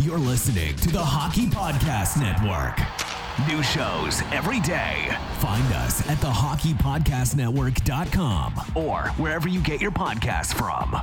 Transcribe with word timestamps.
You're 0.00 0.18
listening 0.18 0.74
to 0.76 0.88
the 0.88 1.04
Hockey 1.04 1.44
Podcast 1.44 2.18
Network. 2.18 2.78
New 3.46 3.62
shows 3.62 4.22
every 4.32 4.60
day. 4.60 5.14
Find 5.40 5.70
us 5.74 6.00
at 6.08 6.16
thehockeypodcastnetwork.com 6.18 8.54
or 8.74 9.08
wherever 9.18 9.46
you 9.46 9.60
get 9.60 9.82
your 9.82 9.90
podcasts 9.90 10.54
from. 10.54 10.96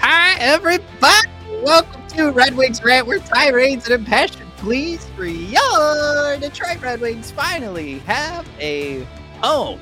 Hi, 0.00 0.36
everybody. 0.40 1.28
Welcome 1.62 2.05
to 2.16 2.30
Red 2.30 2.56
Wings 2.56 2.82
Rant, 2.82 3.06
where 3.06 3.18
tirades 3.18 3.84
and 3.90 3.94
impassioned 3.94 4.50
pleas 4.56 5.04
for 5.14 5.26
your 5.26 6.38
Detroit 6.38 6.80
Red 6.80 7.02
Wings 7.02 7.30
finally 7.30 7.98
have 8.00 8.48
a 8.58 9.06
home. 9.42 9.78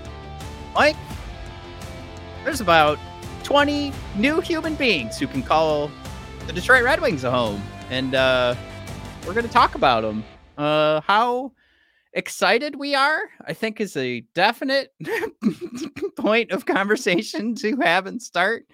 Mike, 0.75 0.97
there's 2.43 2.61
about 2.61 2.99
20 3.45 3.93
new 4.17 4.41
human 4.41 4.75
beings 4.75 5.17
who 5.17 5.29
can 5.29 5.45
call 5.45 5.93
the 6.49 6.53
Detroit 6.53 6.83
Red 6.83 7.01
Wings 7.01 7.23
a 7.23 7.31
home, 7.31 7.63
and 7.89 8.17
uh, 8.17 8.57
we're 9.25 9.35
going 9.35 9.47
to 9.47 9.53
talk 9.53 9.77
about 9.77 10.03
them. 10.03 10.25
Uh, 10.59 11.03
how 11.03 11.53
excited 12.15 12.75
we 12.75 12.97
are, 12.97 13.21
I 13.47 13.53
think, 13.53 13.81
is 13.81 13.97
a 13.97 14.23
definite 14.35 14.93
point 16.17 16.51
of 16.51 16.67
conversation 16.67 17.55
to 17.57 17.77
have 17.77 18.07
and 18.07 18.21
start. 18.21 18.67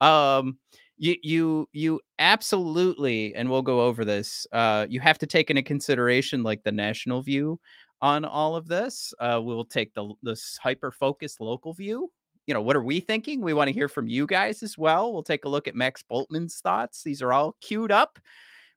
Um, 0.00 0.56
you 1.02 1.16
you 1.22 1.68
you 1.72 2.00
absolutely 2.20 3.34
and 3.34 3.50
we'll 3.50 3.60
go 3.60 3.80
over 3.80 4.04
this 4.04 4.46
uh 4.52 4.86
you 4.88 5.00
have 5.00 5.18
to 5.18 5.26
take 5.26 5.50
into 5.50 5.62
consideration 5.62 6.44
like 6.44 6.62
the 6.62 6.70
national 6.70 7.20
view 7.20 7.58
on 8.00 8.24
all 8.24 8.54
of 8.54 8.68
this 8.68 9.12
uh 9.18 9.40
we'll 9.42 9.64
take 9.64 9.92
the 9.94 10.14
this 10.22 10.56
hyper 10.62 10.92
focused 10.92 11.40
local 11.40 11.74
view. 11.74 12.08
You 12.46 12.54
know 12.54 12.62
what 12.62 12.76
are 12.76 12.84
we 12.84 13.00
thinking? 13.00 13.40
We 13.40 13.52
want 13.52 13.66
to 13.66 13.74
hear 13.74 13.88
from 13.88 14.06
you 14.06 14.26
guys 14.26 14.62
as 14.62 14.78
well. 14.78 15.12
We'll 15.12 15.24
take 15.24 15.44
a 15.44 15.48
look 15.48 15.66
at 15.66 15.74
max 15.74 16.04
Bultman's 16.08 16.60
thoughts. 16.60 17.02
These 17.02 17.20
are 17.20 17.32
all 17.32 17.56
queued 17.60 17.90
up. 17.90 18.20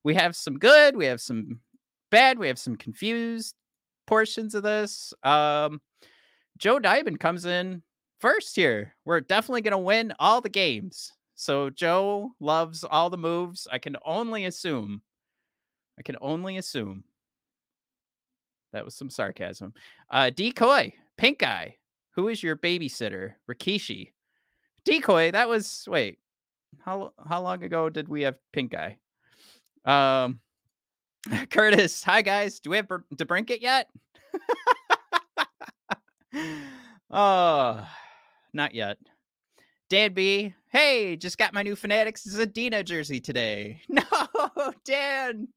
We 0.04 0.16
have 0.16 0.36
some 0.36 0.58
good 0.58 0.96
we 0.96 1.06
have 1.06 1.22
some 1.22 1.60
bad 2.10 2.40
we 2.40 2.48
have 2.48 2.60
some 2.60 2.76
confused 2.76 3.54
portions 4.08 4.56
of 4.56 4.64
this. 4.64 5.14
Um 5.22 5.80
joe 6.58 6.80
Dybin 6.80 7.20
comes 7.20 7.46
in 7.46 7.84
first 8.20 8.56
here. 8.56 8.96
We're 9.06 9.22
definitely 9.22 9.62
going 9.62 9.74
to 9.74 9.78
win 9.78 10.12
all 10.18 10.42
the 10.42 10.50
games 10.50 11.12
so 11.36 11.70
Joe 11.70 12.32
loves 12.40 12.84
all 12.84 13.10
the 13.10 13.18
moves. 13.18 13.68
I 13.72 13.78
can 13.78 13.98
only 14.06 14.46
assume. 14.46 15.02
I 16.00 16.02
can 16.02 16.16
only 16.22 16.58
assume. 16.58 17.04
That 18.74 18.86
was 18.86 18.96
some 18.96 19.10
sarcasm. 19.10 19.74
Uh 20.10 20.30
decoy, 20.30 20.94
pink 21.18 21.44
eye. 21.44 21.78
Who 22.12 22.30
is 22.30 22.42
your 22.42 22.56
babysitter? 22.56 23.34
Rikishi. 23.50 24.12
Decoy, 24.86 25.32
that 25.32 25.50
was 25.50 25.86
wait. 25.88 26.20
How 26.84 27.14
how 27.28 27.42
long 27.42 27.64
ago 27.64 27.90
did 27.90 28.08
we 28.08 28.24
have 28.24 28.36
pink 28.54 28.74
eye? 28.76 28.98
Um 29.86 30.40
Curtis, 31.50 32.04
hi 32.04 32.22
guys. 32.22 32.60
Do 32.60 32.70
we 32.70 32.78
have 32.78 32.88
DeBrincat 32.88 33.62
yet? 33.62 33.90
oh, 37.10 37.88
not 38.54 38.76
yet. 38.76 38.98
Dan 39.90 40.14
B, 40.14 40.54
hey, 40.72 41.16
just 41.16 41.38
got 41.38 41.54
my 41.54 41.62
new 41.64 41.76
Fanatics 41.76 42.26
Zadina 42.28 42.84
jersey 42.84 43.20
today. 43.20 43.82
No, 43.90 44.74
Dan. 44.84 45.48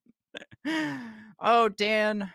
Oh, 1.40 1.68
Dan. 1.68 2.30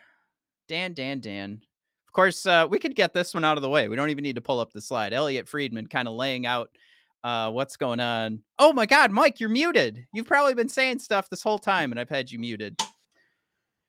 Dan, 0.68 0.94
Dan, 0.94 1.20
Dan. 1.20 1.62
Of 2.08 2.14
course, 2.14 2.46
uh, 2.46 2.68
we 2.70 2.80
could 2.80 2.96
get 2.96 3.14
this 3.14 3.34
one 3.34 3.44
out 3.44 3.58
of 3.58 3.62
the 3.64 3.70
way. 3.70 3.88
We 3.88 3.96
don't 3.96 4.10
even 4.10 4.24
need 4.24 4.36
to 4.36 4.42
pull 4.42 4.60
up 4.60 4.72
the 4.74 4.82
slide. 4.82 5.14
Elliotte 5.14 5.48
Friedman 5.48 5.88
kind 5.88 6.08
of 6.08 6.16
laying 6.16 6.46
out 6.46 6.70
uh, 7.24 7.52
what's 7.52 7.78
going 7.78 8.00
on. 8.00 8.42
Oh 8.60 8.74
my 8.74 8.86
God, 8.86 9.12
Mike, 9.12 9.40
you're 9.40 9.50
muted. 9.50 10.06
You've 10.14 10.28
probably 10.28 10.54
been 10.56 10.70
saying 10.70 11.00
stuff 11.00 11.30
this 11.30 11.44
whole 11.44 11.60
time, 11.60 11.92
and 11.92 12.00
I've 12.00 12.10
had 12.10 12.32
you 12.32 12.40
muted. 12.40 12.80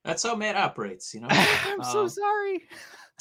That's 0.04 0.22
how 0.22 0.36
Matt 0.36 0.56
operates, 0.56 1.14
you 1.14 1.20
know. 1.22 1.28
I'm 1.30 1.82
so 1.82 2.02
Um, 2.02 2.08
sorry. 2.08 2.62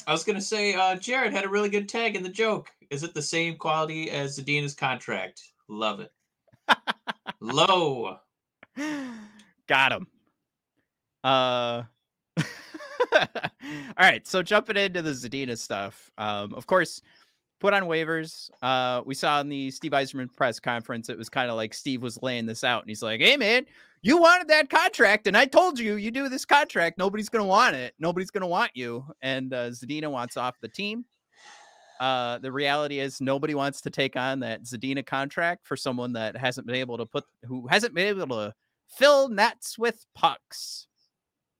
I 0.06 0.12
was 0.12 0.24
gonna 0.24 0.40
say, 0.40 0.74
uh, 0.74 0.96
Jared 0.96 1.32
had 1.32 1.44
a 1.44 1.48
really 1.48 1.70
good 1.70 1.88
tag 1.88 2.16
in 2.16 2.22
the 2.22 2.28
joke. 2.28 2.70
Is 2.90 3.02
it 3.02 3.14
the 3.14 3.22
same 3.22 3.56
quality 3.56 4.10
as 4.10 4.38
Zadina's 4.38 4.74
contract? 4.74 5.42
Love 5.68 6.00
it. 6.00 6.10
Low. 7.40 8.18
Got 9.66 9.92
him. 9.92 10.06
Uh 11.22 11.82
All 13.16 13.20
right, 13.98 14.26
so 14.26 14.42
jumping 14.42 14.76
into 14.76 15.02
the 15.02 15.10
Zadina 15.10 15.56
stuff. 15.56 16.10
Um, 16.18 16.52
of 16.54 16.66
course, 16.66 17.00
put 17.60 17.72
on 17.72 17.84
waivers. 17.84 18.50
Uh, 18.62 19.02
we 19.06 19.14
saw 19.14 19.40
in 19.40 19.48
the 19.48 19.70
Steve 19.70 19.92
Yzerman 19.92 20.34
press 20.34 20.58
conference, 20.60 21.08
it 21.08 21.18
was 21.18 21.28
kind 21.28 21.50
of 21.50 21.56
like 21.56 21.74
Steve 21.74 22.02
was 22.02 22.20
laying 22.22 22.46
this 22.46 22.64
out, 22.64 22.82
and 22.82 22.88
he's 22.88 23.02
like, 23.02 23.20
"Hey, 23.20 23.36
man, 23.36 23.66
you 24.02 24.18
wanted 24.18 24.48
that 24.48 24.68
contract, 24.68 25.26
and 25.26 25.36
I 25.36 25.46
told 25.46 25.78
you, 25.78 25.94
you 25.94 26.10
do 26.10 26.28
this 26.28 26.44
contract, 26.44 26.98
nobody's 26.98 27.28
gonna 27.28 27.44
want 27.44 27.76
it. 27.76 27.94
Nobody's 27.98 28.30
gonna 28.30 28.46
want 28.46 28.72
you." 28.74 29.04
And 29.22 29.52
uh, 29.54 29.70
Zadina 29.70 30.10
wants 30.10 30.36
off 30.36 30.60
the 30.60 30.68
team. 30.68 31.04
Uh, 32.00 32.38
the 32.38 32.50
reality 32.50 32.98
is 32.98 33.20
nobody 33.20 33.54
wants 33.54 33.80
to 33.82 33.90
take 33.90 34.16
on 34.16 34.40
that 34.40 34.64
Zadina 34.64 35.04
contract 35.04 35.66
for 35.66 35.76
someone 35.76 36.12
that 36.14 36.36
hasn't 36.36 36.66
been 36.66 36.76
able 36.76 36.98
to 36.98 37.06
put, 37.06 37.24
who 37.44 37.66
hasn't 37.68 37.94
been 37.94 38.08
able 38.08 38.36
to 38.36 38.54
fill 38.88 39.28
nets 39.28 39.78
with 39.78 40.04
pucks 40.14 40.86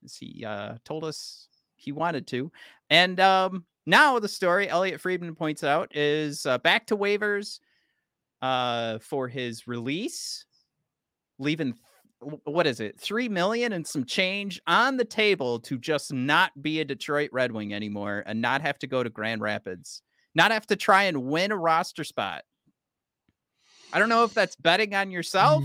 as 0.04 0.16
he 0.16 0.44
uh, 0.44 0.74
told 0.84 1.04
us 1.04 1.48
he 1.76 1.92
wanted 1.92 2.26
to. 2.28 2.50
And 2.90 3.20
um, 3.20 3.64
now 3.86 4.18
the 4.18 4.28
story 4.28 4.68
Elliotte 4.68 5.00
Friedman 5.00 5.34
points 5.34 5.64
out 5.64 5.94
is 5.96 6.46
uh, 6.46 6.58
back 6.58 6.86
to 6.86 6.96
waivers 6.96 7.60
uh, 8.42 8.98
for 8.98 9.28
his 9.28 9.66
release, 9.66 10.44
leaving 11.38 11.74
th- 12.22 12.40
what 12.44 12.66
is 12.66 12.80
it, 12.80 12.98
three 12.98 13.28
million 13.28 13.72
and 13.72 13.86
some 13.86 14.04
change 14.04 14.60
on 14.66 14.96
the 14.96 15.04
table 15.04 15.58
to 15.60 15.78
just 15.78 16.12
not 16.12 16.50
be 16.60 16.80
a 16.80 16.84
Detroit 16.84 17.30
Red 17.32 17.52
Wing 17.52 17.72
anymore 17.72 18.22
and 18.26 18.40
not 18.40 18.62
have 18.62 18.78
to 18.80 18.86
go 18.86 19.02
to 19.02 19.10
Grand 19.10 19.40
Rapids, 19.40 20.02
not 20.34 20.50
have 20.50 20.66
to 20.68 20.76
try 20.76 21.04
and 21.04 21.24
win 21.24 21.52
a 21.52 21.56
roster 21.56 22.04
spot. 22.04 22.44
I 23.92 23.98
don't 23.98 24.08
know 24.08 24.24
if 24.24 24.34
that's 24.34 24.56
betting 24.56 24.94
on 24.94 25.10
yourself 25.10 25.62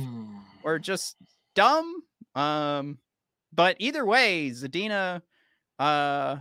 or 0.63 0.77
just 0.77 1.15
dumb. 1.55 2.03
Um, 2.35 2.99
but 3.51 3.75
either 3.79 4.05
way, 4.05 4.51
Zadina, 4.51 5.21
uh, 5.79 6.37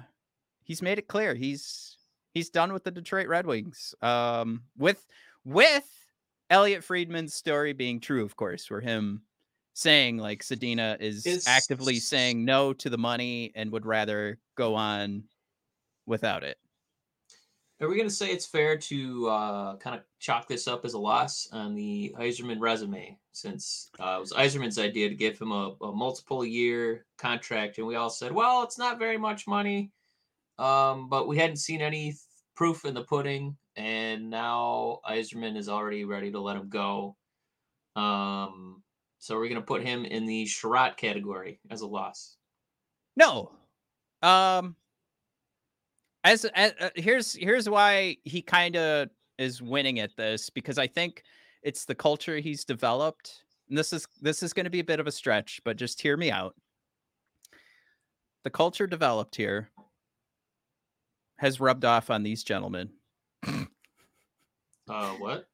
he's 0.64 0.82
made 0.82 0.98
it 0.98 1.08
clear 1.08 1.34
he's 1.34 1.96
he's 2.34 2.50
done 2.50 2.72
with 2.72 2.84
the 2.84 2.90
Detroit 2.90 3.28
Red 3.28 3.46
Wings. 3.46 3.94
Um, 4.02 4.64
with 4.76 5.02
with 5.44 5.88
Elliotte 6.50 6.84
Friedman's 6.84 7.34
story 7.34 7.72
being 7.72 8.00
true, 8.00 8.22
of 8.24 8.36
course, 8.36 8.70
where 8.70 8.80
him 8.82 9.22
saying 9.72 10.18
like 10.18 10.42
Zadina 10.42 11.00
is 11.00 11.24
Is- 11.24 11.46
actively 11.46 11.96
saying 11.96 12.44
no 12.44 12.72
to 12.74 12.90
the 12.90 12.98
money 12.98 13.52
and 13.54 13.72
would 13.72 13.86
rather 13.86 14.38
go 14.56 14.74
on 14.74 15.24
without 16.04 16.42
it. 16.42 16.58
Are 17.80 17.88
we 17.88 17.94
going 17.94 18.08
to 18.08 18.14
say 18.14 18.30
it's 18.30 18.46
fair 18.46 18.76
to 18.76 19.28
uh, 19.28 19.76
kind 19.76 19.94
of 19.94 20.02
chalk 20.18 20.48
this 20.48 20.66
up 20.66 20.84
as 20.84 20.94
a 20.94 20.98
loss 20.98 21.48
on 21.52 21.76
the 21.76 22.12
Yzerman 22.18 22.58
resume, 22.58 23.16
since 23.30 23.90
uh, 24.00 24.16
it 24.16 24.20
was 24.20 24.32
Yzerman's 24.32 24.80
idea 24.80 25.08
to 25.08 25.14
give 25.14 25.38
him 25.38 25.52
a, 25.52 25.76
a, 25.80 25.92
multiple 25.92 26.44
year 26.44 27.06
contract, 27.18 27.78
and 27.78 27.86
we 27.86 27.94
all 27.94 28.10
said, 28.10 28.32
"Well, 28.32 28.64
it's 28.64 28.78
not 28.78 28.98
very 28.98 29.16
much 29.16 29.46
money," 29.46 29.92
um, 30.58 31.08
but 31.08 31.28
we 31.28 31.38
hadn't 31.38 31.58
seen 31.58 31.80
any 31.80 32.16
proof 32.56 32.84
in 32.84 32.94
the 32.94 33.04
pudding, 33.04 33.56
and 33.76 34.28
now 34.28 34.98
Yzerman 35.08 35.56
is 35.56 35.68
already 35.68 36.04
ready 36.04 36.32
to 36.32 36.40
let 36.40 36.56
him 36.56 36.68
go. 36.68 37.16
Um, 37.94 38.82
so 39.20 39.36
we're 39.36 39.48
going 39.48 39.60
to 39.60 39.62
put 39.62 39.84
him 39.84 40.04
in 40.04 40.26
the 40.26 40.46
Chiarot 40.46 40.96
category 40.96 41.60
as 41.70 41.82
a 41.82 41.86
loss. 41.86 42.36
No, 43.16 43.52
um, 44.22 44.74
as, 46.24 46.44
as 46.46 46.72
uh, 46.80 46.90
here's 46.94 47.34
here's 47.34 47.68
why 47.68 48.16
he 48.24 48.42
kind 48.42 48.76
of 48.76 49.08
is 49.38 49.62
winning 49.62 50.00
at 50.00 50.16
this 50.16 50.50
because 50.50 50.78
I 50.78 50.86
think 50.86 51.22
it's 51.62 51.84
the 51.84 51.94
culture 51.94 52.38
he's 52.38 52.64
developed. 52.64 53.42
And 53.68 53.76
this 53.78 53.92
is 53.92 54.06
this 54.20 54.42
is 54.42 54.52
going 54.52 54.64
to 54.64 54.70
be 54.70 54.80
a 54.80 54.84
bit 54.84 55.00
of 55.00 55.06
a 55.06 55.12
stretch, 55.12 55.60
but 55.64 55.76
just 55.76 56.00
hear 56.00 56.16
me 56.16 56.30
out. 56.30 56.54
The 58.44 58.50
culture 58.50 58.86
developed 58.86 59.36
here 59.36 59.70
has 61.38 61.60
rubbed 61.60 61.84
off 61.84 62.10
on 62.10 62.22
these 62.22 62.42
gentlemen. 62.42 62.90
uh, 63.46 63.64
what? 65.18 65.46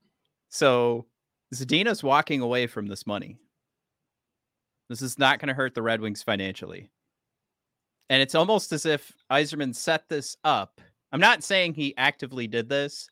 So 0.49 1.07
Zadina's 1.55 2.03
walking 2.03 2.41
away 2.41 2.67
from 2.67 2.87
this 2.87 3.07
money. 3.07 3.37
This 4.89 5.03
is 5.03 5.19
not 5.19 5.39
going 5.39 5.49
to 5.49 5.55
hurt 5.55 5.75
the 5.75 5.83
Red 5.83 6.01
Wings 6.01 6.23
financially. 6.23 6.91
And 8.11 8.21
it's 8.21 8.35
almost 8.35 8.73
as 8.73 8.87
if 8.87 9.13
Yzerman 9.31 9.75
set 9.75 10.09
this 10.09 10.37
up. 10.45 10.81
I'm 11.13 11.21
not 11.21 11.43
saying 11.43 11.75
he 11.75 11.97
actively 11.97 12.47
did 12.47 12.69
this, 12.69 13.09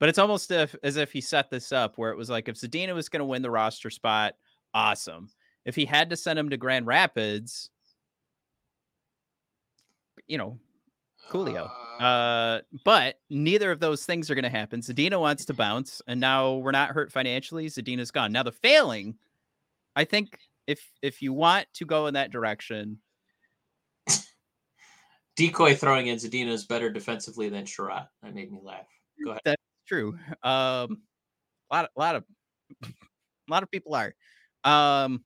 but 0.00 0.08
it's 0.08 0.18
almost 0.18 0.50
if, 0.50 0.74
as 0.82 0.96
if 0.96 1.12
he 1.12 1.20
set 1.20 1.50
this 1.50 1.72
up 1.72 1.96
where 1.96 2.10
it 2.10 2.16
was 2.16 2.28
like 2.28 2.48
if 2.48 2.56
Zadina 2.56 2.94
was 2.94 3.08
going 3.08 3.20
to 3.20 3.26
win 3.26 3.42
the 3.42 3.50
roster 3.50 3.90
spot, 3.90 4.34
awesome. 4.74 5.28
If 5.64 5.74
he 5.76 5.84
had 5.84 6.10
to 6.10 6.16
send 6.16 6.38
him 6.38 6.50
to 6.50 6.56
Grand 6.56 6.86
Rapids, 6.86 7.70
you 10.26 10.36
know, 10.36 10.58
Coolio. 11.30 11.70
Uh, 12.00 12.04
uh 12.04 12.60
but 12.84 13.20
neither 13.30 13.70
of 13.70 13.80
those 13.80 14.04
things 14.04 14.30
are 14.30 14.34
going 14.34 14.42
to 14.42 14.50
happen. 14.50 14.80
Zadina 14.80 15.18
wants 15.18 15.44
to 15.46 15.54
bounce, 15.54 16.02
and 16.06 16.20
now 16.20 16.54
we're 16.54 16.70
not 16.70 16.90
hurt 16.90 17.12
financially. 17.12 17.66
Zadina's 17.66 18.10
gone. 18.10 18.32
Now 18.32 18.42
the 18.42 18.52
failing, 18.52 19.14
I 19.96 20.04
think, 20.04 20.38
if 20.66 20.82
if 21.02 21.22
you 21.22 21.32
want 21.32 21.66
to 21.74 21.84
go 21.86 22.06
in 22.06 22.14
that 22.14 22.30
direction, 22.30 22.98
decoy 25.36 25.74
throwing 25.74 26.08
in 26.08 26.16
Zadina 26.16 26.48
is 26.48 26.64
better 26.64 26.90
defensively 26.90 27.48
than 27.48 27.64
Chiarot. 27.64 28.08
That 28.22 28.34
made 28.34 28.52
me 28.52 28.60
laugh. 28.62 28.86
Go 29.24 29.30
ahead. 29.30 29.42
That's 29.44 29.62
true. 29.86 30.18
Um, 30.42 31.02
a 31.70 31.74
lot, 31.74 31.90
a 31.96 32.00
lot 32.00 32.16
of, 32.16 32.24
a 32.82 32.86
lot 33.48 33.62
of 33.62 33.70
people 33.70 33.94
are. 33.94 34.14
Um, 34.64 35.24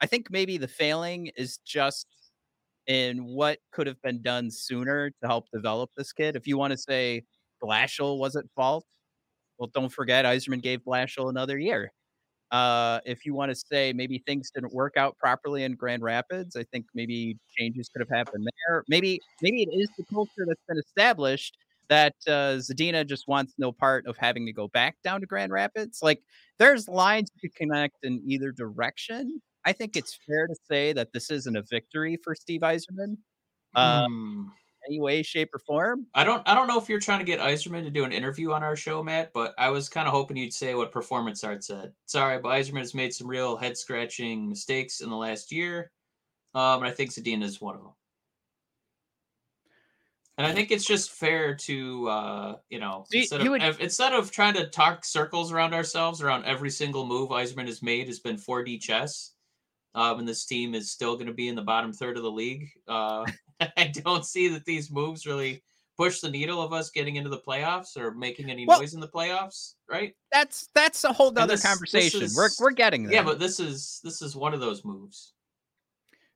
I 0.00 0.06
think 0.06 0.30
maybe 0.30 0.56
the 0.56 0.68
failing 0.68 1.30
is 1.36 1.58
just 1.58 2.06
in 2.86 3.24
what 3.24 3.58
could 3.72 3.86
have 3.86 4.00
been 4.02 4.22
done 4.22 4.50
sooner 4.50 5.10
to 5.10 5.26
help 5.26 5.46
develop 5.52 5.90
this 5.96 6.12
kid. 6.12 6.36
If 6.36 6.46
you 6.46 6.56
want 6.56 6.72
to 6.72 6.78
say 6.78 7.24
Blashill 7.62 8.18
was 8.18 8.36
at 8.36 8.46
fault, 8.56 8.84
well, 9.58 9.70
don't 9.74 9.92
forget 9.92 10.24
Yzerman 10.24 10.62
gave 10.62 10.80
Blashill 10.80 11.28
another 11.28 11.58
year. 11.58 11.92
Uh, 12.50 12.98
if 13.04 13.24
you 13.24 13.32
want 13.32 13.50
to 13.50 13.54
say 13.54 13.92
maybe 13.92 14.18
things 14.26 14.50
didn't 14.50 14.72
work 14.74 14.96
out 14.96 15.16
properly 15.18 15.64
in 15.64 15.74
Grand 15.74 16.02
Rapids, 16.02 16.56
I 16.56 16.64
think 16.64 16.86
maybe 16.94 17.36
changes 17.56 17.88
could 17.88 18.00
have 18.00 18.08
happened 18.08 18.48
there. 18.66 18.84
Maybe 18.88 19.20
maybe 19.40 19.62
it 19.62 19.70
is 19.72 19.88
the 19.96 20.04
culture 20.12 20.44
that's 20.46 20.62
been 20.68 20.78
established 20.78 21.56
that 21.88 22.14
uh, 22.26 22.58
Zadina 22.58 23.06
just 23.06 23.28
wants 23.28 23.54
no 23.58 23.72
part 23.72 24.06
of 24.06 24.16
having 24.16 24.46
to 24.46 24.52
go 24.52 24.68
back 24.68 24.96
down 25.04 25.20
to 25.20 25.26
Grand 25.26 25.52
Rapids. 25.52 26.00
Like 26.02 26.22
there's 26.58 26.88
lines 26.88 27.30
to 27.40 27.48
connect 27.50 27.96
in 28.04 28.22
either 28.26 28.52
direction. 28.52 29.40
I 29.64 29.72
think 29.72 29.96
it's 29.96 30.18
fair 30.26 30.46
to 30.46 30.54
say 30.68 30.92
that 30.92 31.12
this 31.12 31.30
isn't 31.30 31.56
a 31.56 31.62
victory 31.62 32.16
for 32.22 32.34
Steve 32.34 32.62
Yzerman. 32.62 33.16
Um, 33.74 34.52
any 34.90 35.00
way, 35.00 35.22
shape, 35.22 35.54
or 35.54 35.58
form. 35.58 36.06
I 36.14 36.24
don't 36.24 36.46
I 36.46 36.54
don't 36.54 36.66
know 36.66 36.78
if 36.78 36.88
you're 36.88 37.00
trying 37.00 37.20
to 37.20 37.24
get 37.24 37.40
Yzerman 37.40 37.84
to 37.84 37.90
do 37.90 38.04
an 38.04 38.12
interview 38.12 38.52
on 38.52 38.62
our 38.62 38.76
show, 38.76 39.02
Matt, 39.02 39.32
but 39.32 39.54
I 39.56 39.70
was 39.70 39.88
kind 39.88 40.06
of 40.06 40.12
hoping 40.12 40.36
you'd 40.36 40.52
say 40.52 40.74
what 40.74 40.92
performance 40.92 41.44
art 41.44 41.64
said. 41.64 41.92
Sorry, 42.06 42.38
but 42.38 42.50
Yzerman 42.50 42.78
has 42.78 42.94
made 42.94 43.14
some 43.14 43.28
real 43.28 43.56
head 43.56 43.76
scratching 43.76 44.48
mistakes 44.48 45.00
in 45.00 45.10
the 45.10 45.16
last 45.16 45.52
year. 45.52 45.90
Um, 46.54 46.82
and 46.82 46.86
I 46.86 46.90
think 46.90 47.10
Zadina 47.10 47.44
is 47.44 47.60
one 47.60 47.76
of 47.76 47.82
them. 47.82 47.92
And 50.36 50.46
I 50.46 50.52
think 50.52 50.70
it's 50.70 50.86
just 50.86 51.10
fair 51.10 51.54
to, 51.54 52.08
uh, 52.08 52.56
you 52.70 52.80
know, 52.80 53.04
instead, 53.12 53.42
of, 53.42 53.48
would... 53.48 53.62
instead 53.78 54.14
of 54.14 54.30
trying 54.30 54.54
to 54.54 54.66
talk 54.68 55.04
circles 55.04 55.52
around 55.52 55.74
ourselves 55.74 56.22
around 56.22 56.46
every 56.46 56.70
single 56.70 57.06
move 57.06 57.28
Yzerman 57.28 57.66
has 57.66 57.82
made 57.82 58.06
has 58.06 58.20
been 58.20 58.36
4D 58.36 58.80
chess, 58.80 59.34
um, 59.94 60.18
and 60.18 60.26
this 60.26 60.46
team 60.46 60.74
is 60.74 60.90
still 60.90 61.14
going 61.14 61.26
to 61.26 61.34
be 61.34 61.48
in 61.48 61.56
the 61.56 61.62
bottom 61.62 61.92
third 61.92 62.16
of 62.16 62.22
the 62.22 62.30
league. 62.30 62.70
Uh, 62.88 63.26
I 63.76 63.92
don't 63.92 64.24
see 64.24 64.48
that 64.48 64.64
these 64.64 64.90
moves 64.90 65.26
really 65.26 65.62
push 65.96 66.20
the 66.20 66.30
needle 66.30 66.62
of 66.62 66.72
us 66.72 66.90
getting 66.90 67.16
into 67.16 67.28
the 67.28 67.38
playoffs 67.38 67.96
or 67.96 68.12
making 68.14 68.50
any 68.50 68.66
well, 68.66 68.80
noise 68.80 68.94
in 68.94 69.00
the 69.00 69.08
playoffs, 69.08 69.74
right? 69.88 70.14
That's 70.32 70.68
that's 70.74 71.04
a 71.04 71.12
whole 71.12 71.32
other 71.38 71.58
conversation. 71.58 72.22
Is, 72.22 72.34
we're 72.34 72.48
we're 72.58 72.70
getting 72.70 73.04
there. 73.04 73.14
Yeah, 73.14 73.22
but 73.22 73.38
this 73.38 73.60
is 73.60 74.00
this 74.02 74.22
is 74.22 74.34
one 74.34 74.54
of 74.54 74.60
those 74.60 74.84
moves. 74.84 75.34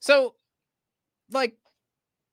So, 0.00 0.34
like, 1.30 1.56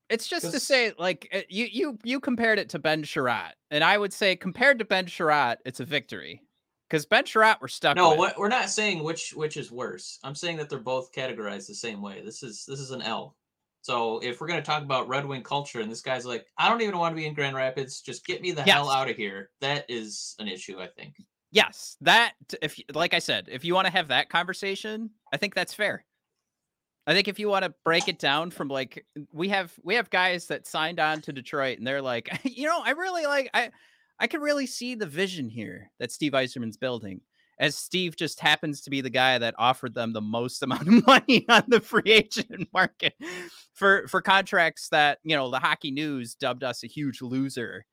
it's 0.10 0.28
just 0.28 0.52
to 0.52 0.60
say, 0.60 0.92
like, 1.00 1.30
uh, 1.34 1.40
you 1.48 1.68
you 1.72 1.98
you 2.04 2.20
compared 2.20 2.60
it 2.60 2.68
to 2.70 2.80
Ben 2.80 3.04
Chiarot, 3.04 3.54
and 3.70 3.82
I 3.82 3.98
would 3.98 4.12
say 4.12 4.36
compared 4.36 4.80
to 4.80 4.86
Ben 4.86 5.06
Chiarot, 5.06 5.58
it's 5.64 5.80
a 5.80 5.86
victory 5.86 6.42
because 6.90 7.06
Ben 7.06 7.24
Chiarot 7.24 7.62
we're 7.62 7.70
stuck. 7.70 7.96
No, 7.96 8.18
with. 8.18 8.34
we're 8.38 8.50
not 8.50 8.70
saying 8.70 9.04
which 9.04 9.34
which 9.34 9.56
is 9.56 9.72
worse. 9.72 10.20
I'm 10.26 10.36
saying 10.36 10.58
that 10.58 10.70
they're 10.70 10.80
both 10.80 11.14
categorized 11.14 11.68
the 11.68 11.76
same 11.76 12.02
way. 12.02 12.22
This 12.26 12.44
is 12.44 12.66
this 12.68 12.82
is 12.82 12.92
an 12.92 13.02
L. 13.02 13.38
So 13.82 14.20
if 14.20 14.40
we're 14.40 14.48
gonna 14.48 14.62
talk 14.62 14.84
about 14.84 15.08
Red 15.08 15.26
Wing 15.26 15.44
culture, 15.44 15.82
and 15.82 15.92
this 15.92 16.02
guy's 16.02 16.26
like, 16.26 16.46
I 16.58 16.70
don't 16.70 16.82
even 16.82 16.98
want 16.98 17.16
to 17.16 17.20
be 17.20 17.26
in 17.26 17.34
Grand 17.34 17.56
Rapids. 17.56 18.02
Just 18.02 18.26
get 18.26 18.42
me 18.42 18.52
the 18.52 18.64
yes. 18.66 18.76
hell 18.76 18.90
out 18.90 19.10
of 19.10 19.16
here. 19.16 19.50
That 19.60 19.86
is 19.90 20.36
an 20.40 20.48
issue, 20.48 20.80
I 20.80 20.88
think. 20.88 21.16
Yes, 21.52 21.98
that 22.02 22.34
if 22.62 22.80
like 22.94 23.14
I 23.14 23.20
said, 23.20 23.50
if 23.52 23.66
you 23.66 23.74
want 23.74 23.88
to 23.88 23.92
have 23.92 24.08
that 24.10 24.30
conversation, 24.30 25.10
I 25.34 25.38
think 25.38 25.54
that's 25.54 25.74
fair. 25.74 26.06
I 27.08 27.14
think 27.14 27.28
if 27.28 27.40
you 27.40 27.50
want 27.50 27.66
to 27.66 27.74
break 27.84 28.08
it 28.08 28.20
down 28.20 28.52
from 28.52 28.68
like 28.68 29.06
we 29.34 29.50
have 29.50 29.74
we 29.84 29.96
have 29.96 30.10
guys 30.10 30.48
that 30.48 30.68
signed 30.68 31.00
on 31.00 31.22
to 31.22 31.34
Detroit 31.34 31.78
and 31.78 31.86
they're 31.86 32.02
like, 32.02 32.40
you 32.44 32.68
know, 32.68 32.82
I 32.84 32.92
really 32.92 33.26
like 33.26 33.50
I 33.54 33.72
I 34.20 34.28
can 34.28 34.42
really 34.42 34.68
see 34.68 34.96
the 34.96 35.08
vision 35.08 35.50
here 35.50 35.92
that 36.00 36.12
Steve 36.12 36.34
Yzerman's 36.34 36.78
building 36.78 37.22
as 37.62 37.76
Steve 37.76 38.16
just 38.16 38.40
happens 38.40 38.82
to 38.82 38.90
be 38.90 39.00
the 39.00 39.10
guy 39.10 39.38
that 39.38 39.54
offered 39.58 39.94
them 39.94 40.12
the 40.12 40.22
most 40.22 40.62
amount 40.64 40.88
of 40.88 41.08
money 41.08 41.46
on 41.48 41.64
the 41.68 41.80
free 41.80 42.12
agent 42.12 42.68
market 42.74 43.14
for 43.74 44.08
for 44.08 44.22
contracts 44.22 44.90
that 44.90 45.20
you 45.24 45.36
know 45.36 45.50
the 45.50 45.60
hockey 45.60 45.92
news 45.92 46.36
dubbed 46.36 46.64
us 46.64 46.84
a 46.84 46.88
huge 46.88 47.22
loser 47.22 47.86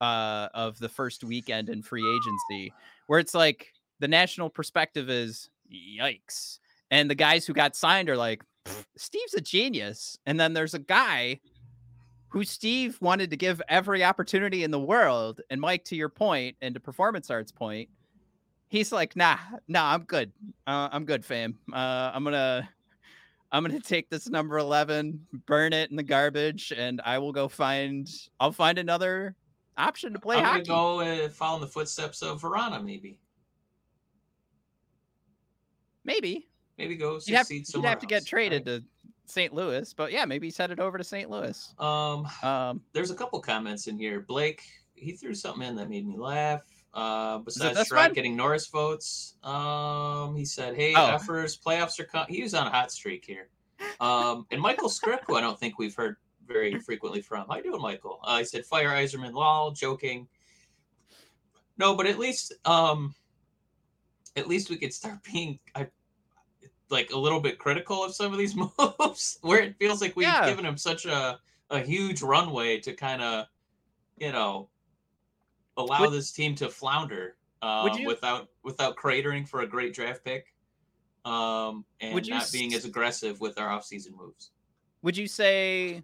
uh, 0.00 0.48
of 0.54 0.78
the 0.78 0.88
first 0.88 1.24
weekend 1.24 1.68
in 1.68 1.82
free 1.82 2.04
agency 2.06 2.72
where 3.06 3.18
it's 3.18 3.34
like 3.34 3.72
the 3.98 4.08
national 4.08 4.50
perspective 4.50 5.10
is 5.10 5.50
yikes. 5.72 6.58
And 6.90 7.10
the 7.10 7.14
guys 7.14 7.46
who 7.46 7.52
got 7.52 7.74
signed 7.74 8.08
are 8.08 8.16
like 8.16 8.44
steve's 8.96 9.34
a 9.34 9.40
genius. 9.40 10.18
And 10.26 10.38
then 10.38 10.52
there's 10.52 10.74
a 10.74 10.78
guy 10.78 11.40
who 12.28 12.44
steve 12.44 12.98
wanted 13.00 13.30
to 13.30 13.36
give 13.36 13.62
every 13.68 14.04
opportunity 14.04 14.64
in 14.64 14.70
the 14.70 14.80
world 14.80 15.40
and 15.48 15.60
mike 15.60 15.84
to 15.84 15.96
your 15.96 16.08
point 16.08 16.56
and 16.60 16.74
to 16.74 16.80
performance 16.80 17.30
arts 17.30 17.52
point 17.52 17.88
he's 18.68 18.92
like, 18.92 19.16
nah, 19.16 19.38
nah, 19.68 19.94
I'm 19.94 20.04
good. 20.04 20.32
Uh, 20.66 20.88
I'm 20.92 21.04
good, 21.04 21.24
fam. 21.24 21.58
Uh, 21.72 22.10
I'm 22.12 22.24
gonna, 22.24 22.68
I'm 23.52 23.64
gonna 23.64 23.80
take 23.80 24.10
this 24.10 24.28
number 24.28 24.58
eleven, 24.58 25.26
burn 25.46 25.72
it 25.72 25.90
in 25.90 25.96
the 25.96 26.02
garbage, 26.02 26.72
and 26.76 27.00
I 27.04 27.18
will 27.18 27.32
go 27.32 27.48
find. 27.48 28.08
I'll 28.40 28.52
find 28.52 28.78
another 28.78 29.34
option 29.76 30.12
to 30.12 30.18
play 30.18 30.36
I'm 30.36 30.44
hockey. 30.44 30.64
gonna 30.64 30.78
go 30.78 31.00
and 31.00 31.32
follow 31.32 31.56
in 31.56 31.60
the 31.62 31.68
footsteps 31.68 32.22
of 32.22 32.42
Vrana, 32.42 32.84
maybe. 32.84 33.18
Maybe. 36.04 36.48
Maybe 36.78 36.96
go 36.96 37.18
you'd 37.24 37.36
have, 37.36 37.50
you'd 37.50 37.84
have 37.84 37.98
to 38.00 38.06
get 38.06 38.26
traded 38.26 38.66
right. 38.66 38.80
to 38.80 38.84
St. 39.24 39.52
Louis, 39.52 39.92
but 39.92 40.12
yeah, 40.12 40.24
maybe 40.24 40.46
he's 40.46 40.56
headed 40.56 40.78
over 40.78 40.98
to 40.98 41.04
St. 41.04 41.28
Louis. 41.30 41.74
Um, 41.78 42.28
um, 42.42 42.82
there's 42.92 43.10
a 43.10 43.14
couple 43.14 43.40
comments 43.40 43.86
in 43.86 43.98
here. 43.98 44.20
Blake, 44.20 44.62
he 44.94 45.12
threw 45.12 45.34
something 45.34 45.66
in 45.66 45.74
that 45.76 45.88
made 45.88 46.06
me 46.06 46.16
laugh. 46.16 46.62
Uh, 46.96 47.36
besides 47.38 47.78
Chiarot 47.90 48.14
getting 48.14 48.34
Norris 48.34 48.68
votes, 48.68 49.36
um, 49.44 50.34
he 50.34 50.46
said, 50.46 50.74
"Hey, 50.74 50.94
oh. 50.94 51.18
effers, 51.18 51.60
playoffs 51.62 52.00
are 52.00 52.04
coming." 52.04 52.34
He 52.34 52.42
was 52.42 52.54
on 52.54 52.66
a 52.66 52.70
hot 52.70 52.90
streak 52.90 53.22
here. 53.26 53.50
Um, 54.00 54.46
and 54.50 54.58
Michael 54.58 54.88
Scripp, 54.88 55.20
who 55.26 55.36
I 55.36 55.42
don't 55.42 55.60
think 55.60 55.78
we've 55.78 55.94
heard 55.94 56.16
very 56.46 56.80
frequently 56.80 57.20
from. 57.20 57.46
How 57.50 57.56
you 57.56 57.64
doing, 57.64 57.82
Michael? 57.82 58.18
Uh, 58.24 58.38
he 58.38 58.44
said, 58.44 58.64
"Fire 58.64 58.88
Yzerman, 58.88 59.34
lol, 59.34 59.72
joking." 59.72 60.26
No, 61.76 61.94
but 61.94 62.06
at 62.06 62.18
least, 62.18 62.54
um, 62.64 63.14
at 64.34 64.48
least 64.48 64.70
we 64.70 64.76
could 64.76 64.94
start 64.94 65.22
being, 65.22 65.58
I, 65.74 65.88
like 66.88 67.10
a 67.10 67.18
little 67.18 67.40
bit 67.40 67.58
critical 67.58 68.02
of 68.04 68.14
some 68.14 68.32
of 68.32 68.38
these 68.38 68.56
moves, 68.78 69.38
where 69.42 69.60
it 69.60 69.76
feels 69.78 70.00
like 70.00 70.16
we've 70.16 70.26
yeah. 70.26 70.48
given 70.48 70.64
him 70.64 70.78
such 70.78 71.04
a 71.04 71.38
a 71.68 71.80
huge 71.80 72.22
runway 72.22 72.80
to 72.80 72.94
kind 72.94 73.20
of, 73.20 73.46
you 74.16 74.32
know, 74.32 74.70
allow 75.76 76.00
would, 76.00 76.12
this 76.12 76.32
team 76.32 76.54
to 76.56 76.68
flounder 76.68 77.36
um, 77.62 77.90
you, 77.98 78.06
without 78.06 78.48
without 78.62 78.96
cratering 78.96 79.46
for 79.46 79.60
a 79.60 79.66
great 79.66 79.94
draft 79.94 80.24
pick 80.24 80.52
um, 81.24 81.84
and 82.00 82.28
not 82.28 82.50
being 82.52 82.74
as 82.74 82.84
aggressive 82.84 83.40
with 83.40 83.58
our 83.58 83.68
offseason 83.68 84.16
moves. 84.16 84.50
Would 85.02 85.16
you 85.16 85.26
say 85.26 86.02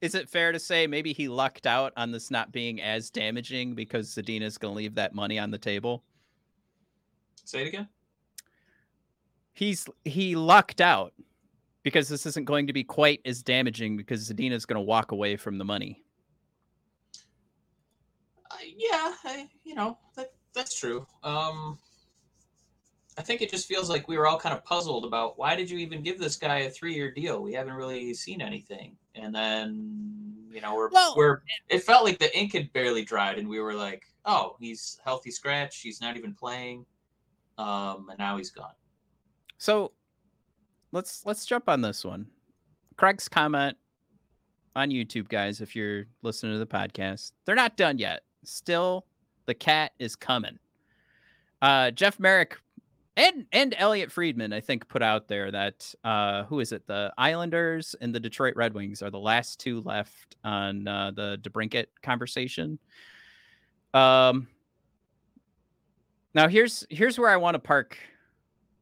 is 0.00 0.14
it 0.14 0.28
fair 0.28 0.50
to 0.52 0.58
say 0.58 0.86
maybe 0.86 1.12
he 1.12 1.28
lucked 1.28 1.66
out 1.66 1.92
on 1.96 2.10
this 2.10 2.30
not 2.30 2.52
being 2.52 2.80
as 2.80 3.10
damaging 3.10 3.74
because 3.74 4.14
Zadina's 4.14 4.56
going 4.56 4.72
to 4.72 4.76
leave 4.76 4.94
that 4.94 5.14
money 5.14 5.38
on 5.38 5.50
the 5.50 5.58
table? 5.58 6.02
Say 7.44 7.62
it 7.62 7.68
again. 7.68 7.88
He's 9.52 9.86
he 10.04 10.36
lucked 10.36 10.80
out 10.80 11.12
because 11.82 12.08
this 12.08 12.24
isn't 12.24 12.44
going 12.44 12.66
to 12.66 12.72
be 12.72 12.84
quite 12.84 13.20
as 13.24 13.42
damaging 13.42 13.96
because 13.96 14.30
Zadina's 14.30 14.64
going 14.64 14.76
to 14.76 14.86
walk 14.86 15.12
away 15.12 15.36
from 15.36 15.58
the 15.58 15.64
money. 15.64 16.02
Uh, 18.50 18.56
yeah, 18.76 19.12
I, 19.24 19.48
you 19.64 19.74
know 19.74 19.98
that 20.16 20.32
that's 20.54 20.78
true. 20.78 21.06
Um, 21.22 21.78
I 23.18 23.22
think 23.22 23.42
it 23.42 23.50
just 23.50 23.68
feels 23.68 23.90
like 23.90 24.08
we 24.08 24.16
were 24.16 24.26
all 24.26 24.38
kind 24.38 24.56
of 24.56 24.64
puzzled 24.64 25.04
about 25.04 25.38
why 25.38 25.54
did 25.54 25.70
you 25.70 25.78
even 25.78 26.02
give 26.02 26.18
this 26.18 26.36
guy 26.36 26.60
a 26.60 26.70
three-year 26.70 27.12
deal? 27.12 27.42
We 27.42 27.52
haven't 27.52 27.74
really 27.74 28.14
seen 28.14 28.40
anything, 28.40 28.96
and 29.14 29.34
then 29.34 30.34
you 30.50 30.60
know 30.60 30.74
we're 30.74 30.90
well, 30.90 31.14
we're 31.16 31.42
it 31.68 31.82
felt 31.82 32.04
like 32.04 32.18
the 32.18 32.36
ink 32.36 32.54
had 32.54 32.72
barely 32.72 33.04
dried, 33.04 33.38
and 33.38 33.48
we 33.48 33.60
were 33.60 33.74
like, 33.74 34.04
oh, 34.24 34.56
he's 34.58 34.98
healthy 35.04 35.30
scratch. 35.30 35.80
He's 35.80 36.00
not 36.00 36.16
even 36.16 36.34
playing, 36.34 36.86
um, 37.58 38.06
and 38.10 38.18
now 38.18 38.36
he's 38.36 38.50
gone. 38.50 38.72
So 39.58 39.92
let's 40.92 41.24
let's 41.26 41.46
jump 41.46 41.68
on 41.68 41.82
this 41.82 42.04
one. 42.04 42.26
Craig's 42.96 43.28
comment 43.28 43.76
on 44.74 44.90
YouTube, 44.90 45.28
guys. 45.28 45.60
If 45.60 45.76
you're 45.76 46.06
listening 46.22 46.52
to 46.52 46.58
the 46.58 46.66
podcast, 46.66 47.32
they're 47.44 47.54
not 47.54 47.76
done 47.76 47.98
yet. 47.98 48.22
Still, 48.44 49.06
the 49.46 49.54
cat 49.54 49.92
is 49.98 50.16
coming. 50.16 50.58
Uh, 51.62 51.90
Jeff 51.90 52.18
Marek 52.18 52.56
and 53.16 53.46
and 53.52 53.74
Elliotte 53.76 54.12
Friedman, 54.12 54.52
I 54.52 54.60
think, 54.60 54.88
put 54.88 55.02
out 55.02 55.28
there 55.28 55.50
that 55.50 55.94
uh, 56.04 56.44
who 56.44 56.60
is 56.60 56.72
it? 56.72 56.86
The 56.86 57.12
Islanders 57.18 57.94
and 58.00 58.14
the 58.14 58.20
Detroit 58.20 58.54
Red 58.56 58.72
Wings 58.72 59.02
are 59.02 59.10
the 59.10 59.18
last 59.18 59.60
two 59.60 59.80
left 59.82 60.36
on 60.44 60.88
uh, 60.88 61.10
the 61.10 61.38
DeBrincat 61.42 61.86
conversation. 62.02 62.78
Um, 63.92 64.48
now 66.34 66.48
here's 66.48 66.86
here's 66.88 67.18
where 67.18 67.30
I 67.30 67.36
want 67.36 67.56
to 67.56 67.58
park 67.58 67.98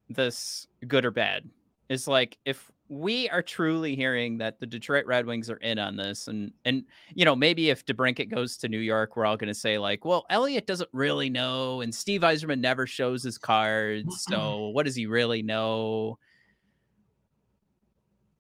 this 0.09 0.67
good 0.87 1.05
or 1.05 1.11
bad. 1.11 1.49
Is 1.89 2.07
like 2.07 2.39
if 2.45 2.71
we 2.89 3.29
are 3.29 3.43
truly 3.43 3.95
hearing 3.95 4.39
that 4.39 4.59
the 4.61 4.67
Detroit 4.67 5.05
Red 5.07 5.27
Wings 5.27 5.51
are 5.51 5.57
in 5.57 5.79
on 5.79 5.97
this, 5.97 6.29
and 6.29 6.53
and 6.65 6.85
you 7.15 7.25
know 7.25 7.37
maybe 7.37 7.71
if 7.71 7.85
DeBrincat 7.85 8.31
goes 8.31 8.57
to 8.59 8.69
New 8.69 8.79
York, 8.79 9.17
we're 9.17 9.27
all 9.27 9.37
going 9.37 9.49
to 9.49 9.55
say 9.55 9.79
like, 9.79 10.05
well, 10.05 10.25
Elliotte 10.31 10.67
doesn't 10.67 10.91
really 10.93 11.29
know, 11.29 11.83
and 11.83 11.95
Steve 11.95 12.23
Yzerman 12.23 12.61
never 12.61 12.87
shows 12.87 13.23
his 13.23 13.39
cards, 13.39 14.25
so 14.29 14.69
what 14.69 14.87
does 14.87 14.97
he 14.97 15.07
really 15.07 15.43
know? 15.43 16.19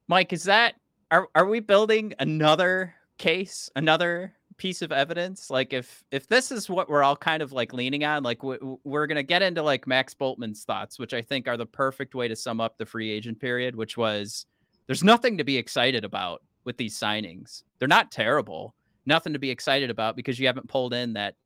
Mike, 0.08 0.32
is 0.32 0.44
that 0.44 0.74
are 1.10 1.28
are 1.34 1.46
we 1.46 1.60
building 1.60 2.14
another 2.18 2.94
case, 3.18 3.70
another 3.76 4.34
piece 4.58 4.82
of 4.82 4.92
evidence 4.92 5.50
like 5.50 5.72
if 5.72 6.04
if 6.10 6.26
this 6.28 6.50
is 6.50 6.68
what 6.68 6.88
we're 6.90 7.02
all 7.02 7.16
kind 7.16 7.42
of 7.42 7.52
like 7.52 7.72
leaning 7.72 8.04
on 8.04 8.22
like 8.22 8.42
we're 8.42 9.06
going 9.06 9.16
to 9.16 9.22
get 9.22 9.40
into 9.40 9.62
like 9.62 9.86
max 9.86 10.14
Bultman's 10.14 10.64
thoughts 10.64 10.98
which 10.98 11.14
i 11.14 11.22
think 11.22 11.46
are 11.46 11.56
the 11.56 11.64
perfect 11.64 12.14
way 12.14 12.26
to 12.26 12.34
sum 12.34 12.60
up 12.60 12.76
the 12.76 12.84
free 12.84 13.08
agent 13.08 13.38
period 13.38 13.76
which 13.76 13.96
was 13.96 14.46
there's 14.88 15.04
nothing 15.04 15.38
to 15.38 15.44
be 15.44 15.56
excited 15.56 16.04
about 16.04 16.42
with 16.64 16.76
these 16.76 16.98
signings. 16.98 17.62
They're 17.78 17.88
not 17.88 18.10
terrible. 18.10 18.74
Nothing 19.06 19.32
to 19.32 19.38
be 19.38 19.50
excited 19.50 19.90
about 19.90 20.16
because 20.16 20.38
you 20.38 20.46
haven't 20.46 20.68
pulled 20.68 20.92
in 20.92 21.12
that 21.12 21.36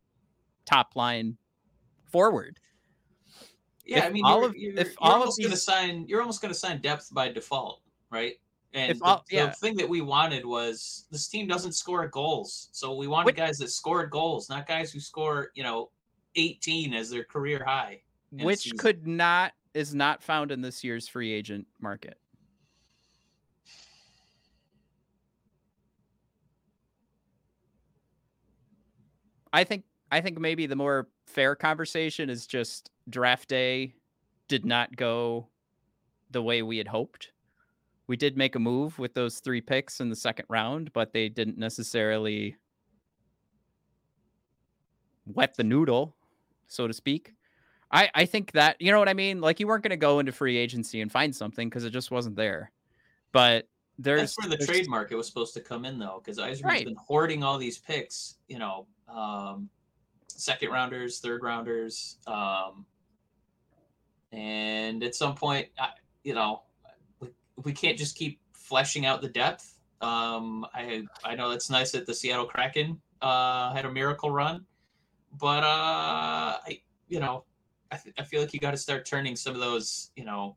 top 0.64 0.97
line 0.97 1.37
forward. 2.11 2.59
Yeah 3.85 3.99
if 3.99 4.04
i 4.04 4.11
mean 4.11 4.25
all 4.25 4.38
you're, 4.38 4.49
of, 4.49 4.57
you're, 4.57 4.73
if 4.75 4.87
you're 4.88 4.95
all 4.99 5.12
almost 5.14 5.38
these... 5.38 5.47
going 5.47 5.54
to 5.54 5.61
sign 5.61 6.04
you're 6.07 6.21
almost 6.21 6.40
going 6.40 6.54
to 6.54 6.59
sign 6.59 6.81
depth 6.81 7.12
by 7.12 7.28
default 7.28 7.81
right 8.11 8.35
and 8.75 8.99
the, 8.99 9.21
yeah. 9.31 9.47
the, 9.47 9.52
thing 9.52 9.76
that 9.76 9.88
we 9.88 10.00
wanted 10.00 10.47
was 10.47 11.07
this 11.11 11.29
team 11.29 11.47
doesn't 11.47 11.73
score 11.73 12.07
goals. 12.09 12.69
So 12.73 12.95
we 12.95 13.07
wanted 13.07 13.37
guys 13.37 13.59
that 13.59 13.69
scored 13.69 14.11
goals, 14.11 14.49
not 14.49 14.67
guys 14.67 14.93
who 14.93 15.00
score, 15.00 15.50
you 15.55 15.62
know, 15.62 15.91
18 16.37 16.95
as 16.95 17.11
their 17.11 17.25
career 17.25 17.62
high. 17.64 18.00
Which 18.31 18.73
could 18.79 19.07
not 19.07 19.52
is 19.75 19.95
not 19.95 20.23
found 20.23 20.52
in 20.52 20.62
this 20.62 20.83
year's 20.83 21.07
free 21.07 21.33
agent 21.33 21.67
market. 21.81 22.17
I 29.52 29.64
think 29.64 29.85
I 30.11 30.23
think 30.23 30.38
maybe 30.38 30.64
the 30.67 30.76
more 30.76 31.09
fair 31.26 31.55
conversation 31.55 32.31
is 32.31 32.47
just 32.47 32.91
draft 33.11 33.49
day 33.49 33.95
did 34.49 34.64
not 34.64 34.97
go 34.97 35.49
the 36.31 36.43
way 36.43 36.62
we 36.62 36.79
had 36.79 36.88
hoped 36.88 37.31
we 38.12 38.16
did 38.19 38.37
make 38.37 38.57
a 38.57 38.59
move 38.59 38.99
with 38.99 39.14
those 39.14 39.38
three 39.38 39.62
picks 39.62 39.99
in 39.99 40.11
the 40.11 40.14
second 40.14 40.45
round, 40.50 40.92
but 40.92 41.14
they 41.14 41.31
didn't 41.31 41.57
necessarily 41.57 42.54
wet 45.25 45.57
the 45.57 45.64
noodle, 45.64 46.14
so 46.66 46.87
to 46.87 46.92
speak. 46.92 47.33
I, 47.90 48.11
I 48.14 48.26
think 48.26 48.52
that 48.52 48.76
you 48.81 48.92
know 48.92 48.99
what 48.99 49.09
I 49.09 49.14
mean. 49.14 49.40
Like 49.40 49.61
you 49.61 49.66
weren't 49.66 49.83
going 49.83 49.92
to 49.92 49.97
go 49.97 50.19
into 50.19 50.31
free 50.31 50.59
agency 50.59 51.00
and 51.00 51.11
find 51.11 51.35
something 51.35 51.71
because 51.71 51.85
it 51.87 51.90
just 51.90 52.11
wasn't 52.11 52.37
there. 52.37 52.71
But 53.33 53.66
there's 53.99 54.21
that's 54.21 54.38
where 54.40 54.50
the 54.50 54.57
there's... 54.59 54.69
trade 54.69 54.90
market 54.90 55.16
was 55.16 55.26
supposed 55.26 55.54
to 55.54 55.62
come 55.62 55.87
in 55.87 55.99
though, 55.99 56.21
because 56.23 56.37
Yzerman's 56.37 56.62
right. 56.64 56.85
been 56.85 56.97
hoarding 56.97 57.42
all 57.42 57.57
these 57.57 57.78
picks. 57.78 58.35
You 58.47 58.59
know, 58.59 58.87
um, 59.09 59.71
second 60.28 60.69
rounders, 60.69 61.19
third 61.21 61.42
rounders, 61.42 62.19
um, 62.26 62.85
and 64.33 65.02
at 65.02 65.14
some 65.14 65.35
point, 65.35 65.69
I, 65.78 65.92
you 66.25 66.35
know, 66.35 66.64
we 67.64 67.73
can't 67.73 67.99
just 67.99 68.16
keep 68.16 68.40
fleshing 68.52 69.07
out 69.07 69.21
the 69.21 69.28
depth. 69.28 69.78
Um, 70.00 70.66
I 70.75 71.04
I 71.25 71.35
know 71.35 71.50
that's 71.50 71.71
nice 71.71 71.92
that 71.92 72.07
the 72.07 72.14
Seattle 72.14 72.47
Kraken 72.47 73.00
uh, 73.21 73.73
had 73.73 73.85
a 73.85 73.92
miracle 73.92 74.31
run, 74.31 74.66
but 75.38 75.62
uh, 75.62 76.59
I 76.66 76.81
you 77.09 77.21
know 77.21 77.45
I, 77.90 77.97
th- 77.97 78.14
I 78.19 78.25
feel 78.25 78.40
like 78.40 78.52
you 78.52 78.61
got 78.61 78.73
to 78.73 78.76
start 78.76 79.07
turning 79.07 79.37
some 79.37 79.54
of 79.54 79.61
those 79.61 80.11
you 80.16 80.25
know 80.25 80.57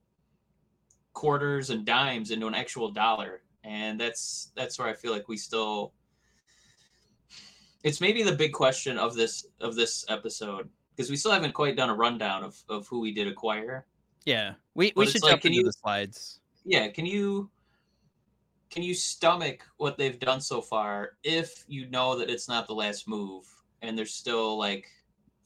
quarters 1.14 1.70
and 1.70 1.86
dimes 1.86 2.32
into 2.32 2.48
an 2.48 2.56
actual 2.56 2.92
dollar, 2.92 3.42
and 3.64 4.00
that's 4.00 4.52
that's 4.56 4.80
where 4.80 4.88
I 4.88 4.94
feel 4.94 5.12
like 5.12 5.28
we 5.28 5.38
still. 5.38 5.94
It's 7.84 8.02
maybe 8.02 8.24
the 8.24 8.34
big 8.34 8.52
question 8.52 8.98
of 8.98 9.14
this 9.14 9.46
of 9.62 9.76
this 9.76 10.06
episode 10.10 10.70
because 10.96 11.12
we 11.12 11.18
still 11.18 11.32
haven't 11.32 11.54
quite 11.54 11.76
done 11.76 11.90
a 11.90 11.94
rundown 11.94 12.44
of, 12.44 12.58
of 12.68 12.88
who 12.88 13.00
we 13.00 13.14
did 13.14 13.28
acquire. 13.28 13.86
Yeah, 14.26 14.54
we, 14.74 14.92
we 14.96 15.06
should 15.06 15.22
like, 15.22 15.34
jump 15.34 15.46
into 15.46 15.58
you, 15.58 15.64
the 15.66 15.74
slides 15.74 16.40
yeah, 16.66 16.88
can 16.90 17.06
you 17.06 17.50
can 18.72 18.84
you 18.84 18.94
stomach 18.94 19.66
what 19.78 19.98
they've 19.98 20.20
done 20.20 20.42
so 20.42 20.60
far 20.60 21.12
if 21.24 21.64
you 21.68 21.88
know 21.90 22.18
that 22.18 22.30
it's 22.30 22.50
not 22.50 22.68
the 22.68 22.74
last 22.74 23.08
move 23.08 23.46
and 23.82 23.98
there's 23.98 24.14
still 24.14 24.58
like, 24.58 24.88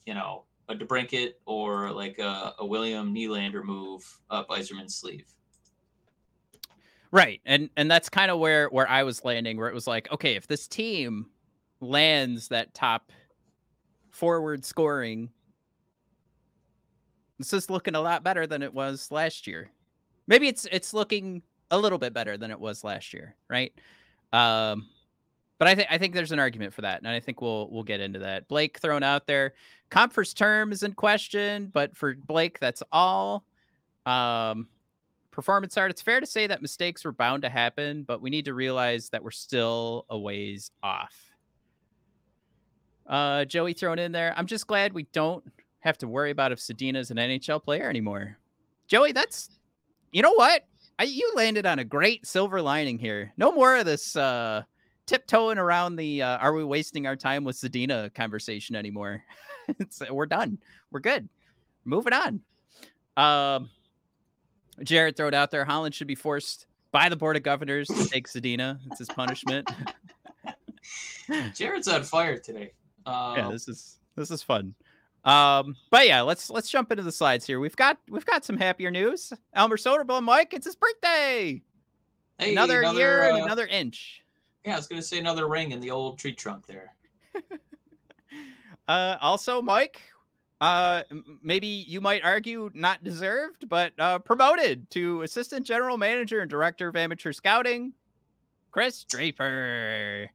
you 0.05 0.13
know, 0.13 0.45
a 0.69 0.73
DeBrincat 0.73 1.33
or 1.45 1.91
like 1.91 2.17
a, 2.17 2.53
a 2.59 2.65
William 2.65 3.13
Nylander 3.13 3.63
move 3.63 4.03
up 4.31 4.49
Yzerman's 4.49 4.95
sleeve? 4.95 5.27
Right. 7.11 7.41
And 7.45 7.69
and 7.75 7.91
that's 7.91 8.09
kind 8.09 8.31
of 8.31 8.39
where 8.39 8.67
where 8.69 8.89
I 8.89 9.03
was 9.03 9.25
landing 9.25 9.57
where 9.57 9.67
it 9.69 9.73
was 9.73 9.87
like, 9.87 10.11
okay, 10.11 10.35
if 10.35 10.47
this 10.47 10.67
team 10.67 11.27
lands 11.81 12.47
that 12.47 12.73
top 12.73 13.11
forward 14.11 14.65
scoring 14.65 15.29
this 17.37 17.53
is 17.53 17.69
looking 17.69 17.95
a 17.95 18.01
lot 18.01 18.21
better 18.21 18.45
than 18.45 18.61
it 18.61 18.73
was 18.73 19.11
last 19.11 19.47
year 19.47 19.71
maybe 20.29 20.47
it's 20.47 20.65
it's 20.71 20.93
looking 20.93 21.41
a 21.71 21.77
little 21.77 21.97
bit 21.97 22.13
better 22.13 22.37
than 22.37 22.51
it 22.51 22.59
was 22.59 22.85
last 22.85 23.13
year, 23.13 23.35
right? 23.49 23.73
Um, 24.31 24.87
but 25.57 25.67
I 25.67 25.75
think 25.75 25.87
I 25.91 25.97
think 25.97 26.13
there's 26.13 26.31
an 26.31 26.39
argument 26.39 26.73
for 26.73 26.81
that, 26.81 26.99
and 26.99 27.07
I 27.09 27.19
think 27.19 27.41
we'll 27.41 27.69
we'll 27.69 27.83
get 27.83 27.99
into 27.99 28.19
that. 28.19 28.47
Blake 28.47 28.79
thrown 28.79 29.03
out 29.03 29.27
there, 29.27 29.53
Compher's 29.89 30.33
term 30.33 30.71
is 30.71 30.83
in 30.83 30.93
question, 30.93 31.69
but 31.73 31.97
for 31.97 32.15
Blake, 32.15 32.59
that's 32.59 32.81
all. 32.93 33.43
Um, 34.05 34.67
performance 35.31 35.77
art. 35.77 35.91
It's 35.91 36.01
fair 36.01 36.19
to 36.19 36.25
say 36.25 36.47
that 36.47 36.61
mistakes 36.61 37.03
were 37.03 37.11
bound 37.11 37.43
to 37.43 37.49
happen, 37.49 38.03
but 38.03 38.21
we 38.21 38.29
need 38.29 38.45
to 38.45 38.53
realize 38.53 39.09
that 39.09 39.23
we're 39.23 39.31
still 39.31 40.05
a 40.09 40.17
ways 40.17 40.71
off. 40.81 41.15
Uh, 43.07 43.45
Joey 43.45 43.73
thrown 43.73 43.99
in 43.99 44.11
there. 44.11 44.33
I'm 44.37 44.45
just 44.45 44.67
glad 44.67 44.93
we 44.93 45.03
don't 45.11 45.43
have 45.79 45.97
to 45.99 46.07
worry 46.07 46.31
about 46.31 46.51
if 46.51 46.59
Zadina's 46.59 47.09
an 47.09 47.17
NHL 47.17 47.63
player 47.63 47.89
anymore. 47.89 48.37
Joey, 48.87 49.11
that's 49.11 49.58
you 50.11 50.21
know 50.21 50.33
what? 50.33 50.65
I, 50.97 51.03
you 51.03 51.31
landed 51.35 51.65
on 51.65 51.79
a 51.79 51.83
great 51.83 52.25
silver 52.25 52.61
lining 52.61 52.99
here. 52.99 53.31
No 53.37 53.51
more 53.51 53.77
of 53.77 53.85
this 53.85 54.15
uh, 54.15 54.63
tiptoeing 55.05 55.57
around 55.57 55.95
the 55.95 56.21
uh, 56.21 56.37
"Are 56.37 56.53
we 56.53 56.63
wasting 56.63 57.07
our 57.07 57.15
time 57.15 57.43
with 57.43 57.55
Zadina?" 57.55 58.13
conversation 58.13 58.75
anymore. 58.75 59.23
it's, 59.79 60.01
we're 60.09 60.25
done. 60.25 60.57
We're 60.91 60.99
good. 60.99 61.29
Moving 61.85 62.13
on. 62.13 62.41
Um, 63.15 63.69
Jared 64.83 65.15
throw 65.15 65.27
it 65.27 65.33
out 65.33 65.51
there. 65.51 65.65
Holland 65.65 65.95
should 65.95 66.07
be 66.07 66.15
forced 66.15 66.65
by 66.91 67.09
the 67.09 67.15
board 67.15 67.37
of 67.37 67.43
governors 67.43 67.87
to 67.87 68.05
take 68.07 68.27
Zadina. 68.27 68.79
It's 68.87 68.99
his 68.99 69.09
punishment. 69.09 69.69
Jared's 71.53 71.87
on 71.87 72.03
fire 72.03 72.37
today. 72.37 72.71
Um, 73.05 73.35
yeah, 73.35 73.49
this 73.51 73.67
is 73.67 73.97
This 74.15 74.31
is 74.31 74.41
fun. 74.41 74.73
Um, 75.25 75.75
but 75.89 76.07
yeah, 76.07 76.21
let's 76.21 76.49
let's 76.49 76.69
jump 76.69 76.91
into 76.91 77.03
the 77.03 77.11
slides 77.11 77.45
here. 77.45 77.59
We've 77.59 77.75
got 77.75 77.97
we've 78.09 78.25
got 78.25 78.45
some 78.45 78.57
happier 78.57 78.91
news. 78.91 79.33
Elmer 79.53 79.77
Soderblom, 79.77 80.23
Mike, 80.23 80.53
it's 80.53 80.65
his 80.65 80.75
birthday. 80.75 81.61
Hey, 82.37 82.51
another, 82.53 82.81
another 82.81 82.99
year 82.99 83.23
uh, 83.23 83.35
and 83.35 83.45
another 83.45 83.67
inch. 83.67 84.23
Yeah, 84.65 84.73
I 84.73 84.77
was 84.77 84.87
gonna 84.87 85.01
say 85.01 85.19
another 85.19 85.47
ring 85.47 85.71
in 85.71 85.81
the 85.81 85.91
old 85.91 86.19
tree 86.19 86.33
trunk 86.33 86.65
there. 86.67 86.93
uh, 88.87 89.17
also, 89.19 89.61
Mike, 89.61 90.01
uh, 90.61 91.03
maybe 91.43 91.67
you 91.67 91.99
might 91.99 92.23
argue 92.23 92.69
not 92.73 93.03
deserved, 93.03 93.67
but 93.67 93.91
uh, 93.99 94.19
promoted 94.19 94.89
to 94.91 95.21
assistant 95.23 95.65
general 95.65 95.97
manager 95.97 96.39
and 96.39 96.49
director 96.49 96.87
of 96.87 96.95
amateur 96.95 97.33
scouting, 97.33 97.93
Kris 98.71 99.03
Draper. 99.03 100.29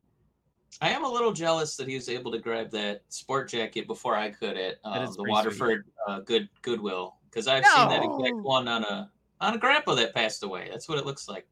I 0.81 0.91
am 0.91 1.05
a 1.05 1.09
little 1.09 1.33
jealous 1.33 1.77
that 1.77 1.89
he 1.89 1.95
was 1.95 2.09
able 2.09 2.33
to 2.33 2.39
grab 2.39 2.71
that 2.73 3.03
sport 3.09 3.49
jacket 3.49 3.87
before 3.87 4.17
I 4.17 4.31
could 4.31 4.57
at 4.57 4.77
uh, 4.85 5.07
the 5.07 5.25
Waterford 5.25 5.85
uh, 6.07 6.21
Good 6.21 6.49
Goodwill 6.63 7.17
because 7.31 7.47
I've 7.47 7.63
no. 7.63 7.69
seen 7.77 7.89
that 7.89 8.03
exact 8.03 8.37
one 8.43 8.69
on 8.69 8.85
a 8.85 9.11
on 9.41 9.55
a 9.55 9.59
grandpa 9.59 9.95
that 9.95 10.15
passed 10.15 10.43
away. 10.43 10.69
That's 10.71 10.89
what 10.89 10.99
it 10.99 11.07
looks 11.07 11.29
like. 11.29 11.47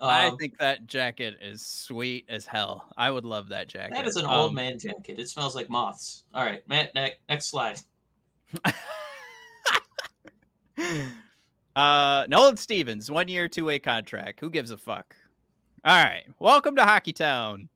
Um, 0.00 0.08
I 0.08 0.30
think 0.38 0.58
that 0.58 0.86
jacket 0.86 1.36
is 1.42 1.64
sweet 1.64 2.24
as 2.28 2.46
hell. 2.46 2.86
I 2.96 3.10
would 3.10 3.24
love 3.26 3.48
that 3.48 3.68
jacket. 3.68 3.94
That 3.94 4.06
is 4.06 4.16
an 4.16 4.24
um, 4.24 4.30
old 4.32 4.54
man 4.54 4.78
jacket. 4.78 5.18
It 5.18 5.28
smells 5.28 5.54
like 5.54 5.68
moths. 5.68 6.24
All 6.32 6.44
right, 6.44 6.66
Matt. 6.68 6.94
Next, 6.94 7.18
next 7.28 7.46
slide. 7.46 7.78
uh, 11.76 12.24
Nolan 12.28 12.56
Stevens, 12.56 13.10
one 13.10 13.28
year, 13.28 13.46
two 13.48 13.66
way 13.66 13.78
contract. 13.78 14.40
Who 14.40 14.48
gives 14.48 14.70
a 14.70 14.78
fuck? 14.78 15.14
All 15.84 16.02
right, 16.02 16.24
welcome 16.38 16.76
to 16.76 16.84
Hockey 16.84 17.12
Town. 17.12 17.68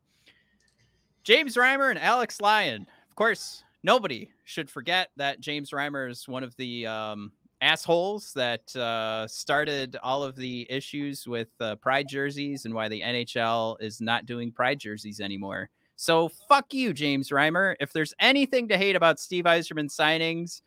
James 1.24 1.56
Reimer 1.56 1.88
and 1.88 1.98
Alex 1.98 2.38
Lyon. 2.42 2.86
Of 3.08 3.16
course, 3.16 3.64
nobody 3.82 4.28
should 4.44 4.68
forget 4.68 5.08
that 5.16 5.40
James 5.40 5.70
Reimer 5.70 6.10
is 6.10 6.28
one 6.28 6.44
of 6.44 6.54
the 6.56 6.86
um, 6.86 7.32
assholes 7.62 8.34
that 8.34 8.76
uh, 8.76 9.26
started 9.26 9.96
all 10.02 10.22
of 10.22 10.36
the 10.36 10.66
issues 10.68 11.26
with 11.26 11.48
uh, 11.60 11.76
pride 11.76 12.08
jerseys 12.08 12.66
and 12.66 12.74
why 12.74 12.88
the 12.88 13.00
NHL 13.00 13.80
is 13.80 14.02
not 14.02 14.26
doing 14.26 14.52
pride 14.52 14.78
jerseys 14.78 15.18
anymore. 15.18 15.70
So 15.96 16.28
fuck 16.28 16.74
you, 16.74 16.92
James 16.92 17.30
Reimer. 17.30 17.74
If 17.80 17.94
there's 17.94 18.12
anything 18.20 18.68
to 18.68 18.76
hate 18.76 18.96
about 18.96 19.18
Steve 19.18 19.44
Yzerman 19.44 19.88
signings, 19.88 20.60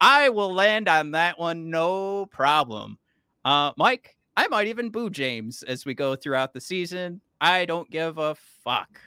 I 0.00 0.28
will 0.28 0.54
land 0.54 0.88
on 0.88 1.10
that 1.12 1.36
one 1.36 1.68
no 1.68 2.26
problem. 2.26 2.98
Uh, 3.44 3.72
Mike, 3.76 4.16
I 4.36 4.46
might 4.46 4.68
even 4.68 4.90
boo 4.90 5.10
James 5.10 5.64
as 5.64 5.84
we 5.84 5.94
go 5.94 6.14
throughout 6.14 6.52
the 6.52 6.60
season. 6.60 7.20
I 7.40 7.64
don't 7.64 7.90
give 7.90 8.18
a 8.18 8.36
fuck. 8.62 9.00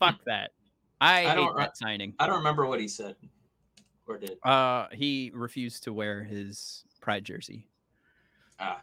Fuck 0.00 0.24
that. 0.26 0.50
I, 1.00 1.26
I 1.26 1.34
hate 1.34 1.50
that 1.56 1.76
signing. 1.76 2.14
I 2.18 2.26
don't 2.26 2.38
remember 2.38 2.66
what 2.66 2.80
he 2.80 2.88
said 2.88 3.14
or 4.10 4.18
did. 4.18 4.38
Uh, 4.42 4.86
he 4.92 5.30
refused 5.32 5.84
to 5.84 5.92
wear 5.92 6.24
his 6.24 6.84
pride 7.00 7.24
jersey. 7.24 7.68
Ah, 8.58 8.82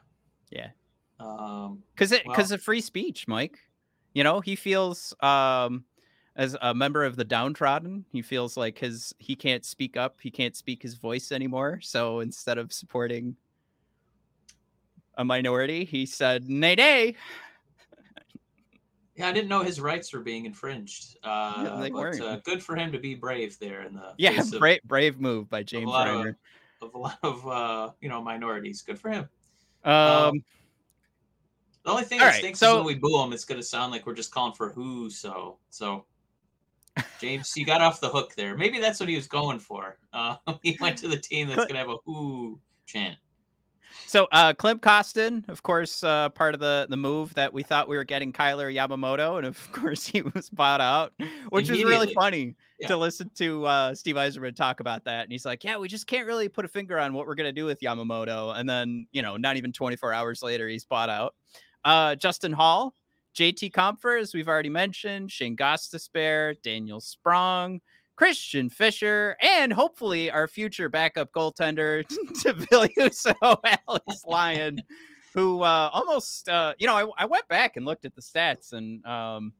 yeah. 0.49 0.69
Um, 1.19 1.83
because 1.93 2.11
it 2.11 2.23
because 2.23 2.49
well, 2.49 2.55
of 2.55 2.61
free 2.63 2.81
speech, 2.81 3.27
Mike. 3.27 3.59
You 4.13 4.23
know, 4.23 4.39
he 4.39 4.55
feels 4.55 5.13
um 5.21 5.83
as 6.35 6.55
a 6.61 6.73
member 6.73 7.03
of 7.03 7.15
the 7.15 7.23
downtrodden, 7.23 8.05
he 8.11 8.21
feels 8.21 8.57
like 8.57 8.77
his 8.77 9.13
he 9.19 9.35
can't 9.35 9.65
speak 9.65 9.97
up, 9.97 10.17
he 10.21 10.31
can't 10.31 10.55
speak 10.55 10.81
his 10.81 10.95
voice 10.95 11.31
anymore. 11.31 11.79
So 11.81 12.21
instead 12.21 12.57
of 12.57 12.71
supporting 12.71 13.35
a 15.17 15.25
minority, 15.25 15.83
he 15.83 16.05
said, 16.05 16.47
"Nay, 16.47 16.75
nay, 16.75 17.15
yeah, 19.17 19.27
I 19.27 19.31
didn't 19.31 19.49
know 19.49 19.63
his 19.63 19.81
rights 19.81 20.13
were 20.13 20.19
being 20.19 20.45
infringed. 20.45 21.17
Uh, 21.23 21.63
yeah, 21.63 21.81
they 21.81 21.89
but, 21.89 22.21
uh, 22.21 22.37
good 22.43 22.61
for 22.61 22.75
him 22.75 22.91
to 22.91 22.99
be 22.99 23.15
brave 23.15 23.57
there 23.59 23.81
in 23.81 23.95
the 23.95 24.13
yeah, 24.17 24.43
brave, 24.59 24.79
of, 24.83 24.87
brave 24.87 25.19
move 25.19 25.49
by 25.49 25.63
James 25.63 25.89
Reimer. 25.89 26.35
Of, 26.81 26.89
of, 26.89 26.93
a 26.93 26.97
lot 26.97 27.17
of 27.23 27.47
uh, 27.47 27.89
you 27.99 28.09
know 28.09 28.21
minorities. 28.21 28.83
Good 28.83 28.99
for 28.99 29.09
him. 29.09 29.27
Um, 29.83 29.93
um 29.93 30.43
the 31.83 31.91
only 31.91 32.03
thing 32.03 32.19
that 32.19 32.25
right, 32.25 32.35
stinks 32.35 32.59
so, 32.59 32.71
is 32.71 32.75
when 32.77 32.85
we 32.85 32.95
boo 32.95 33.23
him, 33.23 33.33
it's 33.33 33.45
going 33.45 33.59
to 33.59 33.65
sound 33.65 33.91
like 33.91 34.05
we're 34.05 34.13
just 34.13 34.31
calling 34.31 34.53
for 34.53 34.71
who. 34.71 35.09
So 35.09 35.57
so. 35.69 36.05
James, 37.19 37.53
you 37.55 37.63
got 37.63 37.79
off 37.79 38.01
the 38.01 38.09
hook 38.09 38.33
there. 38.35 38.57
Maybe 38.57 38.79
that's 38.79 38.99
what 38.99 39.07
he 39.07 39.15
was 39.15 39.27
going 39.27 39.59
for. 39.59 39.97
Uh, 40.17 40.35
he 40.63 40.75
went 40.81 40.97
to 40.97 41.07
the 41.07 41.17
team 41.17 41.47
that's 41.47 41.57
going 41.57 41.73
to 41.73 41.77
have 41.77 41.89
a 41.89 41.97
who 42.03 42.59
chant. 42.87 43.17
So 44.05 44.27
uh 44.31 44.53
Klim 44.53 44.79
Kostin, 44.79 45.47
of 45.49 45.63
course, 45.63 46.03
uh, 46.03 46.29
part 46.29 46.53
of 46.53 46.59
the 46.59 46.87
the 46.89 46.97
move 46.97 47.33
that 47.33 47.53
we 47.53 47.63
thought 47.63 47.87
we 47.87 47.97
were 47.97 48.03
getting 48.03 48.31
Kailer 48.31 48.71
Yamamoto, 48.71 49.37
and 49.37 49.45
of 49.45 49.71
course 49.71 50.05
he 50.05 50.21
was 50.21 50.49
bought 50.49 50.81
out, 50.81 51.13
which 51.49 51.69
was 51.69 51.83
really 51.83 52.13
funny 52.13 52.55
yeah. 52.79 52.87
to 52.87 52.97
listen 52.97 53.29
to 53.35 53.65
uh, 53.65 53.95
Steve 53.95 54.15
Yzerman 54.15 54.55
talk 54.55 54.79
about 54.79 55.03
that. 55.05 55.23
And 55.23 55.31
he's 55.31 55.45
like, 55.45 55.63
"Yeah, 55.63 55.77
we 55.77 55.87
just 55.87 56.07
can't 56.07 56.27
really 56.27 56.47
put 56.49 56.65
a 56.65 56.67
finger 56.69 56.99
on 56.99 57.13
what 57.13 57.27
we're 57.27 57.35
gonna 57.35 57.51
do 57.51 57.65
with 57.65 57.79
Yamamoto." 57.81 58.57
And 58.57 58.69
then 58.69 59.07
you 59.11 59.21
know, 59.21 59.37
not 59.37 59.57
even 59.57 59.73
24 59.73 60.13
hours 60.13 60.41
later, 60.43 60.67
he's 60.67 60.85
bought 60.85 61.09
out. 61.09 61.35
Uh, 61.83 62.15
Justin 62.15 62.53
Holl, 62.53 62.93
JT 63.35 63.71
Compher, 63.71 64.19
as 64.19 64.33
we've 64.33 64.47
already 64.47 64.69
mentioned, 64.69 65.31
Shayne 65.31 65.55
Gostisbehere, 65.55 66.55
Daniel 66.61 66.99
Sprong. 66.99 67.81
Christian 68.17 68.69
Fischer, 68.69 69.37
and 69.41 69.71
hopefully 69.71 70.31
our 70.31 70.47
future 70.47 70.89
backup 70.89 71.31
goaltender 71.31 72.05
to 72.41 72.53
Ville 72.53 72.87
Husso 72.97 73.35
Alex 73.87 74.23
Lyon, 74.25 74.81
who 75.35 75.61
uh, 75.61 75.91
almost, 75.93 76.49
uh, 76.49 76.73
you 76.79 76.87
know, 76.87 76.95
I, 76.95 77.23
I, 77.23 77.25
went 77.25 77.47
back 77.47 77.77
and 77.77 77.85
looked 77.85 78.05
at 78.05 78.15
the 78.15 78.21
stats, 78.21 78.73
and 78.73 79.05
um, 79.05 79.53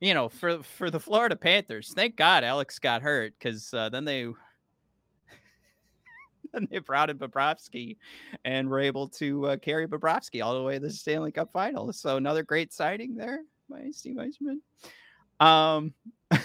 you 0.00 0.14
know, 0.14 0.28
for 0.28 0.62
for 0.62 0.88
the 0.88 1.00
Florida 1.00 1.34
Panthers, 1.34 1.92
thank 1.94 2.16
God 2.16 2.44
Alex 2.44 2.78
got 2.78 3.02
hurt 3.02 3.34
because 3.38 3.74
uh, 3.74 3.88
then 3.88 4.04
they. 4.04 4.26
then 6.52 6.68
they 6.70 6.78
brought 6.78 7.08
in 7.08 7.18
Bobrovsky 7.18 7.96
and 8.44 8.68
were 8.68 8.80
able 8.80 9.08
to 9.08 9.46
uh, 9.46 9.56
carry 9.56 9.88
Bobrovsky 9.88 10.44
all 10.44 10.54
the 10.54 10.62
way 10.62 10.74
to 10.74 10.80
the 10.80 10.90
Stanley 10.90 11.32
Cup 11.32 11.50
Finals. 11.52 11.98
So 11.98 12.18
another 12.18 12.42
great 12.42 12.72
signing 12.72 13.16
there 13.16 13.40
by 13.70 13.88
Steve 13.90 14.16
Yzerman. 14.16 15.44
Um, 15.44 15.94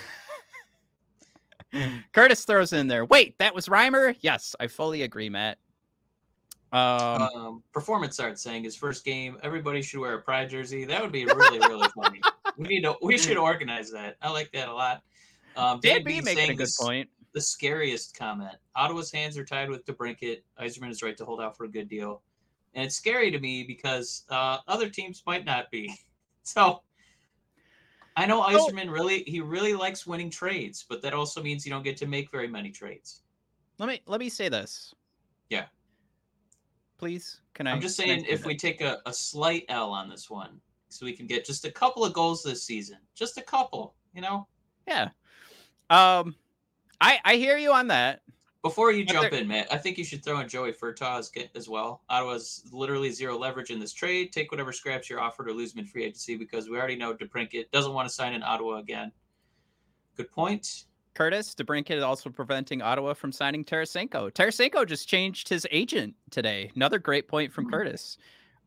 Curtis 2.14 2.46
throws 2.46 2.74
in 2.74 2.88
there. 2.88 3.06
Wait, 3.06 3.38
that 3.40 3.54
was 3.54 3.68
Reimer? 3.68 4.16
Yes, 4.22 4.56
I 4.60 4.68
fully 4.68 5.04
agree, 5.04 5.30
Matt. 5.30 5.58
Um, 6.74 6.82
um, 6.82 7.64
performance 7.72 8.20
art 8.20 8.38
saying 8.40 8.64
his 8.64 8.76
first 8.76 9.06
game, 9.06 9.38
everybody 9.42 9.82
should 9.82 10.02
wear 10.02 10.16
a 10.16 10.22
pride 10.22 10.50
jersey. 10.50 10.84
That 10.86 11.02
would 11.02 11.12
be 11.12 11.26
really, 11.26 11.60
really 11.60 11.88
funny. 11.96 12.20
We 12.58 12.68
need 12.68 12.82
to 12.82 12.96
we 13.02 13.18
should 13.18 13.38
organize 13.38 13.92
that. 13.92 14.18
I 14.22 14.32
like 14.32 14.52
that 14.52 14.68
a 14.68 14.74
lot. 14.74 15.02
Um, 15.56 15.80
Dan, 15.80 15.98
Dan 15.98 16.04
B 16.04 16.22
making 16.22 16.52
a 16.52 16.56
good 16.56 16.66
this, 16.66 16.78
point. 16.78 17.10
The 17.34 17.42
scariest 17.42 18.18
comment. 18.18 18.56
Ottawa's 18.76 19.12
hands 19.12 19.38
are 19.38 19.46
tied 19.46 19.70
with 19.70 19.86
DeBrincat. 19.86 20.42
Yzerman 20.62 20.90
is 20.90 21.02
right 21.02 21.16
to 21.18 21.26
hold 21.26 21.42
out 21.42 21.56
for 21.56 21.66
a 21.66 21.70
good 21.70 21.88
deal. 21.88 22.22
And 22.74 22.86
it's 22.86 22.96
scary 22.96 23.32
to 23.32 23.40
me 23.40 23.64
because 23.64 24.24
uh, 24.30 24.58
other 24.68 24.90
teams 24.90 25.24
might 25.26 25.46
not 25.46 25.72
be. 25.72 25.94
So 26.44 26.82
I 28.18 28.26
know 28.26 28.42
Yzerman 28.42 28.92
really 28.92 29.24
he 29.28 29.42
really 29.42 29.74
likes 29.74 30.08
winning 30.08 30.32
trades, 30.32 30.84
but 30.90 31.04
that 31.04 31.14
also 31.14 31.42
means 31.42 31.66
you 31.66 31.72
don't 31.72 31.84
get 31.84 31.96
to 31.98 32.08
make 32.08 32.32
very 32.32 32.48
many 32.48 32.72
trades. 32.72 33.22
Let 33.78 33.88
me 33.88 34.02
let 34.08 34.20
me 34.20 34.28
say 34.28 34.50
this. 34.50 34.96
Yeah. 35.50 35.66
Please, 36.98 37.42
can 37.54 37.68
I? 37.68 37.74
I'm 37.74 37.80
just 37.80 37.96
saying 37.96 38.26
if 38.28 38.40
that? 38.40 38.48
we 38.48 38.58
take 38.58 38.82
a, 38.82 38.98
a 39.06 39.14
slight 39.14 39.66
L 39.70 39.92
on 39.92 40.10
this 40.10 40.32
one, 40.32 40.60
so 40.90 41.06
we 41.06 41.14
can 41.14 41.28
get 41.28 41.46
just 41.46 41.64
a 41.64 41.72
couple 41.72 42.04
of 42.04 42.12
goals 42.12 42.42
this 42.42 42.64
season, 42.64 42.98
just 43.14 43.38
a 43.38 43.44
couple, 43.44 43.94
you 44.16 44.22
know. 44.22 44.48
Yeah. 44.88 45.10
Um, 45.92 46.36
I 47.00 47.20
I 47.24 47.36
hear 47.36 47.58
you 47.58 47.72
on 47.72 47.88
that. 47.90 48.22
Before 48.68 48.92
you 48.92 49.06
jump 49.06 49.32
in, 49.32 49.48
Matt, 49.48 49.72
I 49.72 49.78
think 49.78 49.98
you 49.98 50.04
should 50.04 50.26
throw 50.26 50.42
in 50.42 50.50
Joey 50.50 50.74
Furtaw 50.74 51.48
as 51.56 51.70
well. 51.70 52.02
Ottawa's 52.10 52.64
literally 52.74 53.12
zero 53.12 53.38
leverage 53.38 53.70
in 53.70 53.80
this 53.80 53.94
trade. 53.94 54.34
Take 54.34 54.52
whatever 54.52 54.74
scraps 54.74 55.10
you're 55.10 55.22
offered 55.22 55.48
or 55.48 55.54
lose 55.54 55.72
them 55.72 55.80
in 55.80 55.86
free 55.86 56.04
agency 56.04 56.36
because 56.36 56.70
we 56.70 56.78
already 56.78 56.98
know 56.98 57.14
DeBrincat 57.14 57.72
doesn't 57.72 57.94
want 57.94 58.10
to 58.10 58.14
sign 58.14 58.34
in 58.34 58.44
Ottawa 58.44 58.80
again. 58.80 59.14
Good 60.18 60.30
point. 60.32 60.84
Curtis, 61.14 61.56
DeBrincat 61.56 61.96
is 61.96 62.04
also 62.04 62.30
preventing 62.30 62.82
Ottawa 62.82 63.14
from 63.14 63.32
signing 63.32 63.64
Tarasenko. 63.64 64.32
Tarasenko 64.34 64.86
just 64.86 65.08
changed 65.08 65.48
his 65.48 65.66
agent 65.72 66.16
today. 66.30 66.70
Another 66.76 67.00
great 67.00 67.30
point 67.30 67.54
from. 67.54 67.70
Curtis. 67.70 68.18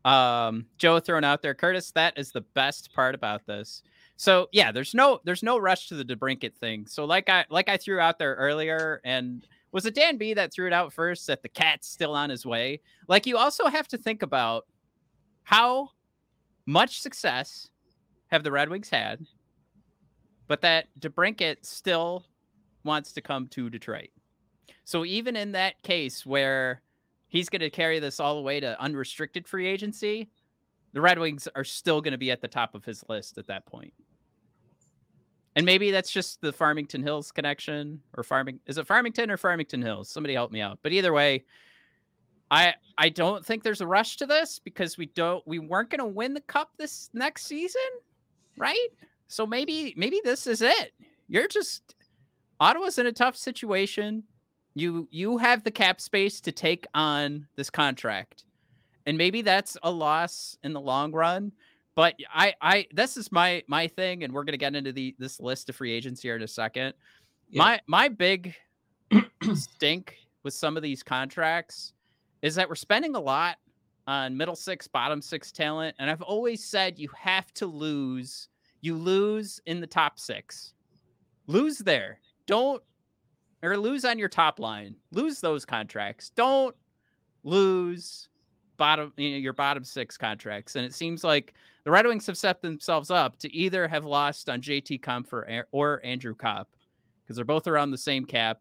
Um, 0.03 0.65
Joe 0.79 0.99
throwing 0.99 1.23
out 1.23 1.43
there, 1.43 1.53
Curtis, 1.53 1.91
that 1.91 2.17
is 2.17 2.31
the 2.31 2.41
best 2.41 2.91
part 2.91 3.13
about 3.13 3.45
this. 3.45 3.83
So 4.17 4.49
yeah, 4.51 4.71
there's 4.71 4.93
no 4.93 5.19
there's 5.23 5.43
no 5.43 5.59
rush 5.59 5.89
to 5.89 5.95
the 5.95 6.03
DeBrincat 6.03 6.55
thing. 6.55 6.87
So 6.87 7.05
like 7.05 7.29
I 7.29 7.45
like 7.49 7.69
I 7.69 7.77
threw 7.77 7.99
out 7.99 8.19
there 8.19 8.33
earlier, 8.35 8.99
and 9.03 9.47
was 9.71 9.85
it 9.85 9.95
Dan 9.95 10.17
B 10.17 10.33
that 10.33 10.53
threw 10.53 10.67
it 10.67 10.73
out 10.73 10.93
first 10.93 11.27
that 11.27 11.41
the 11.41 11.49
cat's 11.49 11.87
still 11.87 12.13
on 12.13 12.29
his 12.29 12.45
way? 12.45 12.81
Like 13.07 13.25
you 13.25 13.37
also 13.37 13.67
have 13.67 13.87
to 13.89 13.97
think 13.97 14.21
about 14.21 14.65
how 15.43 15.89
much 16.65 17.01
success 17.01 17.69
have 18.27 18.43
the 18.43 18.51
Red 18.51 18.69
Wings 18.69 18.89
had, 18.89 19.25
but 20.47 20.61
that 20.61 20.87
DeBrincat 20.99 21.65
still 21.65 22.25
wants 22.83 23.13
to 23.13 23.21
come 23.21 23.47
to 23.49 23.69
Detroit. 23.69 24.09
So 24.83 25.05
even 25.05 25.35
in 25.35 25.53
that 25.53 25.81
case 25.83 26.25
where 26.25 26.81
he's 27.27 27.49
going 27.49 27.61
to 27.61 27.69
carry 27.69 27.99
this 27.99 28.19
all 28.19 28.35
the 28.35 28.41
way 28.41 28.59
to 28.59 28.81
unrestricted 28.81 29.47
free 29.47 29.67
agency, 29.67 30.29
the 30.93 31.01
Red 31.01 31.19
Wings 31.19 31.47
are 31.55 31.63
still 31.63 32.01
going 32.01 32.11
to 32.11 32.17
be 32.17 32.31
at 32.31 32.41
the 32.41 32.47
top 32.47 32.75
of 32.75 32.83
his 32.83 33.03
list 33.07 33.37
at 33.37 33.47
that 33.47 33.65
point. 33.65 33.93
And 35.55 35.65
maybe 35.65 35.91
that's 35.91 36.11
just 36.11 36.39
the 36.41 36.53
Farmington 36.53 37.03
Hills 37.03 37.31
connection 37.31 38.01
or 38.15 38.23
farming 38.23 38.59
is 38.67 38.77
it 38.77 38.87
Farmington 38.87 39.29
or 39.29 39.37
Farmington 39.37 39.81
Hills? 39.81 40.09
Somebody 40.09 40.33
help 40.33 40.51
me 40.51 40.61
out. 40.61 40.79
But 40.81 40.93
either 40.93 41.11
way, 41.11 41.43
I 42.49 42.73
I 42.97 43.09
don't 43.09 43.45
think 43.45 43.63
there's 43.63 43.81
a 43.81 43.87
rush 43.87 44.17
to 44.17 44.25
this 44.25 44.59
because 44.59 44.97
we 44.97 45.07
don't 45.07 45.45
we 45.45 45.59
weren't 45.59 45.89
going 45.89 45.99
to 45.99 46.05
win 46.05 46.33
the 46.33 46.41
cup 46.41 46.71
this 46.77 47.09
next 47.13 47.45
season, 47.45 47.81
right? 48.57 48.89
So 49.27 49.45
maybe 49.45 49.93
maybe 49.97 50.21
this 50.23 50.47
is 50.47 50.61
it. 50.61 50.93
You're 51.27 51.47
just 51.47 51.95
Ottawa's 52.59 52.97
in 52.97 53.07
a 53.07 53.11
tough 53.11 53.35
situation. 53.35 54.23
You 54.73 55.07
you 55.11 55.37
have 55.37 55.63
the 55.63 55.71
cap 55.71 55.99
space 55.99 56.39
to 56.41 56.51
take 56.51 56.87
on 56.93 57.47
this 57.55 57.69
contract. 57.69 58.45
And 59.05 59.17
maybe 59.17 59.41
that's 59.41 59.77
a 59.83 59.91
loss 59.91 60.57
in 60.63 60.73
the 60.73 60.79
long 60.79 61.11
run 61.11 61.51
but 61.95 62.15
I, 62.33 62.53
I, 62.61 62.87
this 62.93 63.17
is 63.17 63.31
my 63.31 63.63
my 63.67 63.87
thing, 63.87 64.23
and 64.23 64.33
we're 64.33 64.43
gonna 64.43 64.57
get 64.57 64.75
into 64.75 64.91
the 64.91 65.15
this 65.19 65.39
list 65.39 65.69
of 65.69 65.75
free 65.75 65.91
agents 65.91 66.21
here 66.21 66.35
in 66.35 66.41
a 66.41 66.47
second. 66.47 66.93
Yeah. 67.49 67.59
My 67.63 67.79
my 67.87 68.07
big 68.07 68.55
stink 69.53 70.15
with 70.43 70.53
some 70.53 70.77
of 70.77 70.83
these 70.83 71.03
contracts 71.03 71.93
is 72.41 72.55
that 72.55 72.67
we're 72.67 72.75
spending 72.75 73.15
a 73.15 73.19
lot 73.19 73.57
on 74.07 74.35
middle 74.35 74.55
six, 74.55 74.87
bottom 74.87 75.21
six 75.21 75.51
talent, 75.51 75.95
and 75.99 76.09
I've 76.09 76.21
always 76.21 76.63
said 76.63 76.97
you 76.97 77.09
have 77.19 77.53
to 77.55 77.65
lose. 77.65 78.47
You 78.83 78.97
lose 78.97 79.61
in 79.67 79.79
the 79.79 79.85
top 79.85 80.17
six, 80.17 80.73
lose 81.47 81.77
there. 81.77 82.19
Don't 82.47 82.81
or 83.63 83.77
lose 83.77 84.05
on 84.05 84.17
your 84.17 84.29
top 84.29 84.59
line. 84.59 84.95
Lose 85.11 85.39
those 85.39 85.65
contracts. 85.65 86.31
Don't 86.31 86.75
lose 87.43 88.29
bottom 88.77 89.13
you 89.17 89.31
know, 89.31 89.37
your 89.37 89.53
bottom 89.53 89.83
six 89.83 90.17
contracts. 90.17 90.75
And 90.75 90.85
it 90.85 90.93
seems 90.93 91.23
like 91.23 91.53
the 91.83 91.91
Red 91.91 92.05
Wings 92.05 92.27
have 92.27 92.37
set 92.37 92.61
themselves 92.61 93.09
up 93.09 93.37
to 93.39 93.53
either 93.53 93.87
have 93.87 94.05
lost 94.05 94.49
on 94.49 94.61
JT 94.61 95.01
Compher 95.01 95.63
or 95.71 96.01
Andrew 96.03 96.35
Copp 96.35 96.69
because 97.23 97.35
they're 97.35 97.45
both 97.45 97.67
around 97.67 97.91
the 97.91 97.97
same 97.97 98.25
cap 98.25 98.59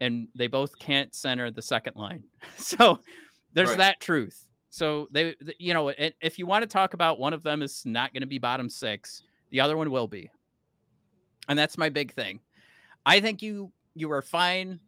and 0.00 0.28
they 0.34 0.48
both 0.48 0.76
can't 0.78 1.14
center 1.14 1.50
the 1.50 1.62
second 1.62 1.96
line. 1.96 2.24
So 2.56 3.00
there's 3.52 3.70
right. 3.70 3.78
that 3.78 4.00
truth. 4.00 4.46
So 4.70 5.08
they, 5.10 5.34
you 5.58 5.74
know, 5.74 5.92
if 5.98 6.38
you 6.38 6.46
want 6.46 6.62
to 6.62 6.66
talk 6.66 6.94
about 6.94 7.18
one 7.18 7.32
of 7.32 7.42
them 7.42 7.60
is 7.60 7.84
not 7.84 8.12
going 8.12 8.22
to 8.22 8.26
be 8.26 8.38
bottom 8.38 8.70
six, 8.70 9.22
the 9.50 9.60
other 9.60 9.76
one 9.76 9.90
will 9.90 10.08
be, 10.08 10.30
and 11.48 11.58
that's 11.58 11.76
my 11.76 11.90
big 11.90 12.14
thing. 12.14 12.40
I 13.04 13.20
think 13.20 13.42
you 13.42 13.72
you 13.94 14.10
are 14.12 14.22
fine, 14.22 14.80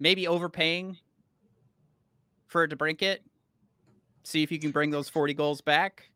maybe 0.00 0.26
overpaying 0.26 0.96
for 2.46 2.66
DeBrincat 2.66 3.18
see 4.28 4.42
if 4.42 4.52
you 4.52 4.58
can 4.58 4.70
bring 4.70 4.90
those 4.90 5.08
40 5.08 5.34
goals 5.34 5.60
back. 5.60 6.10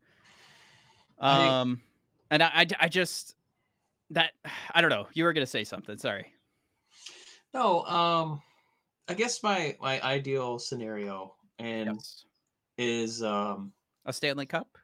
Um, 1.23 1.81
and 2.29 2.43
I, 2.43 2.47
I, 2.53 2.67
I 2.81 2.87
just 2.87 3.35
that 4.11 4.31
I 4.73 4.81
don't 4.81 4.89
know. 4.89 5.07
You 5.13 5.23
were 5.23 5.33
gonna 5.33 5.45
say 5.45 5.63
something. 5.63 5.97
Sorry. 5.97 6.27
No. 7.53 7.83
Um, 7.83 8.41
I 9.07 9.13
guess 9.13 9.43
my 9.43 9.75
my 9.81 10.01
ideal 10.01 10.59
scenario 10.59 11.35
and 11.59 11.95
yes. 11.95 12.25
is 12.77 13.23
um 13.23 13.71
a 14.05 14.13
Stanley 14.13 14.45
Cup 14.45 14.77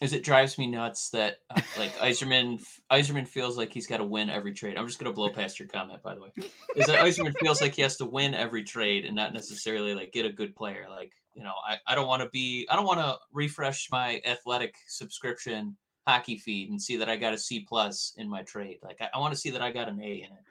is 0.00 0.12
it 0.12 0.24
drives 0.24 0.58
me 0.58 0.66
nuts 0.66 1.10
that 1.10 1.38
uh, 1.50 1.60
like 1.78 1.96
Yzerman 1.98 2.60
Yzerman 2.90 3.28
feels 3.28 3.56
like 3.56 3.72
he's 3.72 3.86
got 3.86 3.98
to 3.98 4.04
win 4.04 4.28
every 4.28 4.52
trade. 4.52 4.76
I'm 4.76 4.86
just 4.86 4.98
gonna 4.98 5.14
blow 5.14 5.30
past 5.30 5.58
your 5.58 5.68
comment, 5.68 6.02
by 6.02 6.14
the 6.14 6.20
way. 6.20 6.30
Is 6.76 6.86
that 6.86 7.04
Yzerman 7.04 7.34
feels 7.38 7.60
like 7.60 7.74
he 7.74 7.82
has 7.82 7.96
to 7.98 8.04
win 8.04 8.34
every 8.34 8.64
trade 8.64 9.04
and 9.04 9.14
not 9.14 9.32
necessarily 9.32 9.94
like 9.94 10.12
get 10.12 10.26
a 10.26 10.32
good 10.32 10.56
player. 10.56 10.86
Like 10.90 11.12
you 11.34 11.42
know, 11.42 11.54
I, 11.66 11.78
I 11.86 11.94
don't 11.94 12.06
want 12.06 12.22
to 12.22 12.28
be 12.30 12.66
I 12.70 12.76
don't 12.76 12.86
want 12.86 13.00
to 13.00 13.18
refresh 13.32 13.88
my 13.90 14.20
athletic 14.24 14.74
subscription 14.88 15.76
hockey 16.06 16.36
feed 16.36 16.70
and 16.70 16.80
see 16.80 16.96
that 16.96 17.08
I 17.08 17.16
got 17.16 17.34
a 17.34 17.38
C 17.38 17.60
plus 17.68 18.14
in 18.16 18.28
my 18.28 18.42
trade. 18.42 18.78
Like 18.82 18.98
I, 19.00 19.08
I 19.14 19.18
want 19.18 19.34
to 19.34 19.40
see 19.40 19.50
that 19.50 19.62
I 19.62 19.72
got 19.72 19.88
an 19.88 20.00
A 20.00 20.04
in 20.04 20.24
it. 20.24 20.44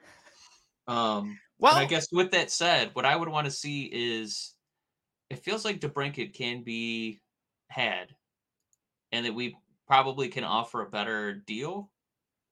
Um, 0.86 1.38
well, 1.58 1.74
I 1.74 1.86
guess 1.86 2.08
with 2.12 2.30
that 2.32 2.50
said, 2.50 2.90
what 2.92 3.06
I 3.06 3.16
would 3.16 3.28
want 3.28 3.46
to 3.46 3.50
see 3.50 3.84
is 3.84 4.54
it 5.30 5.38
feels 5.38 5.64
like 5.64 5.80
DeBrincat 5.80 6.34
can 6.34 6.62
be 6.62 7.20
had 7.68 8.08
and 9.12 9.24
that 9.24 9.34
we 9.34 9.56
probably 9.86 10.28
can 10.28 10.44
offer 10.44 10.82
a 10.82 10.90
better 10.90 11.34
deal 11.46 11.90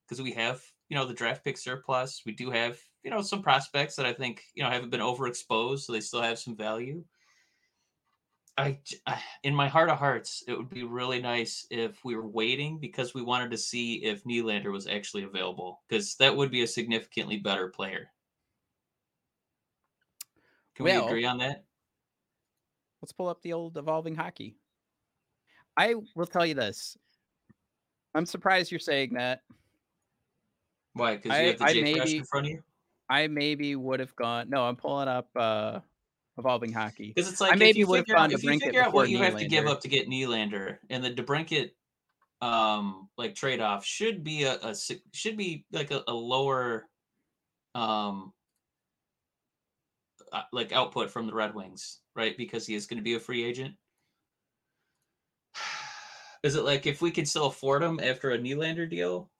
because 0.08 0.22
we 0.22 0.32
have 0.32 0.62
you 0.88 0.96
know 0.96 1.06
the 1.06 1.14
draft 1.14 1.44
pick 1.44 1.58
surplus. 1.58 2.22
We 2.24 2.32
do 2.32 2.50
have 2.50 2.78
you 3.02 3.10
know 3.10 3.22
some 3.22 3.42
prospects 3.42 3.96
that 3.96 4.06
I 4.06 4.12
think 4.12 4.42
you 4.54 4.62
know 4.62 4.70
haven't 4.70 4.90
been 4.90 5.00
overexposed, 5.00 5.80
so 5.80 5.92
they 5.92 6.00
still 6.00 6.22
have 6.22 6.38
some 6.38 6.56
value. 6.56 7.04
I, 8.58 8.78
in 9.44 9.54
my 9.54 9.66
heart 9.66 9.88
of 9.88 9.98
hearts, 9.98 10.44
it 10.46 10.56
would 10.56 10.68
be 10.68 10.82
really 10.82 11.20
nice 11.20 11.66
if 11.70 12.04
we 12.04 12.14
were 12.14 12.26
waiting 12.26 12.78
because 12.78 13.14
we 13.14 13.22
wanted 13.22 13.50
to 13.52 13.58
see 13.58 14.04
if 14.04 14.24
Nylander 14.24 14.70
was 14.70 14.86
actually 14.86 15.22
available 15.22 15.80
because 15.88 16.16
that 16.16 16.36
would 16.36 16.50
be 16.50 16.62
a 16.62 16.66
significantly 16.66 17.38
better 17.38 17.68
player. 17.68 18.10
Can 20.74 20.84
well, 20.84 21.02
we 21.02 21.08
agree 21.08 21.24
on 21.24 21.38
that? 21.38 21.64
Let's 23.00 23.12
pull 23.12 23.28
up 23.28 23.40
the 23.42 23.54
old 23.54 23.76
evolving 23.78 24.14
hockey. 24.14 24.56
I 25.76 25.94
will 26.14 26.26
tell 26.26 26.44
you 26.44 26.54
this. 26.54 26.96
I'm 28.14 28.26
surprised 28.26 28.70
you're 28.70 28.80
saying 28.80 29.14
that. 29.14 29.40
Why? 30.92 31.16
Because 31.16 31.38
you 31.38 31.46
have 31.48 31.58
the 31.58 31.64
I 31.64 31.72
J 31.72 31.82
maybe, 31.82 32.16
in 32.18 32.24
front 32.24 32.46
of 32.46 32.52
you. 32.52 32.62
I 33.08 33.26
maybe 33.28 33.76
would 33.76 34.00
have 34.00 34.14
gone. 34.14 34.50
No, 34.50 34.64
I'm 34.64 34.76
pulling 34.76 35.08
up 35.08 35.28
uh 35.34 35.80
evolving 36.38 36.72
hockey. 36.72 37.12
Because 37.14 37.30
it's 37.30 37.40
like 37.40 37.52
I 37.52 37.56
maybe 37.56 37.84
would 37.84 37.98
have 37.98 38.06
gone 38.06 38.30
to 38.30 38.34
If 38.34 38.40
figure 38.40 38.82
out 38.82 38.92
what 38.92 39.10
you 39.10 39.18
Nylander. 39.18 39.24
have 39.24 39.38
to 39.38 39.46
give 39.46 39.66
up 39.66 39.80
to 39.82 39.88
get 39.88 40.08
Nylander, 40.08 40.78
and 40.90 41.04
the 41.04 41.10
DeBrincat 41.10 41.70
um 42.40 43.08
like 43.16 43.36
trade 43.36 43.60
off 43.60 43.84
should 43.84 44.24
be 44.24 44.42
a, 44.42 44.54
a 44.54 44.74
should 45.12 45.36
be 45.36 45.64
like 45.70 45.92
a, 45.92 46.02
a 46.08 46.12
lower 46.12 46.88
um 47.76 48.32
uh, 50.32 50.42
like 50.52 50.72
output 50.72 51.10
from 51.10 51.26
the 51.26 51.34
Red 51.34 51.54
Wings, 51.54 52.00
right? 52.16 52.36
Because 52.36 52.66
he 52.66 52.74
is 52.74 52.86
going 52.86 52.98
to 52.98 53.04
be 53.04 53.14
a 53.14 53.20
free 53.20 53.44
agent. 53.44 53.74
Is 56.42 56.56
it 56.56 56.64
like 56.64 56.86
if 56.86 57.02
we 57.02 57.10
can 57.10 57.26
still 57.26 57.46
afford 57.46 57.82
him 57.82 58.00
after 58.02 58.30
a 58.30 58.38
Nylander 58.38 58.88
deal, 58.88 59.30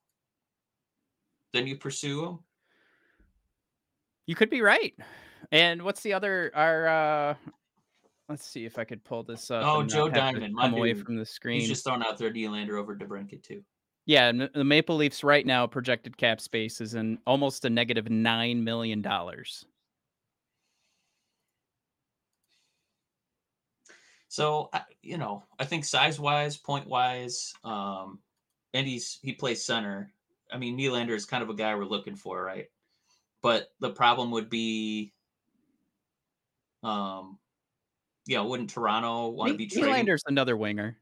then 1.53 1.67
you 1.67 1.77
pursue 1.77 2.25
him? 2.27 2.39
You 4.27 4.35
could 4.35 4.51
be 4.51 4.61
right. 4.61 4.95
And 5.53 5.83
what's 5.83 6.01
the 6.01 6.15
other? 6.15 6.51
Our 6.55 6.89
uh 6.89 7.35
let's 8.29 8.47
see 8.47 8.65
if 8.65 8.79
I 8.79 8.85
could 8.85 9.05
pull 9.05 9.23
this 9.23 9.51
up. 9.51 9.65
Oh, 9.65 9.83
Joe 9.83 10.09
Diamond, 10.09 10.57
come 10.59 10.75
away 10.75 10.95
from 10.95 11.17
the 11.17 11.27
screen. 11.27 11.61
He's 11.61 11.69
just 11.69 11.85
throwing 11.85 12.03
out 12.03 12.19
there 12.19 12.33
Nylander 12.33 12.81
over 12.81 12.97
DeBrincat 12.97 13.43
too. 13.43 13.63
Yeah, 14.07 14.33
the 14.33 14.65
Maple 14.65 14.97
Leafs 14.97 15.23
right 15.23 15.47
now 15.47 15.67
projected 15.67 16.17
cap 16.17 16.41
space 16.41 16.81
is 16.81 16.95
in 16.95 17.19
almost 17.25 17.65
a 17.65 17.71
negative 17.71 18.11
nine 18.11 18.65
million 18.65 19.01
dollars. 19.01 19.65
So 24.29 24.71
you 25.03 25.19
know, 25.19 25.45
I 25.59 25.67
think 25.67 25.85
size 25.85 26.19
wise, 26.19 26.57
point 26.57 26.89
wise, 26.89 27.53
um, 27.63 28.21
and 28.73 28.87
he's 28.87 29.19
he 29.23 29.35
plays 29.35 29.63
center. 29.63 30.11
I 30.51 30.57
mean, 30.57 30.79
Nylander 30.79 31.11
is 31.11 31.27
kind 31.27 31.43
of 31.43 31.51
a 31.51 31.55
guy 31.55 31.75
we're 31.75 31.85
looking 31.85 32.17
for, 32.17 32.43
right? 32.43 32.67
But 33.43 33.69
the 33.81 33.91
problem 33.91 34.31
would 34.31 34.49
be, 34.49 35.13
um, 36.83 37.39
yeah, 38.27 38.41
wouldn't 38.41 38.71
Toronto 38.71 39.29
want 39.29 39.53
to 39.53 39.59
be 39.59 39.67
trading? 39.67 39.91
Nylander's 39.91 40.23
another 40.27 40.57
winger. 40.57 40.99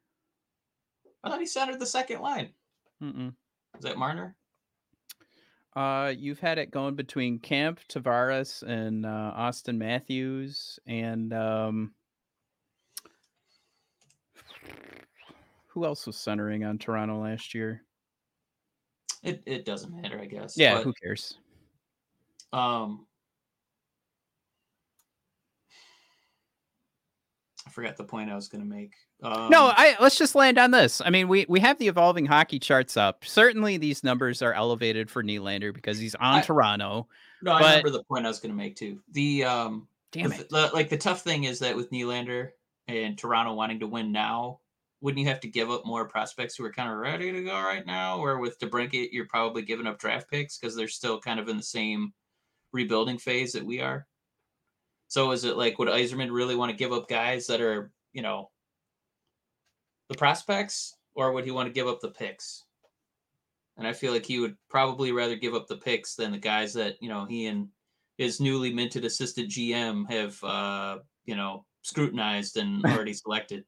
I 1.22 1.30
thought 1.30 1.40
he 1.40 1.46
centered 1.46 1.78
the 1.78 1.86
second 1.86 2.20
line. 2.20 2.50
Mm-mm. 3.02 3.34
Is 3.76 3.84
that 3.84 3.98
Marner? 3.98 4.36
Uh, 5.76 6.12
you've 6.16 6.40
had 6.40 6.58
it 6.58 6.70
going 6.70 6.96
between 6.96 7.38
Kampf, 7.38 7.86
Tavares, 7.88 8.62
and 8.62 9.06
uh, 9.06 9.32
Auston 9.36 9.76
Matthews, 9.76 10.78
and 10.86 11.32
um, 11.32 11.94
who 15.68 15.84
else 15.84 16.06
was 16.06 16.16
centering 16.16 16.64
on 16.64 16.78
Toronto 16.78 17.22
last 17.22 17.54
year? 17.54 17.82
It 19.22 19.42
it 19.46 19.64
doesn't 19.64 19.94
matter, 19.94 20.18
I 20.18 20.24
guess. 20.24 20.56
Yeah, 20.56 20.76
but, 20.76 20.84
who 20.84 20.92
cares? 21.00 21.38
Um, 22.52 23.06
I 27.66 27.70
forgot 27.70 27.96
the 27.96 28.04
point 28.04 28.30
I 28.30 28.34
was 28.34 28.48
going 28.48 28.62
to 28.62 28.68
make. 28.68 28.94
Um, 29.22 29.50
no, 29.50 29.72
I 29.76 29.96
let's 30.00 30.16
just 30.16 30.34
land 30.34 30.58
on 30.58 30.70
this. 30.70 31.00
I 31.04 31.10
mean, 31.10 31.28
we 31.28 31.44
we 31.48 31.60
have 31.60 31.78
the 31.78 31.88
evolving 31.88 32.26
hockey 32.26 32.58
charts 32.58 32.96
up. 32.96 33.24
Certainly, 33.24 33.76
these 33.76 34.02
numbers 34.02 34.40
are 34.40 34.54
elevated 34.54 35.10
for 35.10 35.22
Nylander 35.22 35.74
because 35.74 35.98
he's 35.98 36.14
on 36.14 36.38
I, 36.38 36.40
Toronto. 36.40 37.06
No, 37.42 37.52
but... 37.52 37.62
I 37.62 37.68
remember 37.68 37.90
the 37.90 38.04
point 38.04 38.24
I 38.24 38.28
was 38.28 38.40
going 38.40 38.52
to 38.52 38.56
make 38.56 38.76
too. 38.76 39.00
The 39.12 39.44
um, 39.44 39.88
damn 40.12 40.32
it, 40.32 40.48
the, 40.48 40.70
like 40.72 40.88
the 40.88 40.96
tough 40.96 41.22
thing 41.22 41.44
is 41.44 41.58
that 41.58 41.76
with 41.76 41.90
Nylander 41.90 42.50
and 42.88 43.18
Toronto 43.18 43.52
wanting 43.54 43.80
to 43.80 43.86
win 43.86 44.10
now, 44.10 44.60
wouldn't 45.00 45.20
you 45.20 45.28
have 45.28 45.40
to 45.40 45.48
give 45.48 45.70
up 45.70 45.84
more 45.84 46.08
prospects 46.08 46.56
who 46.56 46.64
are 46.64 46.72
kind 46.72 46.90
of 46.90 46.96
ready 46.96 47.30
to 47.30 47.42
go 47.42 47.54
right 47.54 47.86
now? 47.86 48.18
Or 48.18 48.38
with 48.38 48.58
DeBrincat, 48.58 49.08
you're 49.12 49.26
probably 49.26 49.62
giving 49.62 49.86
up 49.86 49.98
draft 49.98 50.30
picks 50.30 50.58
because 50.58 50.74
they're 50.74 50.88
still 50.88 51.20
kind 51.20 51.38
of 51.38 51.48
in 51.48 51.56
the 51.56 51.62
same 51.62 52.12
rebuilding 52.72 53.18
phase 53.18 53.52
that 53.52 53.64
we 53.64 53.80
are. 53.80 54.06
So 55.10 55.32
is 55.32 55.44
it 55.44 55.58
like 55.58 55.78
would 55.78 55.88
Yzerman 55.88 56.32
really 56.32 56.56
want 56.56 56.70
to 56.70 56.76
give 56.76 56.92
up 56.92 57.08
guys 57.08 57.46
that 57.48 57.60
are, 57.60 57.92
you 58.14 58.22
know, 58.22 58.50
the 60.08 60.16
prospects, 60.16 60.96
or 61.14 61.32
would 61.32 61.44
he 61.44 61.50
want 61.50 61.66
to 61.68 61.72
give 61.72 61.86
up 61.86 62.00
the 62.00 62.10
picks? 62.10 62.64
and 63.80 63.88
I 63.88 63.94
feel 63.94 64.12
like 64.12 64.26
he 64.26 64.38
would 64.38 64.56
probably 64.68 65.10
rather 65.10 65.36
give 65.36 65.54
up 65.54 65.66
the 65.66 65.78
picks 65.78 66.14
than 66.14 66.32
the 66.32 66.38
guys 66.38 66.74
that 66.74 66.96
you 67.00 67.08
know 67.08 67.24
he 67.24 67.46
and 67.46 67.68
his 68.18 68.38
newly 68.38 68.72
minted 68.72 69.06
assistant 69.06 69.48
GM 69.48 70.08
have 70.10 70.44
uh, 70.44 70.98
you 71.24 71.34
know 71.34 71.64
scrutinized 71.82 72.58
and 72.58 72.84
already 72.86 73.14
selected. 73.14 73.64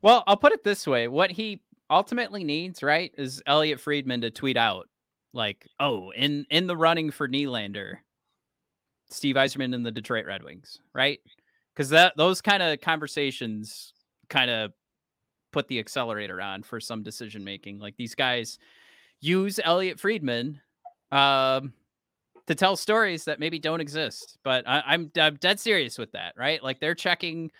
Well, 0.00 0.24
I'll 0.26 0.38
put 0.38 0.52
it 0.52 0.64
this 0.64 0.86
way: 0.86 1.06
what 1.06 1.30
he 1.30 1.60
ultimately 1.90 2.44
needs, 2.44 2.82
right, 2.82 3.12
is 3.18 3.42
Elliotte 3.46 3.80
Friedman 3.80 4.22
to 4.22 4.30
tweet 4.30 4.56
out 4.56 4.88
like, 5.34 5.66
"Oh, 5.78 6.12
in 6.12 6.46
in 6.50 6.66
the 6.66 6.76
running 6.76 7.10
for 7.10 7.28
Nylander, 7.28 7.98
Steve 9.10 9.36
Yzerman 9.36 9.74
and 9.74 9.84
the 9.84 9.90
Detroit 9.90 10.26
Red 10.26 10.42
Wings," 10.42 10.80
right? 10.94 11.20
Because 11.74 11.90
that 11.90 12.16
those 12.16 12.40
kind 12.40 12.62
of 12.62 12.80
conversations 12.80 13.94
kind 14.28 14.50
of 14.50 14.72
put 15.52 15.68
the 15.68 15.78
accelerator 15.78 16.40
on 16.40 16.62
for 16.62 16.80
some 16.80 17.02
decision 17.02 17.44
making. 17.44 17.78
Like 17.78 17.96
these 17.96 18.14
guys 18.14 18.58
use 19.20 19.60
Elliotte 19.62 20.00
Friedman 20.00 20.60
um, 21.10 21.72
to 22.46 22.54
tell 22.54 22.76
stories 22.76 23.24
that 23.24 23.40
maybe 23.40 23.58
don't 23.58 23.80
exist. 23.80 24.38
But 24.42 24.68
I, 24.68 24.82
I'm 24.86 25.10
I'm 25.18 25.36
dead 25.36 25.60
serious 25.60 25.98
with 25.98 26.12
that, 26.12 26.34
right? 26.36 26.62
Like 26.62 26.80
they're 26.80 26.94
checking 26.94 27.50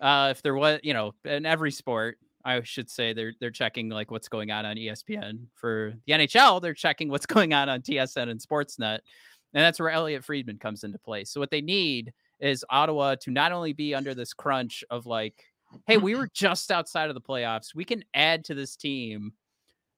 uh, 0.00 0.28
if 0.30 0.42
there 0.42 0.54
was, 0.54 0.80
you 0.82 0.92
know, 0.92 1.14
in 1.24 1.46
every 1.46 1.70
sport, 1.70 2.18
I 2.44 2.62
should 2.62 2.90
say 2.90 3.12
they're 3.12 3.32
they're 3.40 3.50
checking 3.50 3.88
like 3.88 4.10
what's 4.10 4.28
going 4.28 4.50
on 4.50 4.66
on 4.66 4.76
ESPN. 4.76 5.46
For 5.54 5.94
the 6.06 6.12
NHL, 6.12 6.60
they're 6.60 6.74
checking 6.74 7.08
what's 7.08 7.26
going 7.36 7.52
on 7.52 7.68
on 7.68 7.82
TSN 7.82 8.28
and 8.28 8.40
Sportsnet, 8.40 9.00
and 9.56 9.64
that's 9.64 9.80
where 9.80 9.88
Elliotte 9.88 10.22
Friedman 10.22 10.58
comes 10.58 10.84
into 10.84 10.98
play. 10.98 11.24
So 11.24 11.40
what 11.40 11.50
they 11.50 11.62
need 11.62 12.12
is 12.40 12.62
Ottawa 12.68 13.14
to 13.22 13.30
not 13.30 13.52
only 13.52 13.72
be 13.72 13.94
under 13.94 14.14
this 14.14 14.34
crunch 14.34 14.84
of 14.90 15.06
like, 15.06 15.44
hey, 15.86 15.96
we 15.96 16.14
were 16.14 16.26
mm-hmm. 16.26 16.34
just 16.34 16.70
outside 16.70 17.08
of 17.08 17.14
the 17.14 17.22
playoffs, 17.22 17.74
we 17.74 17.86
can 17.86 18.04
add 18.12 18.44
to 18.44 18.54
this 18.54 18.76
team, 18.76 19.32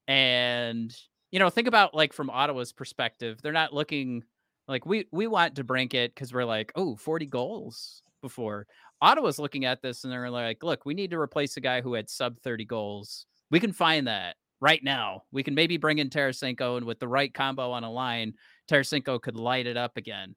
and 0.07 0.97
you 1.33 1.41
know, 1.41 1.51
think 1.51 1.67
about 1.67 1.93
like 1.93 2.13
from 2.13 2.31
Ottawa's 2.31 2.73
perspective, 2.73 3.41
they're 3.43 3.53
not 3.53 3.75
looking 3.75 4.23
like 4.69 4.87
we 4.87 5.07
we 5.11 5.27
want 5.27 5.57
to 5.57 5.65
brink 5.65 5.93
it 5.93 6.15
because 6.15 6.33
we're 6.33 6.45
like, 6.45 6.71
oh, 6.77 6.95
40 6.95 7.27
goals 7.27 8.03
before. 8.23 8.69
Ottawa's 9.01 9.41
looking 9.41 9.65
at 9.65 9.83
this 9.83 10.05
and 10.05 10.13
they're 10.13 10.31
like, 10.31 10.63
look, 10.63 10.87
we 10.87 10.95
need 10.95 11.11
to 11.11 11.19
replace 11.19 11.57
a 11.57 11.61
guy 11.61 11.81
who 11.81 11.95
had 11.95 12.09
sub 12.09 12.39
30 12.39 12.65
goals. 12.65 13.27
We 13.51 13.59
can 13.59 13.73
find 13.73 14.07
that 14.07 14.37
right 14.61 14.83
now. 14.83 15.23
We 15.33 15.43
can 15.43 15.55
maybe 15.55 15.77
bring 15.77 15.99
in 15.99 16.11
Tarasenko, 16.11 16.77
and 16.77 16.87
with 16.87 17.01
the 17.01 17.09
right 17.09 17.33
combo 17.33 17.73
on 17.73 17.85
a 17.85 17.91
line, 17.91 18.35
Tarasenko 18.69 19.21
could 19.21 19.37
light 19.37 19.67
it 19.67 19.77
up 19.77 19.97
again. 19.97 20.35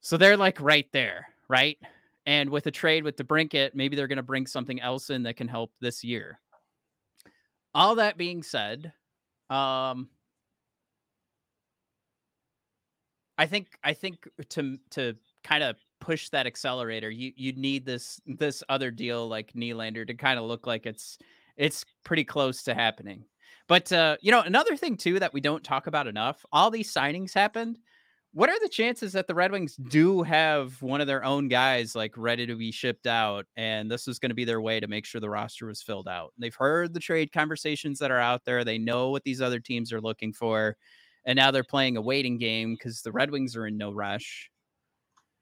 So 0.00 0.16
they're 0.16 0.36
like 0.36 0.60
right 0.60 0.88
there, 0.92 1.28
right? 1.48 1.78
And 2.26 2.50
with 2.50 2.66
a 2.66 2.70
trade 2.70 3.04
with 3.04 3.16
DeBrincat, 3.16 3.74
maybe 3.74 3.96
they're 3.96 4.06
going 4.06 4.16
to 4.16 4.22
bring 4.22 4.46
something 4.46 4.80
else 4.80 5.10
in 5.10 5.22
that 5.22 5.36
can 5.36 5.48
help 5.48 5.72
this 5.80 6.04
year. 6.04 6.38
All 7.74 7.94
that 7.96 8.18
being 8.18 8.42
said, 8.42 8.92
um, 9.50 10.08
I 13.38 13.46
think 13.46 13.68
I 13.84 13.94
think 13.94 14.28
to 14.50 14.78
to 14.90 15.14
kind 15.44 15.62
of 15.62 15.76
push 16.00 16.28
that 16.30 16.46
accelerator, 16.46 17.10
you 17.10 17.32
you 17.36 17.52
need 17.52 17.86
this 17.86 18.20
this 18.26 18.62
other 18.68 18.90
deal 18.90 19.28
like 19.28 19.52
Nylander 19.52 20.06
to 20.06 20.14
kind 20.14 20.38
of 20.38 20.44
look 20.44 20.66
like 20.66 20.86
it's 20.86 21.18
it's 21.56 21.84
pretty 22.04 22.24
close 22.24 22.62
to 22.64 22.74
happening. 22.74 23.24
But 23.68 23.92
uh, 23.92 24.16
you 24.20 24.32
know, 24.32 24.40
another 24.40 24.76
thing 24.76 24.96
too 24.96 25.18
that 25.20 25.32
we 25.32 25.40
don't 25.40 25.62
talk 25.62 25.86
about 25.86 26.06
enough, 26.06 26.44
all 26.52 26.70
these 26.70 26.92
signings 26.92 27.34
happened. 27.34 27.78
What 28.32 28.50
are 28.50 28.60
the 28.60 28.68
chances 28.68 29.12
that 29.12 29.26
the 29.26 29.34
Red 29.34 29.52
Wings 29.52 29.76
do 29.76 30.22
have 30.22 30.80
one 30.82 31.00
of 31.00 31.06
their 31.06 31.24
own 31.24 31.48
guys 31.48 31.94
like 31.94 32.12
ready 32.16 32.46
to 32.46 32.56
be 32.56 32.70
shipped 32.70 33.06
out 33.06 33.46
and 33.56 33.90
this 33.90 34.06
is 34.06 34.18
going 34.18 34.30
to 34.30 34.34
be 34.34 34.44
their 34.44 34.60
way 34.60 34.80
to 34.80 34.86
make 34.86 35.06
sure 35.06 35.20
the 35.20 35.30
roster 35.30 35.66
was 35.66 35.82
filled 35.82 36.08
out? 36.08 36.32
They've 36.38 36.54
heard 36.54 36.92
the 36.92 37.00
trade 37.00 37.32
conversations 37.32 37.98
that 37.98 38.10
are 38.10 38.18
out 38.18 38.44
there. 38.44 38.64
They 38.64 38.78
know 38.78 39.10
what 39.10 39.24
these 39.24 39.40
other 39.40 39.60
teams 39.60 39.92
are 39.92 40.00
looking 40.00 40.32
for. 40.32 40.76
And 41.24 41.36
now 41.36 41.50
they're 41.50 41.64
playing 41.64 41.96
a 41.96 42.02
waiting 42.02 42.38
game 42.38 42.74
because 42.74 43.02
the 43.02 43.12
Red 43.12 43.30
Wings 43.30 43.56
are 43.56 43.66
in 43.66 43.76
no 43.76 43.92
rush 43.92 44.50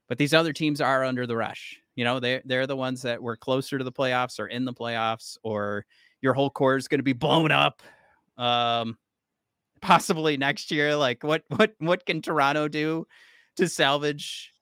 but 0.07 0.17
these 0.17 0.33
other 0.33 0.53
teams 0.53 0.81
are 0.81 1.03
under 1.03 1.27
the 1.27 1.35
rush. 1.35 1.79
You 1.95 2.03
know, 2.05 2.19
they 2.19 2.41
they're 2.45 2.67
the 2.67 2.75
ones 2.75 3.01
that 3.01 3.21
were 3.21 3.35
closer 3.35 3.77
to 3.77 3.83
the 3.83 3.91
playoffs 3.91 4.39
or 4.39 4.47
in 4.47 4.65
the 4.65 4.73
playoffs, 4.73 5.37
or 5.43 5.85
your 6.21 6.33
whole 6.33 6.49
core 6.49 6.77
is 6.77 6.87
going 6.87 6.99
to 6.99 7.03
be 7.03 7.13
blown 7.13 7.51
up. 7.51 7.81
Um, 8.37 8.97
possibly 9.81 10.37
next 10.37 10.71
year. 10.71 10.95
Like, 10.95 11.23
what 11.23 11.43
what 11.49 11.73
what 11.79 12.05
can 12.05 12.21
Toronto 12.21 12.67
do 12.67 13.05
to 13.57 13.67
salvage 13.67 14.53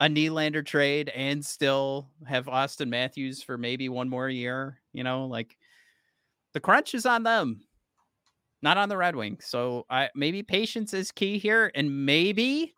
a 0.00 0.06
Nylander 0.06 0.64
trade 0.64 1.08
and 1.10 1.44
still 1.44 2.10
have 2.26 2.46
Auston 2.46 2.88
Matthews 2.88 3.42
for 3.42 3.56
maybe 3.56 3.88
one 3.88 4.08
more 4.08 4.28
year? 4.28 4.80
You 4.92 5.04
know, 5.04 5.26
like 5.26 5.56
the 6.52 6.60
crunch 6.60 6.94
is 6.94 7.06
on 7.06 7.22
them, 7.22 7.62
not 8.62 8.78
on 8.78 8.88
the 8.88 8.96
Red 8.96 9.16
Wings. 9.16 9.46
So 9.46 9.86
I 9.90 10.10
maybe 10.14 10.42
patience 10.42 10.94
is 10.94 11.12
key 11.12 11.38
here, 11.38 11.70
and 11.74 12.06
maybe 12.06 12.74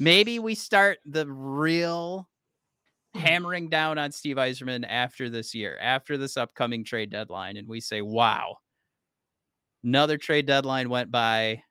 maybe 0.00 0.38
we 0.38 0.54
start 0.54 0.98
the 1.04 1.26
real 1.26 2.28
hammering 3.14 3.68
down 3.68 3.96
on 3.96 4.10
Steve 4.10 4.36
Yzerman 4.36 4.84
after 4.88 5.30
this 5.30 5.54
year, 5.54 5.78
after 5.80 6.18
this 6.18 6.36
upcoming 6.36 6.84
trade 6.84 7.10
deadline, 7.10 7.56
and 7.56 7.68
we 7.68 7.80
say, 7.80 8.02
wow, 8.02 8.56
another 9.84 10.18
trade 10.18 10.46
deadline 10.46 10.88
went 10.88 11.10
by. 11.10 11.62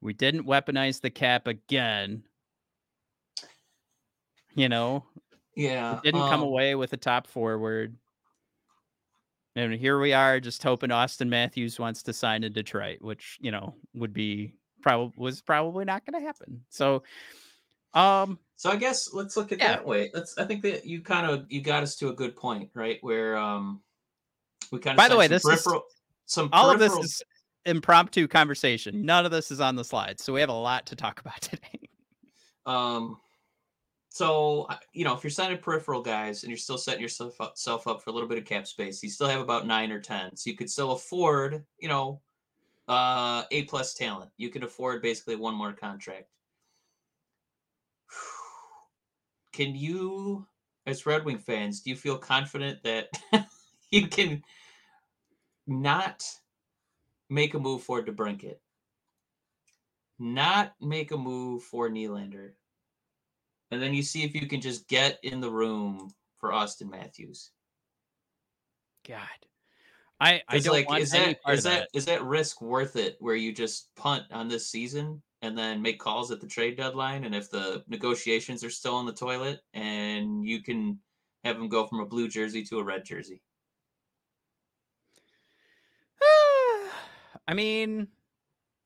We 0.00 0.14
didn't 0.14 0.46
weaponize 0.46 1.00
the 1.00 1.10
cap 1.10 1.46
again. 1.46 2.24
You 4.54 4.68
know, 4.68 5.04
yeah, 5.54 5.94
we 5.94 6.00
didn't 6.00 6.22
um, 6.22 6.30
come 6.30 6.42
away 6.42 6.74
with 6.74 6.92
a 6.92 6.96
top 6.96 7.26
forward. 7.26 7.94
And 9.56 9.74
here 9.74 9.98
we 9.98 10.12
are, 10.12 10.40
just 10.40 10.62
hoping 10.62 10.90
Auston 10.90 11.28
Matthews 11.28 11.78
wants 11.78 12.02
to 12.04 12.12
sign 12.12 12.44
in 12.44 12.52
Detroit, 12.52 13.02
which 13.02 13.38
you 13.40 13.50
know 13.50 13.74
would 13.94 14.12
be 14.12 14.54
probably 14.80 15.12
was 15.16 15.40
probably 15.40 15.84
not 15.84 16.04
going 16.04 16.20
to 16.20 16.26
happen. 16.26 16.62
So, 16.70 17.02
um, 17.94 18.38
so 18.56 18.70
I 18.70 18.76
guess 18.76 19.12
let's 19.12 19.36
look 19.36 19.52
at 19.52 19.58
yeah. 19.58 19.68
that 19.68 19.86
way. 19.86 20.10
Let's. 20.14 20.36
I 20.38 20.44
think 20.44 20.62
that 20.62 20.86
you 20.86 21.00
kind 21.00 21.30
of 21.30 21.46
you 21.48 21.60
got 21.60 21.82
us 21.82 21.96
to 21.96 22.08
a 22.08 22.12
good 22.12 22.36
point, 22.36 22.70
right? 22.74 22.98
Where 23.02 23.36
um, 23.36 23.80
we 24.72 24.78
kind 24.78 24.94
of. 24.94 24.96
By 24.96 25.08
the 25.08 25.16
way, 25.16 25.28
this 25.28 25.44
is 25.44 25.68
some 26.30 26.48
all 26.52 26.70
of 26.70 26.78
this 26.78 26.96
is 26.96 27.22
impromptu 27.66 28.28
conversation. 28.28 29.04
None 29.04 29.26
of 29.26 29.32
this 29.32 29.50
is 29.50 29.58
on 29.58 29.74
the 29.74 29.82
slides, 29.82 30.22
so 30.22 30.32
we 30.32 30.38
have 30.38 30.48
a 30.48 30.52
lot 30.52 30.86
to 30.86 30.94
talk 30.94 31.20
about 31.20 31.40
today. 31.40 31.88
Um, 32.66 33.16
so 34.10 34.68
you 34.92 35.04
know, 35.04 35.12
if 35.12 35.24
you're 35.24 35.30
signing 35.32 35.58
peripheral 35.58 36.02
guys 36.02 36.44
and 36.44 36.50
you're 36.50 36.56
still 36.56 36.78
setting 36.78 37.02
yourself 37.02 37.40
up, 37.40 37.58
self 37.58 37.88
up 37.88 38.00
for 38.00 38.10
a 38.10 38.12
little 38.12 38.28
bit 38.28 38.38
of 38.38 38.44
cap 38.44 38.68
space, 38.68 39.02
you 39.02 39.10
still 39.10 39.26
have 39.26 39.40
about 39.40 39.66
nine 39.66 39.90
or 39.90 39.98
ten, 39.98 40.36
so 40.36 40.48
you 40.48 40.56
could 40.56 40.70
still 40.70 40.92
afford, 40.92 41.64
you 41.80 41.88
know, 41.88 42.20
uh, 42.86 43.42
A 43.50 43.64
plus 43.64 43.94
talent. 43.94 44.30
You 44.36 44.50
can 44.50 44.62
afford 44.62 45.02
basically 45.02 45.34
one 45.34 45.56
more 45.56 45.72
contract. 45.72 46.28
Can 49.52 49.74
you, 49.74 50.46
as 50.86 51.06
Red 51.06 51.24
Wing 51.24 51.38
fans, 51.38 51.80
do 51.80 51.90
you 51.90 51.96
feel 51.96 52.16
confident 52.16 52.84
that 52.84 53.08
you 53.90 54.06
can 54.06 54.44
not 55.70 56.26
make 57.30 57.54
a 57.54 57.58
move 57.58 57.82
for 57.82 58.02
DeBrincat, 58.02 58.56
not 60.18 60.74
make 60.80 61.12
a 61.12 61.16
move 61.16 61.62
for 61.62 61.88
Nylander, 61.88 62.50
and 63.70 63.80
then 63.80 63.94
you 63.94 64.02
see 64.02 64.24
if 64.24 64.34
you 64.34 64.46
can 64.48 64.60
just 64.60 64.88
get 64.88 65.18
in 65.22 65.40
the 65.40 65.50
room 65.50 66.10
for 66.38 66.50
Auston 66.50 66.90
Matthews? 66.90 67.52
God. 69.06 69.20
I, 70.18 70.42
I 70.48 70.58
don't 70.58 70.74
like, 70.74 70.88
want 70.88 71.02
is 71.02 71.12
that 71.12 71.38
is 71.48 71.62
that, 71.62 71.78
that. 71.78 71.88
is 71.94 72.04
that 72.04 72.22
risk 72.22 72.60
worth 72.60 72.96
it 72.96 73.16
where 73.20 73.36
you 73.36 73.52
just 73.52 73.94
punt 73.96 74.24
on 74.32 74.48
this 74.48 74.66
season 74.66 75.22
and 75.40 75.56
then 75.56 75.80
make 75.80 75.98
calls 75.98 76.30
at 76.30 76.42
the 76.42 76.46
trade 76.46 76.76
deadline? 76.76 77.24
And 77.24 77.34
if 77.34 77.50
the 77.50 77.84
negotiations 77.88 78.62
are 78.62 78.70
still 78.70 78.96
on 78.96 79.06
the 79.06 79.14
toilet 79.14 79.60
and 79.72 80.44
you 80.44 80.62
can 80.62 80.98
have 81.44 81.56
them 81.56 81.68
go 81.68 81.86
from 81.86 82.00
a 82.00 82.06
blue 82.06 82.28
jersey 82.28 82.62
to 82.64 82.80
a 82.80 82.84
red 82.84 83.02
jersey 83.04 83.40
I 87.50 87.54
mean 87.54 88.08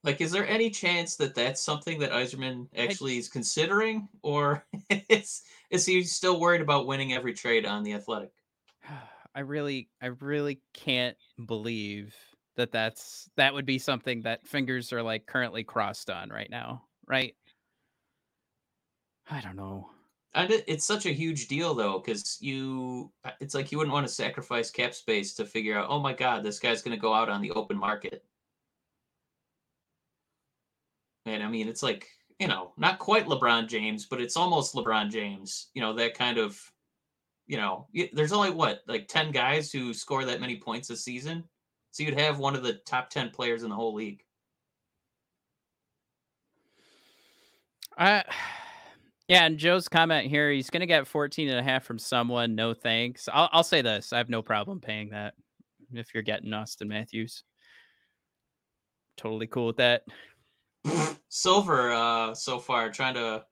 like 0.02 0.20
is 0.20 0.32
there 0.32 0.46
any 0.46 0.70
chance 0.70 1.16
that 1.16 1.34
that's 1.34 1.62
something 1.62 1.98
that 2.00 2.10
Yzerman 2.10 2.66
actually 2.76 3.14
I, 3.14 3.18
is 3.18 3.28
considering 3.28 4.08
or 4.22 4.64
is 5.08 5.42
is 5.70 5.86
he 5.86 6.02
still 6.02 6.40
worried 6.40 6.60
about 6.60 6.86
winning 6.86 7.12
every 7.12 7.34
trade 7.34 7.66
on 7.66 7.82
the 7.82 7.92
athletic 7.92 8.30
I 9.34 9.40
really, 9.40 9.88
I 10.00 10.06
really 10.06 10.60
can't 10.72 11.16
believe 11.46 12.14
that 12.56 12.70
that's 12.70 13.28
that 13.36 13.52
would 13.52 13.66
be 13.66 13.78
something 13.78 14.22
that 14.22 14.46
fingers 14.46 14.92
are 14.92 15.02
like 15.02 15.26
currently 15.26 15.64
crossed 15.64 16.08
on 16.08 16.28
right 16.28 16.48
now, 16.48 16.84
right? 17.08 17.34
I 19.28 19.40
don't 19.40 19.56
know. 19.56 19.90
And 20.34 20.52
it, 20.52 20.64
it's 20.68 20.84
such 20.84 21.06
a 21.06 21.12
huge 21.12 21.48
deal 21.48 21.74
though, 21.74 21.98
because 21.98 22.38
you, 22.40 23.10
it's 23.40 23.54
like 23.54 23.72
you 23.72 23.78
wouldn't 23.78 23.94
want 23.94 24.06
to 24.06 24.12
sacrifice 24.12 24.70
cap 24.70 24.94
space 24.94 25.34
to 25.34 25.44
figure 25.44 25.76
out, 25.76 25.86
oh 25.88 26.00
my 26.00 26.12
god, 26.12 26.44
this 26.44 26.60
guy's 26.60 26.82
going 26.82 26.96
to 26.96 27.00
go 27.00 27.12
out 27.12 27.28
on 27.28 27.40
the 27.40 27.50
open 27.52 27.76
market. 27.76 28.24
And 31.26 31.42
I 31.42 31.48
mean, 31.48 31.68
it's 31.68 31.82
like 31.82 32.08
you 32.38 32.48
know, 32.48 32.72
not 32.76 32.98
quite 32.98 33.26
LeBron 33.26 33.68
James, 33.68 34.06
but 34.06 34.20
it's 34.20 34.36
almost 34.36 34.74
LeBron 34.74 35.10
James. 35.10 35.68
You 35.74 35.82
know, 35.82 35.92
that 35.94 36.18
kind 36.18 36.38
of 36.38 36.60
you 37.46 37.56
know, 37.56 37.86
there's 38.12 38.32
only 38.32 38.50
what 38.50 38.80
like 38.88 39.06
10 39.08 39.30
guys 39.30 39.70
who 39.70 39.92
score 39.92 40.24
that 40.24 40.40
many 40.40 40.56
points 40.56 40.90
a 40.90 40.96
season. 40.96 41.44
So 41.90 42.02
you'd 42.02 42.18
have 42.18 42.38
one 42.38 42.56
of 42.56 42.62
the 42.62 42.74
top 42.86 43.10
10 43.10 43.30
players 43.30 43.62
in 43.62 43.68
the 43.68 43.76
whole 43.76 43.94
league. 43.94 44.22
Uh, 47.96 48.22
yeah, 49.28 49.44
and 49.44 49.58
Joe's 49.58 49.88
comment 49.88 50.26
here, 50.26 50.50
he's 50.50 50.70
going 50.70 50.80
to 50.80 50.86
get 50.86 51.06
14 51.06 51.48
and 51.48 51.58
a 51.58 51.62
half 51.62 51.84
from 51.84 51.98
someone. 51.98 52.54
No 52.54 52.74
thanks. 52.74 53.28
I'll, 53.32 53.48
I'll 53.52 53.62
say 53.62 53.82
this. 53.82 54.12
I 54.12 54.18
have 54.18 54.30
no 54.30 54.42
problem 54.42 54.80
paying 54.80 55.10
that 55.10 55.34
if 55.92 56.14
you're 56.14 56.22
getting 56.22 56.50
Auston 56.50 56.88
Matthews. 56.88 57.44
Totally 59.16 59.46
cool 59.46 59.66
with 59.66 59.76
that. 59.76 60.02
Silver, 61.28 61.92
uh, 61.92 62.34
so 62.34 62.58
far, 62.58 62.90
trying 62.90 63.14
to 63.14 63.44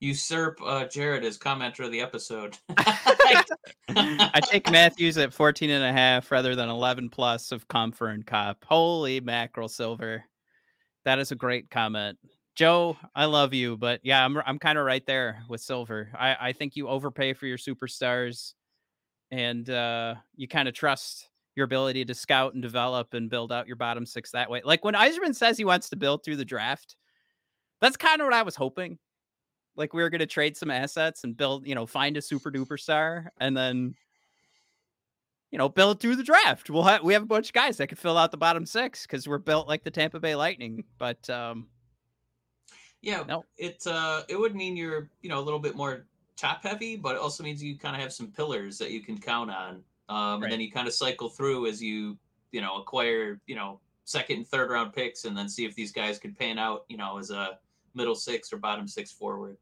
usurp 0.00 0.60
uh, 0.64 0.84
Jared 0.86 1.24
as 1.24 1.38
commenter 1.38 1.84
of 1.84 1.92
the 1.92 2.00
episode. 2.00 2.56
I 2.68 4.40
take 4.42 4.70
Matthews 4.70 5.18
at 5.18 5.32
14 5.32 5.70
and 5.70 5.84
a 5.84 5.92
half 5.92 6.30
rather 6.30 6.54
than 6.54 6.68
11 6.68 7.10
plus 7.10 7.52
of 7.52 7.68
Compher 7.68 8.12
and 8.12 8.26
Copp. 8.26 8.64
Holy 8.66 9.20
mackerel, 9.20 9.68
Silver. 9.68 10.24
That 11.04 11.18
is 11.18 11.32
a 11.32 11.36
great 11.36 11.70
comment. 11.70 12.18
Joe, 12.54 12.96
I 13.14 13.26
love 13.26 13.54
you, 13.54 13.76
but 13.76 14.00
yeah, 14.02 14.24
I'm 14.24 14.36
I'm 14.38 14.58
kind 14.58 14.78
of 14.78 14.84
right 14.84 15.06
there 15.06 15.44
with 15.48 15.60
Silver. 15.60 16.10
I, 16.18 16.36
I 16.40 16.52
think 16.52 16.74
you 16.74 16.88
overpay 16.88 17.34
for 17.34 17.46
your 17.46 17.56
superstars 17.56 18.54
and 19.30 19.68
uh, 19.70 20.16
you 20.34 20.48
kind 20.48 20.66
of 20.66 20.74
trust 20.74 21.28
your 21.58 21.64
ability 21.64 22.04
to 22.06 22.14
scout 22.14 22.54
and 22.54 22.62
develop 22.62 23.12
and 23.12 23.28
build 23.28 23.52
out 23.52 23.66
your 23.66 23.76
bottom 23.76 24.06
six 24.06 24.30
that 24.30 24.48
way. 24.48 24.62
Like 24.64 24.84
when 24.84 24.94
Yzerman 24.94 25.34
says 25.34 25.58
he 25.58 25.64
wants 25.64 25.90
to 25.90 25.96
build 25.96 26.24
through 26.24 26.36
the 26.36 26.44
draft, 26.44 26.96
that's 27.80 27.96
kind 27.96 28.22
of 28.22 28.26
what 28.26 28.34
I 28.34 28.42
was 28.42 28.56
hoping. 28.56 28.98
Like 29.76 29.92
we 29.92 30.02
were 30.02 30.08
going 30.08 30.20
to 30.20 30.26
trade 30.26 30.56
some 30.56 30.70
assets 30.70 31.24
and 31.24 31.36
build, 31.36 31.66
you 31.66 31.74
know, 31.74 31.84
find 31.84 32.16
a 32.16 32.22
super 32.22 32.50
duper 32.50 32.78
star 32.78 33.30
and 33.40 33.56
then, 33.56 33.94
you 35.50 35.58
know, 35.58 35.68
build 35.68 36.00
through 36.00 36.16
the 36.16 36.22
draft. 36.22 36.70
We'll 36.70 36.84
have 36.84 37.02
we 37.02 37.12
have 37.12 37.22
a 37.22 37.26
bunch 37.26 37.48
of 37.48 37.52
guys 37.52 37.76
that 37.76 37.88
could 37.88 37.98
fill 37.98 38.16
out 38.16 38.30
the 38.30 38.36
bottom 38.36 38.64
six 38.64 39.02
because 39.02 39.28
we're 39.28 39.38
built 39.38 39.68
like 39.68 39.84
the 39.84 39.90
Tampa 39.90 40.20
Bay 40.20 40.34
Lightning. 40.34 40.84
But 40.96 41.28
um, 41.28 41.66
yeah, 43.02 43.24
no. 43.26 43.44
it 43.56 43.84
uh, 43.86 44.22
it 44.28 44.38
would 44.38 44.54
mean 44.54 44.76
you're 44.76 45.10
you 45.22 45.28
know 45.28 45.38
a 45.38 45.44
little 45.46 45.60
bit 45.60 45.76
more 45.76 46.06
top 46.36 46.62
heavy, 46.62 46.96
but 46.96 47.16
it 47.16 47.20
also 47.20 47.42
means 47.42 47.62
you 47.62 47.76
kind 47.76 47.96
of 47.96 48.02
have 48.02 48.12
some 48.12 48.28
pillars 48.28 48.78
that 48.78 48.92
you 48.92 49.00
can 49.00 49.18
count 49.18 49.50
on, 49.50 49.82
um, 50.08 50.40
right. 50.40 50.44
and 50.44 50.52
then 50.52 50.60
you 50.60 50.70
kind 50.70 50.86
of 50.86 50.94
cycle 50.94 51.28
through 51.28 51.66
as 51.66 51.82
you 51.82 52.16
you 52.52 52.60
know 52.60 52.76
acquire 52.76 53.40
you 53.46 53.54
know 53.54 53.80
second 54.04 54.36
and 54.36 54.46
third 54.48 54.70
round 54.70 54.92
picks, 54.92 55.24
and 55.24 55.36
then 55.36 55.48
see 55.48 55.64
if 55.64 55.74
these 55.74 55.92
guys 55.92 56.18
could 56.18 56.38
pan 56.38 56.58
out 56.58 56.84
you 56.88 56.96
know 56.96 57.18
as 57.18 57.30
a 57.30 57.58
middle 57.94 58.14
six 58.14 58.52
or 58.52 58.58
bottom 58.58 58.86
six 58.88 59.12
forward. 59.12 59.56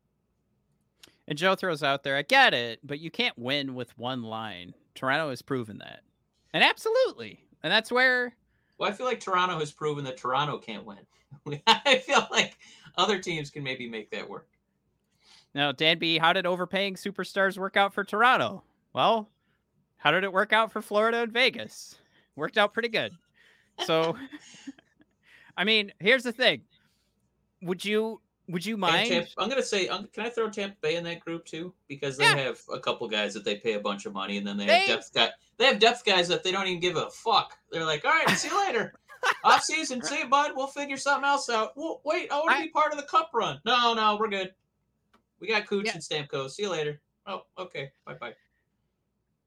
And 1.29 1.37
Joe 1.37 1.57
throws 1.57 1.83
out 1.83 2.05
there, 2.05 2.17
I 2.17 2.23
get 2.23 2.55
it, 2.55 2.79
but 2.85 3.01
you 3.01 3.11
can't 3.11 3.37
win 3.37 3.75
with 3.75 3.97
one 3.99 4.23
line. 4.23 4.75
Toronto 4.95 5.31
has 5.31 5.43
proven 5.43 5.79
that, 5.79 6.03
and 6.53 6.63
absolutely, 6.63 7.45
and 7.63 7.73
that's 7.73 7.91
where. 7.91 8.35
Well, 8.79 8.91
I 8.91 8.93
feel 8.93 9.07
like 9.07 9.21
Toronto 9.21 9.59
has 9.59 9.73
proven 9.73 10.05
that 10.05 10.19
Toronto 10.19 10.59
can't 10.59 10.85
win. 10.85 10.99
I 11.67 11.99
feel 11.99 12.27
like 12.31 12.59
other 12.99 13.19
teams 13.19 13.51
can 13.51 13.63
maybe 13.63 13.89
make 13.89 14.11
that 14.11 14.29
work. 14.29 14.49
Now, 15.55 15.73
Dan 15.73 15.99
B, 15.99 16.19
how 16.19 16.35
did 16.35 16.45
overpaying 16.45 16.97
superstars 16.97 17.57
work 17.57 17.79
out 17.79 17.95
for 17.95 18.05
Toronto? 18.05 18.63
Well, 18.93 19.31
how 20.07 20.13
did 20.13 20.23
it 20.23 20.33
work 20.33 20.53
out 20.53 20.71
for 20.71 20.81
Florida 20.81 21.23
and 21.23 21.33
Vegas? 21.33 21.97
Worked 22.37 22.59
out 22.59 22.73
pretty 22.73 22.89
good. 22.89 23.11
So, 23.87 24.17
I 25.57 25.65
mean, 25.65 25.93
here's 25.99 26.23
the 26.23 26.31
thing: 26.31 26.63
would 27.61 27.85
you 27.85 28.21
would 28.47 28.65
you 28.65 28.77
mind? 28.77 29.09
Tampa, 29.09 29.31
I'm 29.37 29.49
gonna 29.49 29.65
say, 29.65 29.89
um, 29.89 30.09
can 30.13 30.25
I 30.25 30.29
throw 30.29 30.49
Tampa 30.49 30.77
Bay 30.81 30.95
in 30.95 31.03
that 31.03 31.19
group 31.19 31.45
too? 31.45 31.75
Because 31.89 32.17
they 32.17 32.23
yeah. 32.23 32.37
have 32.37 32.61
a 32.73 32.79
couple 32.79 33.09
guys 33.09 33.35
that 33.35 33.45
they 33.45 33.57
pay 33.57 33.73
a 33.73 33.81
bunch 33.81 34.07
of 34.07 34.13
money, 34.13 34.37
and 34.37 34.47
then 34.47 34.57
they, 34.57 34.67
they 34.67 34.79
have 34.79 34.87
depth 34.87 35.13
guys. 35.13 35.31
They 35.57 35.65
have 35.65 35.81
depth 35.81 36.05
guys 36.05 36.29
that 36.29 36.45
they 36.45 36.53
don't 36.53 36.69
even 36.69 36.79
give 36.79 36.95
a 36.95 37.11
fuck. 37.11 37.59
They're 37.73 37.85
like, 37.85 38.05
all 38.05 38.13
right, 38.13 38.31
see 38.37 38.47
you 38.47 38.65
later. 38.65 38.95
Off 39.43 39.65
season, 39.65 40.01
see 40.05 40.21
you, 40.21 40.29
bud. 40.29 40.53
We'll 40.55 40.69
figure 40.69 40.99
something 40.99 41.29
else 41.29 41.51
out. 41.51 41.73
Well, 41.75 42.01
wait, 42.05 42.31
I 42.31 42.39
want 42.39 42.57
to 42.57 42.63
be 42.63 42.69
part 42.69 42.93
of 42.93 42.99
the 42.99 43.07
cup 43.07 43.31
run. 43.35 43.61
No, 43.65 43.93
no, 43.93 44.17
we're 44.21 44.29
good. 44.29 44.55
We 45.41 45.49
got 45.49 45.67
Cooch 45.67 45.87
yeah. 45.87 45.95
and 45.95 46.01
Stamkos. 46.01 46.53
See 46.53 46.63
you 46.63 46.71
later. 46.71 47.01
Oh, 47.27 47.43
okay. 47.59 47.91
Bye 48.05 48.15
bye. 48.15 48.35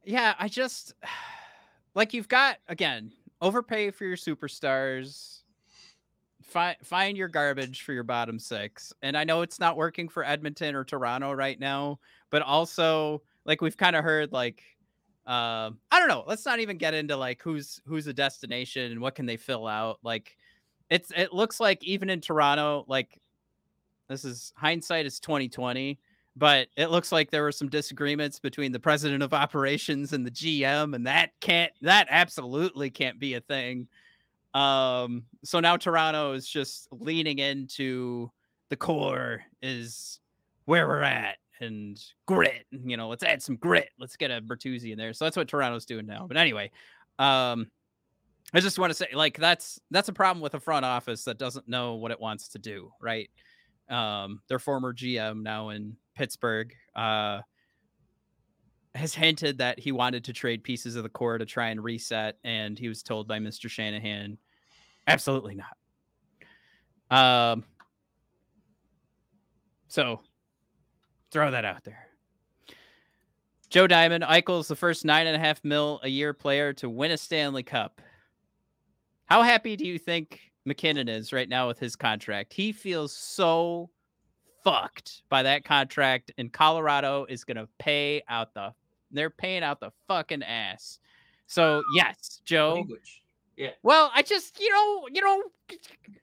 Yeah, 0.03 0.35
I 0.39 0.47
just 0.47 0.93
like 1.95 2.13
you've 2.13 2.27
got 2.27 2.57
again 2.67 3.11
overpay 3.41 3.91
for 3.91 4.05
your 4.05 4.17
superstars. 4.17 5.41
Find 6.43 6.77
find 6.83 7.17
your 7.17 7.27
garbage 7.27 7.83
for 7.83 7.93
your 7.93 8.03
bottom 8.03 8.39
six, 8.39 8.93
and 9.01 9.15
I 9.17 9.23
know 9.23 9.41
it's 9.41 9.59
not 9.59 9.77
working 9.77 10.09
for 10.09 10.23
Edmonton 10.23 10.73
or 10.73 10.83
Toronto 10.83 11.31
right 11.31 11.59
now, 11.59 11.99
but 12.31 12.41
also 12.41 13.21
like 13.45 13.61
we've 13.61 13.77
kind 13.77 13.95
of 13.95 14.03
heard 14.03 14.31
like 14.31 14.63
um, 15.27 15.77
I 15.91 15.99
don't 15.99 16.07
know. 16.07 16.23
Let's 16.25 16.45
not 16.45 16.59
even 16.59 16.77
get 16.77 16.93
into 16.95 17.15
like 17.17 17.41
who's 17.43 17.81
who's 17.85 18.07
a 18.07 18.13
destination 18.13 18.91
and 18.91 19.01
what 19.01 19.13
can 19.15 19.27
they 19.27 19.37
fill 19.37 19.67
out. 19.67 19.99
Like 20.01 20.37
it's 20.89 21.11
it 21.15 21.33
looks 21.33 21.59
like 21.59 21.83
even 21.83 22.09
in 22.09 22.21
Toronto, 22.21 22.85
like 22.87 23.21
this 24.07 24.25
is 24.25 24.53
hindsight 24.57 25.05
is 25.05 25.19
2020, 25.19 25.99
but 26.39 26.69
it 26.77 26.87
looks 26.87 27.11
like 27.11 27.29
there 27.29 27.43
were 27.43 27.51
some 27.51 27.67
disagreements 27.67 28.39
between 28.39 28.71
the 28.71 28.79
president 28.79 29.21
of 29.21 29.33
operations 29.33 30.13
and 30.13 30.25
the 30.25 30.31
GM, 30.31 30.95
and 30.95 31.05
that 31.05 31.31
can't 31.41 31.71
that 31.81 32.07
absolutely 32.09 32.89
can't 32.89 33.19
be 33.19 33.33
a 33.33 33.41
thing. 33.41 33.87
Um, 34.53 35.25
so 35.43 35.59
now 35.59 35.77
Toronto 35.77 36.31
is 36.31 36.47
just 36.47 36.87
leaning 36.91 37.39
into 37.39 38.31
the 38.69 38.77
core 38.77 39.41
is 39.61 40.19
where 40.65 40.87
we're 40.87 41.01
at 41.01 41.37
and 41.59 42.01
grit. 42.25 42.65
You 42.71 42.95
know, 42.95 43.09
let's 43.09 43.23
add 43.23 43.43
some 43.43 43.57
grit. 43.57 43.89
Let's 43.99 44.15
get 44.15 44.31
a 44.31 44.41
Bertuzzi 44.41 44.91
in 44.91 44.97
there. 44.97 45.11
So 45.13 45.25
that's 45.25 45.35
what 45.35 45.49
Toronto's 45.49 45.85
doing 45.85 46.05
now. 46.05 46.25
But 46.25 46.37
anyway, 46.37 46.71
um, 47.19 47.69
I 48.53 48.61
just 48.61 48.79
want 48.79 48.91
to 48.91 48.95
say, 48.95 49.07
like, 49.13 49.37
that's 49.37 49.79
that's 49.91 50.09
a 50.09 50.13
problem 50.13 50.41
with 50.41 50.53
a 50.53 50.59
front 50.59 50.85
office 50.85 51.25
that 51.25 51.37
doesn't 51.37 51.67
know 51.67 51.95
what 51.95 52.11
it 52.11 52.19
wants 52.19 52.47
to 52.49 52.59
do, 52.59 52.91
right? 53.01 53.29
Um, 53.89 54.41
their 54.47 54.59
former 54.59 54.93
GM 54.93 55.41
now 55.41 55.69
in 55.69 55.97
Pittsburgh 56.19 56.71
uh, 56.95 57.39
has 58.93 59.15
hinted 59.15 59.57
that 59.57 59.79
he 59.79 59.91
wanted 59.91 60.25
to 60.25 60.33
trade 60.33 60.63
pieces 60.63 60.95
of 60.95 61.03
the 61.03 61.09
core 61.09 61.39
to 61.39 61.45
try 61.45 61.69
and 61.69 61.83
reset, 61.83 62.37
and 62.43 62.77
he 62.77 62.87
was 62.87 63.01
told 63.01 63.27
by 63.27 63.39
Mr. 63.39 63.69
Shanahan, 63.69 64.37
absolutely 65.07 65.55
not. 65.55 65.75
Um, 67.09 67.63
so 69.87 70.19
Throw 71.31 71.51
that 71.51 71.65
out 71.65 71.83
there. 71.83 72.07
Joe 73.69 73.85
Diamond, 73.85 74.23
Eichel's 74.23 74.67
the 74.67 74.75
first 74.75 75.05
nine 75.05 75.27
and 75.27 75.35
a 75.35 75.39
half 75.39 75.63
mil 75.63 75.99
a 76.01 76.07
year 76.07 76.33
player 76.33 76.73
to 76.73 76.89
win 76.89 77.11
a 77.11 77.17
Stanley 77.17 77.61
Cup. 77.61 78.01
How 79.25 79.43
happy 79.43 79.75
do 79.75 79.85
you 79.85 79.99
think 79.99 80.39
MacKinnon 80.65 81.07
is 81.07 81.31
right 81.31 81.47
now 81.47 81.67
with 81.67 81.77
his 81.77 81.95
contract? 81.95 82.53
He 82.53 82.71
feels 82.71 83.15
so 83.15 83.91
fucked 84.63 85.23
by 85.29 85.43
that 85.43 85.63
contract, 85.63 86.31
and 86.37 86.51
Colorado 86.51 87.25
is 87.29 87.43
going 87.43 87.57
to 87.57 87.67
pay 87.77 88.23
out 88.29 88.53
the. 88.53 88.73
They're 89.11 89.31
paying 89.31 89.63
out 89.63 89.79
the 89.79 89.91
fucking 90.07 90.43
ass. 90.43 90.99
So 91.47 91.81
yes, 91.95 92.41
Joe. 92.45 92.75
Language. 92.75 93.23
Yeah. 93.57 93.71
Well, 93.83 94.11
I 94.15 94.21
just 94.21 94.59
you 94.59 94.69
know 94.69 95.07
you 95.11 95.21
know, 95.21 95.43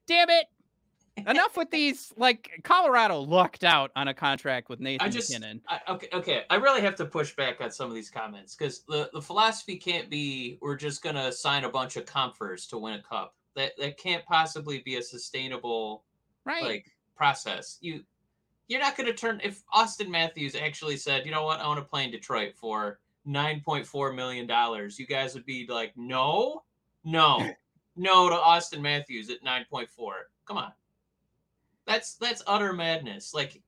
damn 0.06 0.30
it, 0.30 0.46
enough 1.26 1.56
with 1.56 1.70
these. 1.72 2.12
Like 2.16 2.60
Colorado 2.62 3.20
lucked 3.20 3.64
out 3.64 3.90
on 3.96 4.08
a 4.08 4.14
contract 4.14 4.68
with 4.68 4.80
Nathan 4.80 5.06
I 5.06 5.10
just, 5.10 5.30
MacKinnon. 5.30 5.60
I, 5.68 5.80
okay, 5.88 6.08
okay. 6.12 6.42
I 6.48 6.56
really 6.56 6.80
have 6.80 6.94
to 6.96 7.04
push 7.04 7.34
back 7.34 7.60
on 7.60 7.70
some 7.70 7.88
of 7.88 7.94
these 7.94 8.10
comments 8.10 8.54
because 8.54 8.84
the, 8.88 9.10
the 9.12 9.20
philosophy 9.20 9.76
can't 9.76 10.08
be 10.08 10.58
we're 10.60 10.76
just 10.76 11.02
gonna 11.02 11.32
sign 11.32 11.64
a 11.64 11.68
bunch 11.68 11.96
of 11.96 12.06
Compher's 12.06 12.66
to 12.68 12.78
win 12.78 12.94
a 12.94 13.02
cup. 13.02 13.34
That 13.54 13.72
that 13.78 13.98
can't 13.98 14.24
possibly 14.24 14.78
be 14.84 14.96
a 14.96 15.02
sustainable 15.02 16.04
right. 16.44 16.62
like 16.62 16.86
process. 17.16 17.78
You 17.80 18.02
you're 18.68 18.80
not 18.80 18.96
gonna 18.96 19.12
turn 19.12 19.40
if 19.44 19.62
Auston 19.74 20.08
Matthews 20.08 20.54
actually 20.54 20.96
said, 20.96 21.24
you 21.24 21.32
know 21.32 21.44
what, 21.44 21.60
I 21.60 21.66
want 21.66 21.78
to 21.78 21.84
play 21.84 22.04
in 22.04 22.10
Detroit 22.10 22.54
for 22.56 22.98
nine 23.24 23.60
point 23.60 23.86
four 23.86 24.12
million 24.12 24.46
dollars. 24.46 24.98
You 24.98 25.06
guys 25.06 25.34
would 25.34 25.46
be 25.46 25.66
like, 25.68 25.92
no, 25.96 26.64
no, 27.04 27.50
no 27.96 28.28
to 28.28 28.36
Auston 28.36 28.80
Matthews 28.80 29.30
at 29.30 29.42
nine 29.42 29.66
point 29.70 29.90
four. 29.90 30.30
Come 30.46 30.58
on. 30.58 30.72
That's 31.86 32.14
that's 32.14 32.42
utter 32.46 32.72
madness. 32.72 33.34
Like 33.34 33.62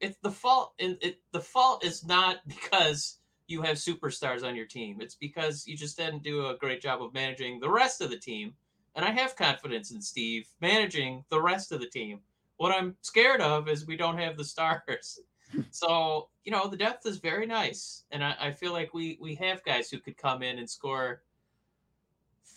it's 0.00 0.18
the 0.22 0.30
fault 0.30 0.74
and 0.78 0.96
it 1.00 1.20
the 1.32 1.40
fault 1.40 1.84
is 1.84 2.04
not 2.04 2.38
because 2.46 3.18
you 3.46 3.62
have 3.62 3.76
superstars 3.76 4.42
on 4.42 4.56
your 4.56 4.66
team. 4.66 4.98
It's 5.00 5.14
because 5.14 5.66
you 5.66 5.76
just 5.76 5.96
didn't 5.98 6.22
do 6.22 6.46
a 6.46 6.56
great 6.56 6.80
job 6.80 7.02
of 7.02 7.12
managing 7.12 7.60
the 7.60 7.68
rest 7.68 8.00
of 8.00 8.10
the 8.10 8.16
team. 8.16 8.54
And 8.94 9.04
I 9.04 9.10
have 9.10 9.36
confidence 9.36 9.90
in 9.90 10.00
Steve 10.00 10.46
managing 10.60 11.24
the 11.28 11.42
rest 11.42 11.72
of 11.72 11.80
the 11.80 11.86
team. 11.86 12.20
What 12.64 12.72
I'm 12.72 12.96
scared 13.02 13.42
of 13.42 13.68
is 13.68 13.86
we 13.86 13.98
don't 13.98 14.16
have 14.16 14.38
the 14.38 14.44
stars. 14.44 15.20
so, 15.70 16.30
you 16.44 16.50
know, 16.50 16.66
the 16.66 16.78
depth 16.78 17.04
is 17.04 17.18
very 17.18 17.44
nice. 17.44 18.04
And 18.10 18.24
I, 18.24 18.34
I 18.40 18.50
feel 18.52 18.72
like 18.72 18.94
we 18.94 19.18
we 19.20 19.34
have 19.34 19.62
guys 19.64 19.90
who 19.90 19.98
could 19.98 20.16
come 20.16 20.42
in 20.42 20.58
and 20.58 20.70
score 20.70 21.20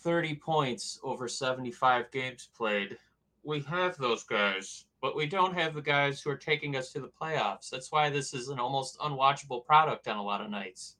30 0.02 0.36
points 0.36 0.98
over 1.02 1.28
75 1.28 2.10
games 2.10 2.48
played 2.56 2.96
we 3.44 3.60
have 3.60 3.98
those 3.98 4.24
guys, 4.24 4.86
but 5.02 5.14
we 5.14 5.26
don't 5.26 5.54
have 5.54 5.74
the 5.74 5.82
guys 5.82 6.20
who 6.20 6.30
are 6.30 6.36
taking 6.36 6.76
us 6.76 6.90
to 6.92 7.00
the 7.00 7.10
playoffs. 7.20 7.70
That's 7.70 7.92
why 7.92 8.10
this 8.10 8.34
is 8.34 8.48
an 8.48 8.58
almost 8.58 8.98
unwatchable 9.00 9.64
product 9.64 10.08
on 10.08 10.16
a 10.16 10.22
lot 10.22 10.40
of 10.40 10.50
nights. 10.50 10.96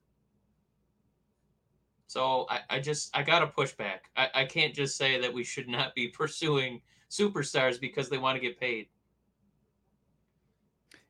So 2.07 2.47
I, 2.49 2.61
I 2.71 2.79
just 2.81 3.17
I 3.17 3.23
gotta 3.23 3.47
push 3.47 3.73
back. 3.73 4.11
I, 4.17 4.29
I 4.35 4.45
can't 4.45 4.75
just 4.75 4.99
say 4.99 5.19
that 5.21 5.33
we 5.33 5.45
should 5.45 5.69
not 5.69 5.95
be 5.95 6.09
pursuing 6.21 6.83
superstars 7.11 7.81
because 7.81 8.09
they 8.09 8.19
want 8.19 8.37
to 8.37 8.41
get 8.41 8.61
paid. 8.61 8.89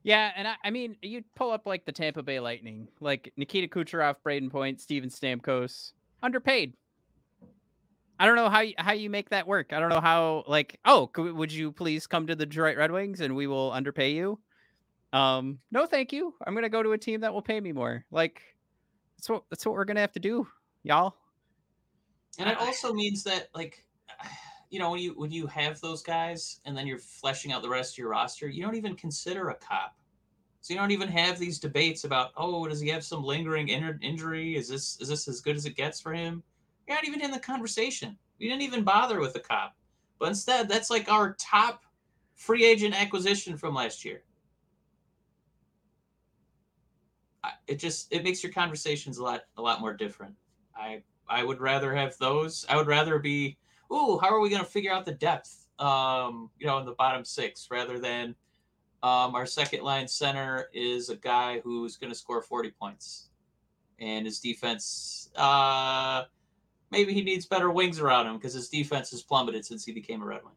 Yeah, 0.02 0.30
and 0.36 0.48
I, 0.48 0.54
I 0.64 0.70
mean, 0.70 0.96
you 1.02 1.24
pull 1.34 1.50
up 1.50 1.66
like 1.66 1.84
the 1.84 1.92
Tampa 1.92 2.22
Bay 2.22 2.40
Lightning, 2.40 2.88
like 3.00 3.32
Nikita 3.36 3.68
Kucherov, 3.68 4.16
Brayden 4.24 4.50
Point, 4.50 4.80
Steven 4.80 5.10
Stamkos, 5.10 5.92
underpaid. 6.22 6.74
I 8.20 8.26
don't 8.26 8.36
know 8.36 8.48
how 8.48 8.60
you, 8.60 8.74
how 8.78 8.92
you 8.92 9.10
make 9.10 9.30
that 9.30 9.46
work. 9.46 9.72
I 9.72 9.78
don't 9.78 9.90
know 9.90 10.00
how 10.00 10.44
like 10.46 10.80
oh 10.84 11.08
could, 11.12 11.32
would 11.34 11.52
you 11.52 11.70
please 11.70 12.06
come 12.06 12.26
to 12.26 12.34
the 12.34 12.46
Detroit 12.46 12.76
Red 12.76 12.90
Wings 12.90 13.20
and 13.20 13.36
we 13.36 13.46
will 13.46 13.72
underpay 13.72 14.12
you? 14.12 14.38
Um, 15.12 15.60
no, 15.70 15.86
thank 15.86 16.12
you. 16.12 16.34
I'm 16.46 16.54
gonna 16.54 16.68
go 16.68 16.82
to 16.82 16.92
a 16.92 16.98
team 16.98 17.20
that 17.20 17.32
will 17.32 17.42
pay 17.42 17.60
me 17.60 17.72
more. 17.72 18.04
Like 18.10 18.42
that's 19.16 19.28
what 19.28 19.44
that's 19.50 19.64
what 19.64 19.74
we're 19.74 19.84
gonna 19.84 20.00
have 20.00 20.12
to 20.12 20.20
do, 20.20 20.48
y'all. 20.82 21.14
And 22.38 22.48
it 22.48 22.58
also 22.58 22.92
means 22.92 23.24
that 23.24 23.48
like 23.54 23.84
you 24.70 24.78
know 24.78 24.90
when 24.90 25.00
you 25.00 25.12
when 25.12 25.30
you 25.30 25.46
have 25.46 25.80
those 25.80 26.02
guys 26.02 26.60
and 26.64 26.76
then 26.76 26.86
you're 26.86 26.98
fleshing 26.98 27.52
out 27.52 27.62
the 27.62 27.68
rest 27.68 27.94
of 27.94 27.98
your 27.98 28.10
roster, 28.10 28.48
you 28.48 28.62
don't 28.62 28.74
even 28.76 28.94
consider 28.96 29.48
a 29.50 29.54
Copp. 29.54 29.96
So 30.60 30.74
you 30.74 30.80
don't 30.80 30.90
even 30.90 31.08
have 31.08 31.38
these 31.38 31.58
debates 31.58 32.04
about 32.04 32.32
oh 32.36 32.66
does 32.68 32.80
he 32.80 32.88
have 32.88 33.04
some 33.04 33.22
lingering 33.22 33.68
in- 33.68 33.98
injury? 34.02 34.56
Is 34.56 34.68
this 34.68 35.00
is 35.00 35.08
this 35.08 35.28
as 35.28 35.40
good 35.40 35.56
as 35.56 35.66
it 35.66 35.76
gets 35.76 36.00
for 36.00 36.12
him? 36.12 36.42
You're 36.86 36.96
not 36.96 37.06
even 37.06 37.20
in 37.20 37.30
the 37.30 37.38
conversation. 37.38 38.16
We 38.38 38.48
didn't 38.48 38.62
even 38.62 38.84
bother 38.84 39.20
with 39.20 39.32
the 39.32 39.40
Copp. 39.40 39.74
But 40.18 40.28
instead, 40.28 40.68
that's 40.68 40.90
like 40.90 41.10
our 41.10 41.34
top 41.34 41.82
free 42.34 42.64
agent 42.64 43.00
acquisition 43.00 43.56
from 43.56 43.74
last 43.74 44.04
year. 44.04 44.22
It 47.66 47.78
just 47.78 48.12
it 48.12 48.24
makes 48.24 48.42
your 48.42 48.52
conversations 48.52 49.18
a 49.18 49.22
lot 49.22 49.42
a 49.56 49.62
lot 49.62 49.80
more 49.80 49.94
different. 49.94 50.34
I 50.76 51.02
I 51.28 51.44
would 51.44 51.60
rather 51.60 51.94
have 51.94 52.16
those. 52.18 52.64
I 52.68 52.76
would 52.76 52.86
rather 52.86 53.18
be, 53.18 53.56
ooh, 53.92 54.18
how 54.18 54.28
are 54.30 54.40
we 54.40 54.48
going 54.48 54.62
to 54.62 54.68
figure 54.68 54.92
out 54.92 55.04
the 55.04 55.12
depth? 55.12 55.66
Um, 55.78 56.50
you 56.58 56.66
know, 56.66 56.78
in 56.78 56.86
the 56.86 56.92
bottom 56.92 57.24
six, 57.24 57.68
rather 57.70 57.98
than 57.98 58.34
um, 59.02 59.34
our 59.34 59.46
second 59.46 59.82
line 59.82 60.08
center 60.08 60.68
is 60.72 61.08
a 61.08 61.16
guy 61.16 61.60
who's 61.60 61.96
going 61.96 62.10
to 62.12 62.18
score 62.18 62.42
forty 62.42 62.70
points, 62.70 63.28
and 64.00 64.26
his 64.26 64.40
defense. 64.40 65.30
Uh, 65.36 66.24
maybe 66.90 67.12
he 67.12 67.22
needs 67.22 67.46
better 67.46 67.70
wings 67.70 68.00
around 68.00 68.26
him 68.26 68.36
because 68.36 68.54
his 68.54 68.68
defense 68.68 69.10
has 69.10 69.22
plummeted 69.22 69.64
since 69.64 69.84
he 69.84 69.92
became 69.92 70.22
a 70.22 70.24
Red 70.24 70.40
Wing. 70.44 70.54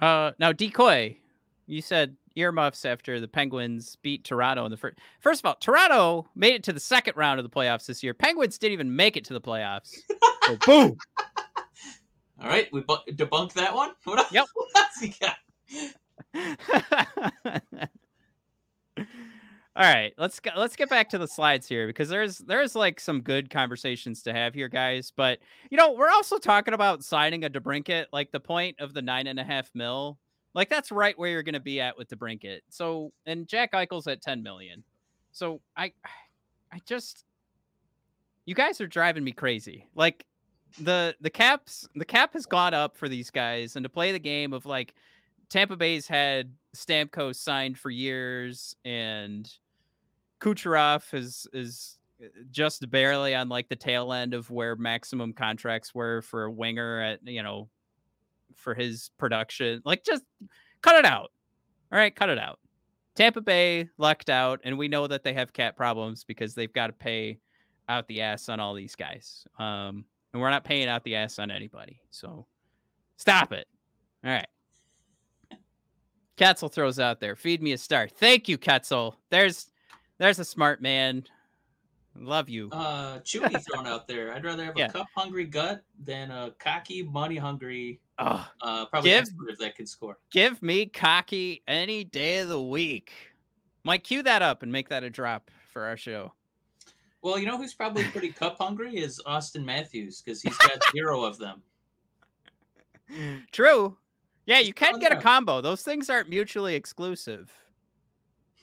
Uh, 0.00 0.32
now 0.38 0.52
decoy, 0.52 1.16
you 1.66 1.82
said 1.82 2.16
earmuffs 2.34 2.84
after 2.84 3.20
the 3.20 3.28
Penguins 3.28 3.96
beat 4.02 4.24
Toronto 4.24 4.64
in 4.64 4.70
the 4.70 4.76
first. 4.76 4.98
First 5.20 5.40
of 5.40 5.46
all, 5.46 5.56
Toronto 5.56 6.28
made 6.34 6.54
it 6.54 6.62
to 6.64 6.72
the 6.72 6.80
second 6.80 7.16
round 7.16 7.38
of 7.38 7.44
the 7.44 7.50
playoffs 7.50 7.86
this 7.86 8.02
year. 8.02 8.14
Penguins 8.14 8.58
didn't 8.58 8.72
even 8.72 8.94
make 8.94 9.16
it 9.16 9.24
to 9.26 9.34
the 9.34 9.40
playoffs. 9.40 9.94
so 10.44 10.56
boom. 10.66 10.96
All 12.42 12.48
right, 12.48 12.68
we 12.72 12.80
bu- 12.80 13.12
debunked 13.12 13.52
that 13.54 13.74
one. 13.74 13.92
What 14.04 14.32
yep. 14.32 14.46
All 19.74 19.90
right, 19.90 20.12
let's 20.18 20.38
get 20.40 20.58
let's 20.58 20.76
get 20.76 20.90
back 20.90 21.08
to 21.10 21.18
the 21.18 21.26
slides 21.26 21.66
here 21.66 21.86
because 21.86 22.08
there's 22.08 22.38
there's 22.38 22.74
like 22.74 23.00
some 23.00 23.22
good 23.22 23.48
conversations 23.48 24.22
to 24.24 24.32
have 24.32 24.54
here, 24.54 24.68
guys. 24.68 25.12
But 25.14 25.38
you 25.70 25.78
know, 25.78 25.92
we're 25.92 26.10
also 26.10 26.38
talking 26.38 26.74
about 26.74 27.02
signing 27.02 27.44
a 27.44 27.50
DeBrincat, 27.50 28.06
Like 28.12 28.32
the 28.32 28.40
point 28.40 28.76
of 28.80 28.92
the 28.92 29.00
nine 29.00 29.26
and 29.26 29.38
a 29.38 29.44
half 29.44 29.70
mil, 29.74 30.18
like 30.54 30.68
that's 30.68 30.92
right 30.92 31.18
where 31.18 31.30
you're 31.30 31.42
going 31.42 31.54
to 31.54 31.60
be 31.60 31.80
at 31.80 31.96
with 31.96 32.08
DeBrincat. 32.08 32.60
So 32.68 33.12
and 33.24 33.46
Jack 33.46 33.72
Eichel's 33.72 34.06
at 34.06 34.20
ten 34.20 34.42
million. 34.42 34.84
So 35.32 35.60
I, 35.76 35.92
I 36.72 36.80
just, 36.86 37.24
you 38.44 38.54
guys 38.54 38.80
are 38.80 38.86
driving 38.86 39.24
me 39.24 39.32
crazy. 39.32 39.88
Like 39.94 40.24
the 40.80 41.14
the 41.20 41.30
caps 41.30 41.88
the 41.94 42.04
cap 42.04 42.32
has 42.34 42.46
gone 42.46 42.74
up 42.74 42.96
for 42.96 43.08
these 43.08 43.30
guys, 43.30 43.76
and 43.76 43.84
to 43.84 43.88
play 43.88 44.12
the 44.12 44.18
game 44.18 44.52
of 44.52 44.66
like 44.66 44.94
Tampa 45.48 45.76
Bay's 45.76 46.06
had 46.06 46.52
Stamkos 46.74 47.36
signed 47.36 47.78
for 47.78 47.90
years, 47.90 48.74
and 48.84 49.50
Kucherov 50.40 51.12
is 51.14 51.46
is 51.52 51.98
uh, 52.22 52.26
just 52.50 52.88
barely 52.90 53.34
on 53.34 53.48
like 53.48 53.68
the 53.68 53.76
tail 53.76 54.12
end 54.12 54.34
of 54.34 54.50
where 54.50 54.76
maximum 54.76 55.32
contracts 55.32 55.94
were 55.94 56.22
for 56.22 56.44
a 56.44 56.50
winger 56.50 57.00
at 57.00 57.20
you 57.26 57.42
know 57.42 57.68
for 58.56 58.74
his 58.74 59.10
production. 59.18 59.82
Like 59.84 60.04
just 60.04 60.24
cut 60.80 60.96
it 60.96 61.04
out. 61.04 61.32
All 61.92 61.98
right, 61.98 62.14
cut 62.14 62.30
it 62.30 62.38
out. 62.38 62.58
Tampa 63.14 63.42
Bay 63.42 63.90
lucked 63.98 64.30
out, 64.30 64.60
and 64.64 64.78
we 64.78 64.88
know 64.88 65.06
that 65.06 65.22
they 65.22 65.34
have 65.34 65.52
cap 65.52 65.76
problems 65.76 66.24
because 66.24 66.54
they've 66.54 66.72
got 66.72 66.86
to 66.86 66.92
pay 66.94 67.38
out 67.88 68.08
the 68.08 68.22
ass 68.22 68.48
on 68.48 68.58
all 68.58 68.74
these 68.74 68.96
guys. 68.96 69.44
Um, 69.58 70.06
and 70.32 70.40
we're 70.40 70.50
not 70.50 70.64
paying 70.64 70.88
out 70.88 71.04
the 71.04 71.16
ass 71.16 71.38
on 71.38 71.50
anybody. 71.50 72.00
So 72.10 72.46
stop 73.16 73.52
it. 73.52 73.66
All 74.24 74.30
right. 74.30 74.46
Ketzel 76.36 76.72
throws 76.72 76.98
out 76.98 77.20
there. 77.20 77.36
Feed 77.36 77.62
me 77.62 77.72
a 77.72 77.78
star. 77.78 78.08
Thank 78.08 78.48
you, 78.48 78.58
Ketzel. 78.58 79.14
There's 79.30 79.70
there's 80.18 80.38
a 80.38 80.44
smart 80.44 80.80
man. 80.80 81.24
Love 82.16 82.48
you. 82.48 82.68
Uh 82.72 83.18
Chewy 83.20 83.62
thrown 83.64 83.86
out 83.86 84.06
there. 84.06 84.32
I'd 84.32 84.44
rather 84.44 84.64
have 84.64 84.76
yeah. 84.76 84.86
a 84.86 84.92
cup 84.92 85.06
hungry 85.14 85.44
gut 85.44 85.82
than 86.04 86.30
a 86.30 86.52
cocky, 86.58 87.02
money 87.02 87.36
hungry 87.36 88.00
oh, 88.18 88.46
uh 88.60 88.86
probably 88.86 89.10
give, 89.10 89.28
that 89.58 89.76
can 89.76 89.86
score. 89.86 90.18
Give 90.30 90.60
me 90.62 90.86
cocky 90.86 91.62
any 91.66 92.04
day 92.04 92.38
of 92.38 92.48
the 92.48 92.60
week. 92.60 93.12
Might 93.84 94.04
cue 94.04 94.22
that 94.22 94.42
up 94.42 94.62
and 94.62 94.70
make 94.70 94.88
that 94.90 95.04
a 95.04 95.10
drop 95.10 95.50
for 95.72 95.84
our 95.84 95.96
show. 95.96 96.32
Well, 97.22 97.38
you 97.38 97.46
know 97.46 97.56
who's 97.56 97.74
probably 97.74 98.04
pretty 98.04 98.30
cup 98.30 98.58
hungry 98.58 98.96
is 98.96 99.20
Auston 99.26 99.64
Matthews 99.64 100.20
because 100.20 100.42
he's 100.42 100.56
got 100.58 100.82
zero 100.92 101.22
of 101.22 101.38
them. 101.38 101.62
True. 103.52 103.96
Yeah, 104.46 104.58
you 104.58 104.74
can 104.74 104.98
get 104.98 105.12
a 105.12 105.20
combo. 105.20 105.60
Those 105.60 105.82
things 105.82 106.10
aren't 106.10 106.28
mutually 106.28 106.74
exclusive. 106.74 107.52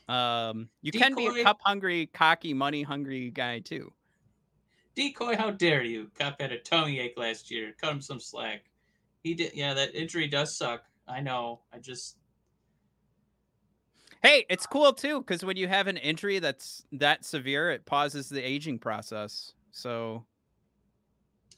Um, 0.10 0.70
you 0.82 0.92
Decoy. 0.92 1.04
can 1.06 1.16
be 1.16 1.28
a 1.28 1.44
cup 1.44 1.60
hungry, 1.64 2.08
cocky, 2.08 2.54
money 2.54 2.84
hungry 2.84 3.30
guy 3.30 3.60
too. 3.60 3.94
Decoy, 4.96 5.38
how 5.38 5.52
dare 5.52 5.84
you? 5.84 6.12
Copp 6.20 6.42
had 6.42 6.52
a 6.52 6.58
tummy 6.58 7.00
ache 7.00 7.14
last 7.16 7.50
year. 7.50 7.74
Cut 7.80 7.92
him 7.94 8.02
some 8.02 8.20
slack. 8.20 8.66
He 9.24 9.34
did. 9.34 9.54
Yeah, 9.54 9.74
that 9.74 9.96
injury 9.96 10.28
does 10.28 10.58
suck. 10.58 10.84
I 11.08 11.22
know. 11.22 11.62
I 11.74 11.78
just. 11.78 12.18
Hey, 14.22 14.46
it's 14.50 14.66
cool 14.66 14.94
too 14.94 15.20
because 15.20 15.44
when 15.44 15.58
you 15.58 15.68
have 15.68 15.88
an 15.88 15.98
injury 15.98 16.40
that's 16.40 16.84
that 16.94 17.24
severe, 17.24 17.72
it 17.72 17.86
pauses 17.86 18.30
the 18.30 18.42
aging 18.42 18.80
process. 18.80 19.54
So 19.72 20.26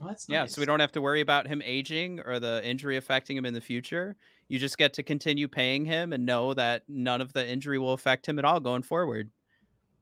Oh, 0.01 0.07
that's 0.07 0.27
yeah, 0.27 0.45
so 0.47 0.61
we 0.61 0.65
don't 0.65 0.79
have 0.79 0.91
to 0.93 1.01
worry 1.01 1.21
about 1.21 1.47
him 1.47 1.61
aging 1.63 2.21
or 2.21 2.39
the 2.39 2.65
injury 2.65 2.97
affecting 2.97 3.37
him 3.37 3.45
in 3.45 3.53
the 3.53 3.61
future. 3.61 4.15
You 4.47 4.57
just 4.57 4.77
get 4.77 4.93
to 4.93 5.03
continue 5.03 5.47
paying 5.47 5.85
him 5.85 6.11
and 6.11 6.25
know 6.25 6.53
that 6.55 6.83
none 6.87 7.21
of 7.21 7.33
the 7.33 7.47
injury 7.47 7.77
will 7.77 7.93
affect 7.93 8.27
him 8.27 8.39
at 8.39 8.45
all 8.45 8.59
going 8.59 8.81
forward. 8.81 9.29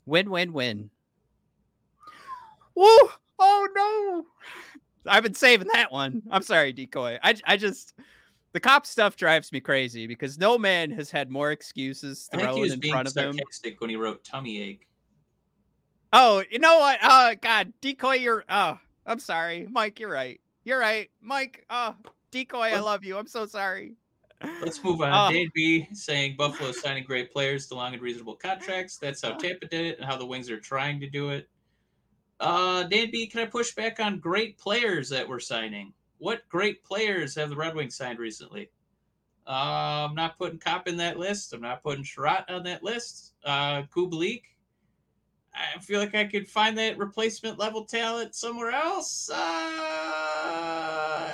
Win, 0.06 0.30
win, 0.30 0.54
win. 0.54 0.90
Woo! 2.76 3.10
Oh 3.40 3.68
no! 3.76 4.26
I've 5.12 5.24
been 5.24 5.34
saving 5.34 5.68
that 5.74 5.92
one. 5.92 6.24
I'm 6.32 6.44
sorry, 6.44 6.72
decoy. 6.72 7.18
I, 7.22 7.36
I 7.46 7.58
just 7.58 7.94
the 8.52 8.60
Copp 8.60 8.86
stuff 8.86 9.16
drives 9.16 9.52
me 9.52 9.60
crazy 9.60 10.08
because 10.08 10.38
no 10.38 10.58
man 10.58 10.92
has 10.92 11.12
had 11.12 11.30
more 11.30 11.52
excuses 11.52 12.30
thrown 12.34 12.72
in 12.72 12.82
front 12.82 13.08
of 13.08 13.16
him. 13.16 13.38
when 13.80 13.90
he 13.90 13.96
wrote 13.96 14.24
tummy 14.24 14.62
ache. 14.62 14.88
Oh, 16.12 16.44
you 16.50 16.60
know 16.60 16.80
what? 16.80 17.00
Oh 17.04 17.34
God, 17.42 17.74
decoy, 17.82 18.16
you're 18.16 18.44
oh 18.50 18.80
I'm 19.06 19.20
sorry, 19.20 19.68
Mike. 19.70 20.00
You're 20.00 20.12
right. 20.12 20.40
You're 20.64 20.80
right, 20.80 21.10
Mike. 21.22 21.66
Oh, 21.70 21.96
decoy. 22.32 22.70
I 22.70 22.80
love 22.80 23.04
you. 23.04 23.18
I'm 23.18 23.28
so 23.28 23.46
sorry. 23.48 23.96
Let's 24.62 24.84
move 24.84 25.02
on. 25.02 25.12
Oh. 25.12 25.34
Dave 25.34 25.52
B 25.54 25.88
saying 25.94 26.36
Buffalo 26.38 26.72
signing 26.72 27.04
great 27.04 27.34
players 27.34 27.68
to 27.68 27.76
long 27.76 27.94
and 27.94 28.02
reasonable 28.02 28.36
contracts. 28.36 28.98
That's 28.98 29.22
how 29.22 29.32
Tampa 29.38 29.66
did 29.66 29.86
it, 29.86 29.98
and 29.98 30.06
how 30.06 30.16
the 30.16 30.26
Wings 30.26 30.50
are 30.50 30.60
trying 30.60 31.00
to 31.00 31.10
do 31.10 31.30
it. 31.32 31.50
Uh, 32.40 32.84
Dan 32.84 33.10
B, 33.12 33.28
can 33.28 33.42
I 33.42 33.46
push 33.46 33.74
back 33.74 34.00
on 34.00 34.20
great 34.20 34.58
players 34.58 35.10
that 35.10 35.28
we're 35.28 35.40
signing? 35.40 35.94
What 36.20 36.48
great 36.50 36.84
players 36.84 37.36
have 37.36 37.50
the 37.50 37.56
Red 37.56 37.76
Wings 37.76 37.96
signed 37.96 38.20
recently? 38.20 38.70
Uh, 39.48 40.06
I'm 40.08 40.16
not 40.16 40.38
putting 40.38 40.60
Copp 40.60 40.88
in 40.88 40.98
that 40.98 41.18
list. 41.18 41.54
I'm 41.54 41.62
not 41.62 41.82
putting 41.82 42.04
Chiarot 42.04 42.50
on 42.50 42.64
that 42.64 42.84
list. 42.84 43.34
Uh, 43.44 43.82
Kubalik, 43.84 44.44
I 45.54 45.80
feel 45.80 46.00
like 46.00 46.14
I 46.14 46.26
could 46.26 46.48
find 46.48 46.78
that 46.78 46.98
replacement 46.98 47.58
level 47.58 47.86
talent 47.86 48.36
somewhere 48.36 48.72
else. 48.72 49.30
Uh, 49.32 49.38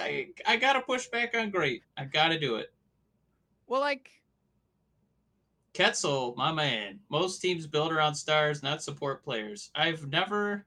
I, 0.05 0.27
I 0.47 0.55
gotta 0.57 0.81
push 0.81 1.07
back 1.07 1.36
on 1.36 1.49
great. 1.49 1.83
I 1.97 2.05
gotta 2.05 2.39
do 2.39 2.55
it. 2.55 2.71
Well, 3.67 3.81
like 3.81 4.09
Ketzel, 5.73 6.38
my 6.38 6.53
man. 6.53 6.99
Most 7.09 7.41
teams 7.41 7.67
build 7.67 7.91
around 7.91 8.15
stars, 8.15 8.63
not 8.63 8.81
support 8.81 9.23
players. 9.23 9.71
I've 9.75 10.07
never. 10.07 10.65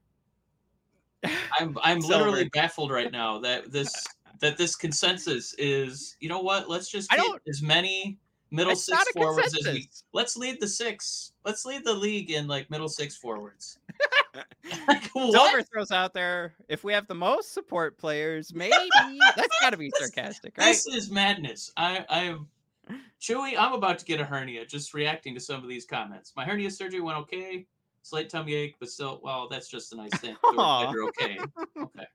I'm 1.59 1.77
I'm 1.81 1.99
literally 1.99 2.49
baffled 2.49 2.91
right 2.91 3.11
now 3.11 3.39
that 3.39 3.71
this 3.71 4.05
that 4.39 4.57
this 4.57 4.75
consensus 4.75 5.53
is. 5.57 6.15
You 6.19 6.29
know 6.29 6.39
what? 6.39 6.69
Let's 6.69 6.89
just 6.89 7.09
get 7.09 7.25
as 7.47 7.61
many 7.61 8.17
middle 8.51 8.75
six 8.75 9.03
forwards 9.11 9.55
as 9.57 9.73
we. 9.73 9.89
Let's 10.13 10.37
lead 10.37 10.59
the 10.59 10.67
six. 10.67 11.33
Let's 11.45 11.65
lead 11.65 11.85
the 11.85 11.93
league 11.93 12.31
in 12.31 12.47
like 12.47 12.69
middle 12.69 12.89
six 12.89 13.15
forwards. 13.15 13.77
Silver 15.13 15.61
throws 15.63 15.91
out 15.91 16.13
there 16.13 16.53
if 16.67 16.83
we 16.83 16.93
have 16.93 17.07
the 17.07 17.15
most 17.15 17.53
support 17.53 17.97
players, 17.97 18.53
maybe 18.53 18.73
that's 19.35 19.59
got 19.59 19.71
to 19.71 19.77
be 19.77 19.91
sarcastic, 19.97 20.57
right? 20.57 20.65
This 20.65 20.87
is 20.87 21.11
madness. 21.11 21.71
I, 21.75 22.05
I'm 22.09 22.47
Chewy. 23.21 23.55
I'm 23.57 23.73
about 23.73 23.99
to 23.99 24.05
get 24.05 24.19
a 24.19 24.25
hernia 24.25 24.65
just 24.65 24.93
reacting 24.93 25.33
to 25.35 25.41
some 25.41 25.61
of 25.61 25.69
these 25.69 25.85
comments. 25.85 26.33
My 26.35 26.45
hernia 26.45 26.71
surgery 26.71 27.01
went 27.01 27.17
okay. 27.19 27.65
Slight 28.03 28.29
tummy 28.29 28.53
ache, 28.53 28.75
but 28.79 28.89
still, 28.89 29.19
well, 29.23 29.47
that's 29.49 29.69
just 29.69 29.93
a 29.93 29.97
nice 29.97 30.17
thing. 30.19 30.35
You're 30.53 31.07
okay. 31.09 31.37
Okay. 31.77 32.05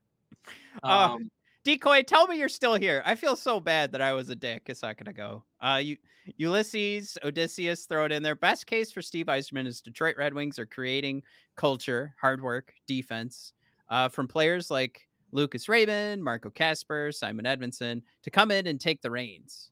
Um, 0.83 0.91
um, 0.91 1.31
Decoy, 1.65 2.03
tell 2.03 2.27
me 2.27 2.39
you're 2.39 2.49
still 2.49 2.75
here. 2.75 3.03
I 3.07 3.15
feel 3.15 3.37
so 3.37 3.59
bad 3.59 3.93
that 3.93 4.03
I 4.03 4.13
was 4.13 4.29
a 4.29 4.35
dick 4.35 4.69
a 4.69 4.75
second 4.75 5.09
ago. 5.09 5.45
Uh, 5.61 5.81
you, 5.83 5.97
Ulysses, 6.37 7.17
Odysseus, 7.25 7.87
throw 7.87 8.05
it 8.05 8.13
in 8.13 8.23
there. 8.23 8.35
Best 8.35 8.67
case 8.67 8.93
for 8.93 9.01
Steve 9.01 9.27
Yzerman 9.27 9.67
is 9.67 9.81
Detroit 9.81 10.17
Red 10.19 10.35
Wings 10.35 10.59
are 10.59 10.67
creating 10.67 11.23
culture, 11.57 12.15
hard 12.21 12.43
work, 12.43 12.75
defense 12.87 13.53
uh, 13.89 14.09
from 14.09 14.29
players 14.29 14.71
like 14.71 15.09
Lucas 15.33 15.69
Raymond, 15.69 16.23
Marco 16.23 16.51
Kasper, 16.51 17.13
Simon 17.13 17.45
Edvinsson 17.45 18.03
to 18.23 18.31
come 18.31 18.51
in 18.51 18.67
and 18.67 18.81
take 18.81 19.03
the 19.03 19.11
reins. 19.11 19.71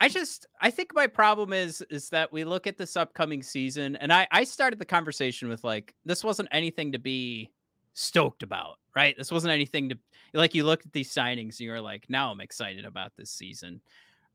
I 0.00 0.08
just 0.08 0.46
I 0.60 0.70
think 0.70 0.94
my 0.94 1.06
problem 1.06 1.52
is 1.52 1.82
is 1.90 2.08
that 2.10 2.32
we 2.32 2.44
look 2.44 2.66
at 2.66 2.76
this 2.76 2.96
upcoming 2.96 3.42
season 3.42 3.96
and 3.96 4.12
I 4.12 4.26
I 4.30 4.44
started 4.44 4.78
the 4.78 4.84
conversation 4.84 5.48
with 5.48 5.64
like 5.64 5.94
this 6.04 6.22
wasn't 6.22 6.48
anything 6.52 6.92
to 6.92 6.98
be 6.98 7.50
stoked 7.94 8.42
about, 8.42 8.76
right? 8.94 9.16
This 9.16 9.32
wasn't 9.32 9.52
anything 9.52 9.88
to 9.88 9.98
like 10.34 10.54
you 10.54 10.64
look 10.64 10.84
at 10.84 10.92
these 10.92 11.12
signings 11.12 11.58
and 11.58 11.60
you're 11.60 11.80
like, 11.80 12.06
now 12.08 12.30
I'm 12.30 12.40
excited 12.40 12.84
about 12.84 13.12
this 13.16 13.30
season. 13.30 13.80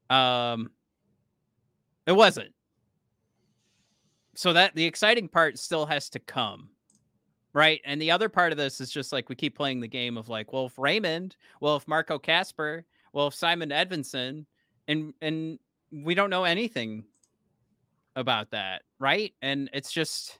Um 0.10 0.72
it 2.06 2.14
wasn't. 2.14 2.54
So 4.36 4.54
that 4.54 4.76
the 4.76 4.86
exciting 4.86 5.28
part 5.28 5.60
still 5.60 5.86
has 5.86 6.10
to 6.10 6.20
come. 6.20 6.70
Right. 7.54 7.82
And 7.84 8.02
the 8.02 8.12
other 8.12 8.30
part 8.30 8.54
of 8.54 8.58
this 8.58 8.80
is 8.80 8.90
just 8.90 9.12
like 9.12 9.28
we 9.28 9.36
keep 9.36 9.58
playing 9.58 9.82
the 9.82 9.88
game 9.88 10.18
of 10.18 10.30
like, 10.30 10.54
well, 10.54 10.68
if 10.68 10.80
Raymond, 10.80 11.36
well, 11.60 11.76
if 11.76 11.88
Marco 11.88 12.18
Kasper, 12.18 12.86
well, 13.12 13.28
if 13.28 13.36
Simon 13.36 13.70
Edvinsson, 13.70 14.46
and 14.88 15.14
and 15.22 15.60
we 15.92 16.16
don't 16.16 16.30
know 16.30 16.44
anything 16.44 17.06
about 18.16 18.52
that, 18.52 18.84
right? 19.00 19.34
And 19.42 19.70
it's 19.74 19.92
just 19.92 20.40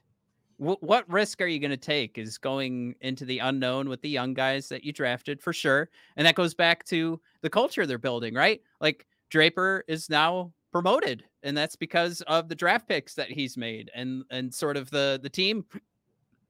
what 0.62 1.10
risk 1.10 1.40
are 1.40 1.46
you 1.46 1.58
going 1.58 1.72
to 1.72 1.76
take 1.76 2.18
is 2.18 2.38
going 2.38 2.94
into 3.00 3.24
the 3.24 3.40
unknown 3.40 3.88
with 3.88 4.00
the 4.00 4.08
young 4.08 4.32
guys 4.32 4.68
that 4.68 4.84
you 4.84 4.92
drafted 4.92 5.42
for 5.42 5.52
sure 5.52 5.88
and 6.16 6.24
that 6.24 6.36
goes 6.36 6.54
back 6.54 6.84
to 6.84 7.20
the 7.40 7.50
culture 7.50 7.84
they're 7.84 7.98
building 7.98 8.32
right 8.32 8.60
like 8.80 9.04
draper 9.28 9.82
is 9.88 10.08
now 10.08 10.52
promoted 10.70 11.24
and 11.42 11.56
that's 11.56 11.74
because 11.74 12.20
of 12.28 12.48
the 12.48 12.54
draft 12.54 12.86
picks 12.86 13.14
that 13.14 13.28
he's 13.28 13.56
made 13.56 13.90
and 13.94 14.22
and 14.30 14.54
sort 14.54 14.76
of 14.76 14.88
the 14.90 15.18
the 15.22 15.28
team 15.28 15.64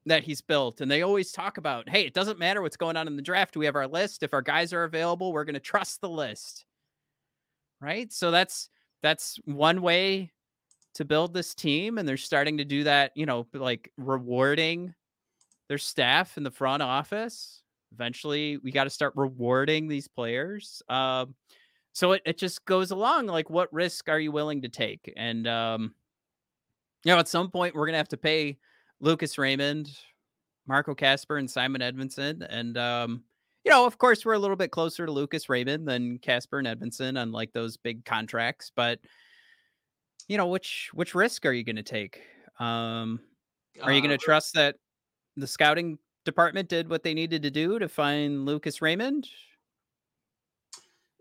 that 0.04 0.22
he's 0.22 0.42
built 0.42 0.82
and 0.82 0.90
they 0.90 1.00
always 1.00 1.32
talk 1.32 1.56
about 1.56 1.88
hey 1.88 2.02
it 2.02 2.12
doesn't 2.12 2.38
matter 2.38 2.60
what's 2.60 2.76
going 2.76 2.96
on 2.96 3.06
in 3.06 3.16
the 3.16 3.22
draft 3.22 3.56
we 3.56 3.64
have 3.64 3.76
our 3.76 3.86
list 3.86 4.22
if 4.22 4.34
our 4.34 4.42
guys 4.42 4.74
are 4.74 4.84
available 4.84 5.32
we're 5.32 5.44
going 5.44 5.54
to 5.54 5.60
trust 5.60 6.02
the 6.02 6.08
list 6.08 6.66
right 7.82 8.12
so 8.12 8.30
that's 8.30 8.70
that's 9.02 9.38
one 9.44 9.82
way 9.82 10.30
to 10.94 11.04
build 11.04 11.32
this 11.32 11.54
team 11.54 11.98
and 11.98 12.08
they're 12.08 12.16
starting 12.16 12.58
to 12.58 12.64
do 12.64 12.84
that, 12.84 13.12
you 13.14 13.26
know, 13.26 13.46
like 13.52 13.90
rewarding 13.96 14.94
their 15.68 15.78
staff 15.78 16.36
in 16.36 16.42
the 16.42 16.50
front 16.50 16.82
office. 16.82 17.62
Eventually, 17.92 18.58
we 18.58 18.70
got 18.70 18.84
to 18.84 18.90
start 18.90 19.12
rewarding 19.16 19.88
these 19.88 20.08
players. 20.08 20.82
Um, 20.88 21.34
so 21.92 22.12
it, 22.12 22.22
it 22.24 22.38
just 22.38 22.64
goes 22.64 22.90
along 22.90 23.26
like 23.26 23.50
what 23.50 23.72
risk 23.72 24.08
are 24.08 24.20
you 24.20 24.32
willing 24.32 24.62
to 24.62 24.68
take? 24.68 25.12
And 25.16 25.46
um, 25.46 25.94
you 27.04 27.12
know, 27.12 27.18
at 27.18 27.28
some 27.28 27.50
point 27.50 27.74
we're 27.74 27.86
gonna 27.86 27.98
have 27.98 28.08
to 28.08 28.16
pay 28.16 28.58
Lucas 29.00 29.36
Raymond, 29.36 29.90
Marco 30.66 30.94
Kasper 30.94 31.36
and 31.36 31.50
Simon 31.50 31.80
Edvinsson. 31.80 32.46
And 32.48 32.78
um, 32.78 33.24
you 33.64 33.70
know, 33.70 33.86
of 33.86 33.98
course, 33.98 34.24
we're 34.24 34.32
a 34.32 34.38
little 34.38 34.56
bit 34.56 34.70
closer 34.70 35.06
to 35.06 35.12
Lucas 35.12 35.48
Raymond 35.48 35.86
than 35.86 36.18
Kasper 36.18 36.58
and 36.58 36.66
Edvinsson 36.66 37.20
on 37.20 37.32
like 37.32 37.52
those 37.52 37.76
big 37.76 38.04
contracts, 38.04 38.72
but 38.74 38.98
you 40.28 40.36
know, 40.36 40.46
which 40.46 40.90
which 40.94 41.14
risk 41.14 41.46
are 41.46 41.52
you 41.52 41.64
going 41.64 41.76
to 41.76 41.82
take? 41.82 42.20
Um, 42.58 43.20
are 43.82 43.92
you 43.92 44.00
going 44.00 44.10
to 44.10 44.16
uh, 44.16 44.24
trust 44.24 44.54
that 44.54 44.76
the 45.36 45.46
scouting 45.46 45.98
department 46.24 46.68
did 46.68 46.88
what 46.88 47.02
they 47.02 47.14
needed 47.14 47.42
to 47.42 47.50
do 47.50 47.78
to 47.78 47.88
find 47.88 48.44
Lucas 48.44 48.82
Raymond? 48.82 49.28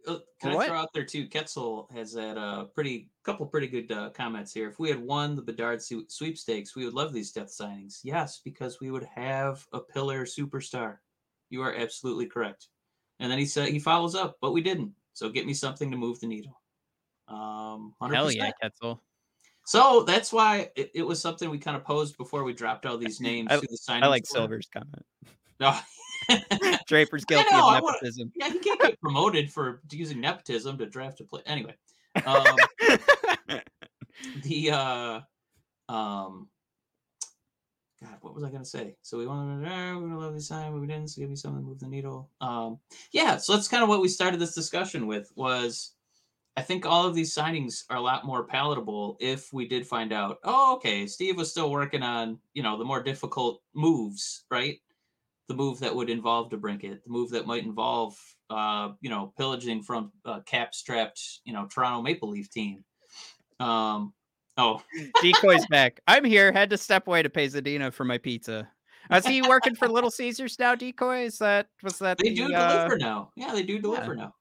Uh, 0.07 0.17
can 0.41 0.57
I 0.57 0.65
throw 0.65 0.77
out 0.77 0.93
there 0.93 1.05
too? 1.05 1.27
Ketzel 1.27 1.91
has 1.91 2.15
had 2.15 2.37
a 2.37 2.67
pretty 2.73 3.09
couple 3.23 3.45
pretty 3.45 3.67
good 3.67 3.91
uh, 3.91 4.09
comments 4.09 4.51
here. 4.51 4.67
If 4.67 4.79
we 4.79 4.89
had 4.89 4.99
won 4.99 5.35
the 5.35 5.43
Bedard 5.43 5.81
sweepstakes, 5.81 6.75
we 6.75 6.85
would 6.85 6.95
love 6.95 7.13
these 7.13 7.31
depth 7.31 7.55
signings. 7.55 7.99
Yes, 8.03 8.41
because 8.43 8.79
we 8.79 8.89
would 8.89 9.07
have 9.15 9.65
a 9.73 9.79
pillar 9.79 10.25
superstar. 10.25 10.97
You 11.51 11.61
are 11.61 11.75
absolutely 11.75 12.25
correct. 12.25 12.67
And 13.19 13.31
then 13.31 13.37
he 13.37 13.45
said 13.45 13.69
he 13.69 13.77
follows 13.77 14.15
up, 14.15 14.37
but 14.41 14.51
we 14.51 14.61
didn't. 14.61 14.93
So 15.13 15.29
get 15.29 15.45
me 15.45 15.53
something 15.53 15.91
to 15.91 15.97
move 15.97 16.19
the 16.19 16.27
needle. 16.27 16.59
Um, 17.27 17.93
100%. 18.01 18.13
Hell 18.15 18.31
yeah, 18.31 18.51
Ketzel. 18.63 18.99
So 19.65 20.03
that's 20.03 20.33
why 20.33 20.71
it, 20.75 20.91
it, 20.95 21.03
was 21.03 21.21
something 21.21 21.49
we 21.49 21.59
kind 21.59 21.77
of 21.77 21.83
posed 21.83 22.17
before 22.17 22.43
we 22.43 22.53
dropped 22.53 22.85
all 22.85 22.97
these 22.97 23.21
names 23.21 23.49
I, 23.51 23.57
the. 23.57 23.77
I 23.89 24.07
like 24.07 24.25
Silver's 24.25 24.67
comment. 24.73 25.05
No. 25.59 25.77
Draper's 26.87 27.25
guilty 27.27 27.51
know, 27.51 27.67
of 27.67 27.83
nepotism. 27.83 28.31
Wanna, 28.35 28.53
yeah, 28.53 28.53
he 28.53 28.59
can't 28.59 28.81
get 28.81 28.99
promoted 29.01 29.51
for 29.51 29.81
using 29.91 30.19
nepotism 30.19 30.77
to 30.77 30.85
draft 30.85 31.19
a 31.19 31.25
play. 31.25 31.41
Anyway, 31.45 31.75
um, 32.25 32.55
the 34.43 34.71
uh, 34.71 35.19
um, 35.89 36.47
what 38.21 38.33
was 38.33 38.43
I 38.43 38.49
going 38.49 38.63
to 38.63 38.69
say? 38.69 38.95
So 39.01 39.17
we 39.17 39.27
want 39.27 39.63
to, 39.63 39.69
eh, 39.69 39.93
we're 39.93 39.99
going 39.99 40.11
to 40.11 40.19
love 40.19 40.33
this 40.33 40.49
time, 40.49 40.79
we 40.79 40.87
didn't. 40.87 41.09
So 41.09 41.21
give 41.21 41.29
me 41.29 41.35
something 41.35 41.61
to 41.61 41.67
move 41.67 41.79
the 41.79 41.87
needle. 41.87 42.29
Um, 42.39 42.79
yeah, 43.11 43.37
so 43.37 43.53
that's 43.53 43.67
kind 43.67 43.83
of 43.83 43.89
what 43.89 44.01
we 44.01 44.07
started 44.07 44.39
this 44.39 44.55
discussion 44.55 45.07
with 45.07 45.31
was 45.35 45.93
I 46.57 46.61
think 46.61 46.85
all 46.85 47.07
of 47.07 47.15
these 47.15 47.33
signings 47.33 47.83
are 47.89 47.97
a 47.97 48.01
lot 48.01 48.25
more 48.25 48.43
palatable 48.43 49.17
if 49.19 49.53
we 49.53 49.67
did 49.67 49.87
find 49.87 50.11
out, 50.11 50.39
oh, 50.43 50.75
okay, 50.75 51.07
Steve 51.07 51.37
was 51.37 51.49
still 51.49 51.71
working 51.71 52.03
on, 52.03 52.39
you 52.53 52.61
know, 52.61 52.77
the 52.77 52.83
more 52.83 53.01
difficult 53.01 53.61
moves, 53.73 54.43
right? 54.51 54.79
The 55.47 55.55
move 55.55 55.79
that 55.79 55.95
would 55.95 56.09
involve 56.09 56.49
DeBrincat, 56.49 57.03
the 57.03 57.09
move 57.09 57.29
that 57.31 57.47
might 57.47 57.63
involve, 57.63 58.17
uh, 58.49 58.89
you 58.99 59.09
know, 59.09 59.33
pillaging 59.37 59.83
from 59.83 60.11
a 60.25 60.41
cap-strapped, 60.41 61.21
you 61.45 61.53
know, 61.53 61.67
Toronto 61.67 62.01
Maple 62.01 62.29
Leaf 62.29 62.51
team. 62.51 62.83
Um, 63.59 64.13
oh, 64.57 64.81
decoys 65.21 65.65
back. 65.67 65.99
I'm 66.07 66.23
here. 66.23 66.51
Had 66.51 66.69
to 66.71 66.77
step 66.77 67.07
away 67.07 67.23
to 67.23 67.29
pay 67.29 67.47
Zadina 67.47 67.91
for 67.91 68.03
my 68.03 68.17
pizza. 68.17 68.69
Is 69.11 69.25
he 69.25 69.41
working 69.41 69.75
for 69.75 69.89
Little 69.89 70.11
Caesars 70.11 70.57
now? 70.57 70.75
Decoy? 70.75 71.25
Is 71.25 71.37
that 71.39 71.67
was 71.83 71.99
that? 71.99 72.17
They 72.17 72.29
the, 72.29 72.35
do 72.35 72.47
deliver 72.47 72.93
uh... 72.93 72.97
now. 72.97 73.31
Yeah, 73.35 73.53
they 73.53 73.63
do 73.63 73.79
deliver 73.79 74.15
yeah. 74.15 74.21
now. 74.21 74.33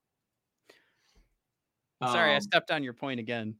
Sorry, 2.12 2.30
um, 2.30 2.36
I 2.36 2.38
stepped 2.38 2.70
on 2.70 2.82
your 2.82 2.94
point 2.94 3.20
again. 3.20 3.54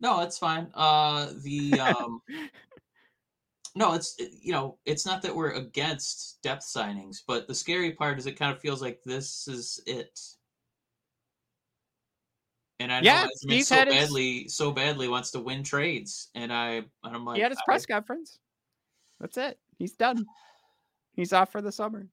no, 0.00 0.20
it's 0.20 0.38
fine. 0.38 0.68
Uh, 0.74 1.30
the 1.42 1.80
um, 1.80 2.22
no, 3.74 3.94
it's 3.94 4.16
you 4.18 4.52
know, 4.52 4.78
it's 4.86 5.04
not 5.04 5.20
that 5.22 5.34
we're 5.34 5.52
against 5.52 6.40
depth 6.42 6.64
signings, 6.64 7.18
but 7.26 7.46
the 7.46 7.54
scary 7.54 7.92
part 7.92 8.18
is 8.18 8.26
it 8.26 8.38
kind 8.38 8.52
of 8.52 8.60
feels 8.60 8.80
like 8.80 9.00
this 9.04 9.46
is 9.48 9.80
it. 9.86 10.18
And 12.80 12.92
I 12.92 13.00
know 13.00 13.04
yeah, 13.04 13.26
Smith 13.34 13.66
so 13.66 13.84
badly, 13.84 14.42
his... 14.44 14.56
so 14.56 14.70
badly 14.70 15.08
wants 15.08 15.32
to 15.32 15.40
win 15.40 15.64
trades, 15.64 16.28
and 16.34 16.52
I, 16.52 16.74
and 16.74 16.86
I'm 17.04 17.24
like, 17.24 17.36
he 17.36 17.42
had 17.42 17.50
his 17.50 17.60
press 17.64 17.84
conference. 17.84 18.38
That's 19.20 19.36
it. 19.36 19.58
He's 19.78 19.92
done. 19.92 20.26
He's 21.12 21.32
off 21.32 21.50
for 21.50 21.60
the 21.60 21.72
summer. 21.72 22.06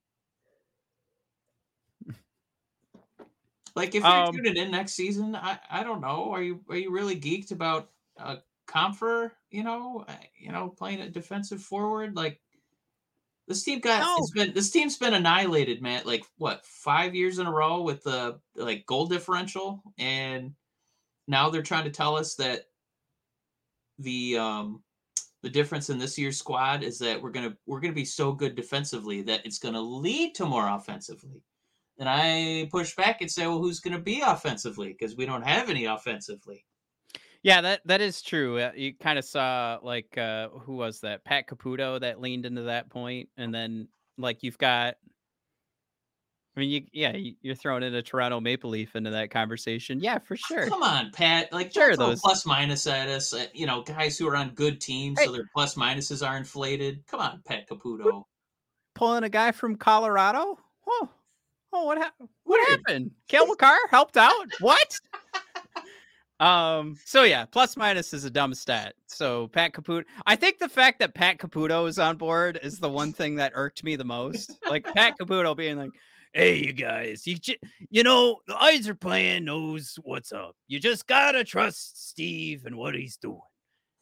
Like 3.76 3.94
if 3.94 4.02
you're 4.02 4.06
um, 4.06 4.34
tuning 4.34 4.56
in 4.56 4.70
next 4.70 4.94
season, 4.94 5.36
I, 5.36 5.58
I 5.70 5.84
don't 5.84 6.00
know. 6.00 6.32
Are 6.32 6.42
you 6.42 6.60
are 6.70 6.76
you 6.76 6.90
really 6.90 7.20
geeked 7.20 7.52
about 7.52 7.90
uh 8.18 8.36
Compher, 8.66 9.30
you 9.50 9.62
know, 9.62 10.04
uh, 10.08 10.14
you 10.36 10.50
know, 10.50 10.70
playing 10.70 11.02
a 11.02 11.10
defensive 11.10 11.62
forward? 11.62 12.16
Like 12.16 12.40
this 13.48 13.62
team 13.62 13.80
got 13.80 14.00
no. 14.00 14.16
it's 14.18 14.32
been 14.32 14.52
this 14.54 14.70
team's 14.70 14.96
been 14.96 15.14
annihilated, 15.14 15.80
man. 15.82 16.02
Like 16.04 16.24
what, 16.38 16.64
five 16.66 17.14
years 17.14 17.38
in 17.38 17.46
a 17.46 17.52
row 17.52 17.82
with 17.82 18.02
the 18.02 18.40
like 18.54 18.86
goal 18.86 19.06
differential, 19.06 19.82
and 19.98 20.52
now 21.28 21.50
they're 21.50 21.62
trying 21.62 21.84
to 21.84 21.90
tell 21.90 22.16
us 22.16 22.34
that 22.36 22.62
the 23.98 24.38
um 24.38 24.82
the 25.42 25.50
difference 25.50 25.90
in 25.90 25.98
this 25.98 26.18
year's 26.18 26.38
squad 26.38 26.82
is 26.82 26.98
that 26.98 27.22
we're 27.22 27.30
gonna 27.30 27.56
we're 27.66 27.80
gonna 27.80 27.92
be 27.92 28.04
so 28.04 28.32
good 28.32 28.56
defensively 28.56 29.22
that 29.22 29.46
it's 29.46 29.58
gonna 29.58 29.80
lead 29.80 30.34
to 30.34 30.46
more 30.46 30.68
offensively. 30.68 31.42
And 31.98 32.08
I 32.08 32.68
push 32.70 32.94
back 32.94 33.22
and 33.22 33.30
say, 33.30 33.46
well, 33.46 33.58
who's 33.58 33.80
going 33.80 33.96
to 33.96 34.02
be 34.02 34.20
offensively? 34.20 34.88
Because 34.88 35.16
we 35.16 35.24
don't 35.24 35.46
have 35.46 35.70
any 35.70 35.86
offensively. 35.86 36.65
Yeah, 37.46 37.60
that 37.60 37.82
that 37.84 38.00
is 38.00 38.22
true. 38.22 38.58
Uh, 38.58 38.72
you 38.74 38.92
kind 38.92 39.20
of 39.20 39.24
saw 39.24 39.78
like 39.80 40.18
uh 40.18 40.48
who 40.48 40.74
was 40.74 41.00
that? 41.02 41.24
Pat 41.24 41.46
Caputo 41.46 42.00
that 42.00 42.20
leaned 42.20 42.44
into 42.44 42.62
that 42.62 42.90
point, 42.90 43.28
and 43.36 43.54
then 43.54 43.86
like 44.18 44.42
you've 44.42 44.58
got 44.58 44.96
I 46.56 46.60
mean, 46.60 46.70
you 46.70 46.82
yeah, 46.92 47.16
you're 47.42 47.54
throwing 47.54 47.84
in 47.84 47.94
a 47.94 48.02
Toronto 48.02 48.40
Maple 48.40 48.70
Leaf 48.70 48.96
into 48.96 49.10
that 49.10 49.30
conversation. 49.30 50.00
Yeah, 50.00 50.18
for 50.18 50.34
sure. 50.34 50.66
Come 50.66 50.82
on, 50.82 51.12
Pat. 51.12 51.52
Like, 51.52 51.72
sure, 51.72 51.96
those 51.96 52.20
plus 52.20 52.44
minus 52.46 52.84
at 52.88 53.08
us. 53.08 53.32
Uh, 53.32 53.46
you 53.54 53.64
know, 53.66 53.82
guys 53.82 54.18
who 54.18 54.26
are 54.26 54.34
on 54.34 54.50
good 54.50 54.80
teams, 54.80 55.16
hey. 55.20 55.26
so 55.26 55.32
their 55.32 55.48
plus 55.54 55.76
minuses 55.76 56.26
are 56.28 56.36
inflated. 56.36 57.04
Come 57.06 57.20
on, 57.20 57.42
Pat 57.46 57.68
Caputo. 57.68 58.24
Pulling 58.96 59.22
a 59.22 59.28
guy 59.28 59.52
from 59.52 59.76
Colorado. 59.76 60.58
Oh, 60.88 61.08
oh, 61.72 61.84
what 61.84 61.98
happened? 61.98 62.28
What 62.42 62.68
happened? 62.70 63.12
Cale 63.28 63.46
Makar 63.46 63.76
helped 63.88 64.16
out. 64.16 64.46
What? 64.58 64.98
Um, 66.38 66.96
so 67.04 67.22
yeah, 67.22 67.46
plus 67.46 67.76
minus 67.76 68.12
is 68.12 68.24
a 68.24 68.30
dumb 68.30 68.54
stat. 68.54 68.94
So 69.06 69.48
Pat 69.48 69.72
Caputo, 69.72 70.04
I 70.26 70.36
think 70.36 70.58
the 70.58 70.68
fact 70.68 70.98
that 70.98 71.14
Pat 71.14 71.38
Caputo 71.38 71.88
is 71.88 71.98
on 71.98 72.16
board 72.16 72.58
is 72.62 72.78
the 72.78 72.90
one 72.90 73.12
thing 73.12 73.36
that 73.36 73.52
irked 73.54 73.82
me 73.82 73.96
the 73.96 74.04
most. 74.04 74.52
Like 74.68 74.84
Pat 74.84 75.14
Caputo 75.20 75.56
being 75.56 75.78
like, 75.78 75.92
"Hey, 76.34 76.56
you 76.56 76.72
guys, 76.72 77.26
you 77.26 77.36
j- 77.36 77.58
you 77.88 78.02
know 78.02 78.40
the 78.46 78.54
Yzerplan 78.54 79.44
knows 79.44 79.98
what's 80.02 80.32
up. 80.32 80.56
You 80.68 80.78
just 80.78 81.06
gotta 81.06 81.42
trust 81.42 82.08
Steve 82.10 82.66
and 82.66 82.76
what 82.76 82.94
he's 82.94 83.16
doing." 83.16 83.40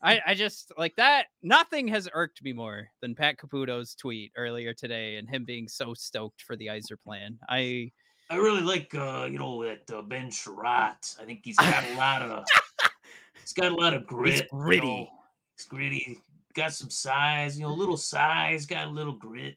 I, 0.02 0.20
I 0.26 0.34
just 0.34 0.70
like 0.76 0.96
that. 0.96 1.26
Nothing 1.42 1.88
has 1.88 2.08
irked 2.12 2.42
me 2.42 2.52
more 2.52 2.88
than 3.00 3.14
Pat 3.14 3.38
Caputo's 3.38 3.94
tweet 3.94 4.32
earlier 4.36 4.74
today 4.74 5.16
and 5.16 5.30
him 5.30 5.46
being 5.46 5.66
so 5.66 5.94
stoked 5.94 6.42
for 6.42 6.56
the 6.56 6.68
Iser 6.68 6.98
Yzerplan. 7.06 7.38
I 7.48 7.90
I 8.30 8.36
really 8.36 8.62
like 8.62 8.94
uh, 8.94 9.28
you 9.30 9.38
know 9.38 9.62
that 9.64 9.90
uh, 9.94 10.02
Ben 10.02 10.30
Chiarot. 10.30 11.16
I 11.20 11.24
think 11.24 11.40
he's 11.44 11.56
got 11.56 11.84
a 11.84 11.96
lot 11.96 12.22
of 12.22 12.44
he's 13.40 13.52
got 13.52 13.72
a 13.72 13.74
lot 13.74 13.94
of 13.94 14.06
grit. 14.06 14.32
He's 14.32 14.42
gritty. 14.50 14.86
You 14.86 14.92
know, 14.92 15.08
he's 15.56 15.66
gritty. 15.66 16.18
Got 16.54 16.72
some 16.72 16.90
size, 16.90 17.58
you 17.58 17.64
know, 17.64 17.72
a 17.72 17.74
little 17.74 17.96
size, 17.96 18.64
got 18.64 18.86
a 18.86 18.90
little 18.90 19.12
grit. 19.12 19.56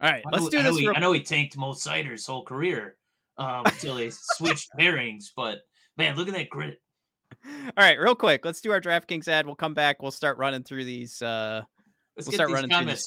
All 0.00 0.10
right, 0.10 0.22
let's 0.32 0.44
know, 0.44 0.50
do 0.50 0.58
I 0.58 0.62
this. 0.62 0.78
He, 0.78 0.88
I 0.88 0.98
know 0.98 1.12
he 1.12 1.22
tanked 1.22 1.56
Mo 1.56 1.72
Seider 1.72 2.10
his 2.10 2.26
whole 2.26 2.44
career 2.44 2.96
um, 3.38 3.62
until 3.66 3.94
they 3.94 4.10
switched 4.10 4.70
pairings, 4.78 5.26
but 5.34 5.60
man, 5.96 6.16
look 6.16 6.28
at 6.28 6.34
that 6.34 6.50
grit. 6.50 6.80
All 7.44 7.72
right, 7.78 7.98
real 7.98 8.14
quick, 8.14 8.44
let's 8.44 8.60
do 8.60 8.72
our 8.72 8.80
DraftKings 8.80 9.28
ad. 9.28 9.46
We'll 9.46 9.54
come 9.54 9.74
back. 9.74 10.02
We'll 10.02 10.10
start 10.10 10.38
running 10.38 10.64
through 10.64 10.84
these. 10.84 11.22
Uh, 11.22 11.62
let's 12.16 12.26
we'll 12.26 12.34
start 12.34 12.50
running 12.50 12.70
through 12.70 12.86
this. 12.86 13.06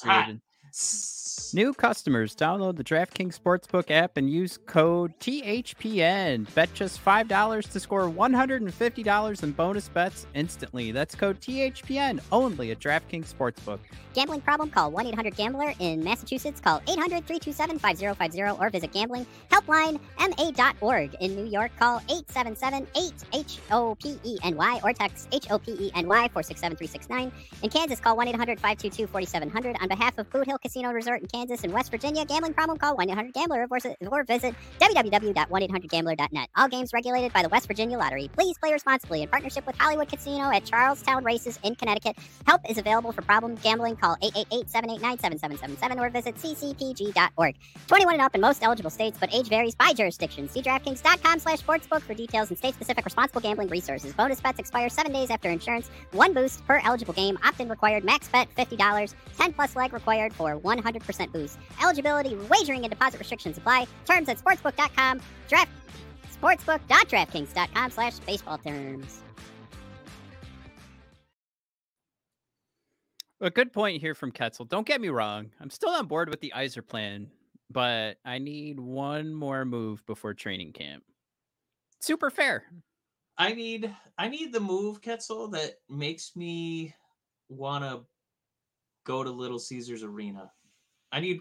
New 1.54 1.72
customers 1.72 2.34
download 2.34 2.76
the 2.76 2.82
DraftKings 2.84 3.38
Sportsbook 3.38 3.90
app 3.90 4.16
and 4.16 4.30
use 4.30 4.58
code 4.66 5.12
THPN. 5.20 6.52
Bet 6.54 6.72
just 6.74 7.04
$5 7.04 7.70
to 7.70 7.80
score 7.80 8.10
$150 8.10 9.42
in 9.42 9.52
bonus 9.52 9.88
bets 9.88 10.26
instantly. 10.34 10.92
That's 10.92 11.14
code 11.14 11.40
THPN 11.40 12.20
only 12.32 12.70
at 12.70 12.80
DraftKings 12.80 13.34
Sportsbook. 13.34 13.78
Gambling 14.14 14.40
problem? 14.40 14.70
Call 14.70 14.90
1 14.90 15.06
800 15.06 15.36
Gambler. 15.36 15.74
In 15.78 16.02
Massachusetts, 16.02 16.60
call 16.60 16.82
800 16.88 17.24
327 17.26 17.78
5050 17.78 18.42
or 18.60 18.70
visit 18.70 18.90
gamblinghelplinema.org. 18.92 21.16
In 21.20 21.36
New 21.36 21.46
York, 21.46 21.70
call 21.78 21.98
877 22.08 22.86
8 22.96 23.12
HOPENY 23.68 24.38
or 24.82 24.92
text 24.92 25.28
HOPENY 25.32 25.92
467 25.92 27.32
In 27.62 27.70
Kansas, 27.70 28.00
call 28.00 28.16
1 28.16 28.26
800 28.28 28.58
522 28.58 29.06
4700. 29.06 29.76
On 29.80 29.88
behalf 29.88 30.18
of 30.18 30.28
Boot 30.30 30.46
Hill 30.46 30.58
Casino 30.58 30.92
Resort 30.92 31.22
Kansas 31.28 31.62
and 31.62 31.72
West 31.72 31.92
Virginia, 31.92 32.24
gambling 32.24 32.54
problem? 32.54 32.78
Call 32.78 32.96
1 32.96 33.10
800 33.10 33.32
Gambler 33.32 33.66
or 33.70 34.24
visit 34.24 34.54
www.1800Gambler.net. 34.80 36.48
All 36.56 36.68
games 36.68 36.92
regulated 36.92 37.32
by 37.32 37.42
the 37.42 37.48
West 37.48 37.68
Virginia 37.68 37.96
Lottery. 37.96 38.28
Please 38.34 38.58
play 38.58 38.72
responsibly 38.72 39.22
in 39.22 39.28
partnership 39.28 39.66
with 39.66 39.76
Hollywood 39.78 40.08
Casino 40.08 40.50
at 40.50 40.64
Charlestown 40.64 41.22
Races 41.22 41.60
in 41.62 41.76
Connecticut. 41.76 42.16
Help 42.46 42.60
is 42.68 42.78
available 42.78 43.12
for 43.12 43.22
problem 43.22 43.54
gambling. 43.56 43.96
Call 43.96 44.16
888-789-7777 44.16 46.00
or 46.00 46.10
visit 46.10 46.34
ccpg.org. 46.34 47.54
21 47.86 48.16
and 48.16 48.22
up 48.22 48.34
in 48.34 48.40
most 48.40 48.62
eligible 48.62 48.90
states, 48.90 49.18
but 49.20 49.32
age 49.34 49.48
varies 49.48 49.74
by 49.74 49.92
jurisdiction. 49.92 50.48
See 50.48 50.62
DraftKings.com 50.62 51.38
slash 51.38 51.60
sportsbook 51.60 52.00
for 52.00 52.14
details 52.14 52.48
and 52.48 52.56
state-specific 52.56 53.04
responsible 53.04 53.42
gambling 53.42 53.68
resources. 53.68 54.14
Bonus 54.14 54.40
bets 54.40 54.58
expire 54.58 54.88
seven 54.88 55.12
days 55.12 55.30
after 55.30 55.50
insurance. 55.50 55.90
One 56.12 56.32
boost 56.32 56.64
per 56.66 56.80
eligible 56.82 57.12
game. 57.12 57.38
Opt-in 57.44 57.68
required. 57.68 58.04
Max 58.04 58.28
bet 58.28 58.48
$50. 58.56 59.14
10 59.38 59.52
plus 59.52 59.76
leg 59.76 59.92
required 59.92 60.32
for 60.32 60.58
100% 60.58 61.15
boost. 61.32 61.58
Eligibility, 61.82 62.36
wagering, 62.50 62.84
and 62.84 62.90
deposit 62.90 63.18
restrictions 63.18 63.58
apply. 63.58 63.86
Terms 64.04 64.28
at 64.28 64.38
sportsbook.com. 64.38 65.20
Draft 65.48 65.70
sportsbook.draftkings.com 66.40 67.90
slash 67.90 68.18
baseball 68.20 68.58
terms. 68.58 69.22
A 73.40 73.50
good 73.50 73.72
point 73.72 74.00
here 74.00 74.14
from 74.14 74.32
Ketzel. 74.32 74.66
Don't 74.66 74.86
get 74.86 75.00
me 75.00 75.08
wrong. 75.08 75.50
I'm 75.60 75.68
still 75.68 75.90
on 75.90 76.06
board 76.06 76.30
with 76.30 76.40
the 76.40 76.54
Iser 76.54 76.82
Yzerplan, 76.82 77.26
but 77.70 78.16
I 78.24 78.38
need 78.38 78.80
one 78.80 79.34
more 79.34 79.66
move 79.66 80.04
before 80.06 80.32
training 80.32 80.72
camp. 80.72 81.02
Super 82.00 82.30
fair. 82.30 82.64
I 83.36 83.52
need 83.52 83.94
I 84.16 84.28
need 84.28 84.54
the 84.54 84.60
move, 84.60 85.02
Ketzel, 85.02 85.52
that 85.52 85.74
makes 85.90 86.34
me 86.34 86.94
wanna 87.50 88.04
go 89.04 89.22
to 89.22 89.30
Little 89.30 89.58
Caesars 89.58 90.02
Arena. 90.02 90.50
I 91.12 91.20
need, 91.20 91.40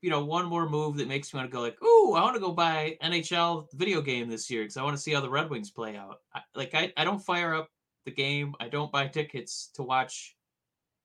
you 0.00 0.10
know, 0.10 0.24
one 0.24 0.46
more 0.46 0.68
move 0.68 0.96
that 0.96 1.08
makes 1.08 1.32
me 1.32 1.38
want 1.38 1.50
to 1.50 1.54
go 1.54 1.62
like, 1.62 1.82
ooh, 1.82 2.14
I 2.14 2.22
want 2.22 2.34
to 2.34 2.40
go 2.40 2.52
buy 2.52 2.96
NHL 3.02 3.66
video 3.74 4.00
game 4.00 4.28
this 4.28 4.50
year 4.50 4.62
because 4.62 4.76
I 4.76 4.82
want 4.82 4.96
to 4.96 5.02
see 5.02 5.12
how 5.12 5.20
the 5.20 5.30
Red 5.30 5.50
Wings 5.50 5.70
play 5.70 5.96
out. 5.96 6.18
I, 6.34 6.40
like 6.54 6.74
I, 6.74 6.92
I 6.96 7.04
don't 7.04 7.24
fire 7.24 7.54
up 7.54 7.68
the 8.04 8.10
game. 8.10 8.54
I 8.60 8.68
don't 8.68 8.90
buy 8.92 9.06
tickets 9.06 9.70
to 9.74 9.82
watch 9.82 10.36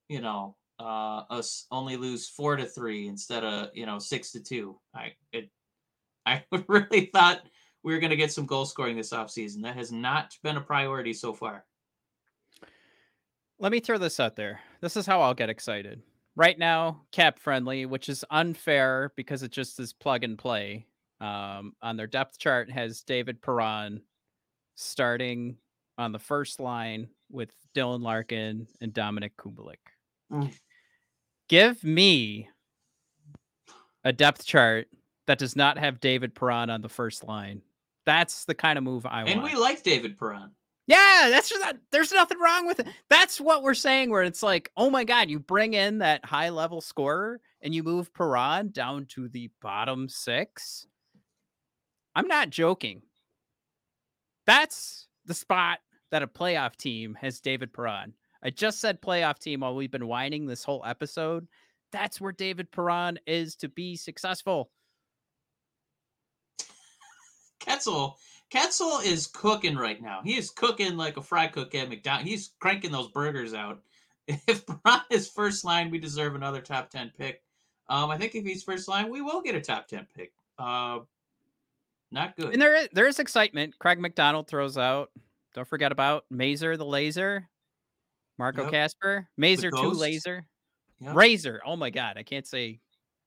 you 0.09 0.21
know, 0.21 0.55
uh, 0.79 1.23
us 1.29 1.65
only 1.71 1.97
lose 1.97 2.29
four 2.29 2.55
to 2.55 2.65
three 2.65 3.07
instead 3.07 3.43
of 3.43 3.69
you 3.73 3.85
know 3.85 3.99
six 3.99 4.31
to 4.31 4.39
two. 4.39 4.79
I 4.93 5.13
it, 5.31 5.49
I 6.25 6.43
really 6.67 7.09
thought 7.13 7.41
we 7.83 7.93
were 7.93 7.99
going 7.99 8.11
to 8.11 8.15
get 8.15 8.31
some 8.31 8.45
goal 8.45 8.65
scoring 8.65 8.97
this 8.97 9.13
offseason. 9.13 9.63
That 9.63 9.75
has 9.75 9.91
not 9.91 10.35
been 10.43 10.57
a 10.57 10.61
priority 10.61 11.13
so 11.13 11.33
far. 11.33 11.65
Let 13.59 13.71
me 13.71 13.79
throw 13.79 13.97
this 13.97 14.19
out 14.19 14.35
there. 14.35 14.59
This 14.81 14.95
is 14.95 15.07
how 15.07 15.21
I'll 15.21 15.33
get 15.33 15.49
excited. 15.49 16.01
Right 16.37 16.59
now, 16.59 17.01
cap 17.11 17.39
friendly, 17.39 17.87
which 17.87 18.09
is 18.09 18.23
unfair 18.29 19.11
because 19.15 19.41
it 19.41 19.51
just 19.51 19.79
is 19.79 19.91
plug 19.91 20.23
and 20.23 20.37
play. 20.37 20.85
Um, 21.19 21.73
on 21.81 21.97
their 21.97 22.05
depth 22.05 22.37
chart 22.37 22.69
has 22.69 23.01
David 23.01 23.41
Perron 23.41 24.03
starting 24.75 25.57
on 25.97 26.11
the 26.11 26.19
first 26.19 26.59
line 26.59 27.07
with 27.31 27.49
Dylan 27.75 28.03
Larkin 28.03 28.67
and 28.79 28.93
Dominik 28.93 29.31
Kubalik. 29.35 29.79
Mm. 30.31 30.53
Give 31.49 31.83
me 31.83 32.49
a 34.03 34.13
depth 34.13 34.45
chart 34.45 34.89
that 35.25 35.39
does 35.39 35.55
not 35.55 35.79
have 35.79 35.99
David 35.99 36.35
Perron 36.35 36.69
on 36.69 36.83
the 36.83 36.89
first 36.89 37.23
line. 37.23 37.63
That's 38.05 38.45
the 38.45 38.53
kind 38.53 38.77
of 38.77 38.83
move 38.83 39.07
I 39.07 39.21
and 39.21 39.29
want. 39.29 39.37
And 39.37 39.43
we 39.43 39.59
like 39.59 39.81
David 39.81 40.19
Perron. 40.19 40.51
Yeah, 40.87 41.27
that's 41.29 41.49
just 41.49 41.61
that. 41.61 41.77
There's 41.91 42.13
nothing 42.13 42.39
wrong 42.39 42.65
with 42.65 42.79
it. 42.79 42.87
That's 43.09 43.41
what 43.41 43.61
we're 43.61 43.73
saying. 43.73 44.09
Where 44.09 44.23
it's 44.23 44.41
like, 44.41 44.71
oh 44.77 44.89
my 44.89 45.03
god, 45.03 45.29
you 45.29 45.37
bring 45.39 45.73
in 45.73 45.97
that 45.99 46.25
high 46.25 46.49
level 46.49 46.79
scorer 46.79 47.41
and 47.61 47.75
you 47.75 47.83
move 47.83 48.13
Perron 48.13 48.69
down 48.71 49.05
to 49.07 49.27
the 49.27 49.49
bottom 49.61 50.07
six. 50.07 50.87
I'm 52.15 52.27
not 52.27 52.49
joking. 52.49 53.01
That's 54.45 55.07
the 55.25 55.33
spot 55.33 55.79
that 56.09 56.23
a 56.23 56.27
playoff 56.27 56.77
team 56.77 57.17
has 57.19 57.41
David 57.41 57.73
Perron. 57.73 58.13
I 58.41 58.49
just 58.49 58.79
said 58.79 59.01
playoff 59.01 59.39
team 59.39 59.59
while 59.59 59.75
we've 59.75 59.91
been 59.91 60.07
whining 60.07 60.45
this 60.45 60.63
whole 60.63 60.83
episode. 60.85 61.47
That's 61.91 62.21
where 62.21 62.31
David 62.31 62.71
Perron 62.71 63.19
is 63.27 63.57
to 63.57 63.67
be 63.67 63.97
successful. 63.97 64.69
Ketzel, 67.59 68.13
Ketzel 68.51 69.03
is 69.03 69.27
cooking 69.27 69.75
right 69.75 70.01
now. 70.01 70.21
He 70.23 70.37
is 70.37 70.49
cooking 70.49 70.95
like 70.95 71.17
a 71.17 71.21
fry 71.21 71.47
cook 71.47 71.75
at 71.75 71.89
McDonald's. 71.89 72.29
He's 72.29 72.51
cranking 72.59 72.91
those 72.91 73.09
burgers 73.09 73.53
out. 73.53 73.81
If 74.45 74.65
Perron 74.65 75.01
is 75.09 75.29
first 75.29 75.63
line, 75.63 75.89
we 75.89 75.99
deserve 75.99 76.35
another 76.35 76.59
top 76.59 76.89
10 76.89 77.13
pick. 77.17 77.41
Um, 77.87 78.11
I 78.11 78.17
think 78.17 78.35
if 78.35 78.43
he's 78.43 78.61
first 78.61 78.89
line, 78.89 79.09
we 79.09 79.21
will 79.21 79.41
get 79.41 79.55
a 79.55 79.61
top 79.61 79.87
10 79.87 80.05
pick. 80.13 80.33
Uh, 80.59 80.99
not 82.11 82.35
good. 82.35 82.51
And 82.51 82.61
there 82.61 82.75
is, 82.75 82.89
there 82.91 83.07
is 83.07 83.19
excitement. 83.19 83.79
Craig 83.79 83.99
McDonald 83.99 84.49
throws 84.49 84.77
out. 84.77 85.11
Don't 85.53 85.67
forget 85.67 85.93
about 85.93 86.25
Mazur 86.29 86.75
the 86.75 86.85
Laser. 86.85 87.47
Marco 88.37 88.63
yep. 88.63 88.71
Kasper, 88.71 89.27
Mazur 89.37 89.71
two 89.71 89.91
laser, 89.91 90.45
yep. 90.99 91.15
Razor. 91.15 91.61
Oh 91.65 91.75
my 91.75 91.89
god, 91.89 92.17
I 92.17 92.23
can't 92.23 92.45
say 92.45 92.79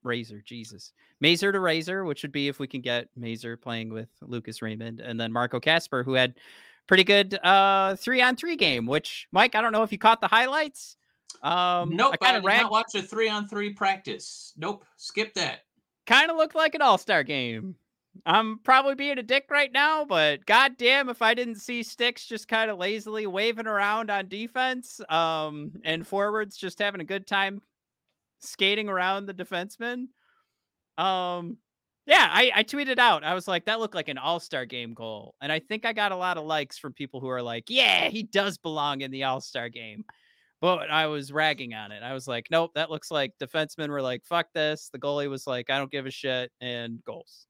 Razor. 0.03 0.43
Jesus, 0.45 0.93
Mazur 1.21 1.53
to 1.53 1.61
Razor, 1.61 2.05
which 2.05 2.23
would 2.23 2.33
be 2.33 2.49
if 2.49 2.59
we 2.59 2.67
can 2.67 2.81
get 2.81 3.09
Mazur 3.17 3.57
playing 3.57 3.93
with 3.93 4.09
Lucas 4.23 4.63
Raymond, 4.63 5.01
and 5.01 5.21
then 5.21 5.33
Marco 5.33 5.61
Kasper, 5.61 6.03
who 6.03 6.15
had 6.15 6.35
pretty 6.87 7.05
good 7.05 7.35
uh 7.45 7.95
three 7.97 8.21
on 8.21 8.37
three 8.37 8.57
game. 8.57 8.87
Which 8.87 9.29
Mike, 9.33 9.55
I 9.55 9.61
don't 9.61 9.73
know 9.73 9.83
if 9.83 9.93
you 9.93 9.99
caught 9.99 10.21
the 10.21 10.29
highlights. 10.29 10.97
Um, 11.43 11.97
nope, 11.97 12.17
I, 12.21 12.31
I 12.31 12.33
did 12.33 12.45
rag- 12.45 12.63
not 12.63 12.73
watch 12.73 12.95
a 12.95 13.03
three 13.03 13.29
on 13.29 13.49
three 13.49 13.73
practice. 13.73 14.53
Nope, 14.57 14.85
skip 14.97 15.35
that. 15.35 15.61
Kind 16.07 16.31
of 16.31 16.37
looked 16.37 16.55
like 16.55 16.75
an 16.75 16.83
all 16.83 16.99
star 16.99 17.23
game. 17.23 17.77
I'm 18.27 18.59
probably 18.59 18.97
being 18.97 19.19
a 19.19 19.23
dick 19.23 19.47
right 19.51 19.71
now, 19.73 20.05
but 20.05 20.45
goddamn, 20.45 21.09
if 21.09 21.23
I 21.23 21.33
didn't 21.33 21.57
see 21.57 21.83
sticks 21.83 22.27
just 22.27 22.49
kind 22.49 22.71
of 22.71 22.79
lazily 22.79 23.27
waving 23.27 23.69
around 23.69 24.11
on 24.11 24.29
defense, 24.29 25.01
um, 25.09 25.73
and 25.85 26.07
forwards 26.07 26.57
just 26.57 26.81
having 26.81 27.01
a 27.01 27.05
good 27.05 27.27
time 27.27 27.63
skating 28.41 28.89
around 28.89 29.27
the 29.27 29.35
defenseman, 29.35 30.07
um, 30.99 31.59
Yeah, 32.07 32.29
I, 32.29 32.51
I 32.57 32.63
tweeted 32.65 32.99
out. 32.99 33.23
I 33.23 33.35
was 33.35 33.47
like, 33.47 33.67
that 33.67 33.79
looked 33.79 33.95
like 33.95 34.09
an 34.09 34.19
all 34.19 34.41
star 34.41 34.67
game 34.67 34.95
goal. 34.95 35.35
And 35.41 35.53
I 35.53 35.61
think 35.61 35.87
I 35.87 35.93
got 35.93 36.13
a 36.13 36.17
lot 36.17 36.39
of 36.39 36.45
likes 36.45 36.79
from 36.79 36.93
people 36.93 37.21
who 37.21 37.29
are 37.29 37.43
like, 37.43 37.65
yeah, 37.69 38.09
he 38.09 38.23
does 38.23 38.59
belong 38.59 39.03
in 39.03 39.11
the 39.11 39.25
all 39.25 39.41
star 39.41 39.69
game. 39.69 40.05
But 40.61 40.91
I 40.91 41.07
was 41.07 41.33
ragging 41.33 41.73
on 41.73 41.93
it. 41.93 42.03
I 42.03 42.13
was 42.13 42.27
like, 42.27 42.49
nope, 42.51 42.73
that 42.75 42.91
looks 42.91 43.11
like 43.11 43.33
defensemen 43.41 43.89
were 43.89 44.03
like, 44.03 44.25
fuck 44.25 44.47
this. 44.55 44.91
The 44.93 44.99
goalie 44.99 45.31
was 45.31 45.47
like, 45.47 45.71
I 45.71 45.79
don't 45.79 45.91
give 45.91 46.05
a 46.05 46.11
shit, 46.11 46.51
and 46.61 47.03
goals. 47.05 47.47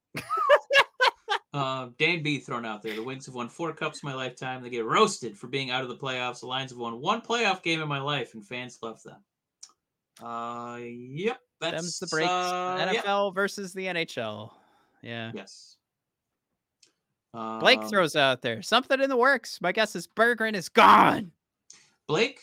uh, 1.53 1.89
Dan 1.99 2.23
B 2.23 2.39
thrown 2.39 2.65
out 2.65 2.83
there. 2.83 2.95
The 2.95 3.03
Wings 3.03 3.27
have 3.27 3.35
won 3.35 3.49
four 3.49 3.73
cups 3.73 4.03
in 4.03 4.09
my 4.09 4.15
lifetime. 4.15 4.63
They 4.63 4.71
get 4.71 4.85
roasted 4.85 5.37
for 5.37 5.49
being 5.49 5.71
out 5.71 5.83
of 5.83 5.89
the 5.89 5.97
playoffs. 5.97 6.41
The 6.41 6.47
Lions 6.47 6.71
have 6.71 6.79
won 6.79 7.01
one 7.01 7.21
playoff 7.21 7.63
game 7.63 7.81
in 7.81 7.89
my 7.89 8.01
life, 8.01 8.35
and 8.35 8.47
fans 8.47 8.79
love 8.81 9.03
them. 9.03 9.19
Uh, 10.23 10.79
yep, 10.81 11.41
that's 11.61 11.77
Them's 11.77 11.99
the 11.99 12.07
breaks. 12.07 12.29
Uh, 12.29 12.89
NFL 12.89 13.29
yep. 13.29 13.35
versus 13.35 13.73
the 13.73 13.87
NHL. 13.87 14.51
Yeah. 15.03 15.33
Yes. 15.35 15.77
Blake 17.33 17.81
um, 17.81 17.89
throws 17.89 18.17
out 18.17 18.43
there 18.43 18.61
something 18.61 19.01
in 19.01 19.09
the 19.09 19.17
works. 19.17 19.61
My 19.61 19.71
guess 19.73 19.95
is 19.95 20.09
Berggren 20.09 20.55
is 20.55 20.69
gone. 20.69 21.31
Blake, 22.09 22.41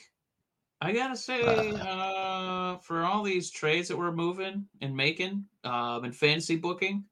I 0.80 0.94
gotta 0.94 1.18
say, 1.18 1.74
uh, 1.74 2.78
for 2.78 3.04
all 3.04 3.22
these 3.22 3.52
trades 3.52 3.90
that 3.90 3.98
we're 3.98 4.14
moving 4.14 4.66
and 4.82 4.96
making, 4.96 5.44
um, 5.66 6.06
and 6.06 6.16
fantasy 6.16 6.56
booking, 6.56 7.04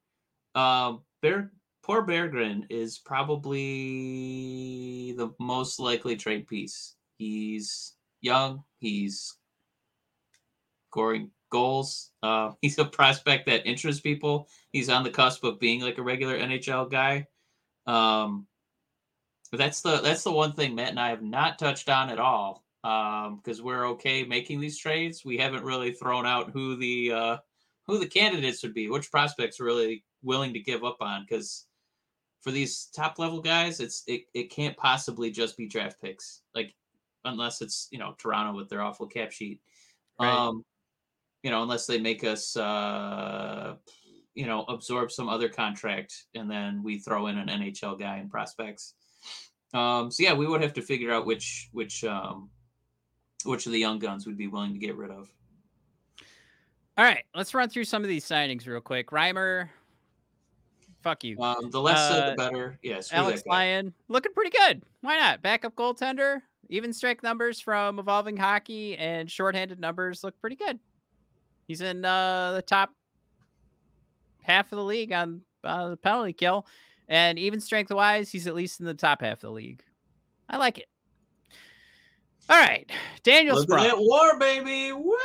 um, 0.56 1.02
Bear 1.22 1.52
poor 1.84 2.06
Berggren 2.06 2.66
is 2.70 2.98
probably 2.98 3.64
the 5.18 5.30
most 5.40 5.80
likely 5.80 6.16
trade 6.16 6.48
piece. 6.48 6.96
He's 7.18 7.94
young. 8.22 8.64
He's 8.80 9.36
scoring 10.96 11.30
goals. 11.52 12.12
Uh, 12.24 12.52
he's 12.62 12.80
a 12.80 12.86
prospect 12.86 13.48
that 13.48 13.68
interests 13.68 14.02
people. 14.02 14.48
He's 14.72 14.90
on 14.90 15.04
the 15.04 15.10
cusp 15.10 15.44
of 15.44 15.60
being 15.60 15.82
like 15.82 15.98
a 15.98 16.04
regular 16.04 16.40
NHL 16.40 16.90
guy. 16.90 17.28
Um, 17.86 18.48
but 19.52 19.60
that's 19.60 19.82
the 19.82 19.98
that's 20.02 20.24
the 20.24 20.32
one 20.32 20.54
thing 20.54 20.74
Matt 20.74 20.90
and 20.90 21.00
I 21.00 21.10
have 21.10 21.22
not 21.22 21.60
touched 21.60 21.88
on 21.90 22.10
at 22.10 22.20
all 22.20 22.64
because 22.82 23.60
um, 23.60 23.66
we're 23.66 23.88
okay 23.90 24.24
making 24.24 24.60
these 24.60 24.78
trades. 24.78 25.24
We 25.24 25.38
haven't 25.38 25.64
really 25.64 25.92
thrown 25.92 26.26
out 26.26 26.52
who 26.52 26.76
the 26.76 27.12
uh, 27.12 27.38
who 27.86 28.00
the 28.00 28.08
candidates 28.08 28.64
would 28.64 28.74
be, 28.74 28.90
which 28.90 29.12
prospects 29.12 29.60
are 29.60 29.66
really 29.66 30.04
willing 30.24 30.54
to 30.54 30.60
give 30.60 30.84
up 30.84 30.98
on. 31.00 31.26
Because 31.28 31.68
for 32.42 32.52
these 32.52 32.90
top 32.96 33.20
level 33.20 33.40
guys, 33.40 33.80
it's 33.80 34.04
it, 34.08 34.24
it 34.34 34.50
can't 34.50 34.76
possibly 34.78 35.30
just 35.30 35.58
be 35.58 35.68
draft 35.68 36.02
picks, 36.02 36.42
like 36.56 36.74
unless 37.24 37.62
it's 37.62 37.88
you 37.92 38.00
know 38.00 38.16
Toronto 38.18 38.58
with 38.58 38.68
their 38.70 38.82
awful 38.82 39.08
cap 39.08 39.32
sheet. 39.32 39.62
Right. 40.20 40.34
Um, 40.34 40.64
you 41.46 41.52
know, 41.52 41.62
unless 41.62 41.86
they 41.86 42.00
make 42.00 42.24
us, 42.24 42.58
uh, 42.58 43.76
you 44.34 44.48
know, 44.48 44.64
absorb 44.64 45.12
some 45.12 45.30
other 45.30 45.48
contract 45.48 46.26
and 46.34 46.50
then 46.50 46.82
we 46.82 46.98
throw 46.98 47.28
in 47.28 47.38
an 47.38 47.50
NHL 47.50 48.00
guy 48.00 48.18
in 48.18 48.28
prospects. 48.30 48.96
Um, 49.72 50.10
so 50.10 50.24
yeah, 50.24 50.34
we 50.34 50.48
would 50.48 50.64
have 50.64 50.74
to 50.74 50.82
figure 50.82 51.14
out 51.14 51.28
which 51.28 51.70
which 51.72 52.04
um, 52.04 52.50
which 53.44 53.68
of 53.68 53.74
the 53.74 53.78
young 53.78 54.00
guns 54.00 54.26
we'd 54.26 54.40
be 54.40 54.48
willing 54.48 54.74
to 54.74 54.80
get 54.80 54.98
rid 54.98 55.12
of. 55.12 55.30
All 56.98 57.06
right, 57.06 57.24
let's 57.36 57.54
run 57.54 57.70
through 57.70 57.84
some 57.84 58.02
of 58.02 58.10
these 58.10 58.26
signings 58.26 58.66
real 58.66 58.82
quick. 58.82 59.12
Reimer, 59.12 59.70
fuck 61.04 61.24
you. 61.24 61.38
Um, 61.38 61.70
the 61.70 61.80
less 61.80 62.00
uh, 62.00 62.10
said, 62.10 62.32
the 62.32 62.38
better. 62.38 62.80
Yes. 62.82 63.12
Yeah, 63.12 63.20
Alex 63.20 63.44
Lyon 63.46 63.94
looking 64.08 64.34
pretty 64.34 64.58
good. 64.58 64.82
Why 65.02 65.20
not? 65.20 65.44
Backup 65.44 65.76
goaltender. 65.76 66.42
Even 66.70 66.92
strike 66.92 67.22
numbers 67.22 67.60
from 67.60 68.00
Evolving 68.00 68.38
Hockey 68.38 68.98
and 68.98 69.30
shorthanded 69.30 69.80
numbers 69.80 70.24
look 70.24 70.40
pretty 70.42 70.56
good. 70.56 70.80
He's 71.68 71.82
in 71.82 72.06
uh, 72.06 72.54
the 72.54 72.62
top 72.62 72.92
half 74.44 74.72
of 74.72 74.78
the 74.78 74.84
league 74.84 75.12
on 75.12 75.42
uh, 75.64 75.90
the 75.90 75.98
penalty 75.98 76.34
kill, 76.34 76.66
and 77.08 77.40
even 77.40 77.60
strength 77.60 77.92
wise, 77.92 78.32
he's 78.32 78.48
at 78.48 78.56
least 78.56 78.80
in 78.80 78.86
the 78.86 78.94
top 78.94 79.22
half 79.22 79.38
of 79.38 79.42
the 79.42 79.52
league. 79.52 79.84
I 80.50 80.58
like 80.58 80.78
it. 80.78 80.88
All 82.48 82.60
right, 82.60 82.90
Daniel 83.24 83.56
Look 83.56 83.64
Sprong. 83.64 83.90
war, 83.98 84.38
baby. 84.38 84.94
Woo! 84.94 85.16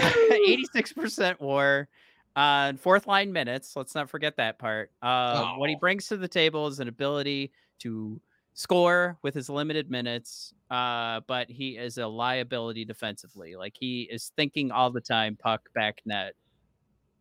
Eighty-six 0.32 0.92
percent 0.94 1.40
war 1.40 1.88
on 2.36 2.78
fourth 2.78 3.06
line 3.06 3.32
minutes. 3.32 3.76
Let's 3.76 3.94
not 3.94 4.08
forget 4.08 4.36
that 4.36 4.58
part. 4.58 4.90
Uh, 5.02 5.44
oh. 5.44 5.58
What 5.58 5.68
he 5.68 5.76
brings 5.76 6.08
to 6.08 6.16
the 6.16 6.28
table 6.28 6.66
is 6.66 6.80
an 6.80 6.88
ability 6.88 7.52
to 7.80 8.20
score 8.54 9.18
with 9.22 9.34
his 9.34 9.50
limited 9.50 9.90
minutes, 9.90 10.54
uh, 10.70 11.20
but 11.26 11.50
he 11.50 11.76
is 11.76 11.98
a 11.98 12.06
liability 12.06 12.84
defensively. 12.84 13.56
Like 13.56 13.74
he 13.78 14.08
is 14.10 14.32
thinking 14.36 14.70
all 14.70 14.90
the 14.90 15.00
time, 15.00 15.36
puck 15.36 15.60
back 15.74 15.98
net. 16.06 16.32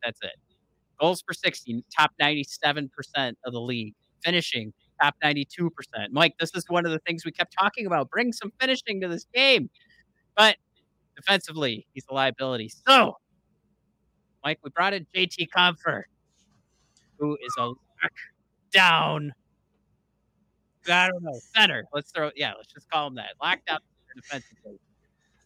That's 0.04 0.20
it. 0.22 0.34
Goals 1.00 1.24
for 1.26 1.34
60, 1.34 1.84
top 1.98 2.12
97% 2.22 2.88
of 3.46 3.52
the 3.52 3.60
league. 3.60 3.96
Finishing, 4.24 4.72
top 5.02 5.16
92%. 5.24 5.70
Mike, 6.12 6.36
this 6.40 6.52
is 6.56 6.64
one 6.70 6.86
of 6.86 6.92
the 6.92 7.00
things 7.00 7.26
we 7.26 7.32
kept 7.32 7.54
talking 7.60 7.86
about. 7.86 8.10
Bring 8.10 8.32
some 8.32 8.54
finishing 8.60 9.02
to 9.02 9.08
this 9.10 9.26
game. 9.34 9.70
But 10.38 10.56
defensively, 11.16 11.88
he's 11.94 12.06
a 12.10 12.14
liability. 12.14 12.72
So, 12.88 13.18
Mike, 14.46 14.60
we 14.64 14.70
brought 14.70 14.94
in 14.94 15.06
JT 15.14 15.48
Compher, 15.56 16.04
who 17.18 17.34
is 17.34 17.54
a 17.60 17.74
down 18.72 19.34
I 20.90 21.10
don't 21.10 21.24
know. 21.24 21.40
Center. 21.56 21.86
Let's 21.94 22.12
throw. 22.12 22.32
Yeah, 22.36 22.54
let's 22.58 22.72
just 22.72 22.90
call 22.90 23.08
him 23.08 23.16
that. 23.16 23.32
Locked 23.42 23.70
up 23.70 23.84
defensively. 24.16 24.80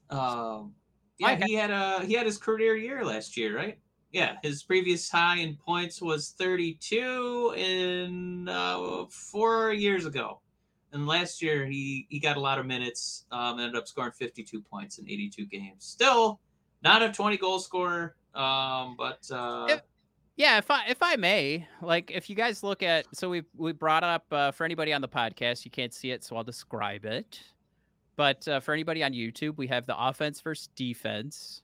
Um. 0.10 0.74
Yeah, 1.20 1.44
he 1.46 1.56
had 1.56 1.72
a 1.72 2.06
he 2.06 2.14
had 2.14 2.26
his 2.26 2.38
career 2.38 2.76
year 2.76 3.04
last 3.04 3.38
year, 3.38 3.56
right? 3.56 3.80
Yeah, 4.12 4.38
his 4.44 4.64
previous 4.64 5.10
high 5.10 5.40
in 5.40 5.56
points 5.56 6.02
was 6.02 6.36
32 6.38 7.56
in 7.58 8.48
uh, 8.48 9.06
four 9.10 9.74
years 9.74 10.06
ago, 10.06 10.42
and 10.94 11.08
last 11.08 11.42
year 11.42 11.66
he 11.66 12.06
he 12.10 12.20
got 12.20 12.38
a 12.38 12.40
lot 12.40 12.60
of 12.60 12.66
minutes. 12.68 13.26
Um, 13.32 13.60
ended 13.60 13.76
up 13.76 13.88
scoring 13.88 14.12
52 14.12 14.62
points 14.62 15.00
in 15.00 15.10
82 15.10 15.46
games. 15.48 15.86
Still 15.86 16.40
not 16.84 17.02
a 17.02 17.12
20 17.12 17.38
goal 17.38 17.60
scorer. 17.60 18.16
Um, 18.34 18.96
but 18.98 19.26
uh, 19.32 19.80
yeah, 20.38 20.60
if 20.60 20.70
I 20.70 20.86
if 20.88 21.02
I 21.02 21.16
may, 21.16 21.68
like 21.82 22.12
if 22.12 22.30
you 22.30 22.36
guys 22.36 22.62
look 22.62 22.84
at 22.84 23.08
so 23.12 23.28
we 23.28 23.42
we 23.56 23.74
brought 23.74 24.04
up 24.04 24.26
uh, 24.32 24.52
for 24.52 24.66
anybody 24.66 24.94
on 24.94 25.02
the 25.02 25.08
podcast, 25.08 25.66
you 25.66 25.72
can't 25.72 25.94
see 25.94 26.12
it, 26.12 26.24
so 26.24 26.38
I'll 26.38 26.44
describe 26.44 27.06
it. 27.06 27.42
But 28.16 28.48
uh, 28.48 28.60
for 28.60 28.74
anybody 28.74 29.04
on 29.04 29.14
YouTube, 29.14 29.58
we 29.58 29.66
have 29.68 29.88
the 29.88 29.98
offense 29.98 30.40
versus 30.40 30.70
defense 30.76 31.64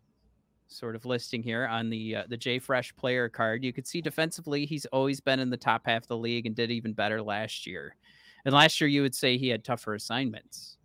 sort 0.67 0.95
of 0.95 1.05
listing 1.05 1.43
here 1.43 1.67
on 1.67 1.91
the 1.91 2.15
uh, 2.15 2.23
the 2.27 2.35
J 2.35 2.57
Fresh 2.57 2.95
player 2.95 3.29
card. 3.29 3.63
You 3.63 3.71
could 3.71 3.85
see 3.85 4.01
defensively, 4.01 4.65
he's 4.65 4.87
always 4.87 5.21
been 5.21 5.39
in 5.39 5.51
the 5.51 5.57
top 5.57 5.83
half 5.85 6.01
of 6.01 6.07
the 6.07 6.17
league 6.17 6.47
and 6.47 6.55
did 6.55 6.71
even 6.71 6.93
better 6.93 7.21
last 7.21 7.67
year. 7.67 7.95
And 8.43 8.55
last 8.55 8.81
year, 8.81 8.87
you 8.87 9.03
would 9.03 9.15
say 9.15 9.37
he 9.37 9.49
had 9.49 9.63
tougher 9.63 9.93
assignments. 9.93 10.77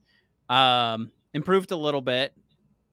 Um, 0.51 1.11
improved 1.32 1.72
a 1.72 1.76
little 1.76 2.03
bit, 2.03 2.34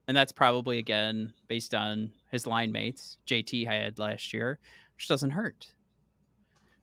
and 0.08 0.16
that's 0.16 0.32
probably 0.32 0.78
again 0.78 1.34
based 1.48 1.74
on 1.74 2.12
his 2.30 2.46
line 2.46 2.72
mates. 2.72 3.18
JT 3.26 3.66
had 3.66 3.98
last 3.98 4.32
year 4.32 4.58
which 4.96 5.08
doesn't 5.08 5.30
hurt. 5.30 5.68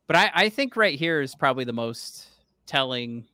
But 0.07 0.16
I, 0.16 0.32
I 0.34 0.49
think 0.49 0.76
right 0.76 0.97
here 0.97 1.22
is 1.22 1.36
probably 1.36 1.64
the 1.64 1.74
most 1.74 2.28
telling 2.66 3.26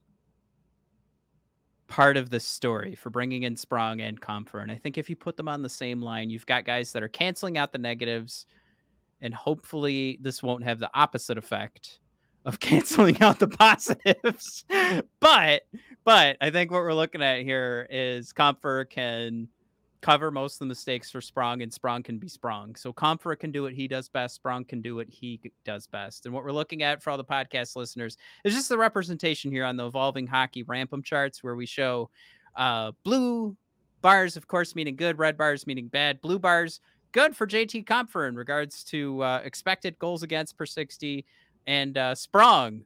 part 1.87 2.17
of 2.17 2.29
the 2.29 2.39
story 2.39 2.95
for 2.95 3.09
bringing 3.09 3.43
in 3.43 3.57
Sprong 3.57 3.99
and 4.01 4.21
Compher. 4.21 4.61
And 4.61 4.71
I 4.71 4.75
think 4.75 4.97
if 4.97 5.09
you 5.09 5.15
put 5.15 5.35
them 5.35 5.47
on 5.47 5.61
the 5.61 5.69
same 5.69 6.01
line, 6.01 6.29
you've 6.29 6.45
got 6.45 6.63
guys 6.63 6.91
that 6.93 7.03
are 7.03 7.09
canceling 7.09 7.57
out 7.57 7.71
the 7.71 7.79
negatives, 7.79 8.45
and 9.21 9.33
hopefully 9.33 10.19
this 10.21 10.41
won't 10.41 10.63
have 10.63 10.79
the 10.79 10.91
opposite 10.93 11.37
effect 11.37 11.99
of 12.45 12.59
canceling 12.61 13.19
out 13.21 13.39
the 13.39 13.47
positives. 13.47 14.63
but 15.19 15.63
but 16.05 16.37
I 16.39 16.51
think 16.51 16.71
what 16.71 16.81
we're 16.81 16.93
looking 16.93 17.23
at 17.23 17.41
here 17.41 17.87
is 17.89 18.31
Compher 18.31 18.89
can 18.89 19.49
cover 20.01 20.31
most 20.31 20.55
of 20.55 20.59
the 20.59 20.65
mistakes 20.65 21.11
for 21.11 21.21
Sprong, 21.21 21.61
and 21.61 21.73
Sprong 21.73 22.03
can 22.03 22.17
be 22.17 22.27
Sprong. 22.27 22.75
So 22.75 22.93
Compher 22.93 23.37
can 23.37 23.51
do 23.51 23.63
what 23.63 23.73
he 23.73 23.87
does 23.87 24.09
best. 24.09 24.35
Sprong 24.35 24.65
can 24.65 24.81
do 24.81 24.95
what 24.95 25.09
he 25.09 25.39
does 25.65 25.87
best. 25.87 26.25
And 26.25 26.33
what 26.33 26.43
we're 26.43 26.51
looking 26.51 26.83
at 26.83 27.03
for 27.03 27.09
all 27.09 27.17
the 27.17 27.23
podcast 27.23 27.75
listeners 27.75 28.17
is 28.43 28.53
just 28.53 28.69
the 28.69 28.77
representation 28.77 29.51
here 29.51 29.65
on 29.65 29.77
the 29.77 29.85
evolving 29.85 30.27
hockey 30.27 30.63
RAPM 30.63 31.03
charts, 31.03 31.43
where 31.43 31.55
we 31.55 31.65
show 31.65 32.09
uh, 32.55 32.91
blue 33.03 33.55
bars, 34.01 34.37
of 34.37 34.47
course, 34.47 34.75
meaning 34.75 34.95
good, 34.95 35.19
red 35.19 35.37
bars 35.37 35.67
meaning 35.67 35.87
bad, 35.87 36.21
blue 36.21 36.39
bars 36.39 36.79
good 37.11 37.35
for 37.35 37.47
JT 37.47 37.85
Compher 37.85 38.27
in 38.27 38.35
regards 38.35 38.83
to 38.85 39.23
uh, 39.23 39.41
expected 39.43 39.97
goals 39.99 40.23
against 40.23 40.57
per 40.57 40.65
60, 40.65 41.25
and 41.67 41.97
uh, 41.97 42.15
Sprong 42.15 42.83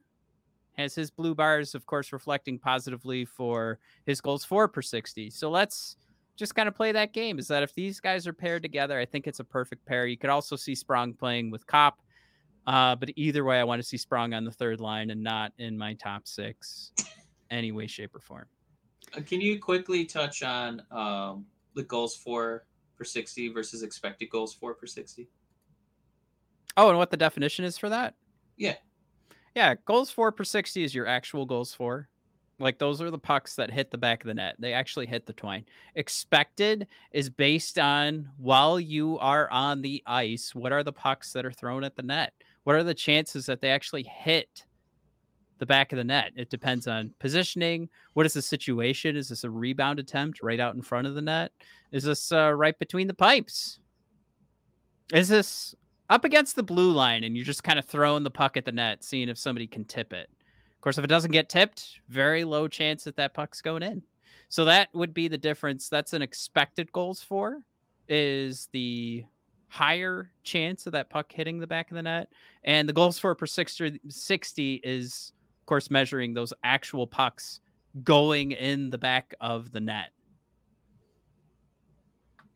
has 0.76 0.94
his 0.94 1.10
blue 1.10 1.34
bars, 1.34 1.74
of 1.74 1.86
course, 1.86 2.12
reflecting 2.12 2.58
positively 2.58 3.24
for 3.24 3.78
his 4.06 4.20
goals 4.20 4.44
for 4.44 4.66
per 4.66 4.82
60. 4.82 5.30
So 5.30 5.50
let's 5.50 5.96
just 6.36 6.54
kind 6.54 6.68
of 6.68 6.74
play 6.74 6.92
that 6.92 7.12
game. 7.12 7.38
Is 7.38 7.48
that 7.48 7.62
if 7.62 7.74
these 7.74 8.00
guys 8.00 8.26
are 8.26 8.32
paired 8.32 8.62
together, 8.62 8.98
I 8.98 9.04
think 9.04 9.26
it's 9.26 9.40
a 9.40 9.44
perfect 9.44 9.84
pair. 9.86 10.06
You 10.06 10.18
could 10.18 10.30
also 10.30 10.56
see 10.56 10.74
Sprong 10.74 11.14
playing 11.14 11.50
with 11.50 11.66
Copp. 11.66 12.00
Uh, 12.66 12.96
but 12.96 13.10
either 13.16 13.44
way, 13.44 13.60
I 13.60 13.64
want 13.64 13.82
to 13.82 13.86
see 13.86 13.96
Sprong 13.96 14.32
on 14.32 14.44
the 14.44 14.50
third 14.50 14.80
line 14.80 15.10
and 15.10 15.22
not 15.22 15.52
in 15.58 15.76
my 15.76 15.94
top 15.94 16.26
six, 16.26 16.92
any 17.50 17.72
way, 17.72 17.86
shape, 17.86 18.14
or 18.14 18.20
form. 18.20 18.46
Uh, 19.16 19.20
can 19.20 19.40
you 19.40 19.60
quickly 19.60 20.04
touch 20.04 20.42
on 20.42 20.82
um, 20.90 21.46
the 21.74 21.82
goals 21.82 22.16
for 22.16 22.64
per 22.96 23.04
60 23.04 23.50
versus 23.50 23.82
expected 23.82 24.30
goals 24.30 24.54
for 24.54 24.74
per 24.74 24.86
60? 24.86 25.28
Oh, 26.76 26.88
and 26.88 26.98
what 26.98 27.10
the 27.10 27.16
definition 27.16 27.64
is 27.64 27.78
for 27.78 27.88
that? 27.90 28.14
Yeah. 28.56 28.76
Yeah, 29.54 29.74
goals 29.84 30.10
for 30.10 30.32
per 30.32 30.44
60 30.44 30.82
is 30.82 30.94
your 30.94 31.06
actual 31.06 31.46
goals 31.46 31.74
for. 31.74 32.08
Like 32.58 32.78
those 32.78 33.00
are 33.02 33.10
the 33.10 33.18
pucks 33.18 33.56
that 33.56 33.70
hit 33.70 33.90
the 33.90 33.98
back 33.98 34.22
of 34.22 34.28
the 34.28 34.34
net. 34.34 34.56
They 34.58 34.72
actually 34.72 35.06
hit 35.06 35.26
the 35.26 35.32
twine. 35.32 35.64
Expected 35.96 36.86
is 37.12 37.28
based 37.28 37.78
on 37.78 38.28
while 38.36 38.78
you 38.78 39.18
are 39.18 39.50
on 39.50 39.82
the 39.82 40.02
ice, 40.06 40.54
what 40.54 40.72
are 40.72 40.82
the 40.82 40.92
pucks 40.92 41.32
that 41.32 41.44
are 41.44 41.52
thrown 41.52 41.82
at 41.82 41.96
the 41.96 42.02
net? 42.02 42.32
What 42.62 42.76
are 42.76 42.84
the 42.84 42.94
chances 42.94 43.46
that 43.46 43.60
they 43.60 43.70
actually 43.70 44.04
hit 44.04 44.64
the 45.58 45.66
back 45.66 45.92
of 45.92 45.96
the 45.96 46.04
net? 46.04 46.32
It 46.36 46.48
depends 46.48 46.86
on 46.86 47.12
positioning. 47.18 47.88
What 48.14 48.26
is 48.26 48.34
the 48.34 48.42
situation? 48.42 49.16
Is 49.16 49.28
this 49.28 49.44
a 49.44 49.50
rebound 49.50 49.98
attempt 49.98 50.42
right 50.42 50.60
out 50.60 50.74
in 50.74 50.82
front 50.82 51.06
of 51.06 51.14
the 51.14 51.22
net? 51.22 51.52
Is 51.90 52.04
this 52.04 52.30
uh, 52.32 52.52
right 52.52 52.78
between 52.78 53.08
the 53.08 53.14
pipes? 53.14 53.80
Is 55.12 55.28
this 55.28 55.74
up 56.08 56.24
against 56.24 56.54
the 56.56 56.62
blue 56.62 56.92
line 56.92 57.24
and 57.24 57.36
you're 57.36 57.44
just 57.44 57.64
kind 57.64 57.78
of 57.78 57.84
throwing 57.84 58.22
the 58.22 58.30
puck 58.30 58.56
at 58.56 58.64
the 58.64 58.72
net, 58.72 59.02
seeing 59.02 59.28
if 59.28 59.38
somebody 59.38 59.66
can 59.66 59.84
tip 59.84 60.12
it? 60.12 60.30
Course, 60.84 60.98
if 60.98 61.04
it 61.04 61.08
doesn't 61.08 61.32
get 61.32 61.48
tipped, 61.48 62.00
very 62.08 62.44
low 62.44 62.68
chance 62.68 63.04
that 63.04 63.16
that 63.16 63.34
puck's 63.34 63.62
going 63.62 63.82
in. 63.82 64.02
So 64.50 64.66
that 64.66 64.88
would 64.92 65.14
be 65.14 65.28
the 65.28 65.38
difference. 65.38 65.88
That's 65.88 66.12
an 66.12 66.22
expected 66.22 66.92
goals 66.92 67.22
for 67.22 67.62
is 68.06 68.68
the 68.72 69.24
higher 69.68 70.30
chance 70.42 70.86
of 70.86 70.92
that 70.92 71.08
puck 71.08 71.32
hitting 71.32 71.58
the 71.58 71.66
back 71.66 71.90
of 71.90 71.96
the 71.96 72.02
net. 72.02 72.28
And 72.64 72.86
the 72.88 72.92
goals 72.92 73.18
for 73.18 73.34
per 73.34 73.46
60, 73.46 74.00
60 74.08 74.80
is, 74.84 75.32
of 75.62 75.66
course, 75.66 75.90
measuring 75.90 76.34
those 76.34 76.52
actual 76.62 77.06
pucks 77.06 77.60
going 78.02 78.52
in 78.52 78.90
the 78.90 78.98
back 78.98 79.34
of 79.40 79.72
the 79.72 79.80
net. 79.80 80.10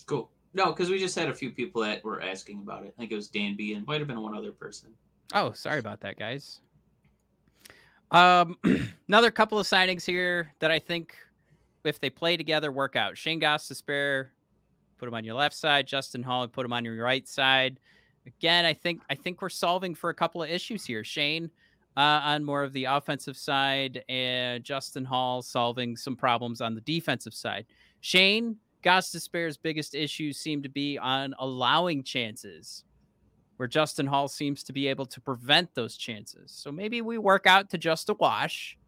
Cool. 0.07 0.31
No, 0.53 0.67
because 0.67 0.91
we 0.91 0.99
just 0.99 1.19
had 1.19 1.29
a 1.29 1.35
few 1.35 1.51
people 1.51 1.83
that 1.83 2.05
were 2.05 2.21
asking 2.21 2.61
about 2.61 2.85
it. 2.85 2.95
I 2.97 3.01
think 3.01 3.11
it 3.13 3.17
was 3.17 3.29
Dan 3.29 3.57
B 3.57 3.73
and 3.73 3.87
might 3.87 4.01
have 4.01 4.09
been 4.09 4.21
one 4.21 4.37
other 4.37 4.53
person. 4.53 4.91
Oh, 5.35 5.53
sorry 5.53 5.79
about 5.79 6.01
that, 6.01 6.19
guys. 6.19 6.61
Um, 8.11 8.57
another 9.09 9.31
couple 9.31 9.59
of 9.59 9.67
signings 9.67 10.05
here 10.05 10.53
that 10.61 10.71
I 10.71 10.79
think 10.79 11.15
if 11.85 12.01
they 12.01 12.11
play 12.11 12.37
together, 12.37 12.73
work 12.73 12.97
out. 12.97 13.17
Shayne 13.17 13.41
Gostisbehere, 13.41 14.29
put 14.99 15.09
him 15.09 15.15
on 15.15 15.25
your 15.25 15.35
left 15.35 15.55
side. 15.55 15.87
Justin 15.87 16.23
Holl, 16.23 16.47
put 16.49 16.65
him 16.65 16.73
on 16.73 16.85
your 16.85 17.03
right 17.03 17.27
side. 17.27 17.79
Again, 18.27 18.65
I 18.65 18.75
think 18.75 19.03
I 19.09 19.15
think 19.15 19.41
we're 19.41 19.49
solving 19.49 19.95
for 19.95 20.11
a 20.11 20.15
couple 20.15 20.43
of 20.43 20.51
issues 20.51 20.85
here. 20.85 21.03
Shayne 21.05 21.51
uh, 21.97 22.21
on 22.25 22.45
more 22.45 22.63
of 22.63 22.73
the 22.73 22.85
offensive 22.85 23.37
side, 23.37 24.05
and 24.09 24.63
Justin 24.63 25.05
Holl 25.05 25.43
solving 25.43 25.97
some 25.97 26.15
problems 26.15 26.61
on 26.61 26.75
the 26.75 26.81
defensive 26.83 27.35
side. 27.35 27.65
Shayne 28.01 28.57
Gostisbehere's 28.83 29.57
biggest 29.57 29.95
issues 29.95 30.37
seem 30.37 30.63
to 30.63 30.69
be 30.69 30.99
on 30.99 31.35
allowing 31.39 32.03
chances 32.03 32.85
where 33.59 33.69
Justin 33.69 34.07
Holl 34.07 34.29
seems 34.29 34.63
to 34.63 34.73
be 34.73 34.87
able 34.87 35.05
to 35.07 35.21
prevent 35.21 35.75
those 35.75 35.97
chances. 35.97 36.53
So 36.53 36.73
maybe 36.73 37.03
we 37.03 37.19
work 37.19 37.47
out 37.47 37.69
to 37.71 37.79
just 37.79 38.09
a 38.09 38.15
wash, 38.15 38.79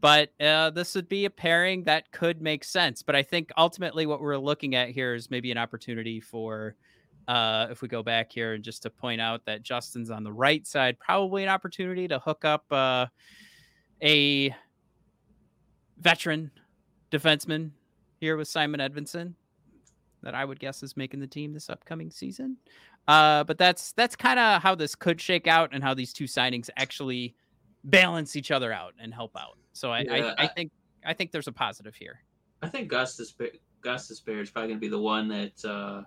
but 0.00 0.30
uh, 0.40 0.70
this 0.70 0.94
would 0.94 1.08
be 1.08 1.26
a 1.26 1.30
pairing 1.30 1.84
that 1.84 2.10
could 2.10 2.40
make 2.40 2.64
sense. 2.64 3.02
But 3.02 3.14
I 3.14 3.22
think 3.22 3.50
ultimately 3.56 4.06
what 4.06 4.22
we're 4.22 4.38
looking 4.38 4.74
at 4.74 4.88
here 4.88 5.14
is 5.14 5.30
maybe 5.30 5.52
an 5.52 5.58
opportunity 5.58 6.20
for, 6.20 6.74
uh, 7.28 7.66
if 7.70 7.82
we 7.82 7.88
go 7.88 8.02
back 8.02 8.32
here 8.32 8.54
and 8.54 8.64
just 8.64 8.82
to 8.84 8.90
point 8.90 9.20
out 9.20 9.44
that 9.44 9.62
Justin's 9.62 10.10
on 10.10 10.24
the 10.24 10.32
right 10.32 10.66
side, 10.66 10.98
probably 10.98 11.42
an 11.42 11.50
opportunity 11.50 12.08
to 12.08 12.18
hook 12.18 12.46
up 12.46 12.64
uh, 12.72 13.06
a 14.02 14.54
veteran 15.98 16.50
defenseman 17.10 17.72
here 18.20 18.38
with 18.38 18.48
Simon 18.48 18.80
Edvinsson 18.80 19.34
that 20.22 20.34
I 20.34 20.46
would 20.46 20.58
guess 20.58 20.82
is 20.82 20.96
making 20.96 21.20
the 21.20 21.26
team 21.26 21.52
this 21.52 21.68
upcoming 21.68 22.10
season. 22.10 22.56
Uh, 23.06 23.44
but 23.44 23.58
that's 23.58 23.92
that's 23.92 24.16
kind 24.16 24.38
of 24.38 24.62
how 24.62 24.74
this 24.74 24.94
could 24.94 25.20
shake 25.20 25.46
out 25.46 25.70
and 25.72 25.82
how 25.82 25.94
these 25.94 26.12
two 26.12 26.24
signings 26.24 26.70
actually 26.76 27.34
balance 27.84 28.34
each 28.34 28.50
other 28.50 28.72
out 28.72 28.94
and 28.98 29.12
help 29.12 29.36
out. 29.36 29.58
So 29.72 29.90
I, 29.90 30.00
yeah, 30.00 30.34
I, 30.38 30.44
I, 30.44 30.46
think 30.46 30.72
I 31.04 31.12
think 31.12 31.30
there's 31.30 31.48
a 31.48 31.52
positive 31.52 31.94
here. 31.94 32.20
I 32.62 32.68
think 32.68 32.88
Gus 32.88 33.20
Gostisbehere 33.82 34.40
is 34.40 34.50
probably 34.50 34.68
going 34.68 34.80
to 34.80 34.80
be 34.80 34.88
the 34.88 34.98
one 34.98 35.28
that 35.28 35.64
uh, 35.64 36.02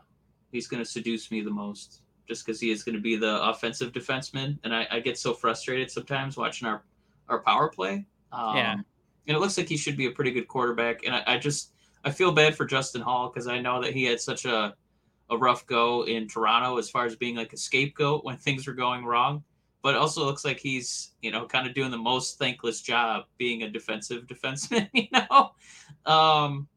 he's 0.51 0.67
going 0.67 0.83
to 0.83 0.89
seduce 0.89 1.29
me 1.29 1.41
the 1.41 1.51
most, 1.51 2.01
just 2.27 2.45
because 2.45 2.59
he 2.59 2.71
is 2.71 2.83
going 2.83 2.95
to 2.95 3.01
be 3.01 3.15
the 3.15 3.41
offensive 3.43 3.91
defenseman, 3.91 4.57
and 4.63 4.75
I, 4.75 4.87
I, 4.89 4.99
get 4.99 5.17
so 5.17 5.33
frustrated 5.33 5.91
sometimes 5.91 6.35
watching 6.35 6.67
our 6.67 6.83
our 7.29 7.39
power 7.43 7.69
play. 7.69 8.05
Um, 8.31 8.55
yeah, 8.55 8.71
and 8.73 8.83
it 9.27 9.39
looks 9.39 9.57
like 9.57 9.69
he 9.69 9.77
should 9.77 9.97
be 9.97 10.07
a 10.07 10.11
pretty 10.11 10.31
good 10.31 10.47
quarterback, 10.47 11.05
and 11.05 11.15
I, 11.15 11.23
I 11.27 11.37
just 11.37 11.73
I 12.03 12.09
feel 12.09 12.31
bad 12.31 12.55
for 12.55 12.65
Justin 12.65 13.01
Holl 13.01 13.29
because 13.29 13.47
I 13.47 13.59
know 13.59 13.81
that 13.83 13.93
he 13.93 14.05
had 14.05 14.19
such 14.19 14.45
a 14.45 14.73
a 15.29 15.37
rough 15.37 15.65
go 15.65 16.05
in 16.05 16.27
Toronto 16.27 16.77
as 16.77 16.89
far 16.89 17.05
as 17.05 17.15
being 17.15 17.35
like 17.35 17.53
a 17.53 17.57
scapegoat 17.57 18.23
when 18.23 18.37
things 18.37 18.67
were 18.67 18.73
going 18.73 19.05
wrong. 19.05 19.43
But 19.83 19.95
also 19.95 20.25
looks 20.25 20.43
like 20.43 20.59
he's, 20.59 21.11
you 21.21 21.31
know, 21.31 21.45
kind 21.45 21.67
of 21.67 21.73
doing 21.73 21.91
the 21.91 21.97
most 21.97 22.39
thankless 22.39 22.81
job 22.81 23.25
being 23.37 23.63
a 23.63 23.69
defensive 23.69 24.25
defenseman, 24.25 24.89
you 24.93 25.07
know? 25.13 25.51
Um, 26.11 26.67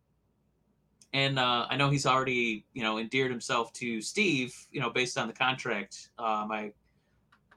and 1.13 1.39
uh, 1.39 1.67
I 1.69 1.77
know 1.77 1.91
he's 1.91 2.07
already, 2.07 2.65
you 2.73 2.83
know, 2.83 2.99
endeared 2.99 3.31
himself 3.31 3.73
to 3.75 4.01
Steve, 4.01 4.55
you 4.71 4.81
know, 4.81 4.91
based 4.91 5.19
on 5.19 5.27
the 5.27 5.33
contract. 5.33 6.11
Um, 6.19 6.53
I, 6.53 6.73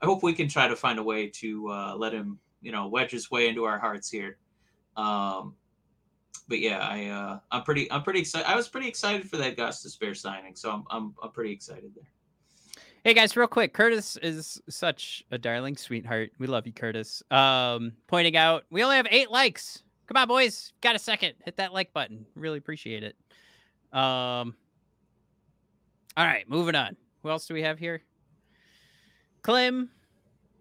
I 0.02 0.06
hope 0.06 0.24
we 0.24 0.34
can 0.34 0.48
try 0.48 0.68
to 0.68 0.76
find 0.76 0.98
a 0.98 1.04
way 1.04 1.28
to 1.28 1.70
uh, 1.70 1.96
let 1.96 2.14
him, 2.14 2.40
you 2.62 2.72
know, 2.72 2.88
wedge 2.88 3.12
his 3.12 3.30
way 3.30 3.48
into 3.48 3.66
our 3.66 3.78
hearts 3.78 4.10
here. 4.10 4.38
Um, 4.98 5.56
but 6.48 6.60
yeah, 6.60 6.80
I 6.80 7.06
uh, 7.08 7.40
I'm 7.52 7.64
pretty 7.64 7.92
I'm 7.92 8.04
pretty 8.04 8.20
excited. 8.20 8.50
I 8.50 8.56
was 8.56 8.68
pretty 8.68 8.88
excited 8.88 9.30
for 9.30 9.38
that 9.38 9.58
Gostisbehere 9.58 10.16
signing, 10.16 10.56
so 10.56 10.72
I'm 10.72 10.84
I'm 10.90 11.16
I'm 11.22 11.32
pretty 11.32 11.52
excited 11.52 11.92
there. 11.96 12.08
Hey 13.04 13.14
guys, 13.14 13.36
real 13.36 13.48
quick, 13.48 13.74
Curtis 13.74 14.18
is 14.18 14.62
such 14.70 15.24
a 15.32 15.38
darling 15.38 15.76
sweetheart. 15.76 16.32
We 16.40 16.48
love 16.48 16.66
you, 16.66 16.74
Curtis. 16.74 17.22
Um, 17.32 17.94
pointing 18.08 18.38
out 18.38 18.64
we 18.70 18.84
only 18.84 18.96
have 18.96 19.08
eight 19.12 19.30
likes. 19.30 19.84
Come 20.08 20.18
on, 20.18 20.28
boys, 20.28 20.74
got 20.82 20.96
a 20.96 21.00
second? 21.00 21.34
Hit 21.44 21.58
that 21.58 21.74
like 21.74 21.94
button. 21.94 22.26
Really 22.36 22.58
appreciate 22.58 23.04
it. 23.04 23.16
Um, 23.92 24.56
all 26.16 26.26
right, 26.26 26.48
moving 26.50 26.76
on. 26.76 26.96
Who 27.24 27.30
else 27.30 27.46
do 27.46 27.54
we 27.54 27.64
have 27.64 27.80
here? 27.80 28.04
Klim 29.42 29.90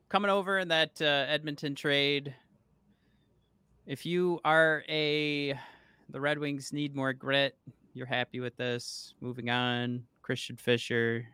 coming 0.09 0.31
over 0.31 0.59
in 0.59 0.69
that 0.69 1.01
uh, 1.01 1.27
Edmonton 1.29 1.75
trade. 1.75 2.35
If 3.87 4.07
you 4.07 4.41
are 4.45 4.85
a 4.89 5.59
the 6.13 6.21
Red 6.21 6.39
Wings 6.39 6.73
need 6.73 6.95
more 6.95 7.13
grit. 7.13 7.57
You're 7.95 8.07
happy 8.07 8.41
with 8.41 8.57
this. 8.57 9.15
Moving 9.21 9.51
on. 9.51 10.05
Christian 10.21 10.57
Fischer. 10.57 11.27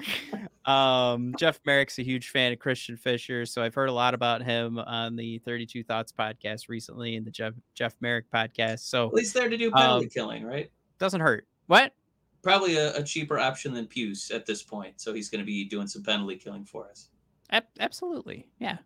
um, 0.66 1.34
Jeff 1.38 1.60
Marek's 1.64 1.98
a 1.98 2.02
huge 2.02 2.30
fan 2.30 2.52
of 2.52 2.58
Christian 2.58 2.96
Fischer, 2.96 3.46
so 3.46 3.62
I've 3.62 3.74
heard 3.74 3.88
a 3.88 3.92
lot 3.92 4.12
about 4.12 4.42
him 4.42 4.78
on 4.78 5.16
the 5.16 5.38
32 5.38 5.84
Thoughts 5.84 6.12
podcast 6.12 6.68
recently 6.68 7.16
and 7.16 7.24
the 7.24 7.30
Jeff 7.30 7.54
Jeff 7.74 7.94
Marek 8.00 8.26
podcast. 8.32 8.80
So 8.80 9.06
at 9.06 9.14
least 9.14 9.34
there 9.34 9.48
to 9.48 9.56
do 9.56 9.70
penalty 9.70 10.06
um, 10.06 10.10
killing, 10.10 10.44
right? 10.44 10.70
Doesn't 10.98 11.20
hurt. 11.20 11.46
What? 11.66 11.94
Probably 12.42 12.76
a, 12.76 12.94
a, 12.96 13.02
cheaper 13.02 13.38
option 13.38 13.72
than 13.72 13.86
Puce 13.86 14.30
at 14.30 14.44
this 14.44 14.62
point. 14.62 15.00
So 15.00 15.14
he's 15.14 15.30
going 15.30 15.40
to 15.40 15.46
be 15.46 15.64
doing 15.64 15.86
some 15.86 16.02
penalty 16.02 16.36
killing 16.36 16.64
for 16.64 16.88
us. 16.90 17.08
absolutely, 17.80 18.48
yeah. 18.58 18.78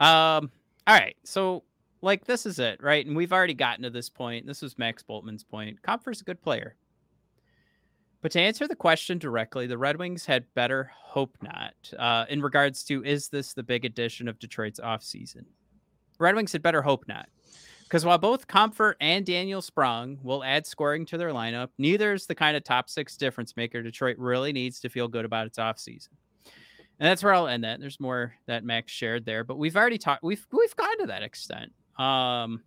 Um. 0.00 0.50
All 0.86 0.94
right. 0.94 1.16
So 1.24 1.64
like 2.02 2.24
this 2.24 2.46
is 2.46 2.58
it, 2.58 2.82
right? 2.82 3.04
And 3.04 3.16
we've 3.16 3.32
already 3.32 3.54
gotten 3.54 3.82
to 3.82 3.90
this 3.90 4.08
point. 4.08 4.46
This 4.46 4.62
was 4.62 4.78
Max 4.78 5.02
Bultman's 5.02 5.44
point. 5.44 5.82
Compher's 5.82 6.20
a 6.20 6.24
good 6.24 6.40
player. 6.42 6.76
But 8.22 8.32
to 8.32 8.40
answer 8.40 8.66
the 8.66 8.76
question 8.76 9.18
directly, 9.18 9.66
the 9.66 9.78
Red 9.78 9.98
Wings 9.98 10.26
had 10.26 10.52
better 10.54 10.90
hope 10.94 11.36
not 11.42 11.74
uh, 11.98 12.24
in 12.28 12.42
regards 12.42 12.82
to 12.84 13.04
is 13.04 13.28
this 13.28 13.52
the 13.52 13.62
big 13.62 13.84
addition 13.84 14.26
of 14.26 14.38
Detroit's 14.38 14.80
offseason? 14.80 15.44
Red 16.18 16.34
Wings 16.34 16.52
had 16.52 16.62
better 16.62 16.82
hope 16.82 17.06
not. 17.06 17.28
Because 17.84 18.04
while 18.04 18.18
both 18.18 18.48
Compher 18.48 18.94
and 19.00 19.24
Daniel 19.24 19.62
Sprong 19.62 20.18
will 20.24 20.42
add 20.42 20.66
scoring 20.66 21.06
to 21.06 21.18
their 21.18 21.30
lineup, 21.30 21.68
neither 21.78 22.14
is 22.14 22.26
the 22.26 22.34
kind 22.34 22.56
of 22.56 22.64
top 22.64 22.90
six 22.90 23.16
difference 23.16 23.56
maker 23.56 23.80
Detroit 23.80 24.18
really 24.18 24.52
needs 24.52 24.80
to 24.80 24.88
feel 24.88 25.06
good 25.06 25.24
about 25.24 25.46
its 25.46 25.58
offseason. 25.58 26.08
And 26.98 27.06
that's 27.06 27.22
where 27.22 27.34
I'll 27.34 27.46
end 27.46 27.64
that. 27.64 27.78
There's 27.80 28.00
more 28.00 28.34
that 28.46 28.64
Max 28.64 28.90
shared 28.90 29.26
there, 29.26 29.44
but 29.44 29.58
we've 29.58 29.76
already 29.76 29.98
talked. 29.98 30.22
We've 30.22 30.46
we've 30.50 30.76
gone 30.76 30.98
to 31.00 31.06
that 31.06 31.22
extent. 31.22 31.72
Um, 31.98 32.62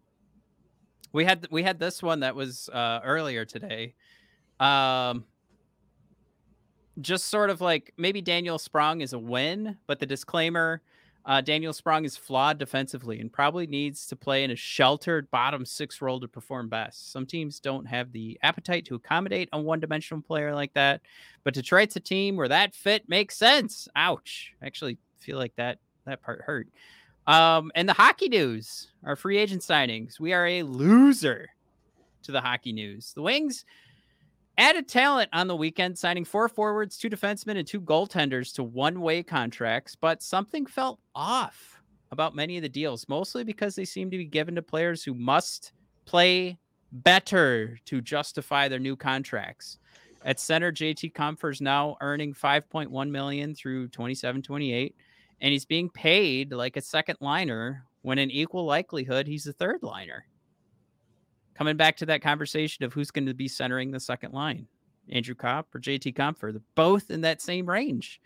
we 1.11 1.25
had 1.25 1.47
we 1.49 1.63
had 1.63 1.79
this 1.79 2.03
one 2.03 2.19
that 2.19 2.35
was 2.35 2.69
uh, 2.69 2.99
earlier 3.03 3.45
today. 3.45 3.95
Um, 4.59 5.25
just 7.01 7.25
sort 7.25 7.49
of 7.49 7.61
like 7.61 7.93
maybe 7.97 8.21
Daniel 8.21 8.59
Sprong 8.59 9.01
is 9.01 9.13
a 9.13 9.19
win, 9.19 9.77
but 9.87 9.99
the 9.99 10.05
disclaimer: 10.05 10.81
uh, 11.25 11.41
Daniel 11.41 11.73
Sprong 11.73 12.05
is 12.05 12.17
flawed 12.17 12.57
defensively 12.57 13.19
and 13.19 13.31
probably 13.31 13.67
needs 13.67 14.07
to 14.07 14.15
play 14.15 14.43
in 14.43 14.51
a 14.51 14.55
sheltered 14.55 15.29
bottom 15.31 15.65
six 15.65 16.01
role 16.01 16.19
to 16.19 16.27
perform 16.27 16.69
best. 16.69 17.11
Some 17.11 17.25
teams 17.25 17.59
don't 17.59 17.85
have 17.85 18.11
the 18.11 18.39
appetite 18.41 18.85
to 18.85 18.95
accommodate 18.95 19.49
a 19.53 19.59
one-dimensional 19.59 20.21
player 20.23 20.55
like 20.55 20.73
that, 20.73 21.01
but 21.43 21.53
Detroit's 21.53 21.95
a 21.95 21.99
team 21.99 22.35
where 22.35 22.47
that 22.47 22.73
fit 22.73 23.07
makes 23.07 23.35
sense. 23.35 23.87
Ouch! 23.95 24.53
I 24.61 24.65
actually 24.65 24.97
feel 25.19 25.37
like 25.37 25.55
that 25.57 25.79
that 26.05 26.21
part 26.21 26.41
hurt. 26.41 26.67
Um, 27.27 27.71
and 27.75 27.87
the 27.87 27.93
hockey 27.93 28.29
news, 28.29 28.91
our 29.03 29.15
free 29.15 29.37
agent 29.37 29.61
signings. 29.61 30.19
We 30.19 30.33
are 30.33 30.47
a 30.47 30.63
loser 30.63 31.49
to 32.23 32.31
the 32.31 32.41
hockey 32.41 32.73
news. 32.73 33.13
The 33.13 33.21
Wings 33.21 33.65
added 34.59 34.89
talent 34.89 35.29
on 35.31 35.47
the 35.47 35.55
weekend, 35.55 35.97
signing 35.97 36.25
four 36.25 36.49
forwards, 36.49 36.97
two 36.97 37.09
defensemen, 37.09 37.57
and 37.57 37.65
two 37.65 37.79
goaltenders 37.79 38.53
to 38.53 38.63
one 38.63 38.99
way 39.01 39.23
contracts, 39.23 39.95
but 39.95 40.21
something 40.21 40.65
felt 40.65 40.99
off 41.15 41.81
about 42.11 42.35
many 42.35 42.57
of 42.57 42.63
the 42.63 42.69
deals, 42.69 43.07
mostly 43.07 43.43
because 43.43 43.73
they 43.73 43.85
seem 43.85 44.11
to 44.11 44.17
be 44.17 44.25
given 44.25 44.55
to 44.55 44.61
players 44.61 45.03
who 45.03 45.13
must 45.13 45.71
play 46.05 46.57
better 46.91 47.79
to 47.85 48.01
justify 48.01 48.67
their 48.67 48.79
new 48.79 48.95
contracts. 48.95 49.77
At 50.25 50.39
center, 50.39 50.71
JT 50.71 51.13
Compher 51.13 51.51
is 51.51 51.61
now 51.61 51.95
earning 52.01 52.33
5.1 52.33 53.09
million 53.09 53.55
through 53.55 53.87
27 53.87 54.41
28, 54.41 54.95
and 55.39 55.51
he's 55.53 55.65
being 55.65 55.89
paid 55.89 56.51
like 56.51 56.75
a 56.75 56.81
second 56.81 57.17
liner 57.21 57.85
when 58.01 58.19
in 58.19 58.29
equal 58.29 58.65
likelihood 58.65 59.27
he's 59.27 59.47
a 59.47 59.53
third 59.53 59.79
liner. 59.81 60.25
Coming 61.59 61.75
back 61.75 61.97
to 61.97 62.05
that 62.05 62.21
conversation 62.21 62.85
of 62.85 62.93
who's 62.93 63.11
going 63.11 63.25
to 63.25 63.33
be 63.33 63.49
centering 63.49 63.91
the 63.91 63.99
second 63.99 64.33
line, 64.33 64.65
Andrew 65.09 65.35
Copp 65.35 65.75
or 65.75 65.79
JT 65.81 66.15
Compher, 66.15 66.53
they're 66.53 66.61
both 66.73 67.11
in 67.11 67.19
that 67.19 67.41
same 67.41 67.65
range. 67.65 68.21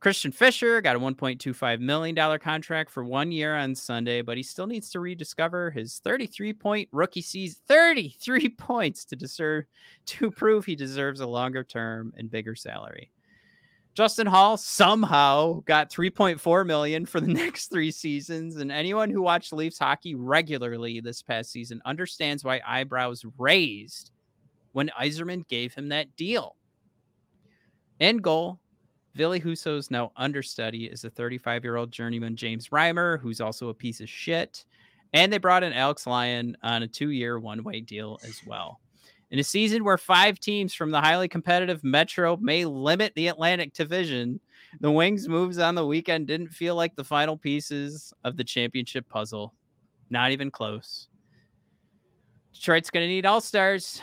Christian 0.00 0.32
Fischer 0.32 0.82
got 0.82 0.94
a 0.94 0.98
$1.25 0.98 1.80
million 1.80 2.38
contract 2.40 2.90
for 2.90 3.04
one 3.04 3.32
year 3.32 3.56
on 3.56 3.74
Sunday, 3.74 4.20
but 4.20 4.36
he 4.36 4.42
still 4.42 4.66
needs 4.66 4.90
to 4.90 5.00
rediscover 5.00 5.70
his 5.70 6.00
33 6.04 6.52
point 6.52 6.90
rookie 6.92 7.22
season, 7.22 7.58
33 7.68 8.48
points 8.58 9.06
to 9.06 9.16
deserve 9.16 9.64
to 10.04 10.30
prove 10.30 10.66
he 10.66 10.76
deserves 10.76 11.20
a 11.20 11.26
longer 11.26 11.64
term 11.64 12.12
and 12.18 12.30
bigger 12.30 12.54
salary. 12.54 13.10
Justin 13.94 14.26
Holl 14.26 14.56
somehow 14.56 15.60
got 15.66 15.90
3.4 15.90 16.66
million 16.66 17.04
for 17.04 17.20
the 17.20 17.26
next 17.32 17.70
three 17.70 17.90
seasons, 17.90 18.56
and 18.56 18.72
anyone 18.72 19.10
who 19.10 19.20
watched 19.22 19.52
Leafs 19.52 19.78
hockey 19.78 20.14
regularly 20.14 21.00
this 21.00 21.22
past 21.22 21.50
season 21.50 21.82
understands 21.84 22.42
why 22.42 22.60
eyebrows 22.66 23.24
raised 23.38 24.10
when 24.72 24.90
Yzerman 25.00 25.46
gave 25.48 25.74
him 25.74 25.90
that 25.90 26.16
deal. 26.16 26.56
End 28.00 28.22
goal, 28.22 28.58
Ville 29.14 29.38
Husso's 29.38 29.90
now 29.90 30.10
understudy 30.16 30.86
is 30.86 31.04
a 31.04 31.10
35 31.10 31.64
year 31.64 31.76
old 31.76 31.92
journeyman 31.92 32.36
James 32.36 32.68
Reimer, 32.68 33.20
who's 33.20 33.40
also 33.40 33.68
a 33.68 33.74
piece 33.74 34.00
of 34.00 34.08
shit. 34.08 34.64
And 35.12 35.30
they 35.30 35.38
brought 35.38 35.62
in 35.62 35.74
Alex 35.74 36.06
Lyon 36.06 36.56
on 36.62 36.82
a 36.82 36.88
two 36.88 37.10
year 37.10 37.38
one 37.38 37.62
way 37.62 37.80
deal 37.80 38.18
as 38.24 38.40
well. 38.46 38.80
In 39.32 39.38
a 39.38 39.44
season 39.44 39.82
where 39.82 39.98
five 39.98 40.38
teams 40.38 40.74
from 40.74 40.90
the 40.90 41.00
highly 41.00 41.26
competitive 41.26 41.82
Metro 41.82 42.36
may 42.36 42.64
limit 42.64 43.14
the 43.16 43.28
Atlantic 43.28 43.72
Division, 43.72 44.38
the 44.80 44.92
Wings' 44.92 45.26
moves 45.26 45.58
on 45.58 45.74
the 45.74 45.86
weekend 45.86 46.26
didn't 46.26 46.50
feel 46.50 46.76
like 46.76 46.94
the 46.94 47.02
final 47.02 47.36
pieces 47.36 48.12
of 48.22 48.36
the 48.36 48.44
championship 48.44 49.08
puzzle. 49.08 49.54
Not 50.10 50.30
even 50.32 50.50
close. 50.50 51.08
Detroit's 52.52 52.90
going 52.90 53.04
to 53.04 53.08
need 53.08 53.26
all 53.26 53.40
stars 53.40 54.02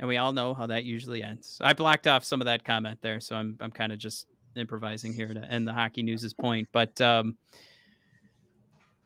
and 0.00 0.08
we 0.08 0.16
all 0.16 0.32
know 0.32 0.54
how 0.54 0.66
that 0.66 0.84
usually 0.84 1.22
ends. 1.22 1.58
I 1.60 1.74
blocked 1.74 2.06
off 2.06 2.24
some 2.24 2.40
of 2.40 2.46
that 2.46 2.64
comment 2.64 2.98
there, 3.02 3.20
so 3.20 3.36
I'm 3.36 3.56
I'm 3.60 3.70
kind 3.70 3.92
of 3.92 3.98
just 3.98 4.26
improvising 4.56 5.12
here 5.12 5.32
to 5.32 5.44
end 5.44 5.68
the 5.68 5.72
hockey 5.72 6.02
news's 6.02 6.34
point. 6.34 6.68
But 6.72 6.98
um, 7.00 7.36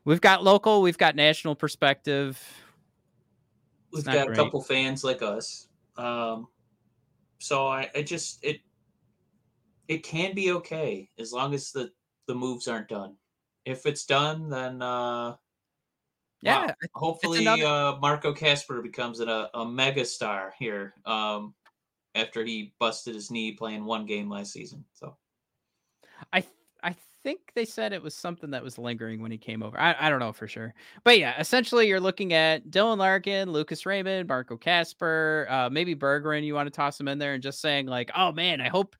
we've 0.05 0.21
got 0.21 0.45
local, 0.45 0.81
we've 0.81 0.97
got 0.97 1.17
national 1.17 1.57
perspective. 1.57 2.41
We've 3.95 4.05
got 4.05 4.27
great. 4.27 4.39
a 4.39 4.43
couple 4.43 4.61
fans 4.63 5.05
like 5.05 5.23
us, 5.23 5.69
um, 5.97 6.49
so 7.39 7.67
I, 7.67 7.89
I 7.95 8.03
just 8.03 8.45
it 8.45 8.61
it 9.89 10.03
can 10.03 10.35
be 10.35 10.53
okay 10.53 11.09
as 11.19 11.33
long 11.33 11.55
as 11.55 11.71
the 11.71 11.91
the 12.27 12.35
moves 12.35 12.69
aren't 12.69 12.89
done. 12.89 13.17
If 13.65 13.87
it's 13.87 14.05
done, 14.05 14.51
then 14.51 14.83
uh, 14.83 15.37
yeah. 16.43 16.67
Wow. 16.67 16.75
Hopefully, 16.95 17.47
another... 17.47 17.65
uh, 17.65 17.97
Marco 18.01 18.33
Kasper 18.33 18.83
becomes 18.83 19.21
a, 19.21 19.49
a 19.55 19.65
mega 19.65 20.05
star 20.05 20.55
here 20.59 20.95
um, 21.07 21.55
after 22.15 22.45
he 22.45 22.75
busted 22.79 23.15
his 23.15 23.31
knee 23.31 23.53
playing 23.53 23.85
one 23.85 24.05
game 24.07 24.29
last 24.29 24.53
season. 24.53 24.85
So, 24.93 25.17
I 26.33 26.39
I 26.39 26.45
think 27.25 27.41
they 27.57 27.65
said 27.65 27.93
it 27.93 28.03
was 28.03 28.15
something 28.15 28.51
that 28.51 28.63
was 28.63 28.79
lingering 28.79 29.21
when 29.21 29.33
he 29.33 29.39
came 29.39 29.63
over. 29.63 29.79
I, 29.81 29.97
I 29.99 30.11
don't 30.11 30.21
know 30.21 30.33
for 30.33 30.47
sure, 30.47 30.75
but 31.03 31.19
yeah, 31.19 31.41
essentially 31.41 31.89
you're 31.89 31.99
looking 31.99 32.33
at 32.33 32.71
Dylan 32.71 32.99
Larkin, 32.99 33.51
Lucas 33.51 33.85
Raymond, 33.85 34.29
Marco 34.29 34.57
Kasper, 34.57 35.47
uh, 35.51 35.69
maybe 35.71 35.97
Bergeron, 35.97 36.45
You 36.45 36.55
want 36.55 36.69
to 36.69 36.71
toss 36.71 37.01
him 37.01 37.09
in 37.09 37.19
there 37.19 37.35
and 37.35 37.43
just 37.43 37.61
saying 37.61 37.87
like, 37.87 38.13
oh 38.17 38.31
man, 38.31 38.61
I 38.61 38.69
hope 38.69 38.95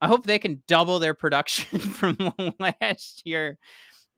I 0.00 0.06
hope 0.06 0.26
they 0.26 0.38
can 0.38 0.62
double 0.68 1.00
their 1.00 1.14
production 1.24 1.80
from 1.80 2.16
last 2.60 3.22
year 3.24 3.58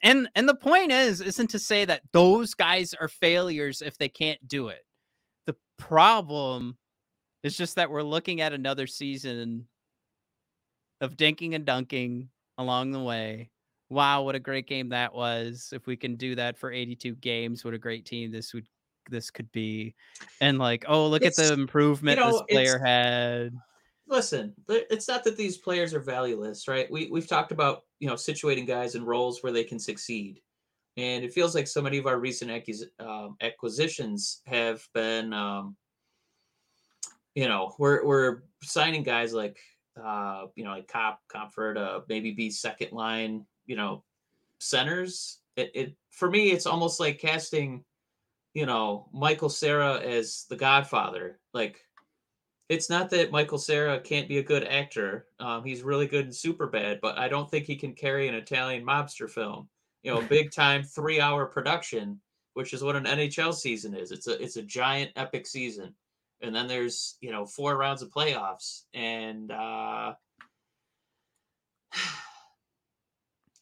and 0.05 0.29
and 0.35 0.49
the 0.49 0.55
point 0.55 0.93
is 0.93 1.21
isn't 1.21 1.51
to 1.51 1.59
say 1.59 1.85
that 1.87 2.03
those 2.13 2.55
guys 2.55 2.95
are 2.95 3.09
failures 3.09 3.83
if 3.83 3.97
they 3.99 4.09
can't 4.09 4.47
do 4.47 4.69
it. 4.69 4.85
The 5.47 5.57
problem 5.79 6.77
is 7.43 7.57
just 7.57 7.77
that 7.77 7.91
we're 7.91 8.03
looking 8.03 8.41
at 8.41 8.53
another 8.53 8.87
season 8.87 9.67
of 11.01 11.17
dinking 11.17 11.55
and 11.55 11.65
dunking 11.65 12.29
along 12.59 12.93
the 12.93 13.01
way. 13.01 13.51
Wow, 13.91 14.23
what 14.23 14.35
a 14.35 14.41
great 14.41 14.67
game 14.67 14.89
that 14.91 15.15
was. 15.15 15.71
If 15.73 15.87
we 15.87 15.97
can 15.97 16.17
do 16.17 16.35
that 16.35 16.59
for 16.59 16.73
82 16.73 17.17
games, 17.17 17.65
what 17.65 17.75
a 17.75 17.79
great 17.79 18.05
team 18.05 18.33
this 18.33 18.55
would 18.55 18.67
this 19.11 19.31
could 19.31 19.51
be. 19.53 19.95
And 20.41 20.59
like, 20.59 20.85
oh, 20.89 21.07
look 21.09 21.23
it's, 21.23 21.39
at 21.39 21.49
the 21.49 21.55
improvement 21.55 22.19
you 22.19 22.25
know, 22.25 22.33
this 22.33 22.43
player 22.51 22.79
had 22.79 23.53
listen, 24.07 24.55
it's 24.69 25.09
not 25.09 25.25
that 25.25 25.37
these 25.37 25.59
players 25.59 25.95
are 25.95 26.01
valueless, 26.01 26.69
right? 26.69 26.91
We 26.91 27.09
we've 27.11 27.27
talked 27.27 27.53
about 27.53 27.83
you 28.01 28.09
know 28.09 28.15
situating 28.15 28.67
guys 28.67 28.95
in 28.95 29.05
roles 29.05 29.43
where 29.43 29.53
they 29.53 29.65
can 29.65 29.79
succeed, 29.79 30.41
and 30.97 31.25
it 31.25 31.33
feels 31.33 31.55
like 31.55 31.67
so 31.67 31.83
many 31.83 31.99
of 31.99 32.07
our 32.07 32.19
recent 32.19 32.51
um, 33.01 33.37
acquisitions 33.41 34.43
have 34.47 34.87
been, 34.95 35.33
um, 35.33 35.77
you 37.35 37.49
know, 37.49 37.75
we're 37.79 38.05
we're 38.05 38.43
signing 38.63 39.03
guys 39.03 39.33
like 39.33 39.59
uh, 40.03 40.47
you 40.57 40.65
know 40.65 40.71
like 40.71 40.89
Copp 40.89 41.21
Compher, 41.33 41.77
uh, 41.77 42.01
maybe 42.09 42.33
be 42.33 42.51
second 42.51 42.93
line, 42.93 43.45
you 43.67 43.77
know, 43.77 44.05
centers. 44.59 45.39
It, 45.57 45.71
it 45.75 45.97
for 46.11 46.31
me, 46.31 46.51
it's 46.51 46.67
almost 46.67 47.01
like 47.01 47.19
casting, 47.19 47.85
you 48.55 48.67
know, 48.67 49.09
Michael 49.13 49.49
Cera 49.49 50.01
as 50.01 50.47
the 50.49 50.57
Godfather, 50.57 51.39
like 51.53 51.85
it's 52.69 52.89
not 52.89 53.11
that 53.11 53.31
Michael 53.31 53.59
Cera 53.59 54.01
can't 54.01 54.29
be 54.29 54.39
a 54.39 54.43
good 54.43 54.65
actor. 54.65 55.27
Um, 55.39 55.65
he's 55.65 55.83
really 55.83 56.07
good 56.07 56.27
in 56.27 56.31
Superbad, 56.31 57.01
but 57.01 57.19
I 57.19 57.29
don't 57.29 57.51
think 57.51 57.67
he 57.67 57.77
can 57.77 57.93
carry 57.93 58.27
an 58.27 58.35
Italian 58.35 58.85
mobster 58.85 59.29
film. 59.29 59.69
You 60.03 60.15
know, 60.15 60.23
big 60.23 60.51
time 60.53 60.83
three 60.83 61.21
hour 61.21 61.47
production, 61.47 62.21
which 62.55 62.73
is 62.73 62.83
what 62.83 62.97
an 62.97 63.05
NHL 63.05 63.55
season 63.55 63.95
is. 63.95 64.13
It's 64.13 64.27
a 64.29 64.43
it's 64.43 64.57
a 64.57 64.63
giant 64.63 65.13
epic 65.17 65.47
season, 65.47 65.95
and 66.41 66.55
then 66.55 66.69
there's 66.69 67.17
you 67.21 67.33
know 67.33 67.45
four 67.47 67.77
rounds 67.77 68.03
of 68.03 68.11
playoffs, 68.11 68.83
and 68.93 69.51
uh, 69.51 70.15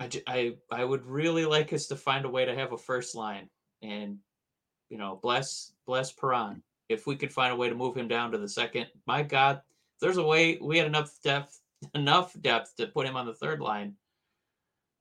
I, 0.00 0.10
I 0.26 0.56
I 0.70 0.84
would 0.84 1.06
really 1.06 1.46
like 1.46 1.72
us 1.72 1.86
to 1.86 1.96
find 1.96 2.24
a 2.24 2.30
way 2.30 2.44
to 2.44 2.54
have 2.54 2.72
a 2.72 2.78
first 2.78 3.14
line, 3.14 3.48
and 3.82 4.18
you 4.90 4.98
know 4.98 5.18
bless 5.22 5.72
bless 5.86 6.12
Perron 6.12 6.62
if 6.92 7.06
we 7.06 7.16
could 7.16 7.32
find 7.32 7.52
a 7.52 7.56
way 7.56 7.68
to 7.68 7.74
move 7.74 7.96
him 7.96 8.08
down 8.08 8.30
to 8.32 8.38
the 8.38 8.48
second, 8.48 8.86
my 9.06 9.22
God, 9.22 9.60
there's 10.00 10.18
a 10.18 10.22
way 10.22 10.58
we 10.60 10.78
had 10.78 10.86
enough 10.86 11.18
depth, 11.24 11.60
enough 11.94 12.36
depth 12.40 12.76
to 12.76 12.86
put 12.86 13.06
him 13.06 13.16
on 13.16 13.26
the 13.26 13.34
third 13.34 13.60
line. 13.60 13.94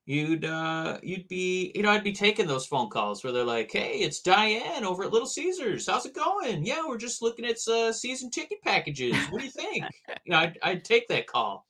You'd 0.06 0.46
uh 0.46 0.98
you'd 1.04 1.28
be 1.28 1.72
you 1.76 1.84
know 1.84 1.92
I'd 1.92 2.04
be 2.04 2.12
taking 2.12 2.48
those 2.48 2.66
phone 2.66 2.90
calls 2.90 3.24
where 3.24 3.32
they're 3.32 3.44
like, 3.44 3.72
hey, 3.72 4.00
it's 4.00 4.22
Diane 4.22 4.84
over 4.84 5.04
at 5.04 5.14
Little 5.14 5.28
Caesars. 5.28 5.88
How's 5.88 6.06
it 6.06 6.16
going? 6.16 6.66
Yeah, 6.66 6.82
we're 6.88 6.98
just 6.98 7.22
looking 7.22 7.46
at 7.46 7.58
uh, 7.68 7.94
season 7.94 8.30
ticket 8.32 8.62
packages. 8.64 9.16
What 9.30 9.40
do 9.40 9.46
you 9.46 9.52
think? 9.52 9.86
you 10.26 10.32
know, 10.32 10.40
I'd, 10.40 10.58
I'd 10.64 10.86
take 10.86 11.08
that 11.10 11.28
call. 11.28 11.68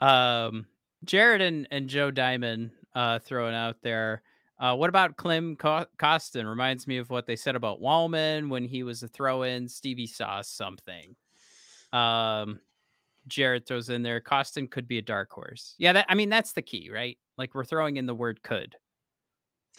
Um, 0.00 0.66
Jared 1.04 1.42
and, 1.42 1.68
and 1.70 1.88
Joe 1.88 2.10
Diamond 2.10 2.70
uh, 2.94 3.18
throwing 3.18 3.54
out 3.54 3.76
there 3.82 4.22
uh, 4.60 4.76
what 4.76 4.90
about 4.90 5.16
Klim 5.16 5.56
Kostin? 5.56 6.46
Reminds 6.46 6.86
me 6.86 6.98
of 6.98 7.08
what 7.08 7.26
they 7.26 7.34
said 7.34 7.56
about 7.56 7.80
Walman 7.80 8.50
when 8.50 8.66
he 8.66 8.82
was 8.82 9.02
a 9.02 9.08
throw 9.08 9.42
in. 9.42 9.66
Stevie 9.66 10.06
saw 10.06 10.42
something. 10.42 11.16
Um, 11.94 12.60
Jared 13.30 13.66
throws 13.66 13.88
in 13.88 14.02
there. 14.02 14.20
Kostin 14.20 14.70
could 14.70 14.86
be 14.86 14.98
a 14.98 15.02
dark 15.02 15.30
horse. 15.30 15.74
Yeah, 15.78 15.94
that, 15.94 16.06
I 16.08 16.14
mean, 16.14 16.28
that's 16.28 16.52
the 16.52 16.62
key, 16.62 16.90
right? 16.92 17.16
Like 17.38 17.54
we're 17.54 17.64
throwing 17.64 17.96
in 17.96 18.06
the 18.06 18.14
word 18.14 18.42
could. 18.42 18.76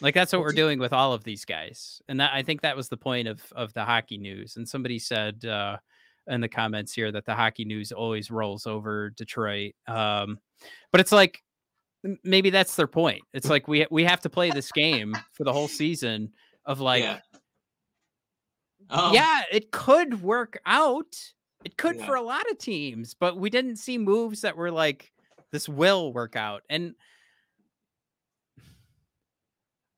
Like 0.01 0.15
that's 0.15 0.33
what 0.33 0.41
we're 0.41 0.51
doing 0.51 0.79
with 0.79 0.93
all 0.93 1.13
of 1.13 1.23
these 1.23 1.45
guys. 1.45 2.01
And 2.07 2.19
that 2.19 2.31
I 2.33 2.41
think 2.41 2.61
that 2.61 2.75
was 2.75 2.89
the 2.89 2.97
point 2.97 3.27
of 3.27 3.41
of 3.55 3.71
the 3.73 3.85
hockey 3.85 4.17
news. 4.17 4.57
And 4.57 4.67
somebody 4.67 4.97
said 4.97 5.45
uh 5.45 5.77
in 6.27 6.41
the 6.41 6.47
comments 6.47 6.93
here 6.93 7.11
that 7.11 7.25
the 7.25 7.35
hockey 7.35 7.65
news 7.65 7.91
always 7.91 8.31
rolls 8.31 8.65
over 8.65 9.11
Detroit. 9.11 9.73
Um, 9.87 10.39
but 10.91 11.01
it's 11.01 11.11
like 11.11 11.43
maybe 12.23 12.49
that's 12.49 12.75
their 12.75 12.87
point. 12.87 13.21
It's 13.33 13.49
like 13.49 13.67
we 13.67 13.85
we 13.91 14.03
have 14.05 14.21
to 14.21 14.29
play 14.29 14.49
this 14.49 14.71
game 14.71 15.15
for 15.33 15.43
the 15.43 15.53
whole 15.53 15.67
season 15.67 16.31
of 16.65 16.79
like 16.79 17.03
yeah, 17.03 17.19
um, 18.89 19.13
yeah 19.13 19.41
it 19.51 19.71
could 19.71 20.21
work 20.21 20.59
out. 20.65 21.15
It 21.63 21.77
could 21.77 21.97
yeah. 21.97 22.05
for 22.05 22.15
a 22.15 22.21
lot 22.21 22.49
of 22.49 22.57
teams, 22.57 23.13
but 23.13 23.37
we 23.37 23.49
didn't 23.49 23.77
see 23.77 23.97
moves 23.97 24.41
that 24.41 24.57
were 24.57 24.71
like 24.71 25.11
this 25.51 25.67
will 25.67 26.13
work 26.13 26.35
out. 26.35 26.63
And 26.69 26.95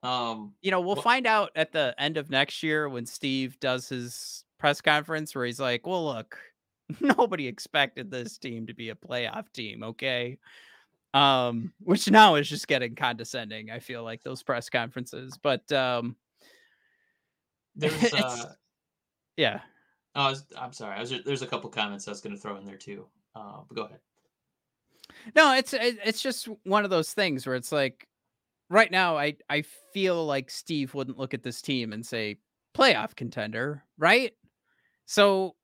Um, 0.04 0.54
you 0.62 0.70
know, 0.70 0.82
we'll 0.82 0.98
find 0.98 1.26
out 1.26 1.52
at 1.56 1.72
the 1.72 1.96
end 1.98 2.18
of 2.18 2.30
next 2.30 2.62
year 2.62 2.90
when 2.90 3.06
Steve 3.06 3.58
does 3.62 3.88
his 3.88 4.44
press 4.60 4.82
conference 4.82 5.34
where 5.34 5.46
he's 5.46 5.62
like, 5.62 5.88
"Well, 5.88 6.04
look, 6.04 6.38
nobody 7.00 7.48
expected 7.48 8.12
this 8.12 8.38
team 8.38 8.68
to 8.68 8.74
be 8.74 8.90
a 8.90 8.96
playoff 8.96 9.52
team, 9.54 9.82
okay?" 9.82 10.38
Um, 11.14 11.72
which 11.80 12.12
now 12.12 12.36
is 12.36 12.50
just 12.50 12.68
getting 12.68 12.96
condescending. 12.96 13.72
I 13.72 13.80
feel 13.80 14.04
like 14.04 14.24
those 14.24 14.44
press 14.44 14.70
conferences, 14.70 15.40
but 15.42 15.72
um, 15.72 16.18
there's 17.76 18.14
uh, 18.14 18.54
yeah. 19.38 19.62
Oh, 20.16 20.30
was, 20.30 20.46
I'm 20.58 20.74
sorry. 20.74 21.00
Was, 21.00 21.14
there's 21.26 21.42
a 21.42 21.48
couple 21.48 21.70
comments 21.70 22.08
I 22.08 22.12
was 22.12 22.22
going 22.22 22.36
to 22.36 22.42
throw 22.42 22.58
in 22.58 22.66
there 22.66 22.78
too. 22.78 23.06
Uh, 23.36 23.62
but 23.68 23.76
go 23.76 23.84
ahead. 23.84 24.00
No, 25.36 25.54
it's 25.54 25.74
it's 25.74 26.22
just 26.22 26.48
one 26.64 26.84
of 26.84 26.90
those 26.90 27.14
things 27.14 27.46
where 27.46 27.56
it's 27.56 27.72
like 27.72 28.08
right 28.70 28.92
now 28.92 29.18
I 29.18 29.36
I 29.50 29.64
feel 29.94 30.26
like 30.26 30.50
Steve 30.50 30.94
wouldn't 30.94 31.18
look 31.18 31.34
at 31.34 31.44
this 31.44 31.62
team 31.62 31.94
and 31.94 32.06
say 32.06 32.38
playoff 32.76 33.16
contender, 33.16 33.84
right? 33.98 34.34
So 35.06 35.56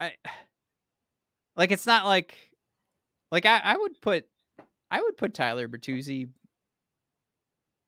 I 0.00 0.12
like 1.56 1.70
it's 1.70 1.86
not 1.86 2.04
like 2.04 2.36
like 3.30 3.46
I, 3.46 3.60
I 3.62 3.76
would 3.76 4.00
put 4.00 4.26
I 4.90 5.00
would 5.00 5.16
put 5.16 5.34
Tyler 5.34 5.68
Bertuzzi 5.68 6.28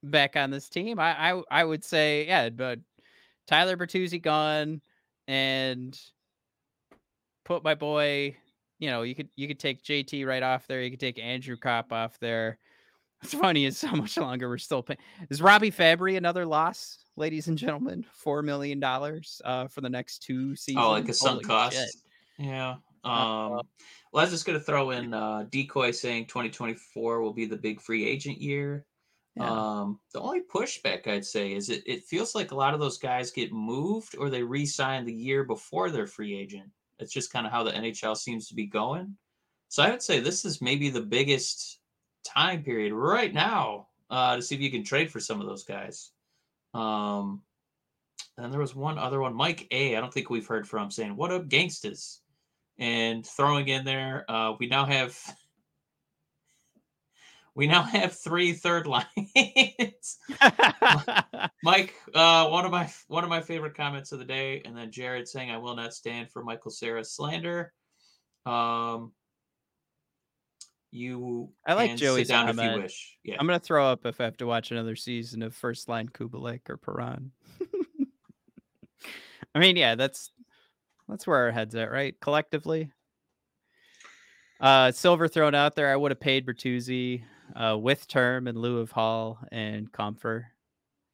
back 0.02 0.36
on 0.36 0.50
this 0.50 0.68
team. 0.68 0.98
I 0.98 1.32
I, 1.32 1.42
I 1.50 1.64
would 1.64 1.84
say 1.84 2.26
yeah, 2.26 2.48
but 2.50 2.80
Tyler 3.46 3.76
Bertuzzi 3.76 4.20
gone 4.22 4.80
and 5.26 5.98
put 7.44 7.64
my 7.64 7.74
boy 7.74 8.36
you 8.78 8.90
know, 8.90 9.02
you 9.02 9.14
could 9.14 9.28
you 9.36 9.48
could 9.48 9.58
take 9.58 9.82
JT 9.82 10.26
right 10.26 10.42
off 10.42 10.66
there. 10.66 10.82
You 10.82 10.90
could 10.90 11.00
take 11.00 11.18
Andrew 11.18 11.56
Copp 11.56 11.92
off 11.92 12.18
there. 12.20 12.58
It's 13.22 13.32
funny 13.32 13.64
is 13.64 13.80
how 13.80 13.96
much 13.96 14.18
longer 14.18 14.50
we're 14.50 14.58
still 14.58 14.82
paying. 14.82 14.98
Is 15.30 15.40
Robbie 15.40 15.70
Fabbri 15.70 16.18
another 16.18 16.44
loss, 16.44 16.98
ladies 17.16 17.48
and 17.48 17.56
gentlemen? 17.56 18.04
Four 18.12 18.42
million 18.42 18.80
dollars 18.80 19.40
uh, 19.46 19.66
for 19.66 19.80
the 19.80 19.88
next 19.88 20.18
two 20.18 20.54
seasons. 20.54 20.84
Oh, 20.84 20.90
like 20.90 21.08
a 21.08 21.14
sunk 21.14 21.46
cost. 21.46 21.74
Shit. 21.74 21.88
Yeah. 22.36 22.74
Uh, 23.02 23.08
um, 23.08 23.50
well, 24.12 24.20
I 24.20 24.24
was 24.24 24.30
just 24.30 24.44
going 24.44 24.58
to 24.58 24.64
throw 24.64 24.90
in 24.90 25.14
uh, 25.14 25.46
decoy 25.48 25.92
saying 25.92 26.26
2024 26.26 27.22
will 27.22 27.32
be 27.32 27.46
the 27.46 27.56
big 27.56 27.80
free 27.80 28.06
agent 28.06 28.42
year. 28.42 28.84
Yeah. 29.36 29.50
Um, 29.50 30.00
the 30.12 30.20
only 30.20 30.42
pushback 30.42 31.08
I'd 31.08 31.24
say 31.24 31.54
is 31.54 31.68
it, 31.68 31.82
it 31.86 32.04
feels 32.04 32.34
like 32.34 32.52
a 32.52 32.56
lot 32.56 32.72
of 32.72 32.80
those 32.80 32.98
guys 32.98 33.32
get 33.32 33.52
moved 33.52 34.16
or 34.16 34.30
they 34.30 34.42
re-sign 34.42 35.04
the 35.04 35.12
year 35.12 35.42
before 35.42 35.90
their 35.90 36.06
free 36.06 36.36
agent. 36.36 36.70
It's 37.00 37.12
just 37.12 37.32
kind 37.32 37.44
of 37.44 37.52
how 37.52 37.64
the 37.64 37.72
NHL 37.72 38.16
seems 38.16 38.48
to 38.48 38.54
be 38.54 38.66
going. 38.66 39.16
So 39.68 39.82
I 39.82 39.90
would 39.90 40.02
say 40.02 40.20
this 40.20 40.44
is 40.44 40.62
maybe 40.62 40.88
the 40.88 41.00
biggest 41.00 41.80
time 42.24 42.62
period 42.62 42.92
right 42.92 43.34
now 43.34 43.88
uh, 44.08 44.36
to 44.36 44.42
see 44.42 44.54
if 44.54 44.60
you 44.60 44.70
can 44.70 44.84
trade 44.84 45.10
for 45.10 45.18
some 45.18 45.40
of 45.40 45.48
those 45.48 45.64
guys. 45.64 46.12
Um, 46.72 47.42
and 48.38 48.52
there 48.52 48.60
was 48.60 48.74
one 48.74 48.98
other 48.98 49.20
one, 49.20 49.34
Mike 49.34 49.66
A. 49.70 49.96
I 49.96 50.00
don't 50.00 50.12
think 50.12 50.30
we've 50.30 50.46
heard 50.46 50.68
from 50.68 50.90
saying, 50.90 51.16
"What 51.16 51.30
up, 51.30 51.48
gangsters?" 51.48 52.20
And 52.78 53.24
throwing 53.24 53.68
in 53.68 53.84
there, 53.84 54.28
uh, 54.28 54.54
we 54.58 54.66
now 54.66 54.84
have 54.84 55.16
we 57.54 57.66
now 57.66 57.82
have 57.82 58.12
three 58.12 58.52
third 58.52 58.86
lines. 58.88 60.18
Mike, 61.62 61.94
uh, 62.14 62.48
one 62.48 62.64
of 62.64 62.70
my 62.70 62.90
one 63.08 63.24
of 63.24 63.30
my 63.30 63.40
favorite 63.40 63.76
comments 63.76 64.12
of 64.12 64.18
the 64.18 64.24
day, 64.24 64.62
and 64.64 64.76
then 64.76 64.90
Jared 64.90 65.28
saying, 65.28 65.50
"I 65.50 65.58
will 65.58 65.76
not 65.76 65.94
stand 65.94 66.30
for 66.30 66.42
Michael 66.42 66.70
Cera's 66.70 67.12
slander." 67.12 67.72
Um, 68.46 69.12
you 70.90 71.50
I 71.66 71.74
like 71.74 71.96
Joey's 71.96 72.28
down 72.28 72.46
comment. 72.46 72.68
if 72.68 72.76
you 72.76 72.82
wish. 72.82 73.18
Yeah, 73.24 73.36
I'm 73.38 73.46
gonna 73.46 73.58
throw 73.58 73.86
up 73.86 74.06
if 74.06 74.20
I 74.20 74.24
have 74.24 74.36
to 74.38 74.46
watch 74.46 74.70
another 74.70 74.96
season 74.96 75.42
of 75.42 75.54
First 75.54 75.88
Line 75.88 76.08
Kubalik 76.08 76.68
or 76.68 76.76
Perron. 76.76 77.32
I 79.54 79.60
mean, 79.60 79.76
yeah, 79.76 79.94
that's 79.94 80.32
that's 81.08 81.26
where 81.26 81.38
our 81.38 81.50
heads 81.52 81.74
at, 81.74 81.90
right? 81.90 82.14
Collectively. 82.20 82.90
Uh, 84.60 84.92
silver 84.92 85.28
thrown 85.28 85.54
out 85.54 85.74
there. 85.74 85.92
I 85.92 85.96
would 85.96 86.10
have 86.10 86.20
paid 86.20 86.46
Bertuzzi 86.46 87.24
uh, 87.54 87.76
with 87.78 88.06
term 88.08 88.48
in 88.48 88.58
lieu 88.58 88.78
of 88.78 88.92
Holl 88.92 89.38
and 89.52 89.90
Compher. 89.92 90.44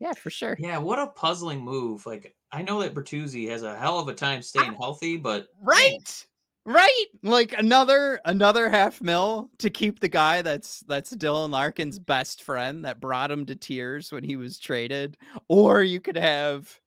Yeah, 0.00 0.14
for 0.14 0.30
sure. 0.30 0.56
Yeah, 0.58 0.78
what 0.78 0.98
a 0.98 1.08
puzzling 1.08 1.60
move. 1.60 2.06
Like 2.06 2.34
I 2.52 2.62
know 2.62 2.80
that 2.80 2.94
Bertuzzi 2.94 3.50
has 3.50 3.62
a 3.62 3.76
hell 3.76 3.98
of 3.98 4.08
a 4.08 4.14
time 4.14 4.42
staying 4.42 4.74
healthy, 4.74 5.18
but 5.18 5.48
right, 5.60 6.26
right, 6.64 7.06
like 7.22 7.52
another 7.58 8.20
another 8.24 8.70
half 8.70 9.02
mil 9.02 9.50
to 9.58 9.68
keep 9.68 10.00
the 10.00 10.08
guy 10.08 10.40
that's 10.40 10.80
that's 10.88 11.14
Dylan 11.14 11.50
Larkin's 11.50 11.98
best 11.98 12.42
friend 12.42 12.84
that 12.86 13.00
brought 13.00 13.30
him 13.30 13.44
to 13.46 13.54
tears 13.54 14.10
when 14.10 14.24
he 14.24 14.36
was 14.36 14.58
traded, 14.58 15.18
or 15.48 15.82
you 15.82 16.00
could 16.00 16.16
have 16.16 16.79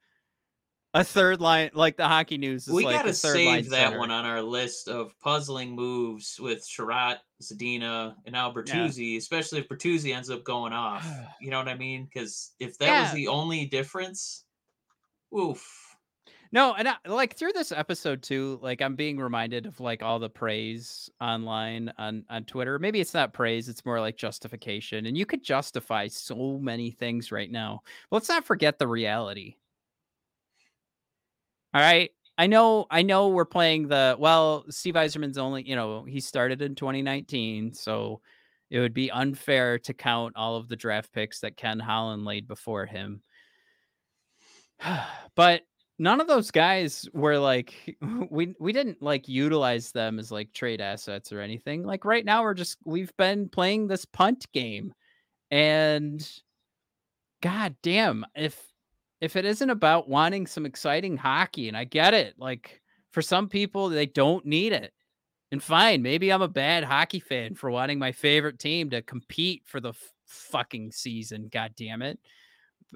a 0.93 1.03
third 1.03 1.41
line 1.41 1.71
like 1.73 1.97
the 1.97 2.07
hockey 2.07 2.37
news. 2.37 2.67
we 2.67 2.85
like 2.85 2.95
gotta 2.95 3.13
save 3.13 3.69
that 3.69 3.89
center. 3.89 3.99
one 3.99 4.11
on 4.11 4.25
our 4.25 4.41
list 4.41 4.87
of 4.87 5.17
puzzling 5.19 5.75
moves 5.75 6.39
with 6.39 6.67
Chiarot, 6.67 7.17
Zadina, 7.41 8.13
and 8.25 8.33
now 8.33 8.51
Bertuzzi. 8.51 9.13
Yeah. 9.13 9.17
Especially 9.17 9.59
if 9.59 9.67
Bertuzzi 9.67 10.15
ends 10.15 10.29
up 10.29 10.43
going 10.43 10.73
off. 10.73 11.05
You 11.41 11.49
know 11.49 11.57
what 11.57 11.67
I 11.67 11.75
mean? 11.75 12.05
Because 12.05 12.51
if 12.59 12.77
that 12.77 12.85
yeah. 12.85 13.01
was 13.03 13.11
the 13.13 13.27
only 13.27 13.65
difference, 13.65 14.45
oof. 15.37 15.67
No, 16.53 16.73
and 16.75 16.87
I, 16.87 16.95
like 17.05 17.35
through 17.35 17.51
this 17.53 17.71
episode 17.71 18.21
too, 18.21 18.59
like 18.61 18.81
I'm 18.81 18.95
being 18.95 19.17
reminded 19.17 19.65
of 19.65 19.79
like 19.79 20.03
all 20.03 20.19
the 20.19 20.29
praise 20.29 21.09
online 21.19 21.91
on 21.97 22.23
on 22.29 22.45
Twitter. 22.45 22.77
Maybe 22.79 23.01
it's 23.01 23.13
not 23.13 23.33
praise; 23.33 23.67
it's 23.67 23.83
more 23.85 23.99
like 23.99 24.15
justification. 24.15 25.07
And 25.07 25.17
you 25.17 25.25
could 25.25 25.43
justify 25.43 26.07
so 26.07 26.59
many 26.61 26.91
things 26.91 27.31
right 27.31 27.51
now. 27.51 27.81
But 28.09 28.17
let's 28.17 28.29
not 28.29 28.45
forget 28.45 28.77
the 28.77 28.87
reality 28.87 29.55
all 31.73 31.81
right. 31.81 32.11
I 32.37 32.47
know 32.47 32.87
I 32.89 33.03
know 33.03 33.29
we're 33.29 33.45
playing 33.45 33.87
the 33.87 34.15
well, 34.17 34.65
Steve 34.69 34.95
Yzerman's 34.95 35.37
only, 35.37 35.67
you 35.67 35.75
know, 35.75 36.03
he 36.03 36.19
started 36.19 36.61
in 36.61 36.75
2019, 36.75 37.73
so 37.73 38.21
it 38.71 38.79
would 38.79 38.93
be 38.93 39.11
unfair 39.11 39.77
to 39.79 39.93
count 39.93 40.35
all 40.35 40.55
of 40.55 40.67
the 40.67 40.75
draft 40.75 41.11
picks 41.13 41.39
that 41.41 41.57
Ken 41.57 41.79
Holland 41.79 42.25
laid 42.25 42.47
before 42.47 42.85
him. 42.87 43.21
but 45.35 45.61
none 45.99 46.19
of 46.19 46.27
those 46.27 46.49
guys 46.49 47.07
were 47.13 47.37
like 47.37 47.95
we 48.29 48.55
we 48.59 48.73
didn't 48.73 49.01
like 49.01 49.27
utilize 49.27 49.91
them 49.91 50.17
as 50.19 50.31
like 50.31 50.51
trade 50.53 50.81
assets 50.81 51.31
or 51.31 51.39
anything. 51.39 51.83
Like 51.83 52.03
right 52.05 52.25
now 52.25 52.43
we're 52.43 52.55
just 52.55 52.77
we've 52.85 53.15
been 53.17 53.47
playing 53.49 53.87
this 53.87 54.05
punt 54.05 54.45
game 54.53 54.93
and 55.51 56.27
god 57.41 57.75
damn 57.83 58.25
if 58.35 58.72
if 59.23 59.37
it 59.37 59.45
isn't 59.45 59.69
about 59.69 60.09
wanting 60.09 60.45
some 60.45 60.65
exciting 60.65 61.15
hockey, 61.15 61.69
and 61.69 61.77
I 61.77 61.85
get 61.85 62.13
it, 62.13 62.35
like 62.37 62.81
for 63.11 63.21
some 63.21 63.47
people, 63.47 63.87
they 63.87 64.05
don't 64.05 64.45
need 64.45 64.73
it. 64.73 64.91
And 65.49 65.63
fine, 65.63 66.01
maybe 66.01 66.29
I'm 66.29 66.41
a 66.41 66.47
bad 66.49 66.83
hockey 66.83 67.21
fan 67.21 67.55
for 67.55 67.71
wanting 67.71 67.97
my 67.97 68.11
favorite 68.11 68.59
team 68.59 68.89
to 68.89 69.01
compete 69.01 69.63
for 69.65 69.79
the 69.79 69.91
f- 69.91 70.13
fucking 70.25 70.91
season. 70.91 71.47
God 71.49 71.71
damn 71.77 72.01
it. 72.01 72.19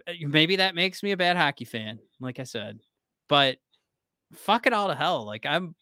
Eh, 0.05 0.15
maybe 0.27 0.57
that 0.57 0.75
makes 0.75 1.01
me 1.01 1.13
a 1.13 1.17
bad 1.17 1.37
hockey 1.37 1.63
fan, 1.63 1.97
like 2.19 2.41
I 2.41 2.43
said. 2.43 2.81
But 3.29 3.59
fuck 4.33 4.67
it 4.67 4.73
all 4.73 4.89
to 4.89 4.95
hell. 4.95 5.25
Like 5.25 5.45
I'm 5.45 5.75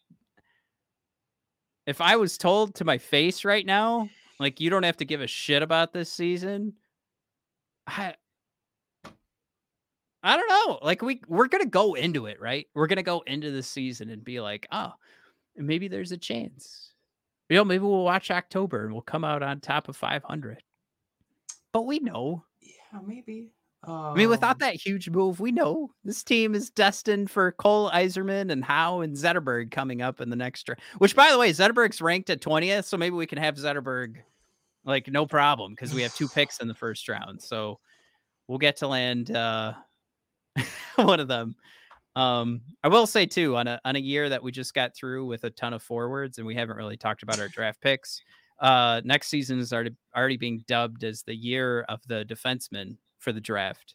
if 1.88 2.00
I 2.00 2.14
was 2.14 2.38
told 2.38 2.76
to 2.76 2.84
my 2.84 2.98
face 2.98 3.44
right 3.44 3.66
now, 3.66 4.08
like 4.38 4.60
you 4.60 4.70
don't 4.70 4.84
have 4.84 4.98
to 4.98 5.04
give 5.04 5.22
a 5.22 5.26
shit 5.26 5.64
about 5.64 5.92
this 5.92 6.12
season, 6.12 6.74
I 7.88 8.14
I 10.22 10.36
don't 10.36 10.48
know. 10.48 10.78
Like 10.82 11.02
we 11.02 11.20
we're 11.28 11.48
gonna 11.48 11.66
go 11.66 11.94
into 11.94 12.26
it, 12.26 12.40
right? 12.40 12.66
We're 12.74 12.86
gonna 12.86 13.02
go 13.02 13.22
into 13.26 13.50
the 13.50 13.62
season 13.62 14.10
and 14.10 14.24
be 14.24 14.40
like, 14.40 14.66
oh, 14.72 14.92
maybe 15.56 15.88
there's 15.88 16.12
a 16.12 16.16
chance. 16.16 16.92
You 17.48 17.56
know, 17.56 17.64
maybe 17.64 17.84
we'll 17.84 18.02
watch 18.02 18.30
October 18.30 18.84
and 18.84 18.92
we'll 18.92 19.02
come 19.02 19.24
out 19.24 19.42
on 19.42 19.60
top 19.60 19.88
of 19.88 19.96
500. 19.96 20.62
But 21.72 21.82
we 21.82 22.00
know. 22.00 22.44
Yeah, 22.60 23.00
maybe. 23.06 23.52
Um... 23.84 23.94
I 23.94 24.14
mean, 24.14 24.28
without 24.28 24.56
um 24.56 24.58
that 24.60 24.74
huge 24.74 25.08
move, 25.10 25.38
we 25.38 25.52
know 25.52 25.90
this 26.04 26.24
team 26.24 26.54
is 26.54 26.70
destined 26.70 27.30
for 27.30 27.52
Cole 27.52 27.90
Yzerman 27.90 28.50
and 28.50 28.64
Howe 28.64 29.00
and 29.00 29.14
Zetterberg 29.14 29.70
coming 29.70 30.02
up 30.02 30.20
in 30.20 30.30
the 30.30 30.36
next 30.36 30.64
draft. 30.64 30.80
Which, 30.98 31.14
by 31.14 31.30
the 31.30 31.38
way, 31.38 31.52
Zetterberg's 31.52 32.00
ranked 32.00 32.30
at 32.30 32.40
20th, 32.40 32.84
so 32.84 32.96
maybe 32.96 33.14
we 33.14 33.26
can 33.26 33.38
have 33.38 33.56
Zetterberg 33.56 34.16
like 34.84 35.08
no 35.08 35.26
problem 35.26 35.72
because 35.72 35.92
we 35.92 36.02
have 36.02 36.14
two 36.14 36.28
picks 36.28 36.60
in 36.60 36.68
the 36.68 36.74
first 36.74 37.08
round. 37.08 37.42
So 37.42 37.78
we'll 38.48 38.58
get 38.58 38.76
to 38.78 38.88
land 38.88 39.30
uh 39.30 39.74
one 40.96 41.20
of 41.20 41.28
them. 41.28 41.54
Um, 42.16 42.62
I 42.82 42.88
will 42.88 43.06
say 43.06 43.26
too, 43.26 43.56
on 43.56 43.68
a 43.68 43.78
on 43.84 43.94
a 43.94 44.00
year 44.00 44.28
that 44.30 44.42
we 44.42 44.50
just 44.50 44.72
got 44.72 44.96
through 44.96 45.26
with 45.26 45.44
a 45.44 45.50
ton 45.50 45.74
of 45.74 45.82
forwards, 45.82 46.38
and 46.38 46.46
we 46.46 46.54
haven't 46.54 46.76
really 46.76 46.96
talked 46.96 47.22
about 47.22 47.38
our 47.38 47.48
draft 47.48 47.80
picks. 47.80 48.22
Uh, 48.58 49.02
next 49.04 49.28
season 49.28 49.58
is 49.58 49.72
already 49.72 49.94
already 50.16 50.38
being 50.38 50.64
dubbed 50.66 51.04
as 51.04 51.22
the 51.22 51.34
year 51.34 51.82
of 51.90 52.00
the 52.08 52.24
defenseman 52.24 52.96
for 53.18 53.32
the 53.32 53.40
draft. 53.40 53.94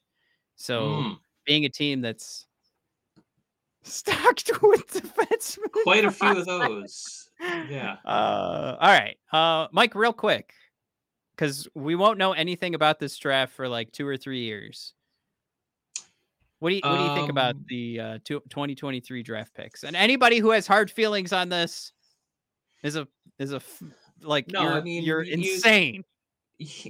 So, 0.56 0.82
mm. 0.84 1.18
being 1.46 1.66
a 1.66 1.70
team 1.70 2.02
that's 2.02 2.46
stocked 3.84 4.52
with 4.62 4.88
defensemen, 4.88 5.72
quite 5.84 6.06
a 6.06 6.12
few 6.12 6.30
of 6.30 6.46
those. 6.46 7.30
Yeah. 7.40 7.96
Uh, 8.06 8.78
all 8.80 8.88
right, 8.88 9.18
uh, 9.34 9.68
Mike, 9.72 9.96
real 9.96 10.14
quick, 10.14 10.54
because 11.36 11.68
we 11.74 11.96
won't 11.96 12.20
know 12.20 12.34
anything 12.34 12.76
about 12.76 13.00
this 13.00 13.18
draft 13.18 13.54
for 13.54 13.68
like 13.68 13.92
two 13.92 14.08
or 14.08 14.16
three 14.16 14.42
years. 14.42 14.94
What 16.62 16.70
do 16.70 16.76
you 16.76 16.82
What 16.84 16.98
do 16.98 17.04
you 17.06 17.16
think 17.16 17.30
about 17.30 17.56
um 17.56 17.66
the 17.70 18.00
uh, 18.00 18.20
2023 18.24 19.24
draft 19.24 19.52
picks? 19.56 19.84
And 19.84 19.96
anybody 19.96 20.38
who 20.38 20.52
has 20.52 20.68
hard 20.68 20.92
feelings 20.92 21.34
on 21.34 21.50
this 21.50 21.92
is 22.84 22.96
a 22.96 23.08
is 23.40 23.52
a 23.52 23.62
like 24.22 24.48
no, 24.52 24.62
you're, 24.62 24.74
I 24.74 24.82
mean 24.82 25.04
you're 25.04 25.24
insane. 25.24 26.04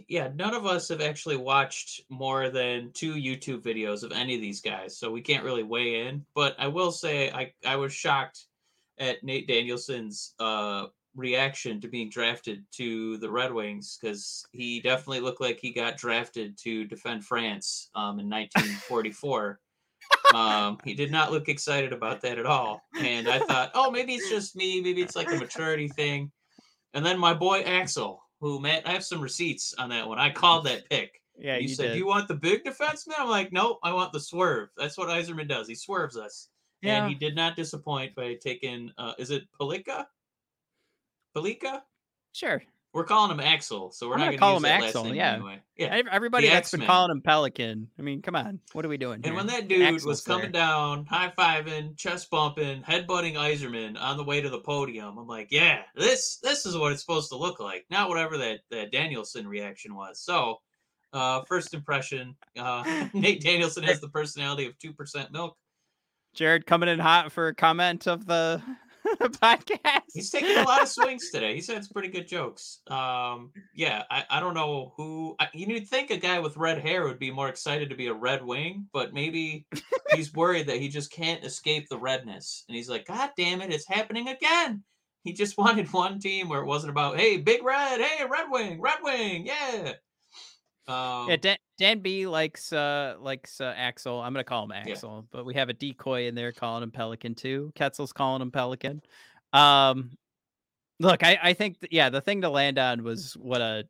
Yeah, 0.10 0.27
none 0.35 0.53
of 0.53 0.65
us 0.65 0.89
have 0.89 0.99
actually 0.99 1.38
watched 1.38 2.02
more 2.10 2.49
than 2.49 2.91
two 2.91 3.14
YouTube 3.14 3.61
videos 3.61 4.03
of 4.03 4.11
any 4.11 4.35
of 4.35 4.41
these 4.41 4.60
guys, 4.60 4.98
so 4.98 5.10
we 5.10 5.22
can't 5.22 5.45
really 5.45 5.64
weigh 5.64 6.07
in. 6.07 6.26
But 6.35 6.57
I 6.60 6.68
will 6.68 6.91
say, 6.91 7.31
I 7.31 7.53
I 7.65 7.77
was 7.77 7.93
shocked 7.93 8.48
at 8.98 9.23
Nate 9.23 9.48
Danielson's 9.48 10.34
uh, 10.39 10.88
reaction 11.15 11.81
to 11.81 11.88
being 11.88 12.09
drafted 12.09 12.63
to 12.71 13.17
the 13.17 13.29
Red 13.29 13.53
Wings 13.53 13.97
because 13.99 14.45
he 14.51 14.79
definitely 14.81 15.19
looked 15.19 15.41
like 15.41 15.59
he 15.59 15.71
got 15.71 15.97
drafted 15.97 16.57
to 16.59 16.85
defend 16.85 17.25
France 17.25 17.89
um, 17.95 18.19
in 18.19 18.29
1944. 18.29 19.59
um, 20.33 20.77
he 20.83 20.93
did 20.93 21.11
not 21.11 21.31
look 21.31 21.49
excited 21.49 21.93
about 21.93 22.21
that 22.21 22.39
at 22.39 22.45
all. 22.45 22.81
And 22.99 23.27
I 23.27 23.39
thought, 23.39 23.71
oh, 23.73 23.91
maybe 23.91 24.13
it's 24.15 24.29
just 24.29 24.55
me. 24.55 24.81
Maybe 24.81 25.01
it's 25.01 25.15
like 25.15 25.31
a 25.31 25.35
maturity 25.35 25.89
thing. 25.89 26.31
And 26.93 27.05
then 27.05 27.19
my 27.19 27.33
boy 27.33 27.61
Axel, 27.61 28.23
who 28.39 28.59
man, 28.59 28.81
I 28.85 28.91
have 28.91 29.05
some 29.05 29.21
receipts 29.21 29.73
on 29.77 29.89
that 29.89 30.07
one. 30.07 30.19
I 30.19 30.31
called 30.31 30.65
that 30.65 30.89
pick. 30.89 31.21
Yeah, 31.38 31.55
you, 31.55 31.69
you 31.69 31.75
said, 31.75 31.89
did. 31.89 31.97
"You 31.97 32.05
want 32.05 32.27
the 32.27 32.35
big 32.35 32.63
defenseman?" 32.63 33.13
I'm 33.17 33.29
like, 33.29 33.51
"Nope, 33.53 33.79
I 33.83 33.93
want 33.93 34.11
the 34.11 34.19
swerve." 34.19 34.69
That's 34.77 34.97
what 34.97 35.07
Yzerman 35.07 35.47
does. 35.47 35.67
He 35.67 35.75
swerves 35.75 36.17
us, 36.17 36.49
yeah. 36.81 36.97
and 36.97 37.09
he 37.09 37.15
did 37.15 37.35
not 37.35 37.55
disappoint 37.55 38.13
by 38.15 38.35
taking. 38.35 38.91
Uh, 38.97 39.13
is 39.17 39.31
it 39.31 39.43
Pellikka? 39.59 40.05
Pellikka? 41.35 41.81
Sure. 42.33 42.61
We're 42.93 43.05
calling 43.05 43.31
him 43.31 43.39
Axel, 43.39 43.91
so 43.91 44.09
we're 44.09 44.15
I'm 44.15 44.19
not 44.19 44.25
going 44.25 44.33
to 44.33 44.39
call 44.39 44.57
him 44.57 44.65
Axel. 44.65 45.15
yeah, 45.15 45.35
anyway. 45.35 45.61
yeah. 45.77 46.01
Everybody 46.11 46.47
the 46.47 46.53
that's 46.53 46.67
X-Men. 46.73 46.81
been 46.81 46.87
calling 46.87 47.11
him 47.11 47.21
Pelican. 47.21 47.87
I 47.97 48.01
mean, 48.01 48.21
come 48.21 48.35
on, 48.35 48.59
what 48.73 48.83
are 48.83 48.89
we 48.89 48.97
doing? 48.97 49.15
And 49.15 49.25
here? 49.27 49.33
when 49.33 49.47
that 49.47 49.69
dude 49.69 49.81
Axel's 49.81 50.05
was 50.05 50.21
coming 50.23 50.51
there. 50.51 50.61
down, 50.61 51.05
high 51.05 51.31
fiving, 51.37 51.95
chest 51.95 52.29
bumping, 52.29 52.81
headbutting 52.83 53.35
Yzerman 53.35 53.97
on 53.97 54.17
the 54.17 54.25
way 54.25 54.41
to 54.41 54.49
the 54.49 54.59
podium, 54.59 55.17
I'm 55.17 55.25
like, 55.27 55.47
yeah, 55.51 55.83
this 55.95 56.39
this 56.43 56.65
is 56.65 56.75
what 56.75 56.91
it's 56.91 56.99
supposed 56.99 57.29
to 57.29 57.37
look 57.37 57.61
like, 57.61 57.85
not 57.89 58.09
whatever 58.09 58.37
that 58.39 58.59
that 58.71 58.91
Danielson 58.91 59.47
reaction 59.47 59.95
was. 59.95 60.19
So, 60.19 60.57
uh, 61.13 61.43
first 61.43 61.73
impression, 61.73 62.35
uh, 62.59 63.07
Nate 63.13 63.41
Danielson 63.41 63.83
has 63.83 64.01
the 64.01 64.09
personality 64.09 64.65
of 64.65 64.77
two 64.79 64.91
percent 64.91 65.31
milk. 65.31 65.55
Jared 66.33 66.65
coming 66.65 66.89
in 66.89 66.99
hot 66.99 67.31
for 67.31 67.47
a 67.47 67.55
comment 67.55 68.05
of 68.05 68.25
the 68.25 68.61
podcast. 69.22 70.02
He's 70.14 70.30
taking 70.30 70.57
a 70.57 70.64
lot 70.64 70.82
of 70.82 70.88
swings 70.88 71.30
today. 71.30 71.56
He 71.56 71.61
said 71.61 71.84
some 71.84 71.94
pretty 71.94 72.10
good 72.10 72.28
jokes. 72.28 72.80
Um, 72.88 73.52
yeah, 73.73 74.03
I, 74.10 74.26
I 74.30 74.40
don't 74.40 74.53
know 74.53 74.94
who. 74.98 75.36
I, 75.40 75.48
you'd 75.53 75.88
think 75.88 76.11
a 76.11 76.18
guy 76.18 76.40
with 76.40 76.57
red 76.57 76.80
hair 76.80 77.06
would 77.06 77.19
be 77.19 77.32
more 77.32 77.49
excited 77.49 77.90
to 77.90 77.95
be 77.95 78.07
a 78.07 78.14
Red 78.14 78.44
Wing, 78.44 78.88
but 78.94 79.14
maybe 79.14 79.65
he's 80.14 80.34
worried 80.34 80.68
that 80.68 80.80
he 80.80 80.90
just 80.90 81.11
can't 81.11 81.44
escape 81.44 81.88
the 81.90 81.98
redness. 81.98 82.64
And 82.68 82.76
he's 82.76 82.90
like, 82.90 83.07
God 83.07 83.32
damn 83.38 83.61
it, 83.61 83.73
it's 83.73 83.88
happening 83.88 84.30
again. 84.30 84.84
He 85.23 85.34
just 85.34 85.57
wanted 85.57 85.91
one 85.94 86.19
team 86.19 86.49
where 86.49 86.61
it 86.61 86.68
wasn't 86.68 86.91
about, 86.91 87.18
hey, 87.18 87.38
Big 87.38 87.64
Red, 87.64 88.02
hey, 88.02 88.26
Red 88.26 88.48
Wing, 88.49 88.82
Red 88.82 88.99
Wing, 89.03 89.45
yeah. 89.45 89.94
Um, 90.87 91.29
yeah, 91.29 91.35
Dan, 91.37 91.57
Dan 91.77 91.99
B 91.99 92.27
likes 92.27 92.73
uh 92.73 93.15
likes 93.19 93.61
uh, 93.61 93.73
Axel. 93.77 94.19
I'm 94.21 94.33
gonna 94.33 94.43
call 94.43 94.63
him 94.63 94.71
Axel, 94.71 95.17
yeah. 95.17 95.27
but 95.31 95.45
we 95.45 95.53
have 95.53 95.69
a 95.69 95.73
decoy 95.73 96.27
in 96.27 96.35
there 96.35 96.51
calling 96.51 96.83
him 96.83 96.91
Pelican 96.91 97.35
too. 97.35 97.71
Ketzel's 97.75 98.13
calling 98.13 98.41
him 98.41 98.51
Pelican. 98.51 99.01
Um, 99.53 100.11
look, 100.99 101.23
I 101.23 101.39
I 101.41 101.53
think 101.53 101.79
th- 101.79 101.91
yeah, 101.91 102.09
the 102.09 102.21
thing 102.21 102.41
to 102.41 102.49
land 102.49 102.79
on 102.79 103.03
was 103.03 103.33
what 103.33 103.61
a 103.61 103.85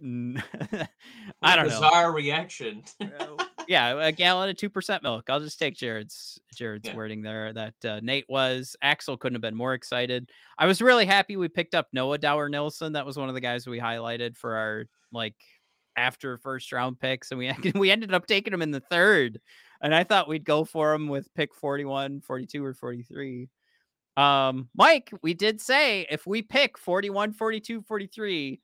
I 0.00 1.56
don't 1.56 1.64
bizarre 1.64 1.66
know 1.66 1.66
bizarre 1.66 2.12
reaction. 2.12 2.84
yeah, 3.66 4.06
a 4.06 4.12
gallon 4.12 4.48
of 4.48 4.56
two 4.56 4.70
percent 4.70 5.02
milk. 5.02 5.28
I'll 5.28 5.40
just 5.40 5.58
take 5.58 5.74
Jared's 5.74 6.40
Jared's 6.54 6.88
yeah. 6.88 6.94
wording 6.94 7.20
there. 7.20 7.52
That 7.52 7.84
uh, 7.84 8.00
Nate 8.00 8.26
was 8.28 8.76
Axel 8.80 9.16
couldn't 9.16 9.34
have 9.34 9.42
been 9.42 9.56
more 9.56 9.74
excited. 9.74 10.30
I 10.56 10.66
was 10.66 10.80
really 10.80 11.04
happy 11.04 11.36
we 11.36 11.48
picked 11.48 11.74
up 11.74 11.88
Noah 11.92 12.18
Dower 12.18 12.48
Nilsson. 12.48 12.92
That 12.92 13.06
was 13.06 13.16
one 13.16 13.28
of 13.28 13.34
the 13.34 13.40
guys 13.40 13.66
we 13.66 13.80
highlighted 13.80 14.36
for 14.36 14.54
our 14.54 14.84
like 15.10 15.34
after 15.98 16.38
first 16.38 16.72
round 16.72 17.00
picks, 17.00 17.30
and 17.30 17.38
we 17.38 17.52
we 17.74 17.90
ended 17.90 18.14
up 18.14 18.26
taking 18.26 18.52
him 18.52 18.62
in 18.62 18.70
the 18.70 18.80
third. 18.80 19.40
And 19.80 19.94
I 19.94 20.04
thought 20.04 20.28
we'd 20.28 20.44
go 20.44 20.64
for 20.64 20.92
him 20.92 21.08
with 21.08 21.32
pick 21.34 21.54
41, 21.54 22.22
42, 22.22 22.64
or 22.64 22.74
43. 22.74 23.48
Um, 24.16 24.68
Mike, 24.74 25.12
we 25.22 25.34
did 25.34 25.60
say 25.60 26.04
if 26.10 26.26
we 26.26 26.42
pick 26.42 26.76
41, 26.76 27.32
42, 27.32 27.82
43, 27.82 28.60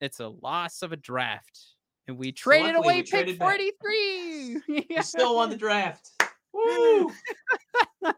it's 0.00 0.20
a 0.20 0.28
loss 0.28 0.80
of 0.80 0.92
a 0.92 0.96
draft. 0.96 1.60
And 2.08 2.16
we 2.16 2.32
traded 2.32 2.76
so 2.76 2.82
away 2.82 2.96
we 2.96 3.02
pick 3.02 3.10
traded 3.10 3.38
43. 3.38 4.60
yeah. 4.88 5.02
still 5.02 5.36
won 5.36 5.50
the 5.50 5.56
draft. 5.56 6.10
Woo! 6.54 7.10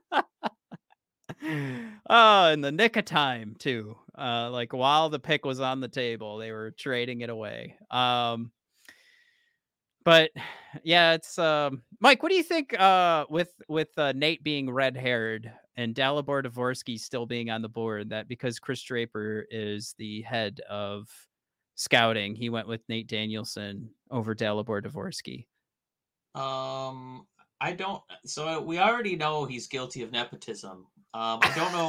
oh, 2.09 2.47
in 2.49 2.61
the 2.61 2.73
nick 2.73 2.97
of 2.97 3.05
time 3.05 3.57
too. 3.59 3.97
Uh, 4.17 4.51
like 4.51 4.73
while 4.73 5.09
the 5.09 5.19
pick 5.19 5.45
was 5.45 5.61
on 5.61 5.81
the 5.81 5.89
table, 5.89 6.39
they 6.39 6.53
were 6.53 6.71
trading 6.73 7.23
it 7.23 7.31
away. 7.31 7.77
Um, 7.91 8.53
but 10.07 10.31
yeah, 10.85 11.15
it's 11.15 11.37
um, 11.37 11.83
Mike. 11.99 12.23
What 12.23 12.29
do 12.31 12.37
you 12.37 12.45
think 12.45 12.79
uh, 12.79 13.27
with 13.29 13.53
with 13.69 13.89
uh, 13.99 14.13
Nate 14.13 14.45
being 14.45 14.71
red 14.71 14.97
haired 14.97 15.51
and 15.77 15.97
Dalibor 15.97 16.47
Dvorsky 16.47 16.97
still 16.99 17.27
being 17.27 17.51
on 17.51 17.61
the 17.61 17.69
board? 17.69 18.11
That 18.11 18.29
because 18.29 18.61
Kris 18.61 18.81
Draper 18.83 19.47
is 19.51 19.97
the 19.99 20.23
head 20.23 20.61
of 20.71 21.09
scouting, 21.75 22.37
he 22.37 22.51
went 22.51 22.69
with 22.69 22.83
Nate 22.89 23.09
Danielson 23.09 23.91
over 24.09 24.33
Dalibor 24.33 24.81
Dvorsky. 24.81 25.47
Um, 26.41 27.27
I 27.61 27.73
don't. 27.73 28.01
So 28.25 28.63
we 28.63 28.79
already 28.79 29.17
know 29.17 29.45
he's 29.45 29.67
guilty 29.67 30.03
of 30.05 30.13
nepotism. 30.13 30.87
Um, 31.15 31.41
I 31.43 31.53
don't 31.57 31.73
know. 31.73 31.89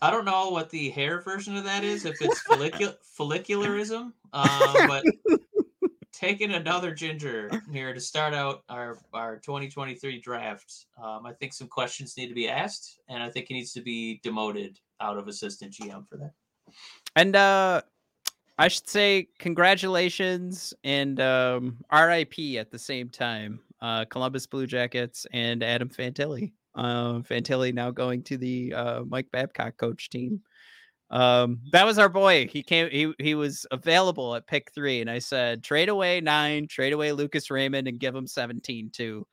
I 0.00 0.10
don't 0.12 0.24
know 0.24 0.50
what 0.50 0.70
the 0.70 0.90
hair 0.90 1.20
version 1.20 1.56
of 1.56 1.64
that 1.64 1.82
is. 1.82 2.04
If 2.04 2.22
it's 2.22 2.42
follicul- 2.48 2.94
follicularism, 3.18 4.12
uh, 4.32 4.86
but 4.86 5.04
taking 6.22 6.52
another 6.52 6.94
ginger 6.94 7.50
here 7.72 7.92
to 7.92 8.00
start 8.00 8.32
out 8.32 8.62
our 8.68 8.98
our 9.12 9.38
2023 9.38 10.20
draft. 10.20 10.86
Um, 11.02 11.26
I 11.26 11.32
think 11.32 11.52
some 11.52 11.66
questions 11.66 12.16
need 12.16 12.28
to 12.28 12.34
be 12.34 12.48
asked, 12.48 13.00
and 13.08 13.20
I 13.20 13.28
think 13.28 13.48
he 13.48 13.54
needs 13.54 13.72
to 13.72 13.82
be 13.82 14.20
demoted 14.22 14.78
out 15.00 15.18
of 15.18 15.26
assistant 15.26 15.72
GM 15.72 16.08
for 16.08 16.16
that. 16.18 16.32
And 17.16 17.34
uh, 17.34 17.82
I 18.56 18.68
should 18.68 18.88
say 18.88 19.26
congratulations 19.40 20.72
and 20.84 21.20
um, 21.20 21.78
RIP 21.92 22.38
at 22.56 22.70
the 22.70 22.78
same 22.78 23.08
time. 23.08 23.58
Uh, 23.80 24.04
Columbus 24.04 24.46
Blue 24.46 24.68
Jackets 24.68 25.26
and 25.32 25.64
Adam 25.64 25.88
Fantilli. 25.88 26.52
Uh, 26.76 27.14
Fantilli 27.18 27.74
now 27.74 27.90
going 27.90 28.22
to 28.22 28.36
the 28.36 28.72
uh, 28.72 29.02
Mike 29.08 29.26
Babcock 29.32 29.76
coach 29.76 30.08
team. 30.08 30.40
Um, 31.12 31.60
that 31.72 31.84
was 31.84 31.98
our 31.98 32.08
boy. 32.08 32.48
He 32.48 32.62
came. 32.62 32.88
He 32.90 33.12
he 33.18 33.34
was 33.34 33.66
available 33.70 34.34
at 34.34 34.46
pick 34.46 34.72
three, 34.74 35.02
and 35.02 35.10
I 35.10 35.18
said 35.18 35.62
trade 35.62 35.90
away 35.90 36.22
nine, 36.22 36.66
trade 36.66 36.94
away 36.94 37.12
Lucas 37.12 37.50
Raymond, 37.50 37.86
and 37.86 38.00
give 38.00 38.14
him 38.14 38.26
seventeen 38.26 38.90
too. 38.90 39.26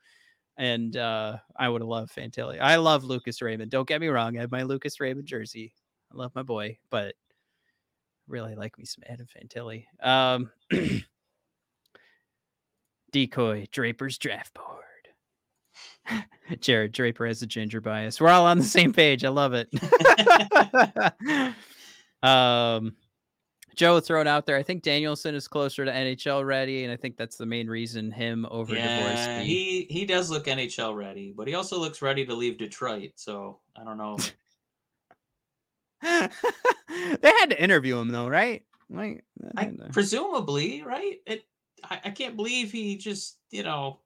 And 0.57 0.97
uh, 0.97 1.37
I 1.55 1.69
would 1.69 1.81
have 1.81 1.87
loved 1.87 2.13
Fantilli. 2.13 2.59
I 2.59 2.75
love 2.75 3.05
Lucas 3.05 3.41
Raymond. 3.41 3.71
Don't 3.71 3.87
get 3.87 4.01
me 4.01 4.09
wrong. 4.09 4.37
I 4.37 4.41
have 4.41 4.51
my 4.51 4.63
Lucas 4.63 4.99
Raymond 4.99 5.25
jersey. 5.25 5.73
I 6.11 6.17
love 6.17 6.33
my 6.35 6.43
boy, 6.43 6.77
but 6.89 7.15
really 8.27 8.55
like 8.55 8.77
me 8.77 8.83
some 8.83 9.05
Adam 9.07 9.25
Fantilli. 9.25 9.85
Um, 10.01 10.51
decoy 13.13 13.67
Draper's 13.71 14.17
draft 14.17 14.53
board. 14.53 16.25
Jared 16.59 16.91
Draper 16.91 17.25
has 17.25 17.41
a 17.41 17.47
ginger 17.47 17.79
bias. 17.79 18.19
We're 18.19 18.29
all 18.29 18.45
on 18.45 18.57
the 18.57 18.65
same 18.65 18.91
page. 18.91 19.23
I 19.23 19.29
love 19.29 19.53
it. 19.53 19.69
um, 22.23 22.95
Joe 23.75 23.99
thrown 23.99 24.27
out 24.27 24.45
there. 24.45 24.57
I 24.57 24.63
think 24.63 24.83
Danielson 24.83 25.35
is 25.35 25.47
closer 25.47 25.85
to 25.85 25.91
NHL 25.91 26.45
ready, 26.45 26.83
and 26.83 26.91
I 26.91 26.97
think 26.97 27.17
that's 27.17 27.37
the 27.37 27.45
main 27.45 27.67
reason 27.67 28.11
him 28.11 28.45
over 28.51 28.75
yeah, 28.75 29.41
He 29.41 29.87
he 29.89 30.05
does 30.05 30.29
look 30.29 30.45
NHL 30.45 30.95
ready, 30.95 31.33
but 31.35 31.47
he 31.47 31.55
also 31.55 31.79
looks 31.79 32.01
ready 32.01 32.25
to 32.25 32.33
leave 32.33 32.57
Detroit. 32.57 33.11
So 33.15 33.59
I 33.79 33.83
don't 33.83 33.97
know. 33.97 34.17
they 37.21 37.31
had 37.39 37.49
to 37.51 37.61
interview 37.61 37.97
him 37.97 38.09
though, 38.09 38.27
right? 38.27 38.63
Like, 38.89 39.23
I, 39.55 39.71
presumably, 39.91 40.83
right? 40.83 41.17
It. 41.25 41.43
I, 41.83 42.01
I 42.05 42.09
can't 42.09 42.35
believe 42.35 42.71
he 42.71 42.97
just 42.97 43.37
you 43.51 43.63
know 43.63 43.99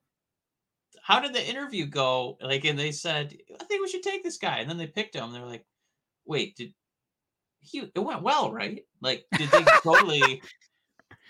how 1.04 1.20
did 1.20 1.34
the 1.34 1.46
interview 1.46 1.86
go? 1.86 2.38
Like, 2.42 2.64
and 2.64 2.80
they 2.80 2.94
said, 2.94 3.36
I 3.60 3.64
think 3.66 3.82
we 3.82 3.90
should 3.90 4.04
take 4.04 4.24
this 4.24 4.38
guy. 4.38 4.60
And 4.60 4.70
then 4.70 4.78
they 4.78 4.88
picked 4.88 5.16
him. 5.16 5.34
They're 5.34 5.46
like, 5.46 5.66
wait, 6.26 6.56
did 6.56 6.74
he, 7.64 7.90
it 7.94 8.00
went 8.00 8.22
well, 8.22 8.52
right? 8.52 8.84
Like, 9.02 9.26
did 9.38 9.50
they 9.50 9.64
totally, 9.82 10.42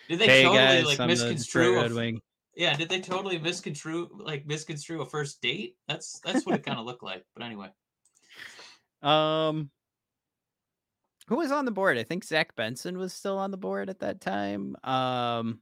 did 0.10 0.20
they 0.20 0.28
hey 0.28 0.44
totally 0.44 0.58
guys, 0.60 0.86
like 0.86 1.00
I'm 1.00 1.08
misconstrue? 1.08 1.80
A, 1.80 2.14
yeah. 2.56 2.76
Did 2.76 2.90
they 2.90 3.00
totally 3.02 3.40
misconstrue, 3.40 4.10
like 4.14 4.46
misconstrue 4.46 5.02
a 5.02 5.06
first 5.06 5.42
date? 5.42 5.76
That's, 5.88 6.20
that's 6.24 6.46
what 6.46 6.56
it 6.56 6.66
kind 6.66 6.80
of 6.80 6.86
looked 6.86 7.04
like. 7.04 7.24
But 7.36 7.44
anyway. 7.44 7.70
Um, 9.02 9.70
who 11.28 11.38
was 11.38 11.52
on 11.52 11.66
the 11.66 11.72
board? 11.72 11.98
I 11.98 12.04
think 12.04 12.24
Zach 12.24 12.56
Benson 12.56 12.98
was 12.98 13.14
still 13.14 13.38
on 13.38 13.52
the 13.52 13.58
board 13.58 13.90
at 13.90 14.00
that 14.00 14.22
time. 14.22 14.76
Um, 14.84 15.60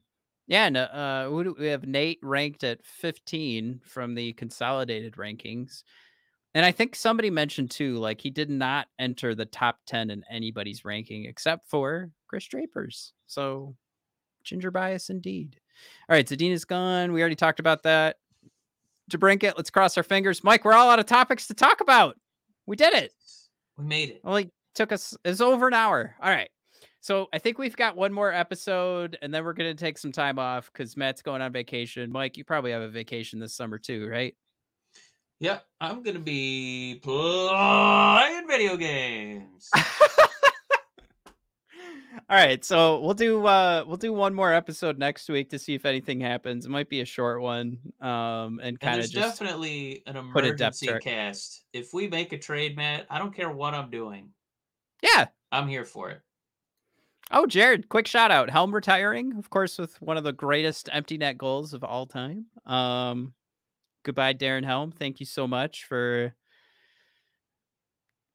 yeah, 0.48 0.70
no, 0.70 0.84
uh, 0.84 1.44
we 1.58 1.68
have 1.68 1.86
Nate 1.86 2.20
ranked 2.24 2.64
at 2.64 2.84
15 2.84 3.82
from 3.86 4.16
the 4.16 4.34
consolidated 4.34 5.14
rankings. 5.14 5.84
And 6.54 6.66
I 6.66 6.72
think 6.72 6.96
somebody 6.96 7.30
mentioned 7.30 7.72
too, 7.72 7.98
like 7.98 8.20
he 8.20 8.30
did 8.30 8.50
not 8.50 8.88
enter 9.00 9.34
the 9.34 9.46
top 9.46 9.80
10 9.88 10.10
in 10.10 10.24
anybody's 10.30 10.84
ranking 10.84 11.26
except 11.26 11.70
for 11.70 12.10
Kris 12.28 12.46
Draper's. 12.46 13.14
So 13.28 13.76
ginger 14.44 14.72
bias 14.72 15.10
indeed. 15.10 15.58
All 16.10 16.16
right, 16.16 16.28
Zadina's 16.28 16.66
gone. 16.66 17.14
We 17.14 17.22
already 17.22 17.36
talked 17.36 17.60
about 17.60 17.84
that. 17.84 18.18
DeBrincat, 19.10 19.54
let's 19.58 19.70
cross 19.70 19.98
our 19.98 20.04
fingers. 20.04 20.44
Mike, 20.44 20.66
we're 20.66 20.74
all 20.74 20.90
out 20.90 21.00
of 21.00 21.06
topics 21.06 21.48
to 21.48 21.54
talk 21.54 21.82
about. 21.82 22.18
We 22.66 22.76
did 22.76 22.94
it. 22.94 23.14
We 23.78 23.86
made 23.86 24.10
it. 24.10 24.22
Only 24.24 24.52
took 24.76 24.92
us 24.92 25.16
it's 25.26 25.42
over 25.42 25.68
an 25.68 25.74
hour. 25.74 26.16
All 26.22 26.30
right. 26.30 26.50
So 27.02 27.28
I 27.34 27.40
think 27.40 27.58
we've 27.58 27.76
got 27.76 27.98
one 27.98 28.14
more 28.14 28.32
episode, 28.32 29.18
and 29.22 29.34
then 29.34 29.44
we're 29.44 29.54
gonna 29.54 29.74
take 29.74 29.98
some 29.98 30.12
time 30.12 30.38
off 30.38 30.72
because 30.72 30.96
Matt's 30.96 31.22
going 31.22 31.42
on 31.42 31.52
vacation. 31.52 32.12
Mike, 32.12 32.38
you 32.38 32.44
probably 32.44 32.72
have 32.72 32.82
a 32.82 32.90
vacation 32.90 33.40
this 33.40 33.56
summer 33.56 33.80
too, 33.80 34.08
right? 34.08 34.36
Yep, 35.42 35.66
I'm 35.82 36.04
gonna 36.04 36.20
be 36.20 37.00
playing 37.02 38.48
video 38.48 38.78
games. 38.78 39.72
All 42.30 42.38
right, 42.38 42.64
so 42.64 43.00
we'll 43.00 43.16
do 43.16 43.48
uh 43.48 43.84
we'll 43.88 43.98
do 43.98 44.14
one 44.14 44.36
more 44.36 44.54
episode 44.54 45.00
next 45.00 45.28
week 45.30 45.50
to 45.50 45.58
see 45.58 45.74
if 45.74 45.84
anything 45.84 46.22
happens. 46.22 46.68
It 46.68 46.70
might 46.70 46.90
be 46.90 47.02
a 47.02 47.06
short 47.06 47.42
one, 47.42 47.80
um, 48.02 48.60
and 48.62 48.80
kind 48.80 49.00
of 49.00 49.10
just 49.10 49.16
definitely 49.16 50.04
an 50.06 50.16
emergency 50.16 50.92
cast. 51.02 51.64
If 51.74 51.92
we 51.92 52.08
make 52.08 52.34
a 52.34 52.38
trade, 52.38 52.78
Matt, 52.78 53.08
I 53.10 53.18
don't 53.18 53.34
care 53.34 53.50
what 53.50 53.74
I'm 53.74 53.90
doing. 53.90 54.30
Yeah, 55.02 55.26
I'm 55.52 55.68
here 55.68 55.86
for 55.86 56.12
it. 56.12 56.22
Oh, 57.32 57.48
Jared, 57.48 57.90
quick 57.90 58.06
shout 58.06 58.30
out. 58.30 58.52
Helm 58.52 58.76
retiring, 58.76 59.34
of 59.40 59.50
course, 59.50 59.80
with 59.80 60.00
one 60.04 60.18
of 60.18 60.24
the 60.24 60.34
greatest 60.34 60.88
empty 60.92 61.18
net 61.18 61.40
goals 61.40 61.74
of 61.74 61.84
all 61.84 62.06
time. 62.06 62.46
Um, 62.68 63.34
goodbye, 64.04 64.34
Darren 64.34 64.66
Helm. 64.66 64.92
Thank 64.92 65.20
you 65.20 65.26
so 65.26 65.48
much 65.48 65.86
for 65.86 66.34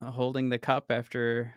uh, 0.02 0.10
holding 0.10 0.48
the 0.48 0.58
cup 0.58 0.86
after 0.90 1.54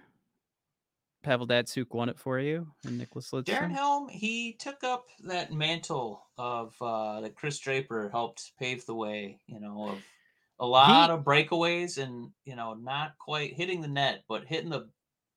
Pavel 1.24 1.48
Datsyuk 1.48 1.94
won 1.94 2.10
it 2.10 2.18
for 2.18 2.40
you 2.40 2.68
and 2.86 3.00
Nicklas 3.00 3.32
Lidstrom. 3.32 3.44
Darren 3.44 3.72
Helm, 3.72 4.08
he 4.08 4.54
took 4.54 4.84
up 4.84 5.06
that 5.26 5.52
mantle 5.52 6.24
of 6.38 6.74
uh, 6.82 7.22
that 7.22 7.36
Kris 7.36 7.60
Draper 7.60 8.10
helped 8.10 8.52
pave 8.58 8.86
the 8.86 8.96
way. 8.96 9.40
You 9.48 9.60
know, 9.60 9.90
of 9.90 10.04
a 10.60 10.66
lot 10.66 11.10
he, 11.10 11.14
of 11.14 11.24
breakaways 11.24 12.02
and 12.02 12.32
you 12.46 12.56
know 12.56 12.74
not 12.74 13.18
quite 13.18 13.54
hitting 13.54 13.82
the 13.82 13.88
net, 13.88 14.24
but 14.30 14.46
hitting 14.46 14.70
the 14.70 14.90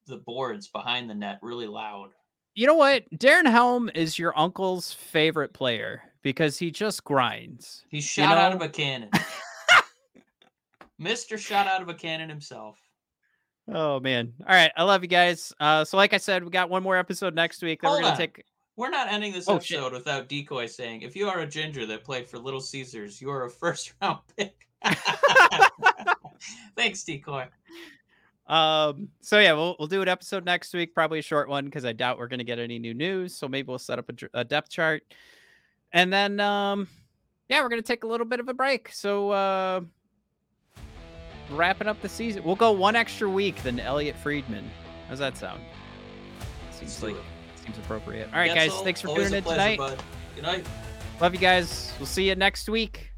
the 0.07 0.19
boards 0.19 0.69
behind 0.69 1.11
the 1.11 1.15
net 1.15 1.39
really 1.43 1.67
loud. 1.67 2.11
You 2.55 2.67
know 2.67 2.75
what? 2.75 3.05
Darren 3.11 3.51
Helm 3.51 3.91
is 3.95 4.19
your 4.19 4.39
uncle's 4.39 4.93
favorite 4.93 5.53
player 5.53 6.03
because 6.23 6.59
he 6.59 6.71
just 6.71 7.05
grinds. 7.05 7.85
He's 7.89 8.05
shot 8.05 8.23
you 8.23 8.35
know? 8.35 8.41
out 8.41 8.53
of 8.53 8.63
a 8.63 8.69
cannon. 8.69 9.11
Mr. 11.01 11.37
Shot 11.37 11.67
out 11.67 11.83
of 11.83 11.89
a 11.89 11.95
cannon 11.95 12.29
himself. 12.29 12.79
Oh 13.69 14.01
man. 14.01 14.33
All 14.41 14.55
right. 14.55 14.73
I 14.77 14.83
love 14.85 15.03
you 15.03 15.09
guys. 15.09 15.53
Uh 15.61 15.85
so 15.85 15.97
like 15.97 16.13
I 16.13 16.19
said, 16.19 16.45
we 16.45 16.51
got 16.51 16.71
one 16.71 16.83
more 16.83 16.97
episode 16.97 17.35
next 17.35 17.63
week. 17.63 17.81
Hold 17.83 17.97
we're 17.97 18.03
gonna 18.03 18.13
on. 18.13 18.19
take 18.19 18.45
we're 18.77 18.91
not 18.91 19.09
ending 19.13 19.33
this 19.33 19.49
oh, 19.49 19.57
episode 19.57 19.83
shit. 19.83 19.93
without 19.93 20.29
Decoy 20.29 20.67
saying, 20.67 21.03
if 21.03 21.15
you 21.15 21.29
are 21.29 21.41
a 21.41 21.47
ginger 21.47 21.85
that 21.87 22.05
played 22.05 22.27
for 22.27 22.39
Little 22.39 22.61
Caesars, 22.61 23.21
you 23.21 23.31
are 23.31 23.45
a 23.45 23.51
first 23.63 23.93
round 24.01 24.21
pick. 24.37 24.55
Thanks, 26.77 27.05
Decoy. 27.05 27.47
Um, 28.47 29.09
so 29.21 29.39
yeah, 29.39 29.53
we'll 29.53 29.77
we'll 29.79 29.89
do 29.89 30.03
an 30.03 30.09
episode 30.09 30.45
next 30.45 30.75
week, 30.75 30.95
probably 30.95 31.21
a 31.21 31.23
short 31.23 31.49
one 31.49 31.67
because 31.67 31.85
I 31.85 31.93
doubt 31.93 32.19
we're 32.19 32.29
gonna 32.29 32.45
get 32.45 32.59
any 32.59 32.79
new 32.79 32.95
news. 32.95 33.37
So 33.37 33.49
maybe 33.49 33.69
we'll 33.69 33.79
set 33.79 33.99
up 33.99 34.11
a, 34.11 34.41
a, 34.41 34.45
depth 34.45 34.71
chart, 34.71 35.03
and 35.93 36.13
then 36.13 36.41
um, 36.41 36.89
yeah, 37.49 37.63
we're 37.63 37.69
gonna 37.69 37.83
take 37.83 38.05
a 38.05 38.07
little 38.07 38.27
bit 38.27 38.41
of 38.41 38.49
a 38.49 38.55
break. 38.55 38.91
So 38.93 39.31
uh, 39.31 39.81
wrapping 41.51 41.89
up 41.89 42.01
the 42.03 42.09
season, 42.09 42.45
we'll 42.45 42.57
go 42.57 42.73
one 42.73 42.97
extra 42.97 43.29
week 43.29 43.63
than 43.63 43.79
Elliotte 43.79 44.17
Friedman. 44.17 44.71
How's 45.09 45.19
that 45.19 45.37
sound? 45.37 45.61
Seems 46.71 47.03
like 47.03 47.17
seems 47.65 47.79
appropriate. 47.79 48.29
All 48.33 48.39
right, 48.39 48.55
guys, 48.55 48.73
thanks 48.81 49.01
for 49.01 49.09
tuning 49.09 49.35
in 49.35 49.45
tonight. 49.45 49.79
Bud. 49.79 50.03
Good 50.35 50.43
night. 50.45 50.67
Love 51.21 51.35
you 51.35 51.41
guys. 51.41 51.93
We'll 51.99 52.07
see 52.07 52.29
you 52.29 52.35
next 52.35 52.69
week. 52.69 53.12